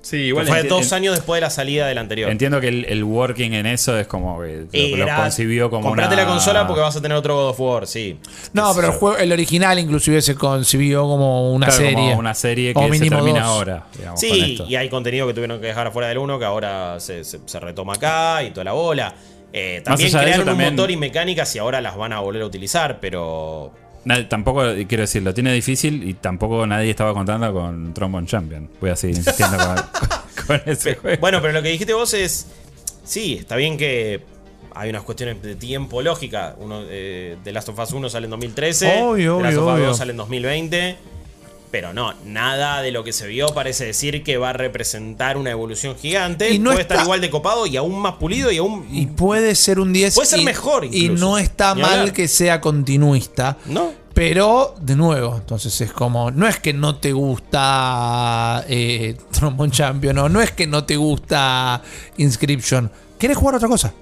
Sí, 0.09 0.17
igual 0.19 0.47
fue 0.47 0.63
dos 0.63 0.93
años 0.93 1.17
después 1.17 1.39
de 1.39 1.41
la 1.41 1.51
salida 1.51 1.89
del 1.89 1.99
anterior. 1.99 2.31
Entiendo 2.31 2.61
que 2.61 2.69
el, 2.69 2.85
el 2.85 3.03
working 3.03 3.55
en 3.55 3.67
eso 3.67 3.99
es 3.99 4.07
como 4.07 4.41
que 4.41 4.95
lo, 4.97 5.07
concibió 5.17 5.69
como 5.69 5.89
comprate 5.89 6.15
una... 6.15 6.23
la 6.23 6.29
consola 6.29 6.65
porque 6.69 6.81
vas 6.81 6.95
a 6.95 7.03
tener 7.03 7.17
otro 7.17 7.35
God 7.35 7.49
of 7.51 7.61
War, 7.61 7.87
sí. 7.89 8.17
No, 8.53 8.73
pero 8.77 8.87
el 8.89 8.93
juego, 8.95 9.17
el 9.17 9.33
original 9.33 9.77
inclusive 9.81 10.23
se 10.23 10.37
concibió 10.37 11.03
como 11.03 11.53
una 11.53 11.67
Claro, 11.67 11.83
como 11.85 11.99
serie. 11.99 12.15
una 12.15 12.35
serie 12.35 12.73
que 12.73 12.99
se 12.99 13.11
termina 13.11 13.41
dos. 13.41 13.49
ahora. 13.49 13.87
digamos, 13.99 14.21
Sí, 14.21 14.63
y 14.69 14.77
hay 14.77 14.89
contenido 14.89 15.27
que 15.27 15.35
tuvieron 15.35 15.61
que 15.61 15.67
dejar 15.67 15.89
afuera 15.89 16.07
del 16.09 16.19
1 16.19 16.39
que 16.39 16.45
ahora 16.45 17.01
se, 17.01 17.25
se- 17.25 17.41
se 17.45 17.59
retoma 17.59 17.95
acá 17.95 18.45
y 18.45 18.51
toda 18.51 18.63
la 18.63 18.73
bola. 18.75 19.13
Eh, 19.53 19.81
también 19.85 20.09
eso, 20.09 20.19
crearon 20.21 20.45
también- 20.47 20.69
un 20.71 20.77
motor 20.77 20.91
y 20.93 20.97
mecánicas 20.97 21.53
y 21.57 21.59
ahora 21.59 21.81
las 21.81 21.97
van 21.97 22.13
a 22.13 22.21
volver 22.21 22.43
a 22.43 22.47
utilizar, 22.47 23.01
pero 23.01 23.73
tampoco, 24.29 24.63
quiero 24.89 25.03
decir, 25.03 25.23
lo 25.23 25.35
tiene 25.35 25.53
difícil 25.53 26.09
y 26.09 26.15
tampoco 26.15 26.67
nadie 26.67 26.91
estaba 26.91 27.13
contando 27.13 27.53
con 27.53 27.93
Trombone 27.93 28.27
Champion. 28.27 28.69
Voy 28.81 28.91
a 28.91 28.97
seguir 28.97 29.17
insistiendo 29.17 29.57
con, 29.59 29.77
con 30.47 30.63
ese 30.67 30.95
juego. 30.95 31.21
Bueno, 31.21 31.41
pero 31.41 31.53
lo 31.53 31.63
que 31.63 31.71
dijiste 31.71 31.93
vos 31.93 32.15
es. 32.15 32.47
Sí, 33.05 33.37
está 33.39 33.57
bien 33.57 33.77
que 33.77 34.23
hay 34.75 34.91
unas 34.91 35.03
cuestiones 35.03 35.43
de 35.43 35.57
tiempo 35.57 36.03
lógica. 36.03 36.55
Uno, 36.59 36.83
eh, 36.89 37.37
The 37.43 37.53
Last 37.53 37.69
of 37.71 37.79
Us 37.79 37.93
1 37.93 38.11
sale 38.11 38.27
en 38.27 38.31
2013. 38.31 39.03
Obvio, 39.03 39.39
The 39.39 39.43
Last 39.43 39.57
of 39.57 39.63
obvio, 39.63 39.73
Us 39.73 39.79
obvio. 39.79 39.87
2 39.89 39.97
sale 39.99 40.11
en 40.11 40.17
2020. 40.19 40.97
Pero 41.77 41.93
no, 41.93 42.14
nada 42.24 42.81
de 42.81 42.91
lo 42.91 43.05
que 43.05 43.12
se 43.12 43.27
vio 43.27 43.49
parece 43.49 43.85
decir 43.85 44.22
que 44.24 44.39
va 44.39 44.49
a 44.49 44.53
representar 44.55 45.37
una 45.37 45.51
evolución 45.51 45.95
gigante. 45.95 46.49
Y 46.51 46.59
no 46.59 46.70
Puede 46.70 46.81
está- 46.81 46.95
estar 46.95 47.05
igual 47.05 47.20
de 47.20 47.29
copado 47.29 47.66
y 47.66 47.77
aún 47.77 47.99
más 48.01 48.14
pulido 48.14 48.51
y 48.51 48.57
aún. 48.57 48.87
Y 48.91 49.05
puede 49.09 49.55
ser 49.55 49.79
un 49.79 49.93
10. 49.93 50.14
Puede 50.14 50.27
ser 50.27 50.39
y- 50.41 50.45
mejor 50.47 50.87
Y 50.91 51.11
no 51.11 51.37
está 51.37 51.74
Ni 51.74 51.83
mal 51.83 51.99
hablar. 51.99 52.14
que 52.14 52.29
sea 52.29 52.62
continuista. 52.62 53.59
¿No? 53.66 53.93
Pero, 54.14 54.74
de 54.81 54.97
nuevo, 54.97 55.37
entonces 55.37 55.79
es 55.83 55.93
como, 55.93 56.31
no 56.31 56.49
es 56.49 56.59
que 56.59 56.72
no 56.72 56.97
te 56.97 57.12
gusta 57.12 58.64
eh, 58.68 59.14
Trombone 59.33 59.70
Champion, 59.70 60.16
o 60.16 60.29
no 60.31 60.41
es 60.41 60.53
que 60.53 60.66
no 60.66 60.85
te 60.85 60.97
gusta 60.97 61.83
Inscription. 62.16 62.91
¿Querés 63.18 63.37
jugar 63.37 63.57
otra 63.57 63.68
cosa? 63.68 63.93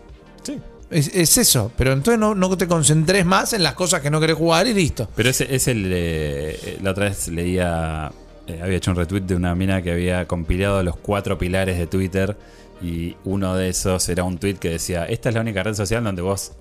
Es, 0.95 1.09
es 1.15 1.37
eso, 1.39 1.73
pero 1.77 1.93
entonces 1.93 2.21
no, 2.21 2.35
no 2.37 2.57
te 2.57 2.69
concentres 2.69 3.27
más 3.27 3.53
en 3.53 3.63
las 3.65 3.75
cosas 3.75 4.01
que 4.01 4.11
no 4.11 4.21
querés 4.21 4.37
jugar 4.37 4.67
y 4.69 4.75
listo. 4.75 5.09
Pero 5.17 5.29
ese 5.29 5.53
es 5.55 5.67
el. 5.67 5.91
eh, 5.93 6.79
la 6.83 6.93
otra 6.93 7.07
vez 7.07 7.27
leía. 7.29 8.13
eh, 8.47 8.61
había 8.63 8.77
hecho 8.77 8.93
un 8.93 8.97
retweet 8.97 9.23
de 9.23 9.35
una 9.35 9.55
mina 9.57 9.83
que 9.83 9.91
había 9.91 10.27
compilado 10.29 10.83
los 10.85 10.97
cuatro 10.97 11.37
pilares 11.37 11.79
de 11.79 11.87
Twitter. 11.89 12.37
Y 12.81 13.17
uno 13.25 13.57
de 13.57 13.71
esos 13.71 14.09
era 14.09 14.23
un 14.25 14.39
tweet 14.39 14.55
que 14.55 14.71
decía: 14.71 15.05
Esta 15.07 15.31
es 15.31 15.35
la 15.35 15.41
única 15.41 15.63
red 15.65 15.75
social 15.75 16.05
donde 16.05 16.23
vos 16.23 16.53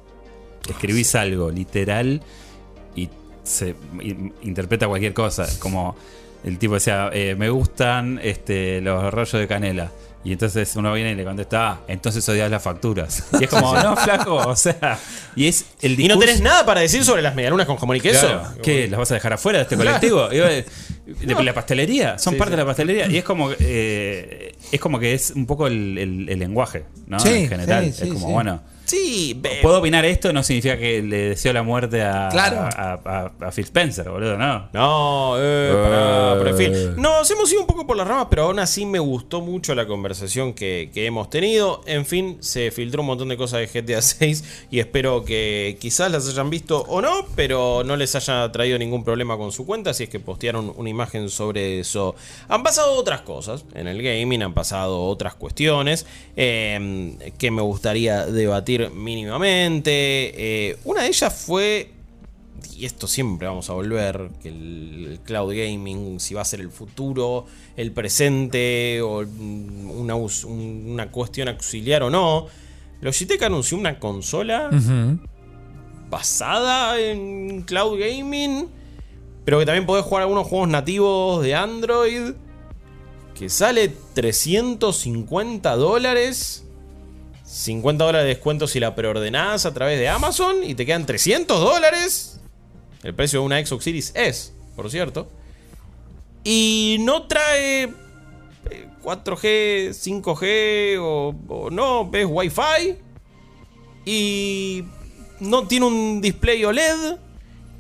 escribís 0.68 1.14
algo 1.16 1.52
literal 1.52 2.22
y 2.96 3.10
se 3.44 3.76
interpreta 4.42 4.88
cualquier 4.88 5.14
cosa. 5.14 5.46
Como 5.60 5.96
el 6.44 6.58
tipo 6.58 6.74
decía: 6.74 7.12
eh, 7.14 7.36
Me 7.38 7.50
gustan 7.50 8.20
este, 8.24 8.82
los 8.82 9.14
rollos 9.14 9.34
de 9.34 9.48
canela. 9.48 9.92
Y 10.26 10.32
entonces 10.32 10.74
uno 10.78 10.94
viene 10.94 11.12
y 11.12 11.16
le 11.16 11.26
contesta, 11.26 11.70
ah, 11.72 11.80
entonces 11.88 12.28
odias 12.30 12.50
las 12.50 12.64
facturas. 12.64 13.26
Y 13.40 13.44
es 13.44 13.50
como, 13.50 13.74
no, 13.84 13.96
flaco, 13.98 14.36
o 14.36 14.56
sea, 14.56 14.98
y 15.36 15.48
es 15.48 15.66
el 15.82 16.00
Y 16.00 16.08
no 16.08 16.16
discurso- 16.16 16.20
tenés 16.28 16.42
nada 16.42 16.66
para 16.66 16.82
decir 16.82 17.04
sobre 17.04 17.22
las 17.22 17.36
medialunas 17.36 17.66
con 17.68 17.76
jamón 17.78 17.98
y 17.98 18.02
queso. 18.02 18.28
Claro. 18.28 18.44
¿Qué? 18.64 18.88
¿Las 18.88 19.00
vas 19.00 19.12
a 19.12 19.16
dejar 19.16 19.34
afuera 19.34 19.60
de 19.60 19.64
este 19.64 19.76
colectivo? 19.78 20.30
De 21.06 21.44
la 21.44 21.54
pastelería, 21.54 22.18
son 22.18 22.34
Sí, 22.34 22.40
parte 22.40 22.52
sí. 22.52 22.56
de 22.58 22.64
la 22.64 22.66
pastelería. 22.66 23.08
Y 23.08 23.18
es 23.18 23.24
como 23.26 23.50
eh, 23.60 24.56
es 24.72 24.80
como 24.80 25.00
que 25.00 25.14
es 25.14 25.32
un 25.32 25.46
poco 25.46 25.68
el, 25.68 25.98
el- 25.98 26.30
el 26.30 26.40
lenguaje, 26.40 26.86
¿no? 27.08 27.20
Sí, 27.20 27.30
en 27.30 27.50
general. 27.50 27.84
es 27.86 28.00
como, 28.08 28.32
bueno, 28.32 28.62
Sí, 28.86 29.42
puedo 29.62 29.80
opinar 29.80 30.04
esto, 30.06 30.34
no 30.34 30.44
significa 30.44 30.78
que 30.78 31.02
le 31.02 31.30
deseo 31.30 31.54
la 31.54 31.64
muerte 31.64 32.02
a, 32.04 32.28
Claro. 32.32 32.58
a, 32.60 33.00
a- 33.40 33.48
a 33.48 33.52
Phil 33.52 33.64
Spencer, 33.64 34.10
boludo, 34.10 34.38
¿no? 34.38 34.68
No, 34.74 35.36
eh, 35.40 36.44
en 36.48 36.58
fin. 36.58 36.72
Eh. 36.76 36.94
Nos 36.98 37.30
hemos 37.32 37.52
ido 37.52 37.62
un 37.62 37.68
poco 37.68 37.88
por 37.88 37.96
las 37.96 38.08
ramas, 38.08 38.28
pero 38.30 38.44
aún 38.44 38.60
así 38.60 38.86
me 38.86 39.00
gustó 39.00 39.40
mucho 39.42 39.74
la 39.74 39.88
conversación 39.88 40.54
que, 40.54 40.90
que 40.94 41.06
hemos 41.06 41.30
tenido. 41.30 41.82
En 41.86 42.06
fin, 42.06 42.38
se 42.42 42.72
filtró 42.72 43.02
un 43.02 43.08
montón 43.08 43.30
de 43.30 43.38
cosas 43.38 43.62
de 43.62 43.82
GTA 43.82 44.02
6 44.02 44.68
y 44.70 44.80
espero 44.80 45.24
que 45.24 45.78
quizás 45.80 46.12
las 46.12 46.28
hayan 46.28 46.50
visto 46.50 46.82
o 46.88 47.02
no, 47.02 47.26
pero 47.36 47.84
no 47.86 47.96
les 47.96 48.14
haya 48.16 48.52
traído 48.52 48.78
ningún 48.78 49.04
problema 49.06 49.38
con 49.38 49.52
su 49.54 49.66
cuenta, 49.66 49.94
si 49.94 50.04
es 50.04 50.10
que 50.10 50.20
postearon 50.20 50.74
una 50.76 50.90
imagen 50.90 51.30
sobre 51.30 51.80
eso. 51.80 52.16
Han 52.50 52.64
pasado 52.64 52.94
otras 52.96 53.22
cosas 53.22 53.64
en 53.76 53.88
el 53.88 54.02
gaming, 54.04 54.44
han 54.44 54.54
pasado 54.54 55.04
otras 55.06 55.36
cuestiones 55.36 56.06
eh, 56.36 57.16
que 57.38 57.50
me 57.50 57.62
gustaría 57.62 58.26
debatir 58.26 58.73
mínimamente. 58.94 59.92
Eh, 60.72 60.78
una 60.86 61.02
de 61.04 61.08
ellas 61.08 61.34
fue 61.34 61.92
y 62.76 62.86
esto 62.86 63.08
siempre 63.08 63.48
vamos 63.48 63.70
a 63.70 63.74
volver, 63.74 64.30
que 64.42 64.50
el, 64.50 65.20
cloud 65.24 65.54
gaming, 65.56 66.20
si 66.20 66.34
va 66.34 66.42
a 66.42 66.46
ser 66.46 66.60
el 66.60 66.70
futuro, 66.70 67.46
el 67.78 67.92
presente 67.92 69.02
o 69.02 69.20
una, 69.20 70.16
una 70.16 71.12
cuestión 71.12 71.48
auxiliar 71.50 72.04
o 72.04 72.10
no. 72.10 72.48
Logitech 73.02 73.42
anunció 73.44 73.78
una 73.78 74.00
consola 74.00 74.70
basada 76.10 77.00
en 77.00 77.64
cloud 77.64 78.00
gaming, 78.00 78.68
pero 79.46 79.60
que 79.60 79.66
también 79.66 79.86
podés 79.86 80.06
jugar 80.06 80.24
algunos 80.24 80.48
juegos 80.48 80.70
nativos 80.70 81.44
de 81.44 81.56
Android, 81.56 82.34
que 83.36 83.50
sale 83.50 83.92
350 84.14 85.76
dólares. 85.76 86.66
50 87.54 88.04
dólares 88.04 88.26
de 88.26 88.30
descuento 88.30 88.68
si 88.68 88.80
la 88.80 88.96
preordenás 88.96 89.68
a 89.68 89.74
través 89.76 90.00
de 90.00 90.10
Amazon 90.10 90.64
y 90.64 90.74
te 90.74 90.88
quedan 90.88 91.06
300 91.06 91.60
dólares. 91.60 92.40
El 93.04 93.14
precio 93.14 93.42
de 93.42 93.46
una 93.46 93.64
Xbox 93.64 93.84
Series 93.84 94.12
es, 94.16 94.54
por 94.76 94.90
cierto. 94.90 95.28
Y 96.44 96.98
no 97.02 97.28
trae 97.28 97.84
eh, 97.84 98.88
4G, 99.04 99.90
5G 99.92 100.98
o, 101.00 101.36
o 101.48 101.70
no, 101.70 102.10
es 102.12 102.26
Wi-Fi. 102.28 102.96
Y 104.06 104.84
no 105.40 105.68
tiene 105.68 105.86
un 105.86 106.22
display 106.22 106.66
OLED. 106.66 107.18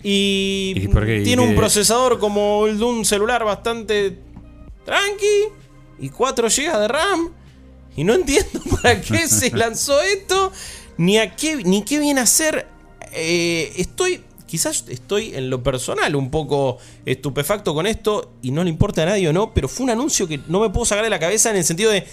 Y, 0.03 0.73
¿Y 0.75 1.23
tiene 1.23 1.41
un 1.41 1.55
procesador 1.55 2.19
como 2.19 2.67
el 2.67 2.77
de 2.77 2.85
un 2.85 3.05
celular 3.05 3.43
bastante 3.43 4.19
tranqui. 4.85 5.45
Y 5.99 6.09
4 6.09 6.47
GB 6.47 6.79
de 6.79 6.87
RAM. 6.87 7.42
Y 7.95 8.03
no 8.03 8.13
entiendo 8.13 8.59
para 8.81 8.99
qué 9.01 9.27
se 9.27 9.51
lanzó 9.51 10.01
esto. 10.01 10.51
Ni 10.97 11.17
a 11.17 11.35
qué, 11.35 11.57
ni 11.57 11.83
qué 11.83 11.99
viene 11.99 12.19
a 12.19 12.23
hacer. 12.23 12.67
Eh, 13.11 13.73
estoy. 13.77 14.23
Quizás 14.45 14.85
estoy 14.87 15.33
en 15.33 15.49
lo 15.49 15.63
personal 15.63 16.15
un 16.15 16.29
poco 16.29 16.77
estupefacto 17.07 17.73
con 17.73 17.87
esto 17.87 18.33
y 18.43 18.51
no 18.51 18.63
le 18.63 18.69
importa 18.69 19.01
a 19.01 19.05
nadie 19.07 19.27
o 19.27 19.33
no, 19.33 19.51
pero 19.51 19.67
fue 19.67 19.85
un 19.85 19.89
anuncio 19.89 20.27
que 20.27 20.39
no 20.47 20.59
me 20.59 20.69
puedo 20.69 20.85
sacar 20.85 21.03
de 21.03 21.09
la 21.09 21.17
cabeza 21.17 21.49
en 21.49 21.55
el 21.55 21.63
sentido 21.63 21.89
de 21.89 22.05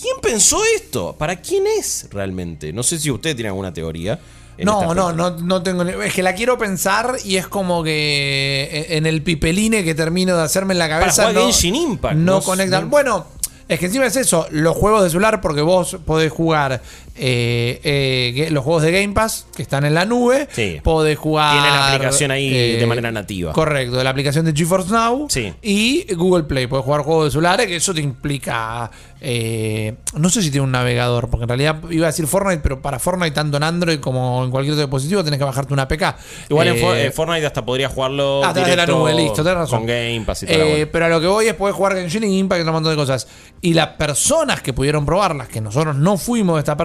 ¿quién 0.00 0.14
pensó 0.22 0.60
esto? 0.76 1.16
¿Para 1.18 1.40
quién 1.40 1.64
es 1.66 2.06
realmente? 2.12 2.72
No 2.72 2.84
sé 2.84 2.96
si 3.00 3.10
usted 3.10 3.34
tiene 3.34 3.48
alguna 3.48 3.72
teoría. 3.72 4.20
No, 4.58 4.94
no, 4.94 5.12
no, 5.12 5.30
no 5.30 5.62
tengo. 5.64 5.82
Es 5.82 6.14
que 6.14 6.22
la 6.22 6.34
quiero 6.36 6.56
pensar 6.58 7.16
y 7.24 7.36
es 7.36 7.48
como 7.48 7.82
que 7.82 8.86
en 8.90 9.06
el 9.06 9.22
pipeline 9.22 9.82
que 9.84 9.96
termino 9.96 10.36
de 10.36 10.42
hacerme 10.44 10.74
en 10.74 10.78
la 10.78 10.88
cabeza. 10.88 11.32
no, 11.32 11.42
Genshin 11.42 11.74
Impact, 11.74 12.14
No, 12.16 12.34
no- 12.34 12.42
conectan. 12.42 12.84
no- 12.84 12.88
Bueno, 12.88 13.26
es 13.68 13.78
que 13.78 13.86
encima 13.86 14.06
es 14.06 14.16
eso. 14.16 14.46
Los 14.50 14.76
juegos 14.76 15.04
de 15.04 15.10
celular, 15.10 15.40
porque 15.40 15.60
vos 15.60 15.98
podés 16.04 16.32
jugar 16.32 16.80
eh, 17.18 17.80
eh, 17.84 18.48
los 18.50 18.64
juegos 18.64 18.82
de 18.82 18.92
Game 18.92 19.12
Pass 19.14 19.46
que 19.54 19.62
están 19.62 19.84
en 19.84 19.94
la 19.94 20.04
nube. 20.04 20.48
Sí. 20.52 20.80
Podés 20.82 21.18
jugar. 21.18 21.56
eh, 21.56 21.60
Tiene 21.60 21.76
la 21.76 21.88
aplicación 21.94 22.30
ahí 22.30 22.76
de 22.76 22.86
manera 22.86 23.10
nativa. 23.12 23.52
Correcto, 23.52 24.02
la 24.02 24.10
aplicación 24.10 24.44
de 24.44 24.52
GeForce 24.54 24.90
Now. 24.92 25.26
Sí. 25.28 25.52
Y 25.62 26.14
Google 26.14 26.44
Play. 26.44 26.66
Podés 26.66 26.84
jugar 26.84 27.02
juegos 27.02 27.26
de 27.26 27.30
celulares, 27.32 27.66
que 27.66 27.76
eso 27.76 27.92
te 27.94 28.00
implica. 28.00 28.90
eh, 29.20 29.96
no 30.14 30.30
sé 30.30 30.42
si 30.42 30.50
tiene 30.52 30.62
un 30.64 30.70
navegador, 30.70 31.28
porque 31.28 31.42
en 31.42 31.48
realidad 31.48 31.76
iba 31.90 32.06
a 32.06 32.10
decir 32.10 32.26
Fortnite, 32.28 32.60
pero 32.62 32.80
para 32.80 33.00
Fortnite, 33.00 33.32
tanto 33.32 33.56
en 33.56 33.64
Android 33.64 33.98
como 33.98 34.44
en 34.44 34.50
cualquier 34.52 34.74
otro 34.74 34.86
dispositivo, 34.86 35.24
tenés 35.24 35.38
que 35.38 35.44
bajarte 35.44 35.72
una 35.72 35.82
APK. 35.82 36.14
Igual 36.48 36.68
en 36.68 36.76
Eh, 36.76 36.80
For- 36.80 36.96
eh, 36.96 37.10
Fortnite 37.10 37.44
hasta 37.46 37.64
podría 37.64 37.88
jugarlo 37.88 38.44
a 38.44 38.52
través 38.52 38.70
de 38.70 38.76
la 38.76 38.82
directo 38.86 38.98
nube, 39.00 39.14
listo, 39.14 39.42
tenés 39.42 39.54
razón. 39.58 39.80
con 39.80 39.86
Game 39.88 40.22
Pass 40.24 40.44
y 40.44 40.46
Eh, 40.48 40.72
bola. 40.72 40.88
pero 40.92 41.04
a 41.06 41.08
lo 41.08 41.20
que 41.20 41.26
voy 41.26 41.46
es 41.48 41.54
poder 41.54 41.74
jugar 41.74 41.94
Genshin 41.96 42.22
Impact 42.24 42.60
y 42.64 42.66
un 42.68 42.72
montón 42.72 42.92
de 42.92 42.96
cosas. 42.96 43.26
Y 43.60 43.74
las 43.74 43.88
personas 43.88 44.62
que 44.62 44.72
pudieron 44.72 45.04
probarlas, 45.04 45.48
que 45.48 45.60
nosotros 45.60 45.96
no 45.96 46.16
fuimos 46.16 46.54
de 46.54 46.60
estas 46.60 46.76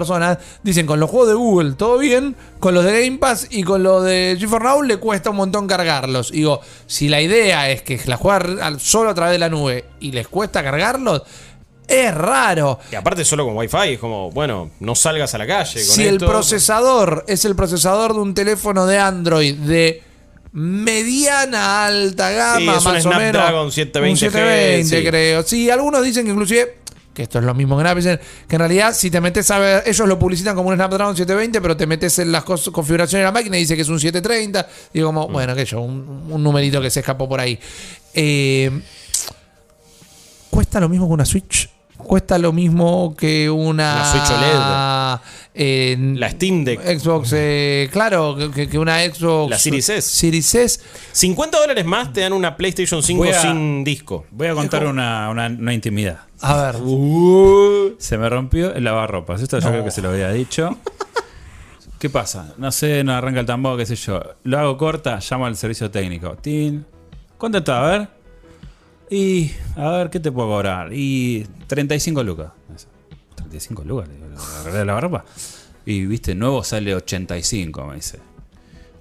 dicen 0.62 0.86
con 0.86 1.00
los 1.00 1.10
juegos 1.10 1.28
de 1.28 1.34
Google 1.34 1.72
todo 1.72 1.98
bien, 1.98 2.34
con 2.60 2.74
los 2.74 2.84
de 2.84 3.04
Game 3.04 3.18
Pass 3.18 3.48
y 3.50 3.62
con 3.62 3.82
los 3.82 4.04
de 4.04 4.36
GeForce 4.38 4.64
Now 4.66 4.82
le 4.82 4.96
cuesta 4.98 5.30
un 5.30 5.36
montón 5.36 5.66
cargarlos. 5.66 6.30
Y 6.32 6.36
digo, 6.38 6.60
si 6.86 7.08
la 7.08 7.20
idea 7.20 7.70
es 7.70 7.82
que 7.82 8.00
la 8.06 8.16
juegan 8.16 8.60
al- 8.60 8.80
solo 8.80 9.10
a 9.10 9.14
través 9.14 9.32
de 9.32 9.38
la 9.38 9.48
nube 9.48 9.84
y 10.00 10.12
les 10.12 10.28
cuesta 10.28 10.62
cargarlos, 10.62 11.22
es 11.86 12.14
raro. 12.14 12.78
Y 12.90 12.94
aparte 12.94 13.24
solo 13.26 13.44
con 13.44 13.56
Wi-Fi, 13.56 13.92
es 13.94 13.98
como, 13.98 14.30
bueno, 14.30 14.70
no 14.80 14.94
salgas 14.94 15.34
a 15.34 15.38
la 15.38 15.46
calle 15.46 15.74
con 15.86 15.94
Si 15.96 16.06
el 16.06 16.18
procesador 16.18 17.24
es 17.28 17.44
el 17.44 17.54
procesador 17.54 18.14
de 18.14 18.20
un 18.20 18.32
teléfono 18.34 18.86
de 18.86 18.98
Android 18.98 19.54
de 19.54 20.02
mediana 20.78 21.86
alta 21.86 22.30
gama, 22.30 22.58
Sí, 22.58 22.68
es 22.68 22.86
un 22.86 22.92
más 22.92 23.06
o 23.06 23.08
menos. 23.10 23.42
720G, 23.42 23.62
un 23.64 23.72
720, 23.72 24.84
sí. 24.84 25.04
creo. 25.04 25.42
Sí, 25.42 25.70
algunos 25.70 26.02
dicen 26.02 26.24
que 26.24 26.30
inclusive 26.32 26.78
que 27.14 27.22
esto 27.22 27.38
es 27.38 27.44
lo 27.44 27.54
mismo 27.54 27.78
que 27.80 27.94
dicen 27.94 28.18
que 28.48 28.56
en 28.56 28.58
realidad 28.58 28.92
si 28.92 29.10
te 29.10 29.20
metes 29.20 29.50
a 29.52 29.58
ver, 29.60 29.84
ellos 29.86 30.06
lo 30.08 30.18
publicitan 30.18 30.54
como 30.56 30.68
un 30.70 30.74
Snapdragon 30.74 31.16
720, 31.16 31.60
pero 31.62 31.76
te 31.76 31.86
metes 31.86 32.18
en 32.18 32.32
las 32.32 32.42
configuraciones 32.44 33.20
de 33.22 33.24
la 33.24 33.32
máquina 33.32 33.56
y 33.56 33.60
dice 33.60 33.76
que 33.76 33.82
es 33.82 33.88
un 33.88 34.00
730. 34.00 34.66
Digo 34.92 35.12
Mm. 35.12 35.14
como, 35.14 35.28
bueno, 35.28 35.54
que 35.54 35.64
yo, 35.64 35.80
un, 35.80 36.26
un 36.28 36.42
numerito 36.42 36.80
que 36.82 36.90
se 36.90 37.00
escapó 37.00 37.28
por 37.28 37.40
ahí. 37.40 37.58
Eh, 38.12 38.70
¿Cuesta 40.50 40.80
lo 40.80 40.88
mismo 40.88 41.06
que 41.08 41.12
una 41.14 41.24
Switch? 41.24 41.68
cuesta 41.96 42.36
lo 42.38 42.52
mismo 42.52 43.14
que 43.16 43.48
una. 43.48 43.94
Una 43.94 44.04
Switch 44.12 44.30
OLED. 44.30 45.20
eh, 45.54 45.96
La 46.18 46.28
Steam 46.30 46.62
Deck. 46.64 46.80
Xbox, 46.98 47.30
eh, 47.34 47.88
claro, 47.90 48.36
que, 48.54 48.68
que 48.68 48.78
una 48.78 49.00
Xbox. 49.04 49.50
La 49.50 49.58
Series 49.58 49.88
S. 49.88 50.02
Series 50.10 50.54
S. 50.54 50.80
50 51.12 51.58
dólares 51.58 51.84
más 51.86 52.12
te 52.12 52.20
dan 52.20 52.32
una 52.34 52.56
PlayStation 52.56 53.02
5 53.02 53.18
Voy 53.24 53.28
a- 53.30 53.40
sin 53.40 53.84
disco. 53.84 54.26
Voy 54.32 54.48
a 54.48 54.54
contar 54.54 54.84
una, 54.86 55.30
una- 55.30 55.46
una 55.46 55.72
intimidad. 55.72 56.18
A 56.46 56.72
ver. 56.72 56.76
Se 57.96 58.18
me 58.18 58.28
rompió 58.28 58.74
el 58.74 58.84
lavarropas. 58.84 59.40
Esto 59.40 59.58
yo 59.60 59.70
creo 59.70 59.82
que 59.82 59.90
se 59.90 60.02
lo 60.02 60.10
había 60.10 60.30
dicho. 60.30 60.76
¿Qué 61.98 62.10
pasa? 62.10 62.52
No 62.58 62.70
sé, 62.70 63.02
no 63.02 63.14
arranca 63.14 63.40
el 63.40 63.46
tambor, 63.46 63.78
qué 63.78 63.86
sé 63.86 63.96
yo. 63.96 64.20
Lo 64.42 64.58
hago 64.58 64.76
corta, 64.76 65.18
llamo 65.30 65.46
al 65.46 65.56
servicio 65.56 65.90
técnico. 65.90 66.36
Tin. 66.36 66.84
¿Cuánto 67.38 67.58
está? 67.58 67.82
A 67.82 67.90
ver. 67.90 68.08
Y, 69.08 69.52
a 69.76 69.88
ver, 69.88 70.10
¿qué 70.10 70.20
te 70.20 70.30
puedo 70.30 70.48
cobrar? 70.48 70.92
Y 70.92 71.46
35 71.66 72.22
lucas. 72.22 72.52
Me 72.68 72.74
dice, 72.74 72.88
35 73.36 73.84
lucas, 73.84 74.08
le 74.08 74.14
digo, 74.16 74.26
¿lo 74.28 74.60
arreglé 74.60 74.80
el 74.82 74.86
lavarropa. 74.86 75.24
Y, 75.86 76.04
viste, 76.04 76.34
nuevo 76.34 76.62
sale 76.62 76.94
85, 76.94 77.86
me 77.86 77.94
dice. 77.94 78.18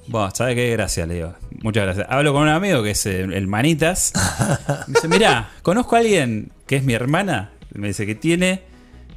Bueno, 0.08 0.32
¿sabes 0.34 0.56
qué? 0.56 0.72
Gracias, 0.72 1.08
le 1.08 1.16
digo. 1.16 1.34
Muchas 1.62 1.84
gracias. 1.86 2.08
Hablo 2.10 2.34
con 2.34 2.44
un 2.44 2.50
amigo 2.50 2.84
que 2.84 2.92
es 2.92 3.06
el, 3.06 3.34
el 3.34 3.48
Manitas. 3.48 4.14
Me 4.88 4.96
dice, 4.96 5.08
mirá, 5.08 5.52
conozco 5.62 5.96
a 5.96 6.00
alguien 6.00 6.52
que 6.68 6.76
es 6.76 6.84
mi 6.84 6.94
hermana. 6.94 7.52
Me 7.74 7.88
dice 7.88 8.06
que 8.06 8.16
tiene 8.16 8.64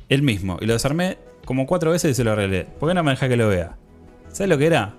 el 0.08 0.22
mismo. 0.22 0.58
Y 0.60 0.66
lo 0.66 0.74
desarmé 0.74 1.18
como 1.44 1.66
cuatro 1.66 1.90
veces 1.90 2.12
y 2.12 2.14
se 2.14 2.24
lo 2.24 2.32
arreglé. 2.32 2.64
¿Por 2.64 2.88
qué 2.88 2.94
no 2.94 3.02
me 3.02 3.16
que 3.16 3.36
lo 3.36 3.48
vea? 3.48 3.76
¿Sabes 4.32 4.48
lo 4.48 4.58
que 4.58 4.66
era? 4.66 4.94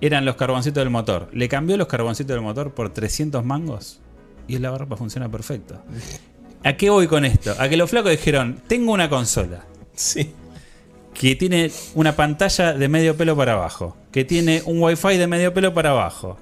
Eran 0.00 0.24
los 0.24 0.36
carboncitos 0.36 0.80
del 0.80 0.90
motor. 0.90 1.28
Le 1.32 1.48
cambió 1.48 1.76
los 1.76 1.88
carboncitos 1.88 2.34
del 2.34 2.42
motor 2.42 2.72
por 2.74 2.92
300 2.92 3.44
mangos. 3.44 4.00
Y 4.46 4.56
el 4.56 4.62
lavarropa 4.62 4.96
funciona 4.96 5.28
perfecto. 5.28 5.82
¿A 6.64 6.72
qué 6.74 6.90
voy 6.90 7.06
con 7.06 7.24
esto? 7.24 7.54
A 7.58 7.68
que 7.68 7.76
los 7.76 7.90
flacos 7.90 8.10
dijeron, 8.10 8.60
tengo 8.66 8.92
una 8.92 9.08
consola 9.08 9.64
Sí. 9.94 10.32
Que 11.18 11.34
tiene 11.36 11.70
una 11.94 12.14
pantalla 12.16 12.72
de 12.74 12.88
medio 12.88 13.16
pelo 13.16 13.36
para 13.36 13.54
abajo, 13.54 13.96
que 14.12 14.24
tiene 14.24 14.62
un 14.66 14.80
wifi 14.82 15.16
de 15.16 15.26
medio 15.26 15.52
pelo 15.52 15.74
para 15.74 15.90
abajo, 15.90 16.38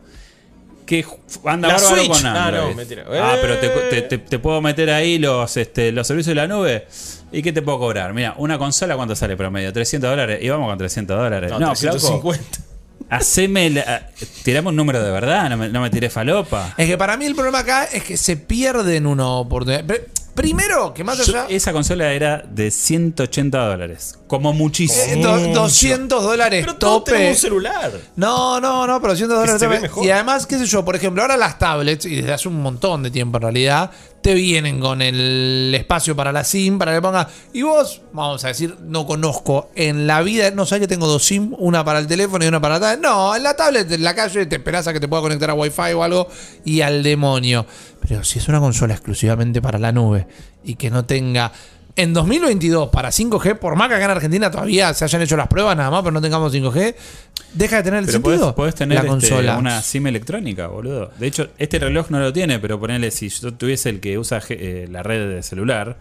que 0.84 1.04
anda 1.44 1.68
La 1.68 1.74
bárbaro 1.74 1.96
Switch. 1.96 2.08
con 2.22 2.26
Ah, 2.26 2.46
Android. 2.46 2.68
no, 2.70 2.74
mentira. 2.76 3.04
Ah, 3.10 3.34
pero 3.40 3.58
te, 3.58 3.66
Eh. 3.66 3.72
te- 3.90 4.02
te- 4.02 4.18
te 4.18 4.38
puedo 4.38 4.60
meter 4.60 4.90
ahí 4.90 5.18
los, 5.18 5.56
este, 5.56 5.90
los 5.92 6.06
servicios 6.06 6.30
de 6.30 6.42
la 6.42 6.46
nube. 6.46 6.86
¿Y 7.32 7.42
qué 7.42 7.52
te 7.52 7.60
puedo 7.62 7.78
cobrar? 7.78 8.14
Mira, 8.14 8.34
una 8.38 8.56
consola, 8.58 8.94
¿cuánto 8.96 9.16
sale 9.16 9.36
promedio? 9.36 9.72
300 9.72 10.08
dólares. 10.10 10.38
Y 10.42 10.48
vamos 10.48 10.68
con 10.68 10.78
300 10.78 11.18
dólares. 11.18 11.50
No, 11.50 11.58
No, 11.58 11.74
flaco, 11.74 11.96
350. 11.98 12.58
haceme 13.10 13.70
la- 13.70 14.10
tirame 14.44 14.68
un 14.68 14.76
número 14.76 15.02
de 15.02 15.10
verdad, 15.10 15.48
no 15.50 15.56
me, 15.56 15.68
no 15.70 15.80
me 15.80 15.90
tiré 15.90 16.08
falopa. 16.10 16.74
Es 16.76 16.86
que 16.86 16.96
para 16.98 17.16
mí 17.16 17.24
el 17.24 17.34
problema 17.34 17.60
acá 17.60 17.84
es 17.84 18.04
que 18.04 18.16
se 18.16 18.36
pierden 18.36 19.06
una 19.06 19.26
oportunidad. 19.28 19.84
Primero, 20.36 20.92
que 20.94 21.02
más 21.02 21.16
Yo- 21.26 21.34
allá. 21.40 21.46
esa 21.48 21.72
consola 21.72 22.12
era 22.12 22.44
de 22.48 22.70
180 22.70 23.58
dólares. 23.66 24.18
Como 24.28 24.52
muchísimo. 24.52 25.04
eh, 25.06 25.22
do- 25.22 25.54
200 25.54 26.22
dólares 26.22 26.60
Pero 26.66 26.76
tope. 26.76 27.12
tenemos 27.12 27.36
un 27.36 27.40
celular. 27.40 27.92
No, 28.16 28.60
no, 28.60 28.86
no, 28.86 29.00
pero 29.00 29.14
200 29.14 29.38
dólares 29.38 29.60
tope. 29.62 29.80
mejor. 29.80 30.04
Y 30.04 30.10
además, 30.10 30.46
qué 30.46 30.58
sé 30.58 30.66
yo, 30.66 30.84
por 30.84 30.94
ejemplo, 30.94 31.22
ahora 31.22 31.36
las 31.38 31.58
tablets, 31.58 32.04
y 32.04 32.16
desde 32.16 32.32
hace 32.34 32.48
un 32.48 32.60
montón 32.60 33.02
de 33.02 33.10
tiempo 33.10 33.38
en 33.38 33.42
realidad, 33.42 33.90
te 34.20 34.34
vienen 34.34 34.80
con 34.80 35.00
el 35.02 35.72
espacio 35.74 36.14
para 36.16 36.32
la 36.32 36.42
SIM, 36.44 36.78
para 36.78 36.92
que 36.92 37.00
ponga. 37.00 37.28
Y 37.52 37.62
vos, 37.62 38.02
vamos 38.12 38.44
a 38.44 38.48
decir, 38.48 38.76
no 38.82 39.06
conozco 39.06 39.70
en 39.76 40.06
la 40.08 40.20
vida, 40.22 40.50
no 40.50 40.66
sé 40.66 40.80
que 40.80 40.88
tengo 40.88 41.06
dos 41.06 41.24
SIM, 41.24 41.54
una 41.58 41.84
para 41.84 42.00
el 42.00 42.06
teléfono 42.08 42.44
y 42.44 42.48
una 42.48 42.60
para 42.60 42.74
la 42.74 42.80
tablet. 42.80 43.00
No, 43.00 43.34
en 43.36 43.42
la 43.44 43.54
tablet, 43.54 43.90
en 43.92 44.02
la 44.02 44.14
calle, 44.14 44.44
te 44.46 44.56
esperás 44.56 44.86
a 44.88 44.92
que 44.92 44.98
te 45.00 45.06
pueda 45.08 45.22
conectar 45.22 45.48
a 45.50 45.54
Wi-Fi 45.54 45.92
o 45.94 46.02
algo 46.02 46.28
y 46.64 46.80
al 46.82 47.02
demonio. 47.04 47.64
Pero 48.08 48.24
si 48.24 48.38
es 48.38 48.48
una 48.48 48.60
consola 48.60 48.94
exclusivamente 48.94 49.60
para 49.62 49.78
la 49.78 49.92
nube 49.92 50.26
y 50.64 50.74
que 50.74 50.90
no 50.90 51.04
tenga. 51.04 51.52
En 51.98 52.12
2022 52.12 52.90
para 52.90 53.08
5G, 53.08 53.58
por 53.58 53.74
más 53.74 53.88
que 53.88 53.94
acá 53.94 54.04
en 54.04 54.10
Argentina 54.10 54.50
todavía 54.50 54.92
se 54.92 55.04
hayan 55.04 55.22
hecho 55.22 55.34
las 55.34 55.48
pruebas 55.48 55.74
nada 55.78 55.90
más, 55.90 56.02
pero 56.02 56.12
no 56.12 56.20
tengamos 56.20 56.52
5G, 56.52 56.94
deja 57.54 57.76
de 57.76 57.82
tener 57.82 58.00
el 58.00 58.04
Pero 58.04 58.18
sentido. 58.18 58.38
podés, 58.38 58.54
podés 58.54 58.74
tener 58.74 58.96
la 58.96 59.00
este, 59.00 59.08
consola. 59.08 59.56
una 59.56 59.80
SIM 59.80 60.06
electrónica, 60.06 60.66
boludo. 60.66 61.10
De 61.18 61.26
hecho, 61.26 61.48
este 61.56 61.78
reloj 61.78 62.10
no 62.10 62.20
lo 62.20 62.34
tiene, 62.34 62.58
pero 62.58 62.78
ponele, 62.78 63.10
si 63.10 63.30
yo 63.30 63.54
tuviese 63.54 63.88
el 63.88 64.00
que 64.00 64.18
usa 64.18 64.42
eh, 64.50 64.86
la 64.90 65.02
red 65.02 65.36
de 65.36 65.42
celular, 65.42 65.96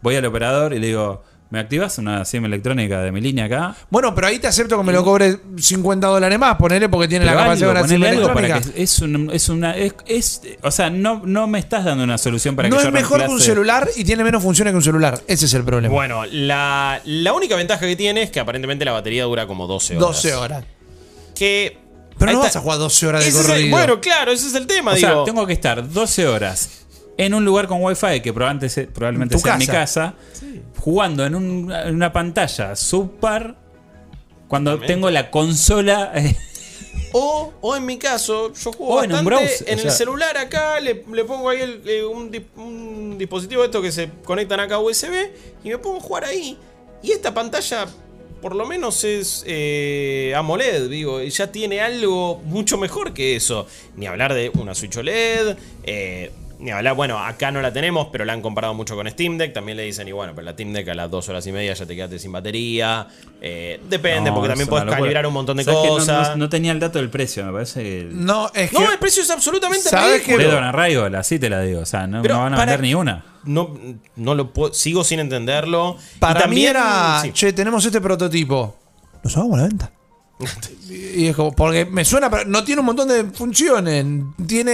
voy 0.00 0.16
al 0.16 0.24
operador 0.24 0.72
y 0.72 0.78
le 0.78 0.86
digo, 0.86 1.22
¿me 1.54 1.60
activas 1.60 1.96
una 1.98 2.24
SIM 2.24 2.44
electrónica 2.44 3.00
de 3.00 3.10
mi 3.12 3.20
línea 3.20 3.44
acá? 3.46 3.74
Bueno, 3.88 4.14
pero 4.14 4.26
ahí 4.26 4.38
te 4.38 4.46
acepto 4.46 4.76
que 4.76 4.84
me 4.84 4.92
lo 4.92 5.02
cobre 5.04 5.38
50 5.56 6.06
dólares 6.06 6.38
más, 6.38 6.56
ponele 6.56 6.88
porque 6.90 7.08
tiene 7.08 7.24
la 7.24 7.32
capacidad 7.32 7.70
algo, 7.70 7.88
de 7.88 7.96
una 7.96 8.08
SIM 8.08 8.18
algo 8.18 8.34
para 8.34 8.60
que 8.60 8.82
es, 8.82 8.98
un- 8.98 9.30
es 9.32 9.48
una 9.48 9.76
es, 9.76 9.94
es- 10.06 10.42
o 10.62 10.70
sea 10.70 10.90
no, 10.90 11.22
no 11.24 11.46
me 11.46 11.58
estás 11.60 11.84
dando 11.84 12.04
una 12.04 12.18
solución 12.18 12.56
para 12.56 12.68
No 12.68 12.76
que 12.76 12.82
es 12.82 12.88
yo 12.88 12.92
mejor 12.92 13.22
que 13.22 13.28
un 13.28 13.40
celular 13.40 13.88
y 13.96 14.04
tiene 14.04 14.24
menos 14.24 14.42
funciones 14.42 14.72
que 14.72 14.76
un 14.76 14.82
celular. 14.82 15.20
Ese 15.26 15.46
es 15.46 15.54
el 15.54 15.64
problema. 15.64 15.94
Bueno, 15.94 16.24
la, 16.26 17.00
la 17.04 17.32
única 17.32 17.56
ventaja 17.56 17.86
que 17.86 17.96
tiene 17.96 18.22
es 18.22 18.30
que 18.30 18.40
aparentemente 18.40 18.84
la 18.84 18.92
batería 18.92 19.24
dura 19.24 19.46
como 19.46 19.66
12 19.66 19.96
horas. 19.96 20.06
12 20.08 20.34
horas. 20.34 20.64
Que. 21.34 21.78
Pero 22.18 22.30
ahí 22.30 22.36
no 22.36 22.44
está. 22.44 22.48
vas 22.50 22.56
a 22.56 22.60
jugar 22.60 22.78
12 22.78 23.06
horas 23.08 23.22
de 23.24 23.28
es 23.28 23.34
el- 23.36 23.46
corrido. 23.46 23.70
bueno, 23.76 24.00
claro, 24.00 24.30
ese 24.30 24.46
es 24.46 24.54
el 24.54 24.66
tema, 24.68 24.92
o 24.92 24.96
sea 24.96 25.10
digo. 25.10 25.24
tengo 25.24 25.46
que 25.46 25.52
estar 25.52 25.88
12 25.88 26.26
horas 26.28 26.83
en 27.16 27.34
un 27.34 27.44
lugar 27.44 27.66
con 27.68 27.82
wifi 27.82 28.20
que 28.20 28.32
probablemente, 28.32 28.86
probablemente 28.88 29.38
sea 29.38 29.56
mi 29.56 29.66
casa. 29.66 30.14
casa 30.14 30.14
jugando 30.80 31.24
en, 31.24 31.34
un- 31.34 31.72
en 31.72 31.94
una 31.94 32.12
pantalla 32.12 32.74
super 32.76 33.54
cuando 34.48 34.78
tengo 34.80 35.10
la 35.10 35.30
consola 35.30 36.12
eh, 36.14 36.36
O, 37.12 37.52
o 37.60 37.76
en 37.76 37.86
mi 37.86 37.96
caso, 37.96 38.52
yo 38.52 38.72
juego 38.72 38.94
O 38.94 38.98
en 39.04 39.12
un 39.12 39.24
bastante 39.24 39.24
browser, 39.46 39.68
en 39.68 39.74
el 39.78 39.80
sea. 39.82 39.90
celular 39.92 40.36
acá, 40.36 40.80
le, 40.80 41.04
le 41.12 41.24
pongo 41.24 41.48
ahí 41.48 41.60
el- 41.60 41.82
eh, 41.88 42.04
un, 42.04 42.30
di- 42.30 42.44
un 42.56 43.16
dispositivo 43.16 43.62
de 43.62 43.66
estos 43.66 43.82
que 43.82 43.92
se 43.92 44.10
conectan 44.24 44.58
acá 44.60 44.74
a 44.76 44.78
USB 44.80 45.12
y 45.62 45.68
me 45.68 45.78
pongo 45.78 45.98
a 45.98 46.00
jugar 46.00 46.24
ahí. 46.24 46.58
Y 47.02 47.12
esta 47.12 47.32
pantalla, 47.32 47.86
por 48.42 48.54
lo 48.56 48.66
menos, 48.66 49.04
es 49.04 49.44
eh, 49.46 50.32
AMOLED, 50.36 50.88
digo, 50.88 51.20
y 51.22 51.30
ya 51.30 51.50
tiene 51.52 51.80
algo 51.80 52.40
mucho 52.46 52.78
mejor 52.78 53.12
que 53.14 53.36
eso. 53.36 53.66
Ni 53.96 54.06
hablar 54.06 54.34
de 54.34 54.50
una 54.50 54.74
Switch 54.74 54.96
OLED, 54.96 55.56
eh, 55.84 56.30
ni 56.58 56.70
hablar, 56.70 56.94
bueno, 56.94 57.18
acá 57.18 57.50
no 57.50 57.60
la 57.60 57.72
tenemos, 57.72 58.08
pero 58.12 58.24
la 58.24 58.32
han 58.32 58.40
comparado 58.42 58.74
mucho 58.74 58.94
con 58.96 59.08
Steam 59.10 59.36
Deck. 59.38 59.52
También 59.52 59.76
le 59.76 59.84
dicen, 59.84 60.06
y 60.08 60.12
bueno, 60.12 60.32
pero 60.34 60.44
la 60.44 60.52
Steam 60.52 60.72
Deck 60.72 60.88
a 60.88 60.94
las 60.94 61.10
dos 61.10 61.28
horas 61.28 61.46
y 61.46 61.52
media 61.52 61.74
ya 61.74 61.84
te 61.86 61.94
quedaste 61.94 62.18
sin 62.18 62.32
batería. 62.32 63.06
Eh, 63.40 63.80
depende, 63.88 64.30
No, 64.30 64.34
porque 64.36 64.48
también 64.48 64.68
puedes 64.68 64.86
calibrar 64.88 65.26
un 65.26 65.32
montón 65.34 65.56
de 65.56 65.64
¿Sabes 65.64 65.80
que 65.80 65.86
no- 65.88 65.94
cosas. 65.94 66.28
no, 66.30 66.36
no 66.36 66.48
tenía 66.48 66.72
el 66.72 66.80
dato 66.80 66.98
del 66.98 67.10
precio 67.10 67.44
me 67.44 67.52
parece 67.52 67.82
que 67.82 68.08
No, 68.10 68.50
es 68.54 68.70
que. 68.70 68.78
No, 68.78 68.90
el 68.90 68.98
precio 68.98 69.22
es 69.22 69.30
absolutamente 69.30 69.88
¿Sabes 69.88 70.22
Arrival, 70.28 71.14
así 71.16 71.38
te 71.38 71.50
la 71.50 71.60
digo 71.60 71.80
o 71.80 71.86
sea 71.86 72.06
no, 72.06 72.22
Pero 72.22 72.38
van 72.38 72.54
a 72.54 72.56
para- 72.56 72.72
vender 72.72 72.80
ni 72.88 72.94
una 72.94 73.24
No, 73.44 73.76
no 74.16 74.34
lo 74.34 74.52
puedo, 74.52 74.72
sigo 74.72 75.04
sin 75.04 75.20
entenderlo. 75.20 75.98
para 76.18 76.40
Y 76.40 76.42
también, 76.42 76.62
mí 76.62 76.66
era. 76.70 77.20
sí. 77.22 77.32
Che, 77.32 77.52
tenemos 77.52 77.84
este 77.84 78.00
prototipo. 78.00 78.76
¿Lo 79.22 79.28
sacamos 79.30 79.58
a 79.58 79.62
la 79.62 79.68
venta? 79.68 79.90
Y 80.90 81.26
es 81.28 81.36
como, 81.36 81.52
porque 81.54 81.84
me 81.86 82.04
suena, 82.04 82.28
pero 82.28 82.44
no 82.44 82.64
tiene 82.64 82.80
un 82.80 82.86
montón 82.86 83.08
de 83.08 83.24
funciones. 83.24 84.04
Tiene, 84.46 84.72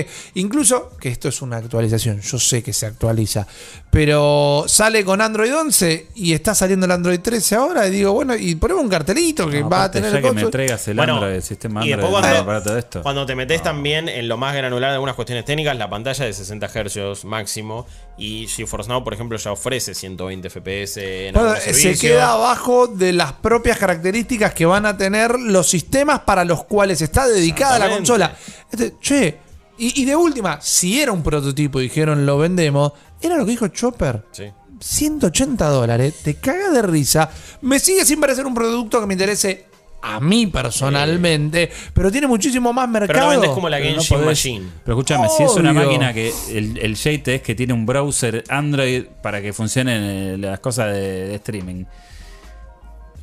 eh, 0.00 0.06
incluso, 0.34 0.90
que 1.00 1.08
esto 1.08 1.28
es 1.28 1.40
una 1.42 1.56
actualización, 1.56 2.20
yo 2.20 2.38
sé 2.38 2.62
que 2.62 2.72
se 2.72 2.86
actualiza, 2.86 3.46
pero 3.90 4.64
sale 4.68 5.04
con 5.04 5.20
Android 5.20 5.54
11 5.54 6.08
y 6.14 6.34
está 6.34 6.54
saliendo 6.54 6.86
el 6.86 6.92
Android 6.92 7.20
13 7.20 7.54
ahora. 7.56 7.88
Y 7.88 7.90
digo, 7.90 8.12
bueno, 8.12 8.36
y 8.36 8.54
ponemos 8.54 8.82
un 8.84 8.90
cartelito 8.90 9.48
que 9.48 9.60
No, 9.62 9.70
va 9.70 9.84
a 9.84 9.90
tener 9.90 10.10
ya 10.12 10.18
el 10.18 10.22
que 10.24 10.32
me 10.32 10.42
coso. 10.42 10.50
traigas 10.50 10.86
el 10.88 10.96
Bueno, 10.98 11.14
Android 11.14 11.34
el 11.34 11.42
sistema 11.42 11.84
y 11.84 11.88
después 11.88 12.10
cuando- 12.10 12.46
para 12.46 12.62
todo 12.62 12.76
esto 12.78 13.02
Cuando 13.02 13.24
te 13.26 13.34
metes 13.34 13.62
también 13.62 14.08
en 14.08 14.28
lo 14.28 14.36
más 14.36 14.54
granular 14.54 14.90
de 14.90 14.94
algunas 14.94 15.14
cuestiones 15.16 15.44
técnicas, 15.44 15.76
la 15.76 15.88
pantalla 15.90 16.24
de 16.26 16.32
60 16.32 16.68
Hz 16.68 17.24
máximo. 17.24 17.86
Y 18.20 18.48
GeForce 18.48 18.88
Now, 18.88 19.04
por 19.04 19.14
ejemplo, 19.14 19.38
ya 19.38 19.52
ofrece 19.52 19.94
120 19.94 20.50
FPS 20.50 20.96
en 21.28 21.34
Bueno, 21.34 21.50
algunos 21.50 21.76
se 21.76 21.96
queda 21.96 22.32
abajo 22.32 22.88
de 22.88 23.12
las 23.12 23.32
propias 23.34 23.78
características 23.78 24.52
que 24.54 24.66
van 24.66 24.86
a 24.86 24.96
tener 24.96 25.07
los 25.10 25.68
sistemas 25.68 26.20
para 26.20 26.44
los 26.44 26.64
cuales 26.64 27.00
está 27.02 27.26
dedicada 27.26 27.78
la 27.78 27.90
consola. 27.90 28.36
Este, 28.70 28.94
che, 29.00 29.38
y, 29.78 30.02
y 30.02 30.04
de 30.04 30.16
última, 30.16 30.60
si 30.60 31.00
era 31.00 31.12
un 31.12 31.22
prototipo 31.22 31.80
y 31.80 31.84
dijeron 31.84 32.26
lo 32.26 32.38
vendemos, 32.38 32.92
era 33.20 33.36
lo 33.36 33.44
que 33.44 33.52
dijo 33.52 33.68
Chopper. 33.68 34.24
Sí. 34.32 34.44
180 34.80 35.68
dólares, 35.68 36.14
te 36.22 36.34
caga 36.34 36.70
de 36.70 36.82
risa. 36.82 37.30
Me 37.62 37.78
sigue 37.78 38.04
sin 38.04 38.20
parecer 38.20 38.46
un 38.46 38.54
producto 38.54 39.00
que 39.00 39.06
me 39.06 39.14
interese 39.14 39.66
a 40.00 40.20
mí 40.20 40.46
personalmente, 40.46 41.70
pero 41.92 42.10
tiene 42.12 42.26
muchísimo 42.28 42.72
más 42.72 42.88
mercado. 42.88 43.12
Pero 43.12 43.24
no 43.26 43.30
vendes 43.30 43.50
como 43.50 43.68
la 43.68 43.78
no 43.80 43.84
Genshin 43.84 44.18
podés- 44.18 44.24
Machine. 44.26 44.66
Pero 44.84 44.96
escúchame, 44.96 45.28
si 45.36 45.42
es 45.42 45.50
una 45.56 45.72
máquina 45.72 46.12
que 46.14 46.32
el, 46.50 46.78
el 46.78 46.94
JTEX 46.96 47.42
que 47.42 47.54
tiene 47.54 47.72
un 47.72 47.84
browser 47.86 48.44
Android 48.48 49.04
para 49.22 49.42
que 49.42 49.52
funcionen 49.52 50.02
eh, 50.04 50.38
las 50.38 50.60
cosas 50.60 50.92
de, 50.92 51.26
de 51.28 51.34
streaming. 51.36 51.84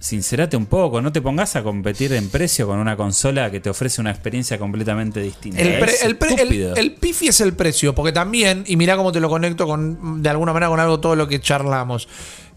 Sincerate 0.06 0.56
un 0.56 0.68
poco, 0.68 1.02
no 1.02 1.12
te 1.12 1.20
pongas 1.20 1.56
a 1.56 1.64
competir 1.64 2.14
en 2.14 2.30
precio 2.30 2.68
con 2.68 2.78
una 2.78 2.96
consola 2.96 3.50
que 3.50 3.60
te 3.60 3.72
ofrece 3.72 4.02
una 4.02 4.12
experiencia 4.12 4.60
completamente 4.60 5.20
distinta. 5.20 5.60
El, 5.60 5.80
pre- 5.80 5.92
Es 5.94 6.04
el 6.04 6.16
pre- 6.16 6.30
el- 6.34 6.40
estúpido. 6.42 6.76
el 6.76 6.92
pifi 6.94 7.30
es 7.30 7.42
el 7.42 7.54
precio, 7.54 7.96
porque 7.96 8.12
también, 8.12 8.64
y 8.68 8.78
mirá 8.78 8.98
cómo 8.98 9.12
te 9.12 9.20
lo 9.20 9.30
conecto 9.30 9.66
con, 9.66 10.22
de 10.22 10.30
alguna 10.30 10.54
manera 10.54 10.70
con 10.70 10.80
algo 10.80 11.00
todo 11.00 11.16
lo 11.16 11.28
que 11.28 11.40
charlamos. 11.42 12.08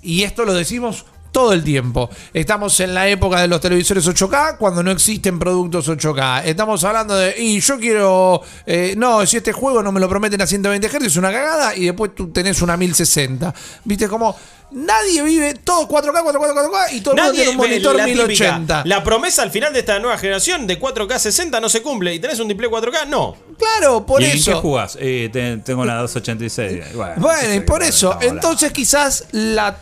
Y 0.03 0.25
esto 0.25 0.45
lo 0.45 0.53
decimos 0.53 1.07
todo 1.33 1.53
el 1.53 1.63
tiempo. 1.65 2.09
Estamos 2.33 2.79
en 2.81 2.95
la 2.95 3.09
época 3.09 3.41
de 3.41 3.49
los 3.49 3.61
televisores 3.61 4.07
8K 4.07 4.57
cuando 4.59 4.83
no 4.83 4.91
existen 4.91 5.39
productos 5.39 5.89
8K. 5.89 6.43
Estamos 6.45 6.83
hablando 6.85 7.15
de, 7.17 7.35
y 7.39 7.61
yo 7.61 7.79
quiero, 7.79 8.43
eh, 8.67 8.95
no, 8.97 9.25
si 9.27 9.37
este 9.39 9.53
juego 9.53 9.83
no 9.83 9.93
me 9.93 10.01
lo 10.01 10.09
prometen 10.09 10.41
a 10.43 10.47
120 10.47 10.89
Hz 10.89 11.05
es 11.07 11.17
una 11.17 11.31
cagada 11.33 11.77
y 11.77 11.85
después 11.87 12.15
tú 12.15 12.29
tenés 12.31 12.61
una 12.63 12.77
1060. 12.77 13.55
¿Viste 13.85 14.09
cómo? 14.09 14.37
Nadie 14.71 15.23
vive 15.23 15.55
todo 15.55 15.89
4K, 15.89 16.23
4K, 16.23 16.41
4K 16.41 16.93
y 16.93 17.01
todo 17.01 17.15
el 17.15 17.21
mundo 17.23 17.33
tiene 17.33 17.51
un 17.53 17.57
monitor 17.57 17.97
la 17.97 18.05
típica, 18.05 18.27
1080. 18.27 18.83
La 18.85 19.03
promesa 19.03 19.43
al 19.43 19.51
final 19.51 19.73
de 19.73 19.79
esta 19.79 19.99
nueva 19.99 20.19
generación 20.19 20.67
de 20.67 20.79
4K 20.79 21.19
60 21.19 21.59
no 21.59 21.71
se 21.71 21.81
cumple 21.81 22.15
y 22.15 22.19
tenés 22.19 22.39
un 22.39 22.49
display 22.49 22.69
4K, 22.71 23.07
no. 23.09 23.35
Claro, 23.57 24.05
por 24.05 24.21
¿Y 24.21 24.27
en 24.27 24.33
qué 24.33 24.37
eso. 24.37 24.61
jugás? 24.61 24.99
Eh, 25.01 25.31
te- 25.33 25.57
tengo 25.59 25.81
una 25.81 25.97
286. 26.03 26.95
Bueno, 26.95 27.15
Bueno, 27.17 27.55
y 27.55 27.61
por 27.61 27.83
eso. 27.83 28.19
Entonces 28.21 28.71
quizás 28.73 29.25
la 29.33 29.75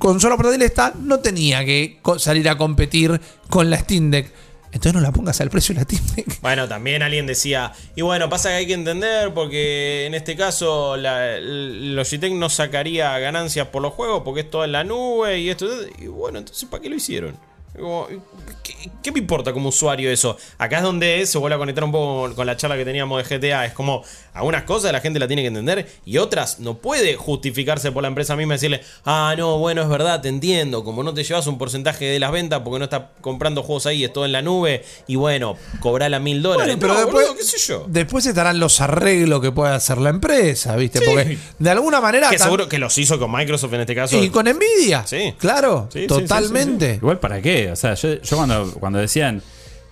consola 0.00 0.36
portátil 0.36 0.62
esta 0.62 0.94
no 0.98 1.20
tenía 1.20 1.64
que 1.64 2.00
salir 2.18 2.48
a 2.48 2.56
competir 2.56 3.20
con 3.48 3.70
la 3.70 3.78
Steam 3.78 4.10
Deck. 4.10 4.32
Entonces 4.72 4.94
no 4.94 5.00
la 5.00 5.12
pongas 5.12 5.40
al 5.40 5.50
precio 5.50 5.74
de 5.74 5.80
la 5.80 5.84
Steam 5.84 6.02
Deck. 6.16 6.26
Bueno, 6.40 6.66
también 6.66 7.02
alguien 7.02 7.26
decía, 7.26 7.72
y 7.94 8.02
bueno, 8.02 8.30
pasa 8.30 8.48
que 8.48 8.54
hay 8.56 8.66
que 8.66 8.72
entender 8.72 9.34
porque 9.34 10.06
en 10.06 10.14
este 10.14 10.36
caso 10.36 10.96
la, 10.96 11.38
Logitech 11.38 12.32
no 12.32 12.48
sacaría 12.48 13.18
ganancias 13.18 13.68
por 13.68 13.82
los 13.82 13.92
juegos 13.92 14.22
porque 14.24 14.40
es 14.40 14.50
todo 14.50 14.64
en 14.64 14.72
la 14.72 14.82
nube 14.82 15.38
y 15.38 15.50
esto. 15.50 15.68
Y 15.98 16.06
bueno, 16.06 16.38
entonces 16.38 16.68
¿para 16.68 16.82
qué 16.82 16.88
lo 16.88 16.96
hicieron? 16.96 17.36
Como, 17.78 18.08
¿qué, 18.62 18.74
qué 19.02 19.12
me 19.12 19.18
importa 19.18 19.52
como 19.52 19.68
usuario 19.68 20.10
eso? 20.10 20.36
Acá 20.58 20.78
es 20.78 20.82
donde 20.82 21.24
se 21.26 21.38
vuelve 21.38 21.54
a 21.54 21.58
conectar 21.58 21.84
un 21.84 21.92
poco 21.92 22.34
con, 22.34 22.46
la 22.46 22.56
charla 22.56 22.76
que 22.76 22.84
teníamos 22.84 23.28
de 23.28 23.38
GTA. 23.38 23.66
Es 23.66 23.72
como, 23.72 24.02
algunas 24.34 24.64
cosas 24.64 24.92
la 24.92 25.00
gente 25.00 25.18
la 25.18 25.26
tiene 25.26 25.42
que 25.42 25.48
entender 25.48 25.88
y 26.04 26.18
otras 26.18 26.60
no 26.60 26.78
puede 26.78 27.16
justificarse 27.16 27.92
por 27.92 28.02
la 28.02 28.08
empresa 28.08 28.36
misma 28.36 28.54
y 28.54 28.56
decirle, 28.56 28.82
ah, 29.04 29.34
no, 29.36 29.58
bueno, 29.58 29.82
es 29.82 29.88
verdad, 29.88 30.20
te 30.20 30.28
entiendo. 30.28 30.84
Como 30.84 31.02
no 31.02 31.14
te 31.14 31.24
llevas 31.24 31.46
un 31.46 31.58
porcentaje 31.58 32.04
de 32.06 32.18
las 32.18 32.32
ventas 32.32 32.60
porque 32.64 32.78
no 32.78 32.84
estás 32.84 33.02
comprando 33.20 33.62
juegos 33.62 33.86
ahí, 33.86 34.04
es 34.04 34.12
todo 34.12 34.24
en 34.24 34.32
la 34.32 34.42
nube 34.42 34.84
y 35.06 35.16
bueno, 35.16 35.56
cobrala 35.80 36.18
mil 36.18 36.42
dólares. 36.42 36.76
Bueno, 36.76 36.80
pero 36.80 36.94
No, 36.94 37.00
después, 37.00 37.26
boludo, 37.26 37.38
qué 37.38 37.44
sé 37.44 37.58
yo. 37.58 37.84
después 37.88 38.26
estarán 38.26 38.58
los 38.58 38.80
arreglos 38.80 39.40
que 39.40 39.52
puede 39.52 39.74
hacer 39.74 39.98
la 39.98 40.10
empresa, 40.10 40.76
¿viste? 40.76 41.00
Porque 41.00 41.38
de 41.58 41.70
alguna 41.70 42.00
manera. 42.00 42.30
Que 42.30 42.38
seguro 42.38 42.68
que 42.68 42.78
los 42.78 42.96
hizo 42.98 43.18
con 43.18 43.30
Microsoft 43.30 43.72
en 43.74 43.80
este 43.80 43.94
caso. 43.94 44.16
Y 44.16 44.30
con 44.30 44.46
Nvidia. 44.46 45.06
Sí. 45.06 45.34
Claro, 45.38 45.88
Sí, 45.92 46.00
sí, 46.00 46.06
totalmente. 46.06 46.94
Igual 46.94 47.18
para 47.18 47.40
qué, 47.40 47.59
o 47.68 47.76
sea, 47.76 47.94
yo, 47.94 48.20
yo 48.20 48.36
cuando, 48.36 48.72
cuando 48.80 48.98
decían, 48.98 49.42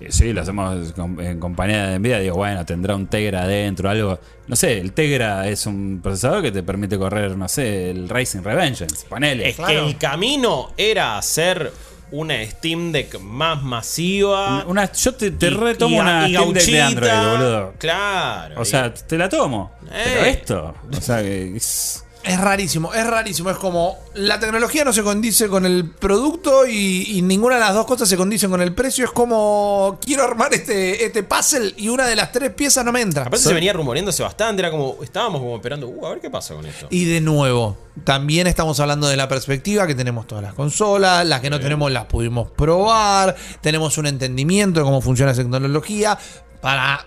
eh, 0.01 0.07
sí, 0.11 0.33
lo 0.33 0.43
hacemos 0.43 0.93
con- 0.93 1.21
en 1.21 1.39
compañía 1.41 1.89
de 1.89 1.99
Nvidia, 1.99 2.19
digo, 2.21 2.37
bueno, 2.37 2.65
tendrá 2.65 2.95
un 2.95 3.07
Tegra 3.09 3.43
adentro, 3.43 3.91
algo. 3.91 4.19
No 4.47 4.57
sé, 4.57 4.79
el 4.79 4.93
Tegra 4.93 5.49
es 5.49 5.67
un 5.67 6.01
procesador 6.03 6.43
que 6.43 6.53
te 6.53 6.63
permite 6.63 6.97
correr, 6.99 7.37
no 7.37 7.49
sé, 7.49 7.91
el 7.91 8.09
Racing 8.09 8.43
Revengeance, 8.43 9.07
ponele. 9.09 9.49
Es 9.49 9.57
que 9.57 9.79
el 9.79 9.97
camino 9.99 10.73
era 10.77 11.19
hacer 11.19 11.73
una 12.11 12.43
Steam 12.47 12.91
Deck 12.91 13.21
más 13.21 13.63
masiva. 13.63 14.65
Una, 14.67 14.91
yo 14.91 15.15
te, 15.15 15.31
te 15.33 15.49
y- 15.49 15.51
retomo 15.51 15.97
y- 15.97 16.01
una 16.01 16.27
y 16.29 16.33
Steam 16.35 16.53
Deck 16.55 16.65
de 16.65 16.73
gauchita. 16.79 16.87
Android, 16.87 17.31
boludo. 17.39 17.75
Claro. 17.79 18.61
O 18.61 18.65
sea, 18.65 18.95
te 18.95 19.19
la 19.19 19.29
tomo. 19.29 19.73
Pero 19.83 20.25
Eh. 20.25 20.31
esto, 20.31 20.75
o 20.97 21.01
sea, 21.03 21.21
que 21.23 21.57
es- 21.57 22.05
Es 22.29 22.41
rarísimo, 22.41 22.93
es 22.93 23.07
rarísimo. 23.07 23.51
Es 23.51 23.57
como 23.57 23.97
la 24.15 24.39
tecnología 24.39 24.85
no 24.85 24.93
se 24.93 25.03
condice 25.03 25.49
con 25.49 25.65
el 25.65 25.89
producto 25.89 26.67
y, 26.67 27.19
y 27.19 27.23
ninguna 27.23 27.55
de 27.55 27.61
las 27.61 27.75
dos 27.75 27.87
cosas 27.87 28.09
se 28.09 28.17
condicen 28.17 28.51
con 28.51 28.61
el 28.61 28.75
precio. 28.75 29.05
Es 29.05 29.11
como 29.13 29.99
quiero 30.05 30.25
armar 30.25 30.53
este, 30.53 31.05
este 31.05 31.23
puzzle 31.23 31.75
y 31.77 31.89
una 31.89 32.07
de 32.07 32.17
las 32.17 32.31
tres 32.33 32.53
piezas 32.53 32.85
no 32.85 32.93
me 32.93 33.01
entra. 33.01 33.23
Aparte 33.23 33.39
se 33.39 33.55
venía 33.55 33.73
rumoreándose 33.73 34.23
bastante, 34.23 34.61
era 34.61 34.71
como, 34.71 34.97
estábamos 35.03 35.41
como 35.41 35.57
esperando, 35.57 35.89
uh, 35.89 36.07
a 36.07 36.11
ver 36.11 36.21
qué 36.21 36.31
pasa 36.31 36.55
con 36.55 36.67
esto. 36.67 36.87
Y 36.91 37.07
de 37.07 37.21
nuevo, 37.21 37.77
también 38.05 38.47
estamos 38.47 38.79
hablando 38.81 39.09
de 39.09 39.17
la 39.17 39.29
perspectiva 39.29 39.87
que 39.87 39.95
tenemos 39.95 40.27
todas 40.27 40.45
las 40.45 40.55
consolas, 40.55 41.27
las 41.27 41.41
que 41.41 41.51
no 41.51 41.59
tenemos 41.61 41.91
las 41.91 42.05
pudimos 42.07 42.51
probar, 42.51 43.35
tenemos 43.61 43.97
un 43.99 44.07
entendimiento 44.07 44.81
de 44.81 44.85
cómo 44.85 45.01
funciona 45.01 45.33
esa 45.33 45.43
tecnología. 45.43 46.19
Para 46.61 47.07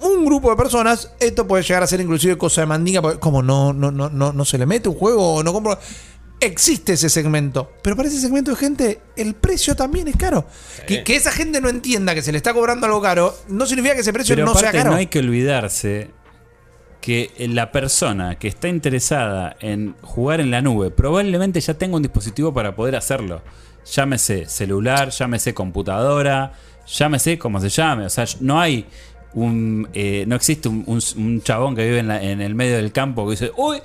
un 0.00 0.24
grupo 0.24 0.50
de 0.50 0.56
personas, 0.56 1.10
esto 1.20 1.46
puede 1.46 1.62
llegar 1.62 1.82
a 1.82 1.86
ser 1.86 2.00
inclusive 2.00 2.36
cosa 2.38 2.62
de 2.62 2.66
mandinga, 2.66 3.02
porque 3.02 3.18
como 3.18 3.42
no, 3.42 3.72
no, 3.72 3.90
no, 3.90 4.08
no, 4.08 4.32
no 4.32 4.44
se 4.44 4.58
le 4.58 4.66
mete 4.66 4.88
un 4.88 4.96
juego 4.96 5.34
o 5.34 5.42
no 5.42 5.52
compro. 5.52 5.78
Existe 6.42 6.94
ese 6.94 7.10
segmento, 7.10 7.70
pero 7.82 7.96
para 7.96 8.08
ese 8.08 8.18
segmento 8.18 8.50
de 8.50 8.56
gente 8.56 9.00
el 9.14 9.34
precio 9.34 9.76
también 9.76 10.08
es 10.08 10.16
caro. 10.16 10.46
Que, 10.86 11.04
que 11.04 11.14
esa 11.14 11.30
gente 11.30 11.60
no 11.60 11.68
entienda 11.68 12.14
que 12.14 12.22
se 12.22 12.32
le 12.32 12.38
está 12.38 12.54
cobrando 12.54 12.86
algo 12.86 13.02
caro, 13.02 13.36
no 13.48 13.66
significa 13.66 13.94
que 13.94 14.00
ese 14.00 14.12
precio 14.12 14.34
Pero 14.34 14.46
no 14.46 14.54
sea 14.54 14.72
caro. 14.72 14.90
no 14.90 14.96
hay 14.96 15.08
que 15.08 15.18
olvidarse 15.18 16.10
que 17.00 17.30
la 17.50 17.72
persona 17.72 18.38
que 18.38 18.48
está 18.48 18.68
interesada 18.68 19.56
en 19.60 19.94
jugar 20.02 20.40
en 20.40 20.50
la 20.50 20.62
nube 20.62 20.90
probablemente 20.90 21.60
ya 21.60 21.74
tenga 21.74 21.96
un 21.96 22.02
dispositivo 22.02 22.52
para 22.52 22.74
poder 22.74 22.96
hacerlo. 22.96 23.42
Llámese 23.90 24.46
celular, 24.46 25.10
llámese 25.10 25.54
computadora, 25.54 26.52
llámese 26.86 27.38
como 27.38 27.60
se 27.60 27.70
llame. 27.70 28.06
O 28.06 28.10
sea, 28.10 28.24
no 28.40 28.60
hay 28.60 28.86
un. 29.34 29.88
eh, 29.94 30.24
no 30.26 30.36
existe 30.36 30.68
un, 30.68 30.84
un- 30.86 31.00
un 31.16 31.42
chabón 31.42 31.74
que 31.76 31.84
vive 31.84 31.98
en, 32.00 32.08
la- 32.08 32.22
en 32.22 32.40
el 32.40 32.54
medio 32.54 32.76
del 32.76 32.92
campo 32.92 33.24
que 33.26 33.32
dice, 33.32 33.52
uy, 33.56 33.78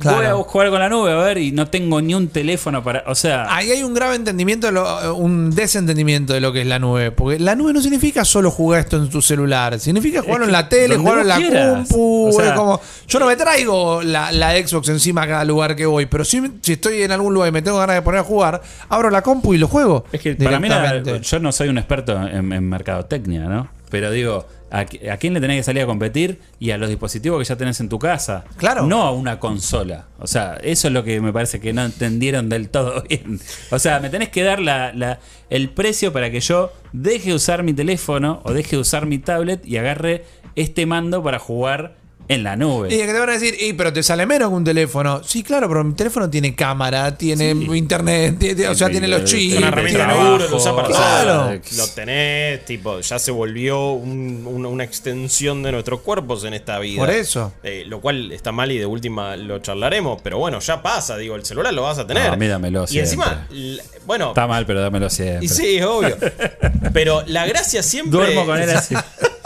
voy 0.00 0.24
a 0.26 0.32
jugar 0.34 0.70
con 0.70 0.78
la 0.78 0.88
nube, 0.88 1.10
a 1.10 1.16
ver, 1.16 1.38
y 1.38 1.50
no 1.50 1.66
tengo 1.66 2.00
ni 2.00 2.14
un 2.14 2.28
teléfono 2.28 2.84
para. 2.84 3.02
O 3.08 3.16
sea. 3.16 3.52
Ahí 3.52 3.72
hay 3.72 3.82
un 3.82 3.94
grave 3.94 4.14
entendimiento, 4.14 4.70
lo- 4.70 5.16
un 5.16 5.50
desentendimiento 5.50 6.34
de 6.34 6.40
lo 6.40 6.52
que 6.52 6.60
es 6.60 6.68
la 6.68 6.78
nube. 6.78 7.10
Porque 7.10 7.40
la 7.40 7.56
nube 7.56 7.72
no 7.72 7.80
significa 7.82 8.24
solo 8.24 8.50
jugar 8.52 8.78
esto 8.80 8.96
en 8.96 9.10
tu 9.10 9.20
celular. 9.20 9.80
Significa 9.80 10.22
jugarlo 10.22 10.46
en 10.46 10.52
la 10.52 10.68
tele, 10.68 10.96
jugarlo 10.96 11.22
en 11.22 11.28
la 11.28 11.36
quieras. 11.36 11.88
compu. 11.88 12.28
O 12.28 12.32
sea- 12.32 12.54
como, 12.54 12.80
yo 13.08 13.18
no 13.18 13.26
me 13.26 13.34
traigo 13.34 14.00
la, 14.04 14.30
la 14.30 14.52
Xbox 14.64 14.88
encima 14.90 15.22
a 15.22 15.26
cada 15.26 15.44
lugar 15.44 15.74
que 15.74 15.84
voy. 15.86 16.06
Pero 16.06 16.24
si, 16.24 16.40
si 16.62 16.74
estoy 16.74 17.02
en 17.02 17.10
algún 17.10 17.34
lugar 17.34 17.48
y 17.48 17.52
me 17.52 17.62
tengo 17.62 17.78
ganas 17.78 17.96
de 17.96 18.02
poner 18.02 18.20
a 18.20 18.24
jugar, 18.24 18.62
abro 18.88 19.10
la 19.10 19.22
compu 19.22 19.54
y 19.54 19.58
lo 19.58 19.66
juego. 19.66 20.04
Es 20.12 20.20
que 20.20 20.36
para 20.36 20.60
mí, 20.60 20.68
la- 20.68 21.02
yo 21.02 21.38
no 21.40 21.50
soy 21.50 21.70
un 21.70 21.78
experto 21.78 22.12
en, 22.24 22.52
en 22.52 22.68
mercadotecnia, 22.68 23.46
¿no? 23.46 23.68
Pero 23.90 24.12
digo, 24.12 24.46
¿a, 24.70 24.84
qui- 24.86 25.10
a 25.10 25.16
quién 25.16 25.34
le 25.34 25.40
tenés 25.40 25.56
que 25.58 25.62
salir 25.64 25.82
a 25.82 25.86
competir? 25.86 26.40
Y 26.58 26.70
a 26.70 26.78
los 26.78 26.88
dispositivos 26.88 27.38
que 27.38 27.44
ya 27.44 27.56
tenés 27.56 27.80
en 27.80 27.88
tu 27.88 27.98
casa. 27.98 28.44
Claro. 28.56 28.86
No 28.86 29.02
a 29.02 29.12
una 29.12 29.38
consola. 29.40 30.06
O 30.18 30.26
sea, 30.26 30.58
eso 30.62 30.88
es 30.88 30.94
lo 30.94 31.04
que 31.04 31.20
me 31.20 31.32
parece 31.32 31.60
que 31.60 31.72
no 31.72 31.84
entendieron 31.84 32.48
del 32.48 32.68
todo 32.68 33.02
bien. 33.08 33.40
O 33.70 33.78
sea, 33.78 34.00
me 34.00 34.10
tenés 34.10 34.28
que 34.30 34.42
dar 34.42 34.60
la, 34.60 34.92
la- 34.92 35.18
el 35.50 35.70
precio 35.70 36.12
para 36.12 36.30
que 36.30 36.40
yo 36.40 36.72
deje 36.92 37.30
de 37.30 37.34
usar 37.34 37.62
mi 37.62 37.72
teléfono 37.72 38.40
o 38.44 38.52
deje 38.52 38.76
de 38.76 38.82
usar 38.82 39.06
mi 39.06 39.18
tablet 39.18 39.64
y 39.66 39.76
agarre 39.76 40.24
este 40.56 40.86
mando 40.86 41.22
para 41.22 41.38
jugar 41.38 41.94
en 42.28 42.42
la 42.44 42.56
nube. 42.56 42.88
Y 42.94 42.98
que 42.98 43.06
te 43.06 43.18
van 43.18 43.30
a 43.30 43.32
decir, 43.32 43.56
"Y, 43.60 43.72
pero 43.72 43.92
te 43.92 44.02
sale 44.02 44.26
menos 44.26 44.50
que 44.50 44.54
un 44.54 44.64
teléfono. 44.64 45.22
Sí, 45.24 45.42
claro, 45.42 45.68
pero 45.68 45.82
mi 45.82 45.94
teléfono 45.94 46.28
tiene 46.28 46.54
cámara, 46.54 47.16
tiene 47.16 47.50
internet, 47.50 48.36
tiene- 48.38 48.68
o 48.68 48.74
sea, 48.74 48.88
tiene 48.90 49.08
los 49.08 49.24
chips. 49.24 49.56
Una 49.56 49.68
herramienta 49.68 50.04
trabajo, 50.04 50.22
seguro, 50.26 50.48
lo 50.50 50.56
usás 50.56 50.72
para 50.74 50.88
Claro. 50.88 51.60
Lo 51.76 51.86
tenés, 51.88 52.64
tipo, 52.64 53.00
ya 53.00 53.18
se 53.18 53.30
volvió 53.30 53.92
un- 53.92 54.44
una, 54.46 54.68
una 54.68 54.84
extensión 54.84 55.62
de 55.62 55.72
nuestros 55.72 56.00
cuerpos 56.00 56.44
en 56.44 56.54
esta 56.54 56.78
vida. 56.78 56.98
Por 57.00 57.10
eso. 57.10 57.52
Eh, 57.62 57.84
lo 57.86 58.00
cual 58.00 58.30
está 58.32 58.52
mal 58.52 58.70
y 58.72 58.78
de 58.78 58.86
última 58.86 59.36
lo 59.36 59.58
charlaremos, 59.60 60.20
pero 60.22 60.38
bueno, 60.38 60.58
ya 60.60 60.82
pasa, 60.82 61.16
digo, 61.16 61.34
el 61.36 61.44
celular 61.44 61.72
lo 61.72 61.82
vas 61.82 61.98
a 61.98 62.06
tener. 62.06 62.26
No, 62.26 62.32
a 62.32 62.36
mí 62.36 62.46
dámelo 62.46 62.84
Y 62.90 62.98
encima, 62.98 63.46
siempre. 63.50 63.82
bueno, 64.06 64.28
Está 64.28 64.46
mal, 64.46 64.66
pero 64.66 64.80
dámelo 64.80 65.08
siempre. 65.10 65.46
y 65.46 65.48
sí, 65.48 65.76
es 65.78 65.84
obvio. 65.84 66.16
Pero 66.92 67.22
la 67.26 67.46
gracia 67.46 67.82
siempre. 67.82 68.10
Duermo 68.18 68.46
con 68.46 68.58
él 68.60 68.70
así. 68.70 68.94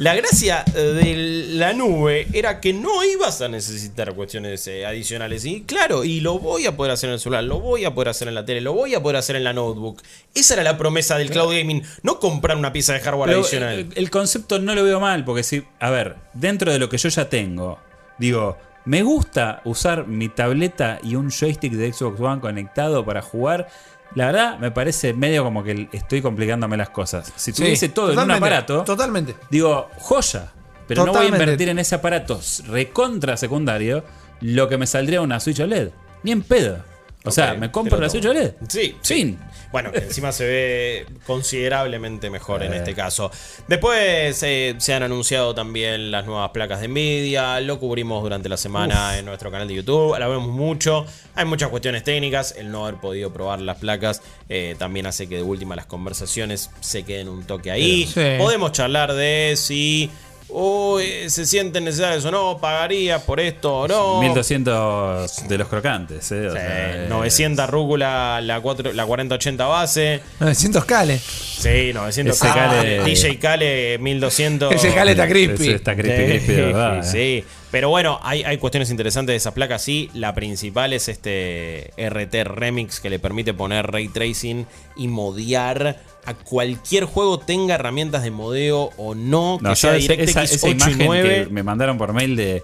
La 0.00 0.14
gracia 0.14 0.64
eh, 0.74 0.80
de 0.80 1.14
la 1.58 1.74
nube 1.74 2.26
era 2.32 2.58
que 2.58 2.72
no 2.72 3.04
ibas 3.04 3.42
a 3.42 3.48
necesitar 3.48 4.14
cuestiones 4.14 4.66
eh, 4.66 4.86
adicionales. 4.86 5.44
Y 5.44 5.64
claro, 5.64 6.04
y 6.04 6.20
lo 6.20 6.38
voy 6.38 6.64
a 6.64 6.74
poder 6.74 6.92
hacer 6.92 7.10
en 7.10 7.14
el 7.14 7.20
celular, 7.20 7.44
lo 7.44 7.60
voy 7.60 7.84
a 7.84 7.92
poder 7.92 8.08
hacer 8.08 8.26
en 8.26 8.34
la 8.34 8.42
tele, 8.46 8.62
lo 8.62 8.72
voy 8.72 8.94
a 8.94 9.02
poder 9.02 9.16
hacer 9.16 9.36
en 9.36 9.44
la 9.44 9.52
notebook. 9.52 10.00
Esa 10.34 10.54
era 10.54 10.62
la 10.62 10.78
promesa 10.78 11.18
del 11.18 11.28
cloud 11.28 11.54
gaming, 11.54 11.82
no 12.02 12.18
comprar 12.18 12.56
una 12.56 12.72
pieza 12.72 12.94
de 12.94 13.00
hardware 13.00 13.28
Pero, 13.28 13.40
adicional. 13.40 13.78
eh, 13.78 13.88
el 13.94 14.08
concepto 14.08 14.58
no 14.58 14.74
lo 14.74 14.84
veo 14.84 15.00
mal, 15.00 15.22
porque 15.22 15.42
si, 15.42 15.64
a 15.78 15.90
ver, 15.90 16.16
dentro 16.32 16.72
de 16.72 16.78
lo 16.78 16.88
que 16.88 16.96
yo 16.96 17.10
ya 17.10 17.28
tengo, 17.28 17.78
digo, 18.18 18.56
me 18.86 19.02
gusta 19.02 19.60
usar 19.66 20.06
mi 20.06 20.30
tableta 20.30 20.98
y 21.02 21.16
un 21.16 21.30
joystick 21.30 21.74
de 21.74 21.92
Xbox 21.92 22.18
One 22.18 22.40
conectado 22.40 23.04
para 23.04 23.20
jugar. 23.20 23.68
La 24.14 24.26
verdad, 24.26 24.58
me 24.58 24.70
parece 24.70 25.12
medio 25.14 25.44
como 25.44 25.62
que 25.62 25.88
estoy 25.92 26.20
complicándome 26.20 26.76
las 26.76 26.90
cosas. 26.90 27.32
Si 27.36 27.52
Sí, 27.52 27.62
tuviese 27.62 27.88
todo 27.90 28.12
en 28.12 28.18
un 28.18 28.30
aparato, 28.30 28.82
Totalmente. 28.84 29.36
digo, 29.50 29.88
joya. 29.98 30.52
Pero 30.88 31.06
no 31.06 31.12
voy 31.12 31.26
a 31.26 31.28
invertir 31.28 31.68
en 31.68 31.78
ese 31.78 31.94
aparato 31.94 32.40
recontra 32.66 33.36
secundario 33.36 34.02
lo 34.40 34.68
que 34.68 34.76
me 34.76 34.86
saldría 34.88 35.20
una 35.20 35.38
Switch 35.38 35.60
OLED. 35.60 35.90
Ni 36.24 36.32
en 36.32 36.42
pedo. 36.42 36.78
O 37.24 37.30
sea, 37.30 37.54
me 37.54 37.70
compro 37.70 37.96
te 37.96 38.00
lo 38.00 38.06
la 38.06 38.08
tomo. 38.08 38.22
Switch 38.22 38.30
OLED. 38.30 38.52
Sí, 38.68 38.96
Fin. 39.02 39.38
Bueno, 39.72 39.92
que 39.92 39.98
encima 39.98 40.32
se 40.32 40.46
ve 40.46 41.06
considerablemente 41.26 42.28
mejor 42.30 42.62
en 42.62 42.72
Eh. 42.72 42.78
este 42.78 42.94
caso. 42.94 43.30
Después 43.68 44.42
eh, 44.42 44.74
se 44.78 44.94
han 44.94 45.02
anunciado 45.02 45.54
también 45.54 46.10
las 46.10 46.26
nuevas 46.26 46.50
placas 46.50 46.80
de 46.80 46.88
Nvidia. 46.88 47.60
Lo 47.60 47.78
cubrimos 47.78 48.22
durante 48.22 48.48
la 48.48 48.56
semana 48.56 49.18
en 49.18 49.24
nuestro 49.26 49.50
canal 49.50 49.68
de 49.68 49.74
YouTube. 49.74 50.18
La 50.18 50.28
vemos 50.28 50.48
mucho. 50.48 51.04
Hay 51.34 51.44
muchas 51.44 51.68
cuestiones 51.68 52.04
técnicas. 52.04 52.54
El 52.58 52.70
no 52.72 52.84
haber 52.86 53.00
podido 53.00 53.32
probar 53.32 53.60
las 53.60 53.78
placas 53.78 54.22
eh, 54.48 54.74
también 54.78 55.06
hace 55.06 55.28
que 55.28 55.36
de 55.36 55.42
última 55.42 55.76
las 55.76 55.86
conversaciones 55.86 56.70
se 56.80 57.02
queden 57.04 57.28
un 57.28 57.44
toque 57.44 57.70
ahí. 57.70 58.06
Sí. 58.06 58.20
Podemos 58.38 58.72
charlar 58.72 59.12
de 59.12 59.54
si 59.56 60.10
uy, 60.52 61.28
se 61.30 61.46
sienten 61.46 61.84
necesarios 61.84 62.24
o 62.24 62.30
no, 62.30 62.58
pagarías 62.58 63.22
por 63.22 63.40
esto 63.40 63.80
o 63.80 63.88
no. 63.88 64.20
1200 64.20 65.48
de 65.48 65.58
los 65.58 65.68
crocantes, 65.68 66.30
¿eh? 66.32 66.46
O 66.46 66.50
Sí, 66.52 66.56
sea, 66.56 67.04
eh, 67.04 67.06
900 67.08 67.70
rúcula, 67.70 68.40
la, 68.42 68.60
4, 68.60 68.92
la 68.92 69.06
4080 69.06 69.66
base. 69.66 70.20
900 70.40 70.84
cales. 70.84 71.22
Sí, 71.22 71.92
900 71.92 72.36
Ese 72.36 72.46
Kale, 72.48 72.98
Kale- 72.98 73.04
DJ 73.04 73.38
Kale 73.38 73.98
1200. 73.98 74.74
Ese 74.74 74.94
Kale 74.94 75.10
está 75.12 75.28
crispy. 75.28 75.62
ese 75.64 75.74
está 75.74 75.94
crispy, 75.96 76.24
crispy, 76.24 76.52
de 76.52 76.62
verdad. 76.62 76.98
¿eh? 76.98 77.02
Sí, 77.02 77.44
pero 77.70 77.88
bueno, 77.90 78.18
hay, 78.22 78.42
hay 78.42 78.56
cuestiones 78.58 78.90
interesantes 78.90 79.32
de 79.34 79.36
esa 79.36 79.52
placa, 79.54 79.78
sí. 79.78 80.10
La 80.14 80.34
principal 80.34 80.92
es 80.92 81.08
este 81.08 81.92
RT 81.98 82.44
Remix 82.44 82.98
que 83.00 83.10
le 83.10 83.18
permite 83.18 83.54
poner 83.54 83.86
ray 83.90 84.08
tracing 84.08 84.66
y 84.96 85.08
modear 85.08 85.98
a 86.30 86.34
cualquier 86.34 87.04
juego, 87.04 87.38
tenga 87.38 87.74
herramientas 87.74 88.22
de 88.22 88.30
modeo 88.30 88.90
o 88.96 89.14
no, 89.14 89.58
que 89.60 89.68
No, 89.68 89.76
sea 89.76 89.92
yo 89.92 89.98
esa, 89.98 90.12
DirectX 90.14 90.30
esa, 90.30 90.42
esa 90.44 90.66
8 90.66 90.68
y 90.68 90.70
imagen 90.92 91.06
9. 91.06 91.44
que 91.46 91.52
me 91.52 91.62
mandaron 91.62 91.98
por 91.98 92.12
mail 92.12 92.36
de. 92.36 92.62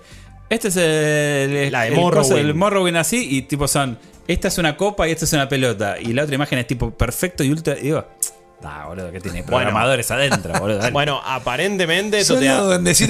Este 0.49 0.69
es 0.69 0.77
el, 0.77 1.73
La 1.73 1.83
de 1.83 1.89
el 1.89 2.55
Morrowind. 2.55 2.97
así, 2.97 3.27
y 3.37 3.43
tipo 3.43 3.67
son. 3.69 3.99
Esta 4.29 4.49
es 4.49 4.59
una 4.59 4.77
copa 4.77 5.07
y 5.09 5.13
esta 5.13 5.25
es 5.25 5.33
una 5.33 5.49
pelota. 5.49 5.97
Y 6.01 6.13
la 6.13 6.23
otra 6.25 6.35
imagen 6.35 6.59
es 6.59 6.67
tipo 6.67 6.91
perfecto 6.91 7.45
y 7.45 7.51
ultra. 7.51 7.77
Y 7.79 7.83
digo, 7.83 8.05
ah, 8.65 8.87
boludo, 8.89 9.11
que 9.13 9.21
tiene 9.21 9.43
programadores 9.45 10.11
adentro, 10.11 10.53
boludo. 10.59 10.79
dale". 10.79 10.93
Bueno, 10.93 11.21
aparentemente 11.25 12.19
eso 12.19 12.37
te 12.37 12.45
da. 12.47 12.81
que 12.83 12.95
Sí. 12.95 13.07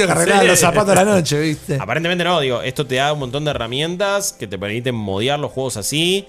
los 0.46 0.58
zapatos 0.58 0.90
a 0.96 1.04
la 1.04 1.16
noche, 1.16 1.38
¿viste? 1.40 1.76
Aparentemente 1.80 2.24
no, 2.24 2.40
digo, 2.40 2.62
esto 2.62 2.86
te 2.86 2.96
da 2.96 3.12
un 3.12 3.18
montón 3.18 3.44
de 3.44 3.50
herramientas 3.50 4.32
que 4.32 4.46
te 4.46 4.58
permiten 4.58 4.94
modear 4.94 5.38
los 5.38 5.52
juegos 5.52 5.76
así. 5.76 6.26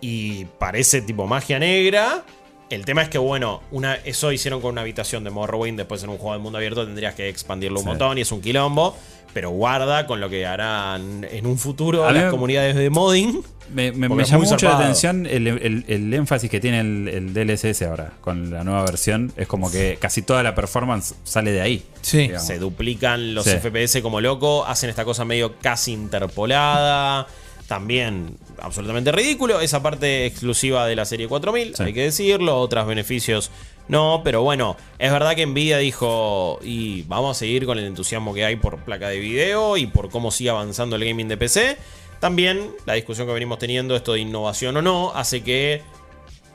Y 0.00 0.44
parece 0.58 1.02
tipo 1.02 1.26
magia 1.26 1.58
negra. 1.58 2.24
El 2.70 2.84
tema 2.84 3.02
es 3.02 3.08
que, 3.08 3.18
bueno, 3.18 3.62
una, 3.72 3.96
eso 3.96 4.30
hicieron 4.32 4.60
con 4.60 4.70
una 4.72 4.80
habitación 4.82 5.24
de 5.24 5.30
Morrowind. 5.30 5.76
Después 5.76 6.02
en 6.04 6.10
un 6.10 6.18
juego 6.18 6.32
de 6.34 6.38
mundo 6.38 6.56
abierto 6.58 6.84
tendrías 6.86 7.14
que 7.14 7.28
expandirlo 7.28 7.78
un 7.80 7.84
Sí. 7.84 7.88
montón 7.88 8.16
y 8.18 8.20
es 8.22 8.30
un 8.32 8.40
quilombo. 8.40 8.96
Pero 9.32 9.50
guarda 9.50 10.06
con 10.08 10.18
lo 10.20 10.28
que 10.28 10.44
harán 10.44 11.24
en 11.30 11.46
un 11.46 11.56
futuro 11.56 12.04
A 12.04 12.10
las 12.10 12.24
me- 12.24 12.30
comunidades 12.30 12.74
de 12.74 12.90
modding. 12.90 13.42
Me, 13.72 13.92
me- 13.92 14.08
llamó 14.24 14.42
mucho 14.44 14.66
la 14.68 14.78
atención 14.78 15.24
el, 15.26 15.46
el- 15.46 15.84
el 15.86 16.12
énfasis 16.14 16.50
que 16.50 16.58
tiene 16.58 16.80
el, 16.80 17.06
el 17.08 17.32
DLSS 17.32 17.82
ahora 17.86 18.12
con 18.22 18.50
la 18.50 18.64
nueva 18.64 18.82
versión. 18.84 19.32
Es 19.36 19.46
como 19.46 19.70
que 19.70 19.98
casi 20.00 20.22
toda 20.22 20.42
la 20.42 20.56
performance 20.56 21.14
sale 21.22 21.52
de 21.52 21.60
ahí. 21.60 21.84
Sí. 22.00 22.18
digamos. 22.22 22.44
Se 22.44 22.58
duplican 22.58 23.32
los 23.36 23.44
Sí. 23.44 23.52
FPS 23.52 24.02
como 24.02 24.20
loco. 24.20 24.64
Hacen 24.66 24.90
esta 24.90 25.04
cosa 25.04 25.24
medio 25.24 25.54
casi 25.60 25.92
interpolada. 25.92 27.28
También 27.70 28.36
absolutamente 28.60 29.12
ridículo. 29.12 29.60
Esa 29.60 29.80
parte 29.80 30.26
exclusiva 30.26 30.88
de 30.88 30.96
la 30.96 31.04
serie 31.04 31.28
4000, 31.28 31.76
Sí. 31.76 31.82
hay 31.84 31.92
que 31.92 32.02
decirlo. 32.02 32.58
Otros 32.60 32.84
beneficios 32.84 33.52
no. 33.86 34.22
Pero 34.24 34.42
bueno, 34.42 34.76
es 34.98 35.12
verdad 35.12 35.36
que 35.36 35.46
Nvidia 35.46 35.78
dijo. 35.78 36.58
Y 36.64 37.02
vamos 37.02 37.36
a 37.36 37.38
seguir 37.38 37.66
con 37.66 37.78
el 37.78 37.84
entusiasmo 37.84 38.34
que 38.34 38.44
hay 38.44 38.56
por 38.56 38.78
placa 38.78 39.08
de 39.08 39.20
video 39.20 39.76
y 39.76 39.86
por 39.86 40.10
cómo 40.10 40.32
sigue 40.32 40.50
avanzando 40.50 40.96
el 40.96 41.04
gaming 41.04 41.28
de 41.28 41.36
PC. 41.36 41.76
También 42.18 42.72
la 42.86 42.94
discusión 42.94 43.28
que 43.28 43.34
venimos 43.34 43.60
teniendo, 43.60 43.94
esto 43.94 44.14
de 44.14 44.18
innovación 44.18 44.76
o 44.76 44.82
no, 44.82 45.12
hace 45.14 45.44
que 45.44 45.82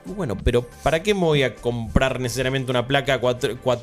bueno, 0.03 0.37
pero 0.43 0.63
¿para 0.83 1.01
qué 1.01 1.13
me 1.13 1.21
voy 1.21 1.43
a 1.43 1.55
comprar 1.55 2.19
necesariamente 2.19 2.69
una 2.69 2.85
placa 2.85 3.19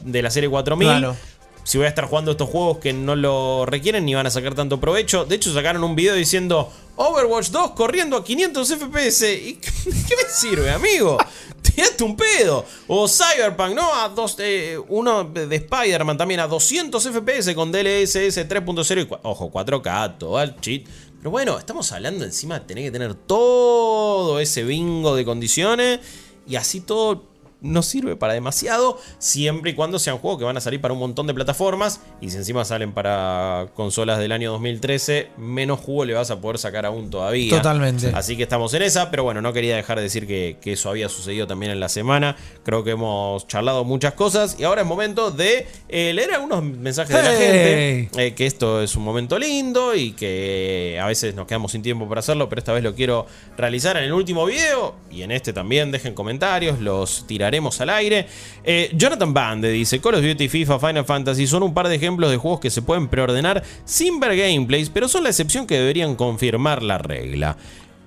de 0.04 0.22
la 0.22 0.30
serie 0.30 0.50
4000? 0.50 0.86
Claro. 0.86 1.16
Si 1.64 1.78
voy 1.78 1.86
a 1.86 1.88
estar 1.88 2.06
jugando 2.06 2.32
estos 2.32 2.48
juegos 2.48 2.78
que 2.78 2.92
no 2.92 3.14
lo 3.14 3.64
requieren 3.66 4.04
ni 4.04 4.14
van 4.14 4.26
a 4.26 4.30
sacar 4.30 4.54
tanto 4.54 4.80
provecho. 4.80 5.24
De 5.24 5.36
hecho, 5.36 5.52
sacaron 5.54 5.84
un 5.84 5.94
video 5.94 6.14
diciendo 6.14 6.70
Overwatch 6.96 7.50
2 7.50 7.70
corriendo 7.70 8.16
a 8.16 8.24
500 8.24 8.68
FPS. 8.68 9.22
¿Y 9.32 9.54
qué 10.08 10.16
me 10.16 10.28
sirve, 10.28 10.70
amigo? 10.70 11.18
Tiraste 11.62 12.02
un 12.02 12.16
pedo. 12.16 12.64
O 12.88 13.08
Cyberpunk, 13.08 13.74
¿no? 13.74 13.94
A 13.94 14.08
dos, 14.08 14.36
eh, 14.40 14.76
uno 14.88 15.24
de 15.24 15.56
Spider-Man 15.56 16.18
también 16.18 16.40
a 16.40 16.48
200 16.48 17.02
FPS 17.02 17.54
con 17.54 17.70
DLSS 17.70 18.48
3.0 18.48 19.06
y 19.06 19.08
ojo, 19.22 19.50
4K, 19.50 20.18
todo 20.18 20.38
al 20.38 20.60
cheat. 20.60 20.86
Pero 21.18 21.30
bueno, 21.30 21.56
estamos 21.56 21.90
hablando 21.92 22.24
encima 22.24 22.58
de 22.58 22.66
tener 22.66 22.84
que 22.84 22.90
tener 22.90 23.14
todo 23.14 24.40
ese 24.40 24.64
bingo 24.64 25.14
de 25.14 25.24
condiciones 25.24 26.00
y 26.48 26.56
así 26.56 26.80
todo 26.80 27.31
no 27.62 27.82
sirve 27.82 28.16
para 28.16 28.34
demasiado, 28.34 28.98
siempre 29.18 29.70
y 29.70 29.74
cuando 29.74 29.98
sean 29.98 30.18
juegos 30.18 30.38
que 30.38 30.44
van 30.44 30.56
a 30.56 30.60
salir 30.60 30.80
para 30.80 30.94
un 30.94 31.00
montón 31.00 31.26
de 31.26 31.34
plataformas 31.34 32.00
y 32.20 32.30
si 32.30 32.36
encima 32.36 32.64
salen 32.64 32.92
para 32.92 33.68
consolas 33.74 34.18
del 34.18 34.32
año 34.32 34.50
2013, 34.52 35.30
menos 35.38 35.80
jugo 35.80 36.04
le 36.04 36.14
vas 36.14 36.30
a 36.30 36.40
poder 36.40 36.58
sacar 36.58 36.86
aún 36.86 37.10
todavía. 37.10 37.56
Totalmente. 37.56 38.12
Así 38.14 38.36
que 38.36 38.42
estamos 38.42 38.74
en 38.74 38.82
esa, 38.82 39.10
pero 39.10 39.24
bueno, 39.24 39.40
no 39.40 39.52
quería 39.52 39.76
dejar 39.76 39.98
de 39.98 40.04
decir 40.04 40.26
que, 40.26 40.56
que 40.60 40.72
eso 40.72 40.90
había 40.90 41.08
sucedido 41.08 41.46
también 41.46 41.72
en 41.72 41.80
la 41.80 41.88
semana. 41.88 42.36
Creo 42.64 42.84
que 42.84 42.90
hemos 42.92 43.46
charlado 43.46 43.84
muchas 43.84 44.14
cosas 44.14 44.56
y 44.58 44.64
ahora 44.64 44.82
es 44.82 44.86
momento 44.86 45.30
de 45.30 45.66
eh, 45.88 46.12
leer 46.12 46.34
algunos 46.34 46.62
mensajes 46.62 47.16
de 47.16 47.22
la 47.22 47.30
gente. 47.30 48.10
Eh, 48.16 48.34
que 48.34 48.46
esto 48.46 48.82
es 48.82 48.96
un 48.96 49.04
momento 49.04 49.38
lindo 49.38 49.94
y 49.94 50.12
que 50.12 50.98
a 51.00 51.06
veces 51.06 51.34
nos 51.34 51.46
quedamos 51.46 51.72
sin 51.72 51.82
tiempo 51.82 52.08
para 52.08 52.20
hacerlo, 52.20 52.48
pero 52.48 52.58
esta 52.58 52.72
vez 52.72 52.82
lo 52.82 52.94
quiero 52.94 53.26
realizar 53.56 53.96
en 53.96 54.04
el 54.04 54.12
último 54.12 54.44
video 54.46 54.94
y 55.10 55.22
en 55.22 55.30
este 55.30 55.52
también. 55.52 55.90
Dejen 55.92 56.14
comentarios, 56.14 56.80
los 56.80 57.26
tiraremos 57.52 57.78
al 57.82 57.90
aire. 57.90 58.26
Eh, 58.64 58.90
Jonathan 58.94 59.34
Bande 59.34 59.70
dice: 59.70 60.00
Call 60.00 60.14
of 60.14 60.22
Duty, 60.22 60.48
FIFA, 60.48 60.78
Final 60.78 61.04
Fantasy 61.04 61.46
son 61.46 61.62
un 61.62 61.74
par 61.74 61.88
de 61.88 61.96
ejemplos 61.96 62.30
de 62.30 62.38
juegos 62.38 62.60
que 62.60 62.70
se 62.70 62.80
pueden 62.80 63.08
preordenar 63.08 63.62
sin 63.84 64.18
ver 64.20 64.36
gameplays, 64.36 64.88
pero 64.88 65.06
son 65.06 65.24
la 65.24 65.28
excepción 65.28 65.66
que 65.66 65.78
deberían 65.78 66.16
confirmar 66.16 66.82
la 66.82 66.98
regla. 66.98 67.56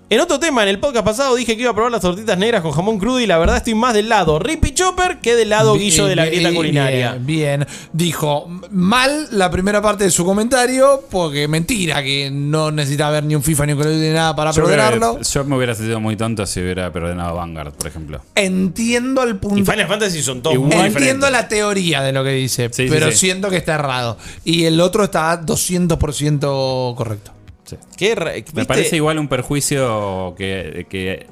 En 0.08 0.20
otro 0.20 0.40
tema, 0.40 0.62
en 0.62 0.70
el 0.70 0.78
podcast 0.80 1.04
pasado 1.04 1.36
dije 1.36 1.56
que 1.56 1.64
iba 1.64 1.72
a 1.72 1.74
probar 1.74 1.92
las 1.92 2.02
tortitas 2.02 2.38
negras 2.38 2.62
con 2.62 2.72
jamón 2.72 3.00
crudo 3.00 3.20
y 3.20 3.26
la 3.26 3.40
verdad 3.40 3.58
estoy 3.58 3.74
más 3.74 3.96
del 3.96 4.08
lado 4.08 4.38
Rippy 4.38 4.72
Chopper 4.76 5.18
que 5.20 5.36
del 5.36 5.50
lado 5.50 5.74
Guillo 5.74 6.06
de 6.06 6.16
la 6.16 6.26
Bien, 6.26 6.36
grieta 6.36 6.56
culinaria. 6.56 7.12
Bien, 7.14 7.26
bien. 7.26 7.68
Dijo 7.92 8.48
mal 8.70 9.28
la 9.32 9.50
primera 9.50 9.82
parte 9.82 10.04
de 10.04 10.12
su 10.12 10.24
comentario, 10.24 11.04
porque 11.10 11.48
mentira 11.48 12.04
que 12.04 12.30
no 12.32 12.70
necesitaba 12.70 13.14
ver 13.14 13.24
ni 13.24 13.34
un 13.34 13.42
FIFA 13.42 13.66
ni 13.66 13.74
un 13.74 13.80
Call 13.82 14.14
nada 14.14 14.36
para 14.36 14.52
Yo, 14.52 14.64
que- 14.68 15.24
yo 15.28 15.44
me 15.44 15.56
hubiera 15.58 15.74
sentido 15.74 16.00
muy 16.00 16.16
tonto 16.16 16.46
si 16.46 16.62
hubiera 16.62 16.94
perdonado 16.94 17.34
Vanguard, 17.38 17.74
por 17.74 17.88
ejemplo. 17.88 18.22
Entiendo 18.36 19.24
el 19.24 19.32
Y 19.32 19.34
punto. 19.34 19.72
Final 19.72 19.88
Fantasy 19.88 20.22
son 20.22 20.44
todos 20.44 20.56
muy 20.58 20.66
Entiendo 20.72 21.00
diferentes. 21.00 21.32
la 21.32 21.48
teoría 21.48 22.04
de 22.04 22.12
lo 22.14 22.24
que 22.24 22.30
dice, 22.30 22.70
Sí, 22.72 22.84
sí, 22.84 22.90
pero 22.92 23.10
sí. 23.12 23.18
siento 23.18 23.50
que 23.50 23.58
está 23.58 23.74
errado. 23.74 24.20
Y 24.44 24.66
el 24.66 24.80
otro 24.82 25.04
está 25.04 25.42
200% 25.42 26.94
correcto. 26.96 27.32
Sí. 27.66 27.78
Qué 27.98 28.16
ra- 28.16 28.34
Me 28.54 28.66
parece 28.66 28.96
igual 28.96 29.18
un 29.20 29.28
perjuicio 29.28 30.36
que, 30.38 30.86
que 30.90 31.28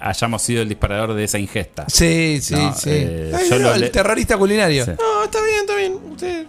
hayamos 0.00 0.42
sido 0.42 0.62
el 0.62 0.68
disparador 0.68 1.14
de 1.14 1.24
esa 1.24 1.38
ingesta. 1.38 1.84
Sí, 1.88 2.38
sí, 2.42 2.54
No, 2.54 2.74
sí. 2.74 2.90
eh, 2.92 3.32
Ay, 3.34 3.48
yo 3.48 3.58
no, 3.58 3.68
lo 3.70 3.74
el 3.74 3.90
terrorista 3.90 4.36
culinario. 4.36 4.84
Sí. 4.84 4.90
No, 4.98 5.24
está 5.24 5.38
bien, 5.42 5.56
está 5.60 5.76
bien. 5.76 5.94
Ustedes 6.12 6.46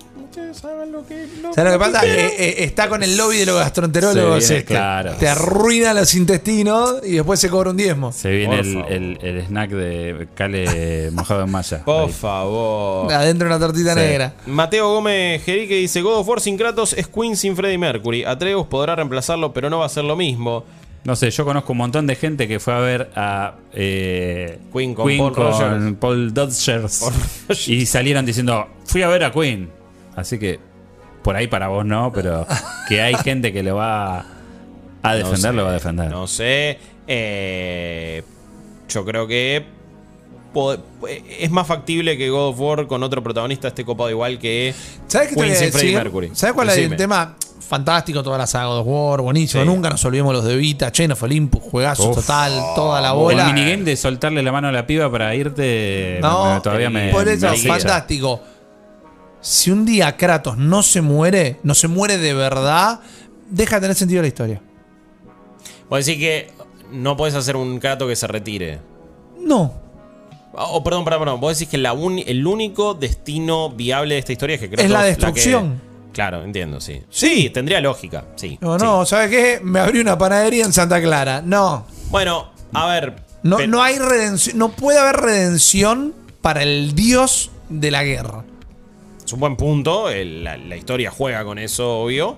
saben 0.55 0.91
lo 0.91 1.05
que. 1.05 1.27
¿Sabes 1.53 1.73
lo 1.73 1.79
que 1.79 1.85
pasa? 1.85 2.05
Eh, 2.05 2.33
eh, 2.37 2.55
está 2.59 2.89
con 2.89 3.03
el 3.03 3.15
lobby 3.17 3.37
de 3.37 3.45
los 3.45 3.57
gastroenterólogos. 3.59 4.43
Se 4.43 4.53
viene, 4.53 4.59
este. 4.61 4.73
claro. 4.73 5.13
Te 5.19 5.27
arruina 5.27 5.93
los 5.93 6.13
intestinos 6.15 6.95
y 7.03 7.11
después 7.13 7.39
se 7.39 7.49
cobra 7.49 7.69
un 7.71 7.77
diezmo. 7.77 8.11
Se 8.11 8.29
viene 8.31 8.59
el, 8.59 8.73
favor. 8.73 8.91
el- 8.91 9.19
el 9.21 9.41
snack 9.45 9.69
de 9.71 10.27
Cale 10.35 11.11
mojado 11.13 11.43
en 11.43 11.51
malla. 11.51 11.83
Por 11.85 12.07
Ahí. 12.07 12.11
favor. 12.13 13.11
Adentro 13.13 13.47
de 13.49 13.55
una 13.55 13.65
tortita 13.65 13.93
Sí. 13.93 13.99
negra. 13.99 14.33
Mateo 14.47 14.89
Gómez 14.93 15.43
Jerique 15.43 15.75
dice: 15.75 16.01
God 16.01 16.19
of 16.19 16.27
War 16.27 16.39
sin 16.41 16.57
Kratos 16.57 16.93
es 16.93 17.07
Queen 17.07 17.35
sin 17.37 17.55
Freddie 17.55 17.77
Mercury. 17.77 18.23
Atreus 18.23 18.65
podrá 18.67 18.95
reemplazarlo, 18.95 19.53
pero 19.53 19.69
no 19.69 19.79
va 19.79 19.85
a 19.85 19.89
ser 19.89 20.03
lo 20.05 20.15
mismo. 20.15 20.63
No 21.03 21.15
sé, 21.15 21.29
yo 21.29 21.45
conozco 21.45 21.73
un 21.73 21.77
montón 21.77 22.07
de 22.07 22.15
gente 22.15 22.47
que 22.47 22.59
fue 22.59 22.73
a 22.73 22.79
ver 22.79 23.11
a 23.15 23.53
eh, 23.73 24.57
Queen 24.73 24.95
con 24.95 25.05
Paul 25.15 25.35
Rogers. 25.35 25.93
Paul 25.99 26.33
Dodgers 26.33 27.03
y 27.67 27.85
salieron 27.85 28.25
diciendo, 28.25 28.67
fui 28.85 29.03
a 29.03 29.07
ver 29.07 29.23
a 29.23 29.31
Queen. 29.31 29.69
Así 30.15 30.39
que 30.39 30.59
por 31.23 31.35
ahí 31.35 31.47
para 31.47 31.67
vos 31.67 31.85
no, 31.85 32.11
pero 32.13 32.45
que 32.87 33.01
hay 33.01 33.15
gente 33.15 33.51
que 33.51 33.63
lo 33.63 33.75
va 33.75 34.25
a 35.03 35.15
defender, 35.15 35.31
No 35.31 35.37
sé, 35.37 35.53
lo 35.53 35.63
va 35.63 35.69
a 35.69 35.73
defender. 35.73 36.09
No 36.11 36.27
sé. 36.27 36.79
Eh, 37.07 38.23
yo 38.89 39.05
creo 39.05 39.27
que 39.27 39.65
es 41.39 41.51
más 41.51 41.67
factible 41.67 42.17
que 42.17 42.29
God 42.29 42.49
of 42.49 42.59
War 42.59 42.87
con 42.87 43.03
otro 43.03 43.21
protagonista 43.21 43.67
esté 43.67 43.83
copado 43.83 44.09
igual 44.09 44.39
que 44.39 44.73
¿Sabes 45.07 45.29
qué 45.29 45.35
te 45.35 45.41
voy 45.41 45.51
a 45.51 45.59
decir? 45.59 45.93
Mercury. 45.95 46.31
¿Sabes 46.33 46.55
cuál 46.55 46.69
es 46.69 46.77
el 46.77 46.95
tema? 46.95 47.35
Fantástico, 47.67 48.21
toda 48.21 48.37
la 48.37 48.45
saga 48.47 48.67
God 48.67 48.77
of 48.79 48.87
War, 48.87 49.21
buenísimo. 49.21 49.63
Sí. 49.63 49.67
Nunca 49.67 49.89
nos 49.89 50.05
olvidemos 50.05 50.33
los 50.33 50.45
de 50.45 50.55
Vita, 50.55 50.91
Chain 50.91 51.11
of 51.13 51.23
Olympus, 51.23 51.63
juegazo 51.63 52.09
Uf. 52.11 52.17
total, 52.17 52.53
toda 52.75 53.01
la 53.01 53.09
el 53.09 53.15
bola. 53.15 53.45
minigame 53.51 53.83
de 53.83 53.97
soltarle 53.97 54.43
la 54.43 54.51
mano 54.51 54.67
a 54.67 54.71
la 54.71 54.85
piba 54.85 55.11
para 55.11 55.33
irte 55.33 56.19
No, 56.21 56.53
me- 56.53 56.61
todavía 56.61 56.89
me. 56.91 57.09
por 57.09 57.27
eso, 57.27 57.47
fantástico. 57.67 58.39
Si 59.45 59.69
un 59.69 59.85
día 59.85 60.17
Kratos 60.17 60.57
no 60.57 60.81
se 60.81 61.01
muere, 61.01 61.59
no 61.61 61.75
se 61.75 61.87
muere 61.87 62.17
de 62.17 62.33
verdad, 62.33 62.99
deja 63.47 63.75
de 63.75 63.81
tener 63.81 63.95
sentido 63.95 64.23
la 64.23 64.27
historia. 64.27 64.59
Vos 65.87 66.03
decís 66.03 66.19
que 66.19 66.51
no 66.91 67.15
puedes 67.15 67.35
hacer 67.35 67.55
un 67.55 67.77
Kratos 67.77 68.07
que 68.09 68.15
se 68.15 68.25
retire. 68.25 68.79
No. 69.39 69.71
Oh, 70.53 70.83
perdón, 70.83 71.05
perdón, 71.05 71.19
perdón. 71.19 71.39
Vos 71.41 71.59
decís 71.59 71.69
que 71.69 71.77
la 71.77 71.91
el 72.25 72.47
único 72.47 72.95
destino 72.95 73.69
viable 73.69 74.15
de 74.15 74.19
esta 74.21 74.31
historia 74.31 74.55
es 74.55 74.61
que 74.61 74.67
Kratos. 74.69 74.85
Es 74.85 74.91
la 74.91 75.01
que- 75.01 75.05
destrucción. 75.09 75.79
claro, 76.11 76.43
entiendo, 76.43 76.81
sí. 76.81 77.03
Sí, 77.11 77.51
tendría 77.51 77.79
lógica, 77.81 78.25
sí. 78.37 78.57
No, 78.61 78.79
sí. 78.79 78.83
no, 78.85 79.05
¿sabes 79.05 79.29
qué? 79.29 79.59
Me 79.61 79.79
abrí 79.79 79.99
una 79.99 80.17
panadería 80.17 80.65
en 80.65 80.73
Santa 80.73 80.99
Clara. 80.99 81.43
No. 81.45 81.85
Bueno, 82.09 82.49
a 82.73 82.87
ver. 82.87 83.17
No, 83.43 83.59
no 83.67 83.83
hay 83.83 83.99
redención. 83.99 84.57
No 84.57 84.69
puede 84.69 84.97
haber 84.97 85.17
redención 85.17 86.15
para 86.41 86.63
el 86.63 86.95
dios 86.95 87.51
de 87.69 87.91
la 87.91 88.03
guerra. 88.03 88.43
Es 89.25 89.33
un 89.33 89.39
buen 89.39 89.55
punto. 89.55 90.09
el- 90.09 90.43
la, 90.43 90.57
la 90.57 90.75
historia 90.77 91.11
juega 91.11 91.43
con 91.43 91.57
eso, 91.59 91.99
obvio. 92.01 92.37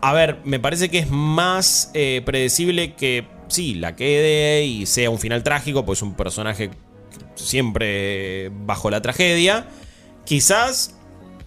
A 0.00 0.12
ver, 0.12 0.38
me 0.44 0.60
parece 0.60 0.88
que 0.88 0.98
es 0.98 1.10
más 1.10 1.90
eh, 1.94 2.22
predecible 2.24 2.94
que 2.94 3.26
sí, 3.48 3.74
la 3.74 3.96
quede 3.96 4.64
y 4.64 4.86
sea 4.86 5.10
un 5.10 5.18
final 5.18 5.42
trágico, 5.42 5.84
pues 5.84 5.98
es 6.00 6.02
un 6.02 6.14
personaje 6.14 6.70
siempre 7.34 8.50
bajo 8.66 8.90
la 8.90 9.00
tragedia. 9.02 9.66
Quizás 10.24 10.92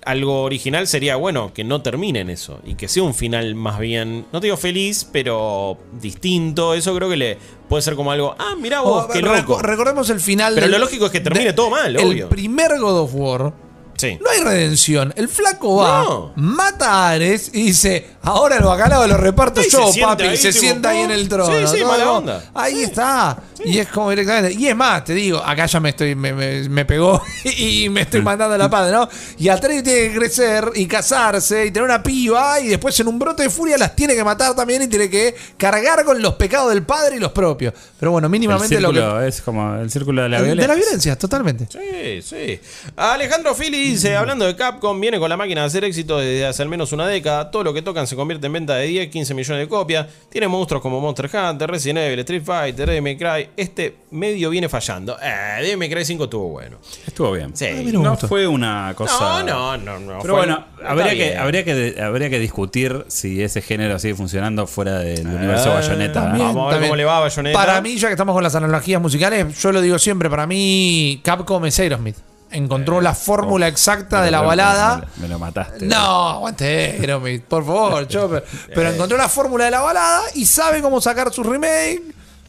algo 0.05 0.43
original 0.43 0.87
sería, 0.87 1.17
bueno, 1.17 1.53
que 1.53 1.63
no 1.65 1.81
termine 1.81 2.21
en 2.21 2.29
eso 2.29 2.59
y 2.65 2.75
que 2.75 2.87
sea 2.87 3.03
un 3.03 3.13
final 3.13 3.53
más 3.55 3.79
bien, 3.79 4.25
no 4.31 4.39
te 4.39 4.47
digo 4.47 4.57
feliz, 4.57 5.07
pero 5.11 5.77
distinto. 6.01 6.73
Eso 6.73 6.95
creo 6.95 7.09
que 7.09 7.17
le 7.17 7.37
puede 7.67 7.81
ser 7.83 7.95
como 7.95 8.11
algo, 8.11 8.35
ah, 8.39 8.55
mirá 8.59 8.81
vos, 8.81 9.05
Oh, 9.09 9.11
qué 9.13 9.21
loco. 9.21 9.61
recordemos 9.61 10.09
el 10.09 10.19
final. 10.21 10.53
Pero 10.55 10.65
del- 10.67 10.71
lo 10.73 10.79
lógico 10.79 11.05
es 11.05 11.11
que 11.11 11.19
termine 11.19 11.45
de- 11.47 11.53
todo 11.53 11.69
mal, 11.69 11.95
El 11.95 12.07
obvio. 12.07 12.29
primer 12.29 12.79
God 12.79 12.99
of 13.01 13.11
War. 13.13 13.53
Sí. 13.99 14.17
No 14.21 14.29
hay 14.29 14.39
redención. 14.41 15.13
El 15.17 15.27
flaco 15.27 15.75
va, 15.75 16.03
No. 16.03 16.31
mata 16.37 16.89
a 16.89 17.09
Ares 17.09 17.51
y 17.53 17.63
dice: 17.63 18.11
Ahora 18.21 18.55
el 18.57 18.63
bacalao 18.63 19.05
lo 19.07 19.17
reparto 19.17 19.59
Y 19.61 19.69
yo, 19.69 19.91
sienta 19.91 20.11
papi. 20.11 20.23
ahí, 20.23 20.33
y 20.35 20.37
se 20.37 20.49
tipo, 20.53 20.59
sienta 20.61 20.89
ahí 20.91 20.99
en 20.99 21.11
el 21.11 21.27
trono. 21.27 21.67
sí, 21.67 21.77
sí, 21.77 21.81
¿no? 21.83 21.87
mala 21.89 22.03
Como, 22.05 22.17
onda. 22.19 22.43
Ahí 22.53 22.83
está. 22.83 23.37
Y 23.65 23.77
es 23.77 23.89
como 23.89 24.09
directamente. 24.09 24.53
Y 24.57 24.67
es 24.67 24.75
más, 24.75 25.03
te 25.03 25.13
digo, 25.13 25.39
acá 25.39 25.65
ya 25.65 25.81
me 25.81 25.89
estoy, 25.89 26.15
me, 26.15 26.31
me- 26.31 26.69
me 26.69 26.85
pegó 26.85 27.21
y 27.57 27.89
me 27.89 28.01
estoy 28.01 28.21
mandando 28.21 28.55
a 28.55 28.57
la 28.57 28.69
padre, 28.69 28.93
¿no? 28.93 29.09
Y 29.37 29.49
Atreus 29.49 29.83
tiene 29.83 30.09
que 30.09 30.15
crecer 30.17 30.71
y 30.75 30.85
casarse 30.87 31.65
y 31.65 31.71
tener 31.71 31.83
una 31.83 32.01
piba 32.01 32.61
y 32.61 32.67
después 32.69 32.97
en 33.01 33.09
un 33.09 33.19
brote 33.19 33.43
de 33.43 33.49
furia 33.49 33.77
las 33.77 33.97
tiene 33.97 34.15
que 34.15 34.23
matar 34.23 34.55
también 34.55 34.81
y 34.83 34.87
tiene 34.87 35.09
que 35.09 35.35
cargar 35.57 36.05
con 36.05 36.21
los 36.21 36.35
pecados 36.35 36.69
del 36.69 36.83
padre 36.83 37.17
y 37.17 37.19
los 37.19 37.33
propios. 37.33 37.73
Pero 37.99 38.11
bueno, 38.13 38.27
El 38.27 38.31
mínimamente 38.31 38.79
lo 38.79 38.93
que. 38.93 39.27
es 39.27 39.41
como 39.41 39.75
el 39.75 39.91
círculo 39.91 40.21
de 40.23 40.29
la 40.29 40.37
de 40.37 40.43
violencia. 40.45 40.67
la 40.69 40.75
violencia, 40.75 41.17
totalmente. 41.17 41.67
Sí, 41.69 42.21
sí. 42.21 42.59
Alejandro 42.95 43.53
Fili 43.55 43.88
dice, 43.91 44.15
hablando 44.15 44.45
de 44.45 44.55
Capcom, 44.55 44.99
viene 44.99 45.19
con 45.19 45.29
la 45.29 45.37
máquina 45.37 45.61
de 45.61 45.67
hacer 45.67 45.83
éxito 45.83 46.17
desde 46.19 46.45
hace 46.45 46.61
al 46.61 46.69
menos 46.69 46.91
una 46.91 47.07
década. 47.07 47.51
Todo 47.51 47.63
lo 47.63 47.73
que 47.73 47.81
tocan 47.81 48.07
se 48.07 48.15
convierte 48.15 48.47
en 48.47 48.53
venta 48.53 48.75
de 48.75 48.87
10, 48.87 49.09
15 49.09 49.33
millones 49.33 49.63
de 49.65 49.69
copias. 49.69 50.07
Tiene 50.29 50.47
monstruos 50.47 50.81
como 50.81 50.99
Monster 51.01 51.29
Hunter, 51.33 51.69
Resident 51.69 51.99
Evil, 51.99 52.19
Street 52.19 52.43
Fighter, 52.43 52.87
Devil 52.87 53.01
May 53.01 53.17
Cry. 53.17 53.49
Este 53.57 53.95
medio 54.11 54.49
viene 54.49 54.69
fallando. 54.69 55.17
Eh, 55.21 55.61
Devil 55.61 55.77
May 55.77 55.89
Cry 55.89 56.05
5 56.05 56.23
estuvo 56.25 56.49
bueno. 56.49 56.77
Estuvo 57.05 57.31
bien. 57.31 57.55
Sí. 57.55 57.67
no 57.93 58.15
fue 58.17 58.47
una 58.47 58.93
cosa. 58.95 59.43
No, 59.43 59.77
no, 59.77 59.77
no, 59.77 59.99
no. 59.99 60.19
Pero 60.21 60.35
fue- 60.35 60.45
bueno, 60.45 60.65
habría 60.85 61.15
que, 61.15 61.37
habría, 61.37 61.63
que, 61.63 61.95
habría 62.01 62.29
que 62.29 62.39
discutir 62.39 63.05
si 63.07 63.41
ese 63.41 63.61
género 63.61 63.99
sigue 63.99 64.15
funcionando 64.15 64.67
fuera 64.67 64.99
del 64.99 65.27
universo 65.27 65.69
Eh, 65.71 65.73
Bayonetta. 65.75 66.21
también. 66.23 66.47
Vamos 66.47 66.61
a 66.61 66.65
ver 66.65 66.71
también. 66.73 66.89
cómo 66.89 66.95
le 66.95 67.05
va 67.05 67.17
a 67.17 67.19
Bayonetta. 67.21 67.57
Para 67.57 67.81
mí, 67.81 67.97
ya 67.97 68.07
que 68.07 68.13
estamos 68.13 68.33
con 68.33 68.43
las 68.43 68.55
analogías 68.55 69.01
musicales, 69.01 69.57
yo 69.61 69.71
lo 69.71 69.81
digo 69.81 69.99
siempre, 69.99 70.29
para 70.29 70.45
mí 70.47 71.19
Capcom 71.23 71.65
es 71.65 71.79
Aerosmith. 71.79 72.15
Encontró 72.51 72.99
la 73.01 73.13
fórmula 73.13 73.67
exacta 73.67 74.21
de 74.23 74.31
la 74.31 74.37
Me 74.39 74.43
lo- 74.43 74.47
balada. 74.49 75.07
Me, 75.17 75.27
lo 75.27 75.37
mataste. 75.39 75.85
No, 75.85 76.29
aguante 76.29 76.97
Aerosmith, 76.99 77.43
por 77.43 77.65
favor, 77.65 78.07
Chopper. 78.09 78.43
Pero 78.73 78.89
encontró 78.89 79.17
la 79.17 79.29
fórmula 79.29 79.65
de 79.65 79.71
la 79.71 79.81
balada 79.81 80.23
y 80.33 80.45
sabe 80.45 80.81
cómo 80.81 80.99
sacar 80.99 81.31
su 81.31 81.43
remake. 81.43 82.01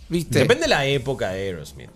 ¿Viste? 0.08 0.40
Depende 0.40 0.62
de 0.62 0.68
la 0.68 0.84
época 0.86 1.28
de 1.30 1.40
Aerosmith. 1.48 1.90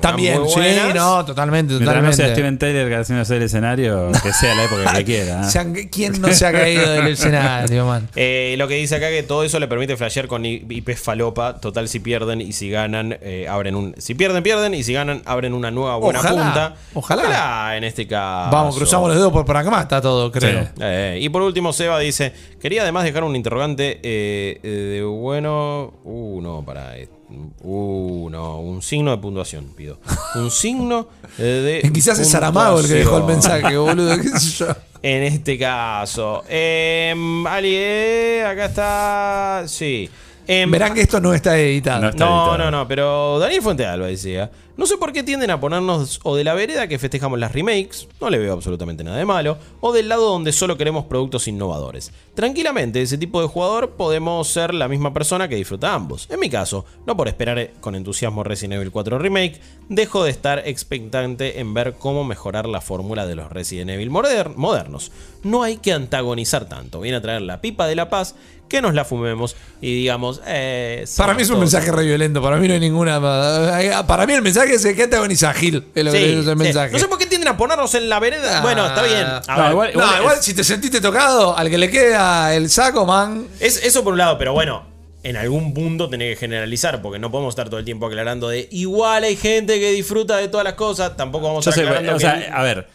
También, 0.00 0.40
sí, 0.48 0.60
no, 0.94 1.24
totalmente, 1.24 1.74
Mientras 1.74 2.02
no 2.02 2.12
sea 2.12 2.26
totalmente. 2.26 2.32
Steven 2.34 2.58
Taylor 2.58 2.88
que 2.88 2.94
haciendo 2.96 3.34
el 3.34 3.42
escenario, 3.42 4.12
que 4.22 4.32
sea 4.32 4.54
la 4.54 4.64
época 4.64 4.92
que 4.94 5.04
quiera. 5.04 5.48
¿eh? 5.48 5.88
¿Quién 5.92 6.20
no 6.20 6.32
se 6.32 6.46
ha 6.46 6.52
caído 6.52 6.90
del 6.92 7.06
escenario, 7.08 7.86
man? 7.86 8.08
Eh, 8.16 8.54
lo 8.58 8.68
que 8.68 8.74
dice 8.74 8.96
acá 8.96 9.08
que 9.08 9.22
todo 9.22 9.44
eso 9.44 9.58
le 9.58 9.68
permite 9.68 9.96
flashear 9.96 10.26
con 10.26 10.44
I- 10.44 10.64
IPs 10.68 11.00
falopa. 11.00 11.60
Total, 11.60 11.88
si 11.88 12.00
pierden 12.00 12.40
y 12.40 12.52
si 12.52 12.70
ganan, 12.70 13.16
eh, 13.20 13.46
abren 13.48 13.74
un. 13.74 13.94
Si 13.98 14.14
pierden, 14.14 14.42
pierden. 14.42 14.74
Y 14.74 14.82
si 14.82 14.92
ganan, 14.92 15.22
abren 15.24 15.54
una 15.54 15.70
nueva 15.70 15.96
buena 15.96 16.20
Ojalá, 16.20 16.42
punta. 16.44 16.74
ojalá. 16.94 17.76
en 17.76 17.84
este 17.84 18.06
caso. 18.06 18.50
Vamos, 18.50 18.76
cruzamos 18.76 19.08
los 19.08 19.16
dedos 19.16 19.32
por 19.32 19.44
pragmata 19.44 20.00
todo, 20.00 20.30
creo. 20.32 20.64
Sí. 20.64 20.68
Eh, 20.80 21.18
y 21.22 21.28
por 21.28 21.42
último, 21.42 21.72
Seba 21.72 21.98
dice: 21.98 22.32
Quería 22.60 22.82
además 22.82 23.04
dejar 23.04 23.24
un 23.24 23.36
interrogante 23.36 23.98
de 24.02 25.02
bueno. 25.06 25.94
Uh, 26.04 26.40
no, 26.40 26.64
para. 26.64 26.94
Uh, 27.28 28.28
no, 28.30 28.60
un 28.60 28.82
signo 28.82 29.10
de 29.10 29.18
puntuación, 29.18 29.72
pido. 29.76 29.98
Un 30.36 30.50
signo 30.50 31.08
eh, 31.38 31.80
de. 31.82 31.90
Quizás 31.92 32.18
es 32.18 32.28
Saramago 32.28 32.80
el 32.80 32.86
que 32.86 32.94
dejó 32.94 33.18
el 33.18 33.24
mensaje, 33.24 33.76
boludo. 33.76 34.16
qué 34.20 34.28
sé 34.28 34.64
yo. 34.64 34.66
En 35.02 35.22
este 35.22 35.56
caso. 35.56 36.42
Em, 36.48 37.46
Ali, 37.46 37.74
eh, 37.74 38.44
acá 38.44 38.64
está. 38.64 39.62
Sí. 39.66 40.08
Em, 40.48 40.68
Verán 40.70 40.94
que 40.94 41.02
esto 41.02 41.20
no 41.20 41.32
está 41.32 41.56
editado. 41.58 42.00
No 42.00 42.08
está 42.08 42.24
no, 42.24 42.46
editado. 42.50 42.58
no, 42.58 42.70
no, 42.78 42.88
pero 42.88 43.38
Daniel 43.38 43.62
Fuente 43.62 43.86
Alba 43.86 44.06
decía. 44.06 44.50
No 44.76 44.84
sé 44.84 44.98
por 44.98 45.12
qué 45.12 45.22
tienden 45.22 45.50
a 45.50 45.58
ponernos 45.58 46.20
o 46.22 46.36
de 46.36 46.44
la 46.44 46.52
vereda 46.52 46.86
que 46.86 46.98
festejamos 46.98 47.38
las 47.38 47.52
remakes, 47.52 48.08
no 48.20 48.28
le 48.28 48.38
veo 48.38 48.52
absolutamente 48.52 49.02
nada 49.04 49.16
de 49.16 49.24
malo, 49.24 49.56
o 49.80 49.92
del 49.92 50.08
lado 50.08 50.28
donde 50.28 50.52
solo 50.52 50.76
queremos 50.76 51.06
productos 51.06 51.48
innovadores. 51.48 52.12
Tranquilamente, 52.34 53.00
ese 53.00 53.16
tipo 53.16 53.40
de 53.40 53.48
jugador 53.48 53.92
podemos 53.92 54.48
ser 54.48 54.74
la 54.74 54.86
misma 54.88 55.14
persona 55.14 55.48
que 55.48 55.56
disfruta 55.56 55.94
ambos. 55.94 56.28
En 56.30 56.38
mi 56.40 56.50
caso, 56.50 56.84
no 57.06 57.16
por 57.16 57.26
esperar 57.28 57.70
con 57.80 57.94
entusiasmo 57.94 58.44
Resident 58.44 58.74
Evil 58.74 58.90
4 58.90 59.18
Remake, 59.18 59.60
dejo 59.88 60.24
de 60.24 60.30
estar 60.30 60.62
expectante 60.66 61.58
en 61.58 61.72
ver 61.72 61.94
cómo 61.98 62.24
mejorar 62.24 62.66
la 62.66 62.82
fórmula 62.82 63.26
de 63.26 63.34
los 63.34 63.50
Resident 63.50 63.90
Evil 63.90 64.10
moder- 64.10 64.54
modernos. 64.56 65.10
No 65.42 65.62
hay 65.62 65.78
que 65.78 65.92
antagonizar 65.94 66.68
tanto, 66.68 67.00
viene 67.00 67.16
a 67.18 67.22
traer 67.22 67.40
la 67.42 67.60
pipa 67.62 67.86
de 67.86 67.94
la 67.94 68.10
paz, 68.10 68.34
que 68.68 68.82
nos 68.82 68.94
la 68.94 69.04
fumemos 69.04 69.54
y 69.80 69.94
digamos... 69.94 70.42
Eh, 70.44 71.04
Para 71.16 71.34
mí 71.34 71.42
es 71.42 71.50
un 71.50 71.60
mensaje 71.60 71.92
re 71.92 72.04
violento. 72.04 72.42
Para 72.42 72.56
mí 72.56 72.66
no 72.66 72.74
hay 72.74 72.80
ninguna. 72.80 73.20
Para 73.20 74.26
mí 74.26 74.32
el 74.32 74.42
mensaje 74.42 74.65
es 74.74 74.84
que 74.94 75.02
antagoniza 75.04 75.50
a 75.50 75.54
Gil. 75.54 75.84
Es 75.94 76.04
lo 76.04 76.12
que 76.12 76.38
es 76.40 76.46
el 76.46 76.56
mensaje. 76.56 76.92
No 76.92 76.98
sé 76.98 77.08
por 77.08 77.18
qué 77.18 77.26
tienden 77.26 77.48
a 77.48 77.56
ponernos 77.56 77.94
en 77.94 78.08
la 78.08 78.18
vereda. 78.20 78.60
bueno, 78.62 78.86
está 78.86 79.02
bien. 79.02 79.24
A 79.26 79.42
No, 79.48 79.62
ver, 79.62 79.70
igual- 79.72 79.90
No, 79.94 80.18
igual, 80.20 80.38
es- 80.38 80.44
si 80.44 80.54
te 80.54 80.64
sentiste 80.64 81.00
tocado, 81.00 81.56
al 81.56 81.70
que 81.70 81.78
le 81.78 81.90
queda 81.90 82.54
el 82.54 82.68
saco, 82.70 83.06
man. 83.06 83.46
es, 83.60 83.82
eso 83.84 84.02
por 84.04 84.12
un 84.12 84.18
lado, 84.18 84.36
pero 84.38 84.52
bueno, 84.52 84.86
en 85.22 85.36
algún 85.36 85.74
punto 85.74 86.08
tenés 86.08 86.34
que 86.34 86.40
generalizar, 86.40 87.02
porque 87.02 87.18
no 87.18 87.30
podemos 87.30 87.52
estar 87.52 87.68
todo 87.68 87.78
el 87.78 87.84
tiempo 87.84 88.06
aclarando 88.06 88.48
de 88.48 88.68
igual 88.70 89.24
hay 89.24 89.36
gente 89.36 89.78
que 89.80 89.90
disfruta 89.92 90.36
de 90.36 90.48
todas 90.48 90.64
las 90.64 90.74
cosas. 90.74 91.16
Tampoco 91.16 91.46
vamos 91.48 91.66
a 91.66 91.70
Yo 91.70 91.80
estar 91.80 91.84
aclarando 91.86 92.12
o 92.12 92.14
que- 92.16 92.20
sea, 92.20 92.50
a 92.56 92.62
ver, 92.62 92.86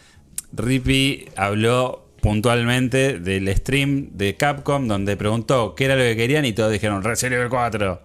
Rippy 0.54 1.26
habló 1.36 2.06
puntualmente 2.20 3.18
del 3.18 3.54
stream 3.56 4.10
de 4.12 4.36
Capcom 4.36 4.86
donde 4.86 5.16
preguntó 5.16 5.74
qué 5.74 5.86
era 5.86 5.96
lo 5.96 6.02
que 6.02 6.16
querían 6.16 6.44
y 6.44 6.52
todos 6.52 6.70
dijeron 6.72 7.02
Resident 7.02 7.34
Evil 7.36 7.48
4. 7.48 8.00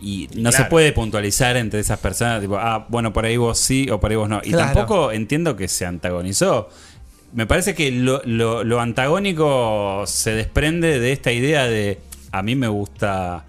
Y 0.00 0.28
no 0.34 0.50
Claro. 0.50 0.64
se 0.64 0.70
puede 0.70 0.92
puntualizar 0.92 1.56
entre 1.56 1.80
esas 1.80 1.98
personas, 1.98 2.40
tipo, 2.42 2.56
ah, 2.58 2.86
bueno, 2.88 3.12
por 3.12 3.24
ahí 3.24 3.36
vos 3.36 3.58
sí 3.58 3.88
o 3.90 3.98
por 3.98 4.10
ahí 4.10 4.16
vos 4.16 4.28
no. 4.28 4.40
Y 4.44 4.50
Claro. 4.50 4.74
tampoco 4.74 5.12
entiendo 5.12 5.56
que 5.56 5.68
se 5.68 5.86
antagonizó. 5.86 6.68
Me 7.32 7.46
parece 7.46 7.74
que 7.74 7.90
lo, 7.90 8.20
lo- 8.24 8.62
lo 8.64 8.80
antagónico 8.80 10.04
se 10.06 10.32
desprende 10.32 11.00
de 11.00 11.12
esta 11.12 11.32
idea 11.32 11.66
de 11.66 11.98
a 12.32 12.42
mí 12.42 12.54
me 12.54 12.68
gusta 12.68 13.44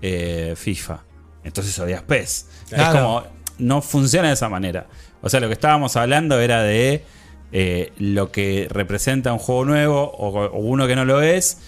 eh, 0.00 0.54
FIFA, 0.56 1.00
entonces 1.44 1.78
odias 1.78 2.02
PES. 2.02 2.46
Claro. 2.70 2.84
Es 2.84 3.00
como, 3.00 3.24
no 3.58 3.82
funciona 3.82 4.28
de 4.28 4.34
esa 4.34 4.48
manera. 4.48 4.86
O 5.20 5.28
sea, 5.28 5.38
lo 5.40 5.46
que 5.46 5.52
estábamos 5.54 5.94
hablando 5.96 6.40
era 6.40 6.62
de 6.62 7.04
eh, 7.52 7.92
lo 7.98 8.32
que 8.32 8.66
representa 8.70 9.32
un 9.32 9.38
juego 9.38 9.64
nuevo 9.66 10.02
o, 10.10 10.28
o 10.46 10.58
uno 10.58 10.86
que 10.88 10.96
no 10.96 11.04
lo 11.04 11.22
es. 11.22 11.58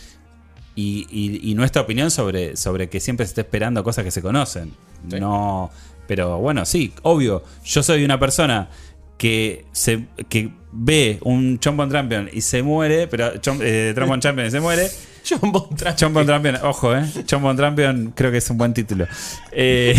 Y, 0.76 1.06
y- 1.10 1.50
y 1.50 1.54
nuestra 1.54 1.82
opinión 1.82 2.10
sobre, 2.10 2.56
sobre 2.56 2.88
que 2.88 2.98
siempre 3.00 3.24
se 3.26 3.30
está 3.30 3.40
esperando 3.42 3.84
cosas 3.84 4.04
que 4.04 4.10
se 4.10 4.20
conocen. 4.22 4.72
Sí. 5.10 5.20
No. 5.20 5.70
Pero 6.06 6.38
bueno, 6.38 6.64
sí, 6.64 6.92
obvio. 7.02 7.42
Yo 7.64 7.82
soy 7.82 8.04
una 8.04 8.18
persona 8.18 8.68
que 9.16 9.64
se 9.72 10.06
que 10.28 10.50
ve 10.72 11.18
un 11.22 11.58
Chompon 11.60 11.90
Champion 11.90 12.28
y 12.32 12.40
se 12.40 12.62
muere, 12.62 13.06
pero 13.06 13.36
Chom, 13.38 13.58
eh, 13.62 13.94
Champion 14.18 14.46
y 14.48 14.50
se 14.50 14.60
muere. 14.60 14.90
Bon 15.40 15.62
Tra- 15.70 15.94
Chompon 15.96 16.26
Champion, 16.26 16.56
ojo, 16.62 16.94
eh. 16.94 17.02
Chompon 17.24 17.56
Champion 17.56 18.12
creo 18.14 18.30
que 18.30 18.38
es 18.38 18.50
un 18.50 18.58
buen 18.58 18.74
título. 18.74 19.06
Eh, 19.52 19.94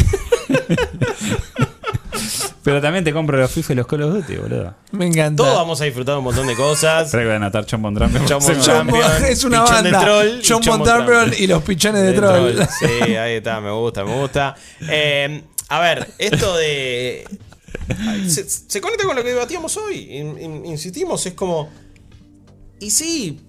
pero 2.66 2.82
también 2.82 3.04
te 3.06 3.14
compro 3.14 3.38
los 3.38 3.50
FIFA 3.52 3.72
y 3.74 3.76
los 3.78 3.88
Call 3.88 4.02
of 4.02 4.14
Duty, 4.16 4.36
boludo. 4.38 4.74
Me 4.92 5.06
encanta. 5.06 5.44
Todos 5.44 5.56
vamos 5.56 5.80
a 5.80 5.86
disfrutar 5.86 6.18
un 6.18 6.24
montón 6.26 6.48
de 6.48 6.56
cosas. 6.56 7.06
Espera 7.06 7.22
que 7.24 7.28
voy 7.28 7.34
a 7.34 7.38
anotar. 7.38 7.66
Chombo- 7.66 7.90
es 9.30 9.44
una 9.44 9.64
Pichón 9.64 9.84
de 9.84 9.92
banda. 9.92 10.00
troll 10.02 10.28
y 10.28 10.48
John 10.48 11.34
y 11.38 11.48
los 11.48 11.64
pichones 11.64 12.02
de, 12.02 12.08
De 12.12 12.14
troll. 12.18 12.56
troll. 12.56 12.68
Sí, 12.80 13.16
ahí 13.16 13.36
está, 13.36 13.62
me 13.62 13.72
gusta, 13.72 14.04
me 14.04 14.16
gusta. 14.20 14.56
Eh, 14.82 15.44
a 15.70 15.80
ver, 15.80 16.10
esto 16.18 16.58
de. 16.58 17.26
Se, 18.28 18.50
se 18.50 18.82
conecta 18.82 19.06
con 19.06 19.16
lo 19.16 19.24
que 19.24 19.30
debatíamos 19.30 19.78
hoy. 19.78 19.98
In- 20.18 20.40
in- 20.42 20.66
insistimos, 20.66 21.24
es 21.28 21.34
como. 21.34 21.70
Y 22.80 22.90
sí, 22.92 23.42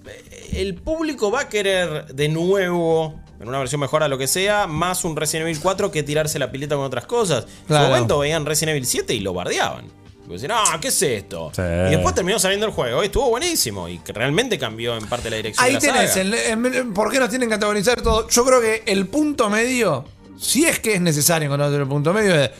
el 0.52 0.74
público 0.74 1.30
va 1.30 1.40
a 1.40 1.48
querer 1.48 2.06
de 2.14 2.28
nuevo, 2.28 3.18
en 3.40 3.48
una 3.48 3.58
versión 3.58 3.80
mejor 3.80 4.02
a 4.02 4.08
lo 4.08 4.16
que 4.18 4.26
sea, 4.26 4.66
más 4.66 5.04
un 5.04 5.16
Resident 5.16 5.48
Evil 5.48 5.60
4 5.60 5.90
que 5.90 6.02
tirarse 6.02 6.38
la 6.38 6.50
pileta 6.50 6.74
con 6.76 6.84
otras 6.84 7.06
cosas. 7.06 7.46
En 7.68 7.76
su 7.76 7.82
momento 7.82 8.18
veían 8.18 8.46
Resident 8.46 8.70
Evil 8.76 8.86
7 8.86 9.14
y 9.14 9.20
lo 9.20 9.34
bardeaban. 9.34 9.84
Y 10.28 10.32
decían, 10.32 10.52
ah, 10.54 10.78
¿qué 10.80 10.88
es 10.88 11.02
esto? 11.02 11.52
Sí. 11.54 11.62
Y 11.62 11.90
después 11.90 12.12
terminó 12.14 12.38
saliendo 12.40 12.66
el 12.66 12.72
juego 12.72 13.02
y 13.02 13.06
estuvo 13.06 13.28
buenísimo. 13.30 13.88
Y 13.88 13.98
que 13.98 14.12
realmente 14.12 14.58
cambió 14.58 14.96
en 14.96 15.06
parte 15.06 15.30
la 15.30 15.36
dirección 15.36 15.64
Ahí 15.64 15.74
de 15.74 15.86
la 15.86 15.92
tenés, 15.92 16.10
saga. 16.10 16.22
el- 16.22 16.34
el- 16.74 16.92
¿por 16.92 17.12
qué 17.12 17.20
nos 17.20 17.28
tienen 17.28 17.48
que 17.48 17.54
antagonizar 17.54 18.00
todo? 18.02 18.28
Yo 18.28 18.44
creo 18.44 18.60
que 18.60 18.82
el 18.86 19.06
punto 19.06 19.48
medio, 19.48 20.04
si 20.36 20.64
es 20.66 20.80
que 20.80 20.94
es 20.94 21.00
necesario 21.00 21.46
encontrar 21.46 21.72
el 21.72 21.86
punto 21.86 22.12
medio, 22.12 22.34
es, 22.34 22.50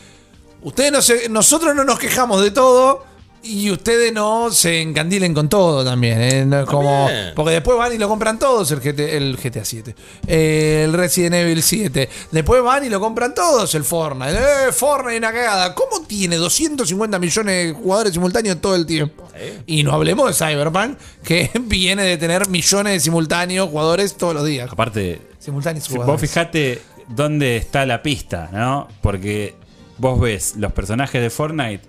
ustedes 0.61 0.91
no 0.93 1.01
se- 1.01 1.27
nosotros 1.27 1.75
no 1.75 1.83
nos 1.83 1.99
quejamos 1.99 2.41
de 2.41 2.51
todo, 2.51 3.03
Y 3.43 3.71
ustedes 3.71 4.11
no 4.11 4.51
se 4.51 4.81
encandilen 4.81 5.33
con 5.33 5.47
todo 5.47 5.85
también. 5.85 6.21
¿eh? 6.21 6.45
No 6.45 6.59
es 6.61 6.65
como, 6.65 7.05
También. 7.07 7.33
porque 7.35 7.53
después 7.53 7.77
van 7.77 7.93
y 7.93 7.97
lo 7.97 8.09
compran 8.09 8.37
todos 8.37 8.69
el, 8.71 8.79
GT, 8.81 8.99
el 9.15 9.37
GTA 9.37 9.63
7. 9.63 9.95
eh, 10.27 10.81
el 10.85 10.93
Resident 10.93 11.35
Evil 11.35 11.63
7. 11.63 12.09
Después 12.31 12.61
van 12.61 12.83
y 12.85 12.89
lo 12.89 12.99
compran 12.99 13.33
todos 13.33 13.73
el 13.75 13.83
Fortnite. 13.85 14.33
Eh, 14.33 14.71
Fortnite 14.73 15.17
una 15.19 15.31
cagada. 15.31 15.73
¿Cómo 15.75 16.01
tiene 16.05 16.35
250 16.35 17.19
millones 17.19 17.67
de 17.67 17.73
jugadores 17.73 18.13
simultáneos 18.13 18.59
todo 18.59 18.75
el 18.75 18.85
tiempo? 18.85 19.27
Y 19.65 19.83
no 19.83 19.93
hablemos 19.93 20.27
de 20.27 20.33
Cyberpunk, 20.45 20.97
que 21.23 21.49
viene 21.61 22.03
de 22.03 22.17
tener 22.17 22.49
millones 22.49 22.93
de 22.93 22.99
simultáneos 22.99 23.69
jugadores 23.69 24.17
todos 24.17 24.33
los 24.33 24.45
días. 24.45 24.69
Aparte, 24.71 25.21
Simultáneos 25.39 25.85
Si 25.85 25.91
vos 25.93 25.99
jugadores. 26.03 26.29
fijate 26.29 26.81
dónde 27.07 27.55
está 27.55 27.85
la 27.85 28.01
pista, 28.03 28.49
¿no? 28.51 28.89
Porque 29.01 29.55
vos 29.99 30.19
ves 30.19 30.55
los 30.57 30.73
personajes 30.73 31.21
de 31.21 31.29
Fortnite 31.29 31.81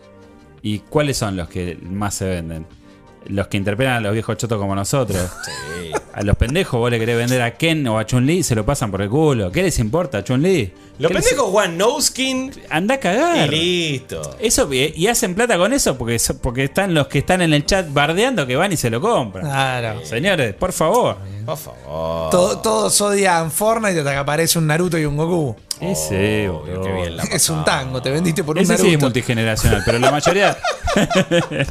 y 0.63 0.81
cuáles 0.81 1.17
son 1.17 1.37
los 1.37 1.49
que 1.49 1.79
más 1.83 2.15
se 2.15 2.27
venden. 2.27 2.67
Los 3.27 3.49
que 3.49 3.57
interpelan 3.57 3.97
a 3.97 4.01
los 4.01 4.13
viejos 4.13 4.37
chotos 4.37 4.59
como 4.59 4.75
nosotros. 4.75 5.31
Sí. 5.45 5.93
A 6.19 6.23
los 6.23 6.37
pendejos 6.37 6.81
vos 6.81 6.91
le 6.91 6.99
querés 6.99 7.17
vender 7.17 7.41
a 7.43 7.53
Ken 7.57 7.87
o 7.87 7.97
a 7.97 8.05
Chun-Li 8.05 8.39
y 8.39 8.43
se 8.43 8.57
lo 8.57 8.67
pasan 8.67 8.91
por 8.91 9.01
el 9.03 9.09
culo. 9.09 9.53
¿Qué 9.53 9.63
les 9.63 9.79
importa, 9.79 10.25
Chun-Li? 10.25 10.73
Los 10.99 11.11
¿Qué 11.13 11.15
les- 11.15 11.25
pendejos 11.29 11.51
juegan 11.53 11.79
no 11.79 12.01
skin 12.01 12.51
Anda 12.71 12.95
a 12.95 12.97
y 12.97 13.01
cagar. 13.01 13.49
listo. 13.51 14.37
Eso, 14.41 14.73
y 14.75 14.93
y 14.97 15.07
hacen 15.07 15.37
plata 15.37 15.57
con 15.57 15.73
eso 15.73 15.97
porque, 15.97 16.21
porque 16.43 16.65
están 16.65 16.93
los 16.93 17.07
que 17.07 17.19
están 17.21 17.41
en 17.43 17.55
el 17.55 17.65
chat 17.65 17.87
bardeando 17.93 18.49
que 18.49 18.57
van 18.57 18.73
y 18.73 18.77
se 18.77 18.91
lo 18.91 19.01
compran. 19.01 19.45
Claro. 19.45 20.05
Señores, 20.05 20.55
por 20.55 20.73
favor. 20.73 21.19
Por 21.47 21.57
favor. 21.57 22.31
To- 22.31 22.59
todos 22.59 23.01
odian 23.01 23.53
Fortnite 23.53 24.01
hasta 24.01 24.11
que 24.11 24.17
aparece 24.17 24.59
un 24.59 24.67
Naruto 24.67 24.99
y 24.99 25.05
un 25.05 25.17
Goku. 25.17 25.55
Ese, 25.81 26.49
Oh, 26.49 26.65
qué 26.65 26.93
bien 26.93 27.17
la 27.17 27.23
Es 27.23 27.49
un 27.49 27.65
tango, 27.65 28.03
te 28.03 28.11
vendiste 28.11 28.43
por 28.43 28.57
un 28.57 28.63
Ese 28.65 28.75
sí 28.77 28.81
es 28.83 28.89
Naruto. 28.89 29.05
multigeneracional, 29.07 29.83
pero 29.87 30.01
la 30.01 30.11
mayoría. 30.11 30.59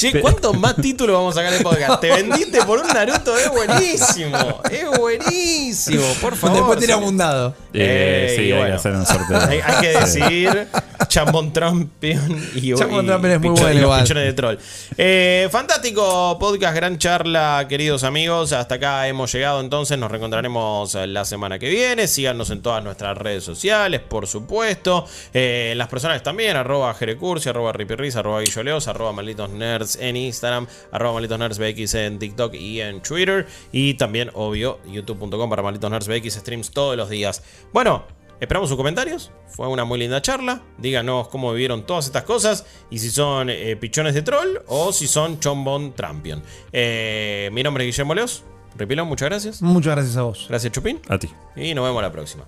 Che, 0.00 0.18
¿cuántos 0.18 0.58
más 0.58 0.76
títulos 0.80 1.14
vamos 1.14 1.36
a 1.36 1.40
sacar 1.42 1.52
en 1.52 1.62
podcast? 1.62 2.00
Te 2.00 2.08
vendiste 2.10 2.62
por 2.64 2.78
un 2.78 2.86
Naruto, 2.86 3.36
es 3.36 3.50
buenísimo. 3.50 4.62
Es 4.70 4.98
buenísimo, 4.98 6.02
por 6.22 6.36
favor. 6.36 6.56
Después 6.56 6.78
tiramos 6.78 7.10
un 7.10 7.18
dado. 7.18 7.54
Eh, 7.74 8.28
Eh, 8.30 8.34
sí, 8.34 8.42
y 8.42 8.44
hay 8.44 8.50
que 8.52 8.58
bueno. 8.58 8.76
hacer 8.76 8.92
un 8.92 9.06
sorteo. 9.06 9.40
Hay, 9.50 9.60
hay 9.60 9.80
que 9.80 9.88
decidir 10.00 10.68
Chambon 11.08 11.52
Trampion 11.52 12.48
y, 12.54 12.74
Chambon 12.74 13.06
Trampion 13.06 13.32
es 13.32 13.40
muy 13.40 13.50
bueno 13.50 13.72
y 13.72 13.82
los 13.82 14.00
pichones 14.00 14.24
de 14.24 14.32
troll. 14.32 14.56
Eh, 14.96 15.48
fantástico 15.50 16.36
podcast, 16.38 16.74
gran 16.74 16.98
charla, 16.98 17.66
queridos 17.68 18.02
amigos. 18.04 18.52
Hasta 18.52 18.76
acá 18.76 19.06
hemos 19.08 19.32
llegado 19.32 19.60
entonces. 19.60 19.98
Nos 19.98 20.10
reencontraremos 20.10 20.94
la 20.94 21.24
semana 21.24 21.58
que 21.58 21.68
viene. 21.68 22.06
Síganos 22.06 22.50
en 22.50 22.62
todas 22.62 22.82
nuestras 22.82 23.18
redes 23.18 23.44
sociales, 23.44 24.00
por 24.00 24.26
supuesto. 24.26 25.06
Eh, 25.34 25.74
las 25.76 25.88
personas 25.88 26.22
también, 26.22 26.56
arroba 26.56 26.94
Jerecursi, 26.94 27.48
arroba 27.48 27.72
Ripirris, 27.72 28.16
arroba 28.16 28.40
Guilloleos, 28.40 28.88
arroba 28.88 29.12
Malditos 29.12 29.50
Nerds 29.90 29.96
en 30.00 30.16
Instagram, 30.16 30.66
arroba 30.92 31.14
Malditos 31.14 31.38
Nerds 31.38 31.58
BX 31.58 31.94
en 31.94 32.18
TikTok 32.18 32.54
y 32.54 32.80
en 32.80 33.02
Twitter. 33.02 33.46
Y 33.72 33.94
también, 33.94 34.30
obvio, 34.34 34.80
youtube.com 34.86 35.50
para 35.50 35.62
Malditos 35.62 35.90
Nerds 35.90 36.08
BX 36.08 36.34
streams 36.34 36.70
todos 36.70 36.96
los 36.96 37.08
días. 37.08 37.42
Bueno, 37.72 38.04
Esperamos 38.40 38.70
sus 38.70 38.78
comentarios. 38.78 39.30
Fue 39.48 39.68
una 39.68 39.84
muy 39.84 39.98
linda 39.98 40.22
charla. 40.22 40.62
Díganos 40.78 41.28
cómo 41.28 41.52
vivieron 41.52 41.84
todas 41.84 42.06
estas 42.06 42.22
cosas. 42.22 42.64
Y 42.88 42.98
si 42.98 43.10
son 43.10 43.50
eh, 43.50 43.76
pichones 43.76 44.14
de 44.14 44.22
troll 44.22 44.60
o 44.66 44.94
si 44.94 45.06
son 45.06 45.40
chombón 45.40 45.92
trampion. 45.92 46.42
Eh, 46.72 47.50
mi 47.52 47.62
nombre 47.62 47.84
es 47.84 47.88
Guillermo 47.94 48.14
Leos. 48.14 48.42
Repilón, 48.78 49.08
muchas 49.08 49.28
gracias. 49.28 49.60
Muchas 49.60 49.94
gracias 49.94 50.16
a 50.16 50.22
vos. 50.22 50.46
Gracias, 50.48 50.72
Chupín. 50.72 51.00
A 51.10 51.18
ti. 51.18 51.28
Y 51.54 51.74
nos 51.74 51.84
vemos 51.84 52.00
la 52.00 52.10
próxima. 52.10 52.46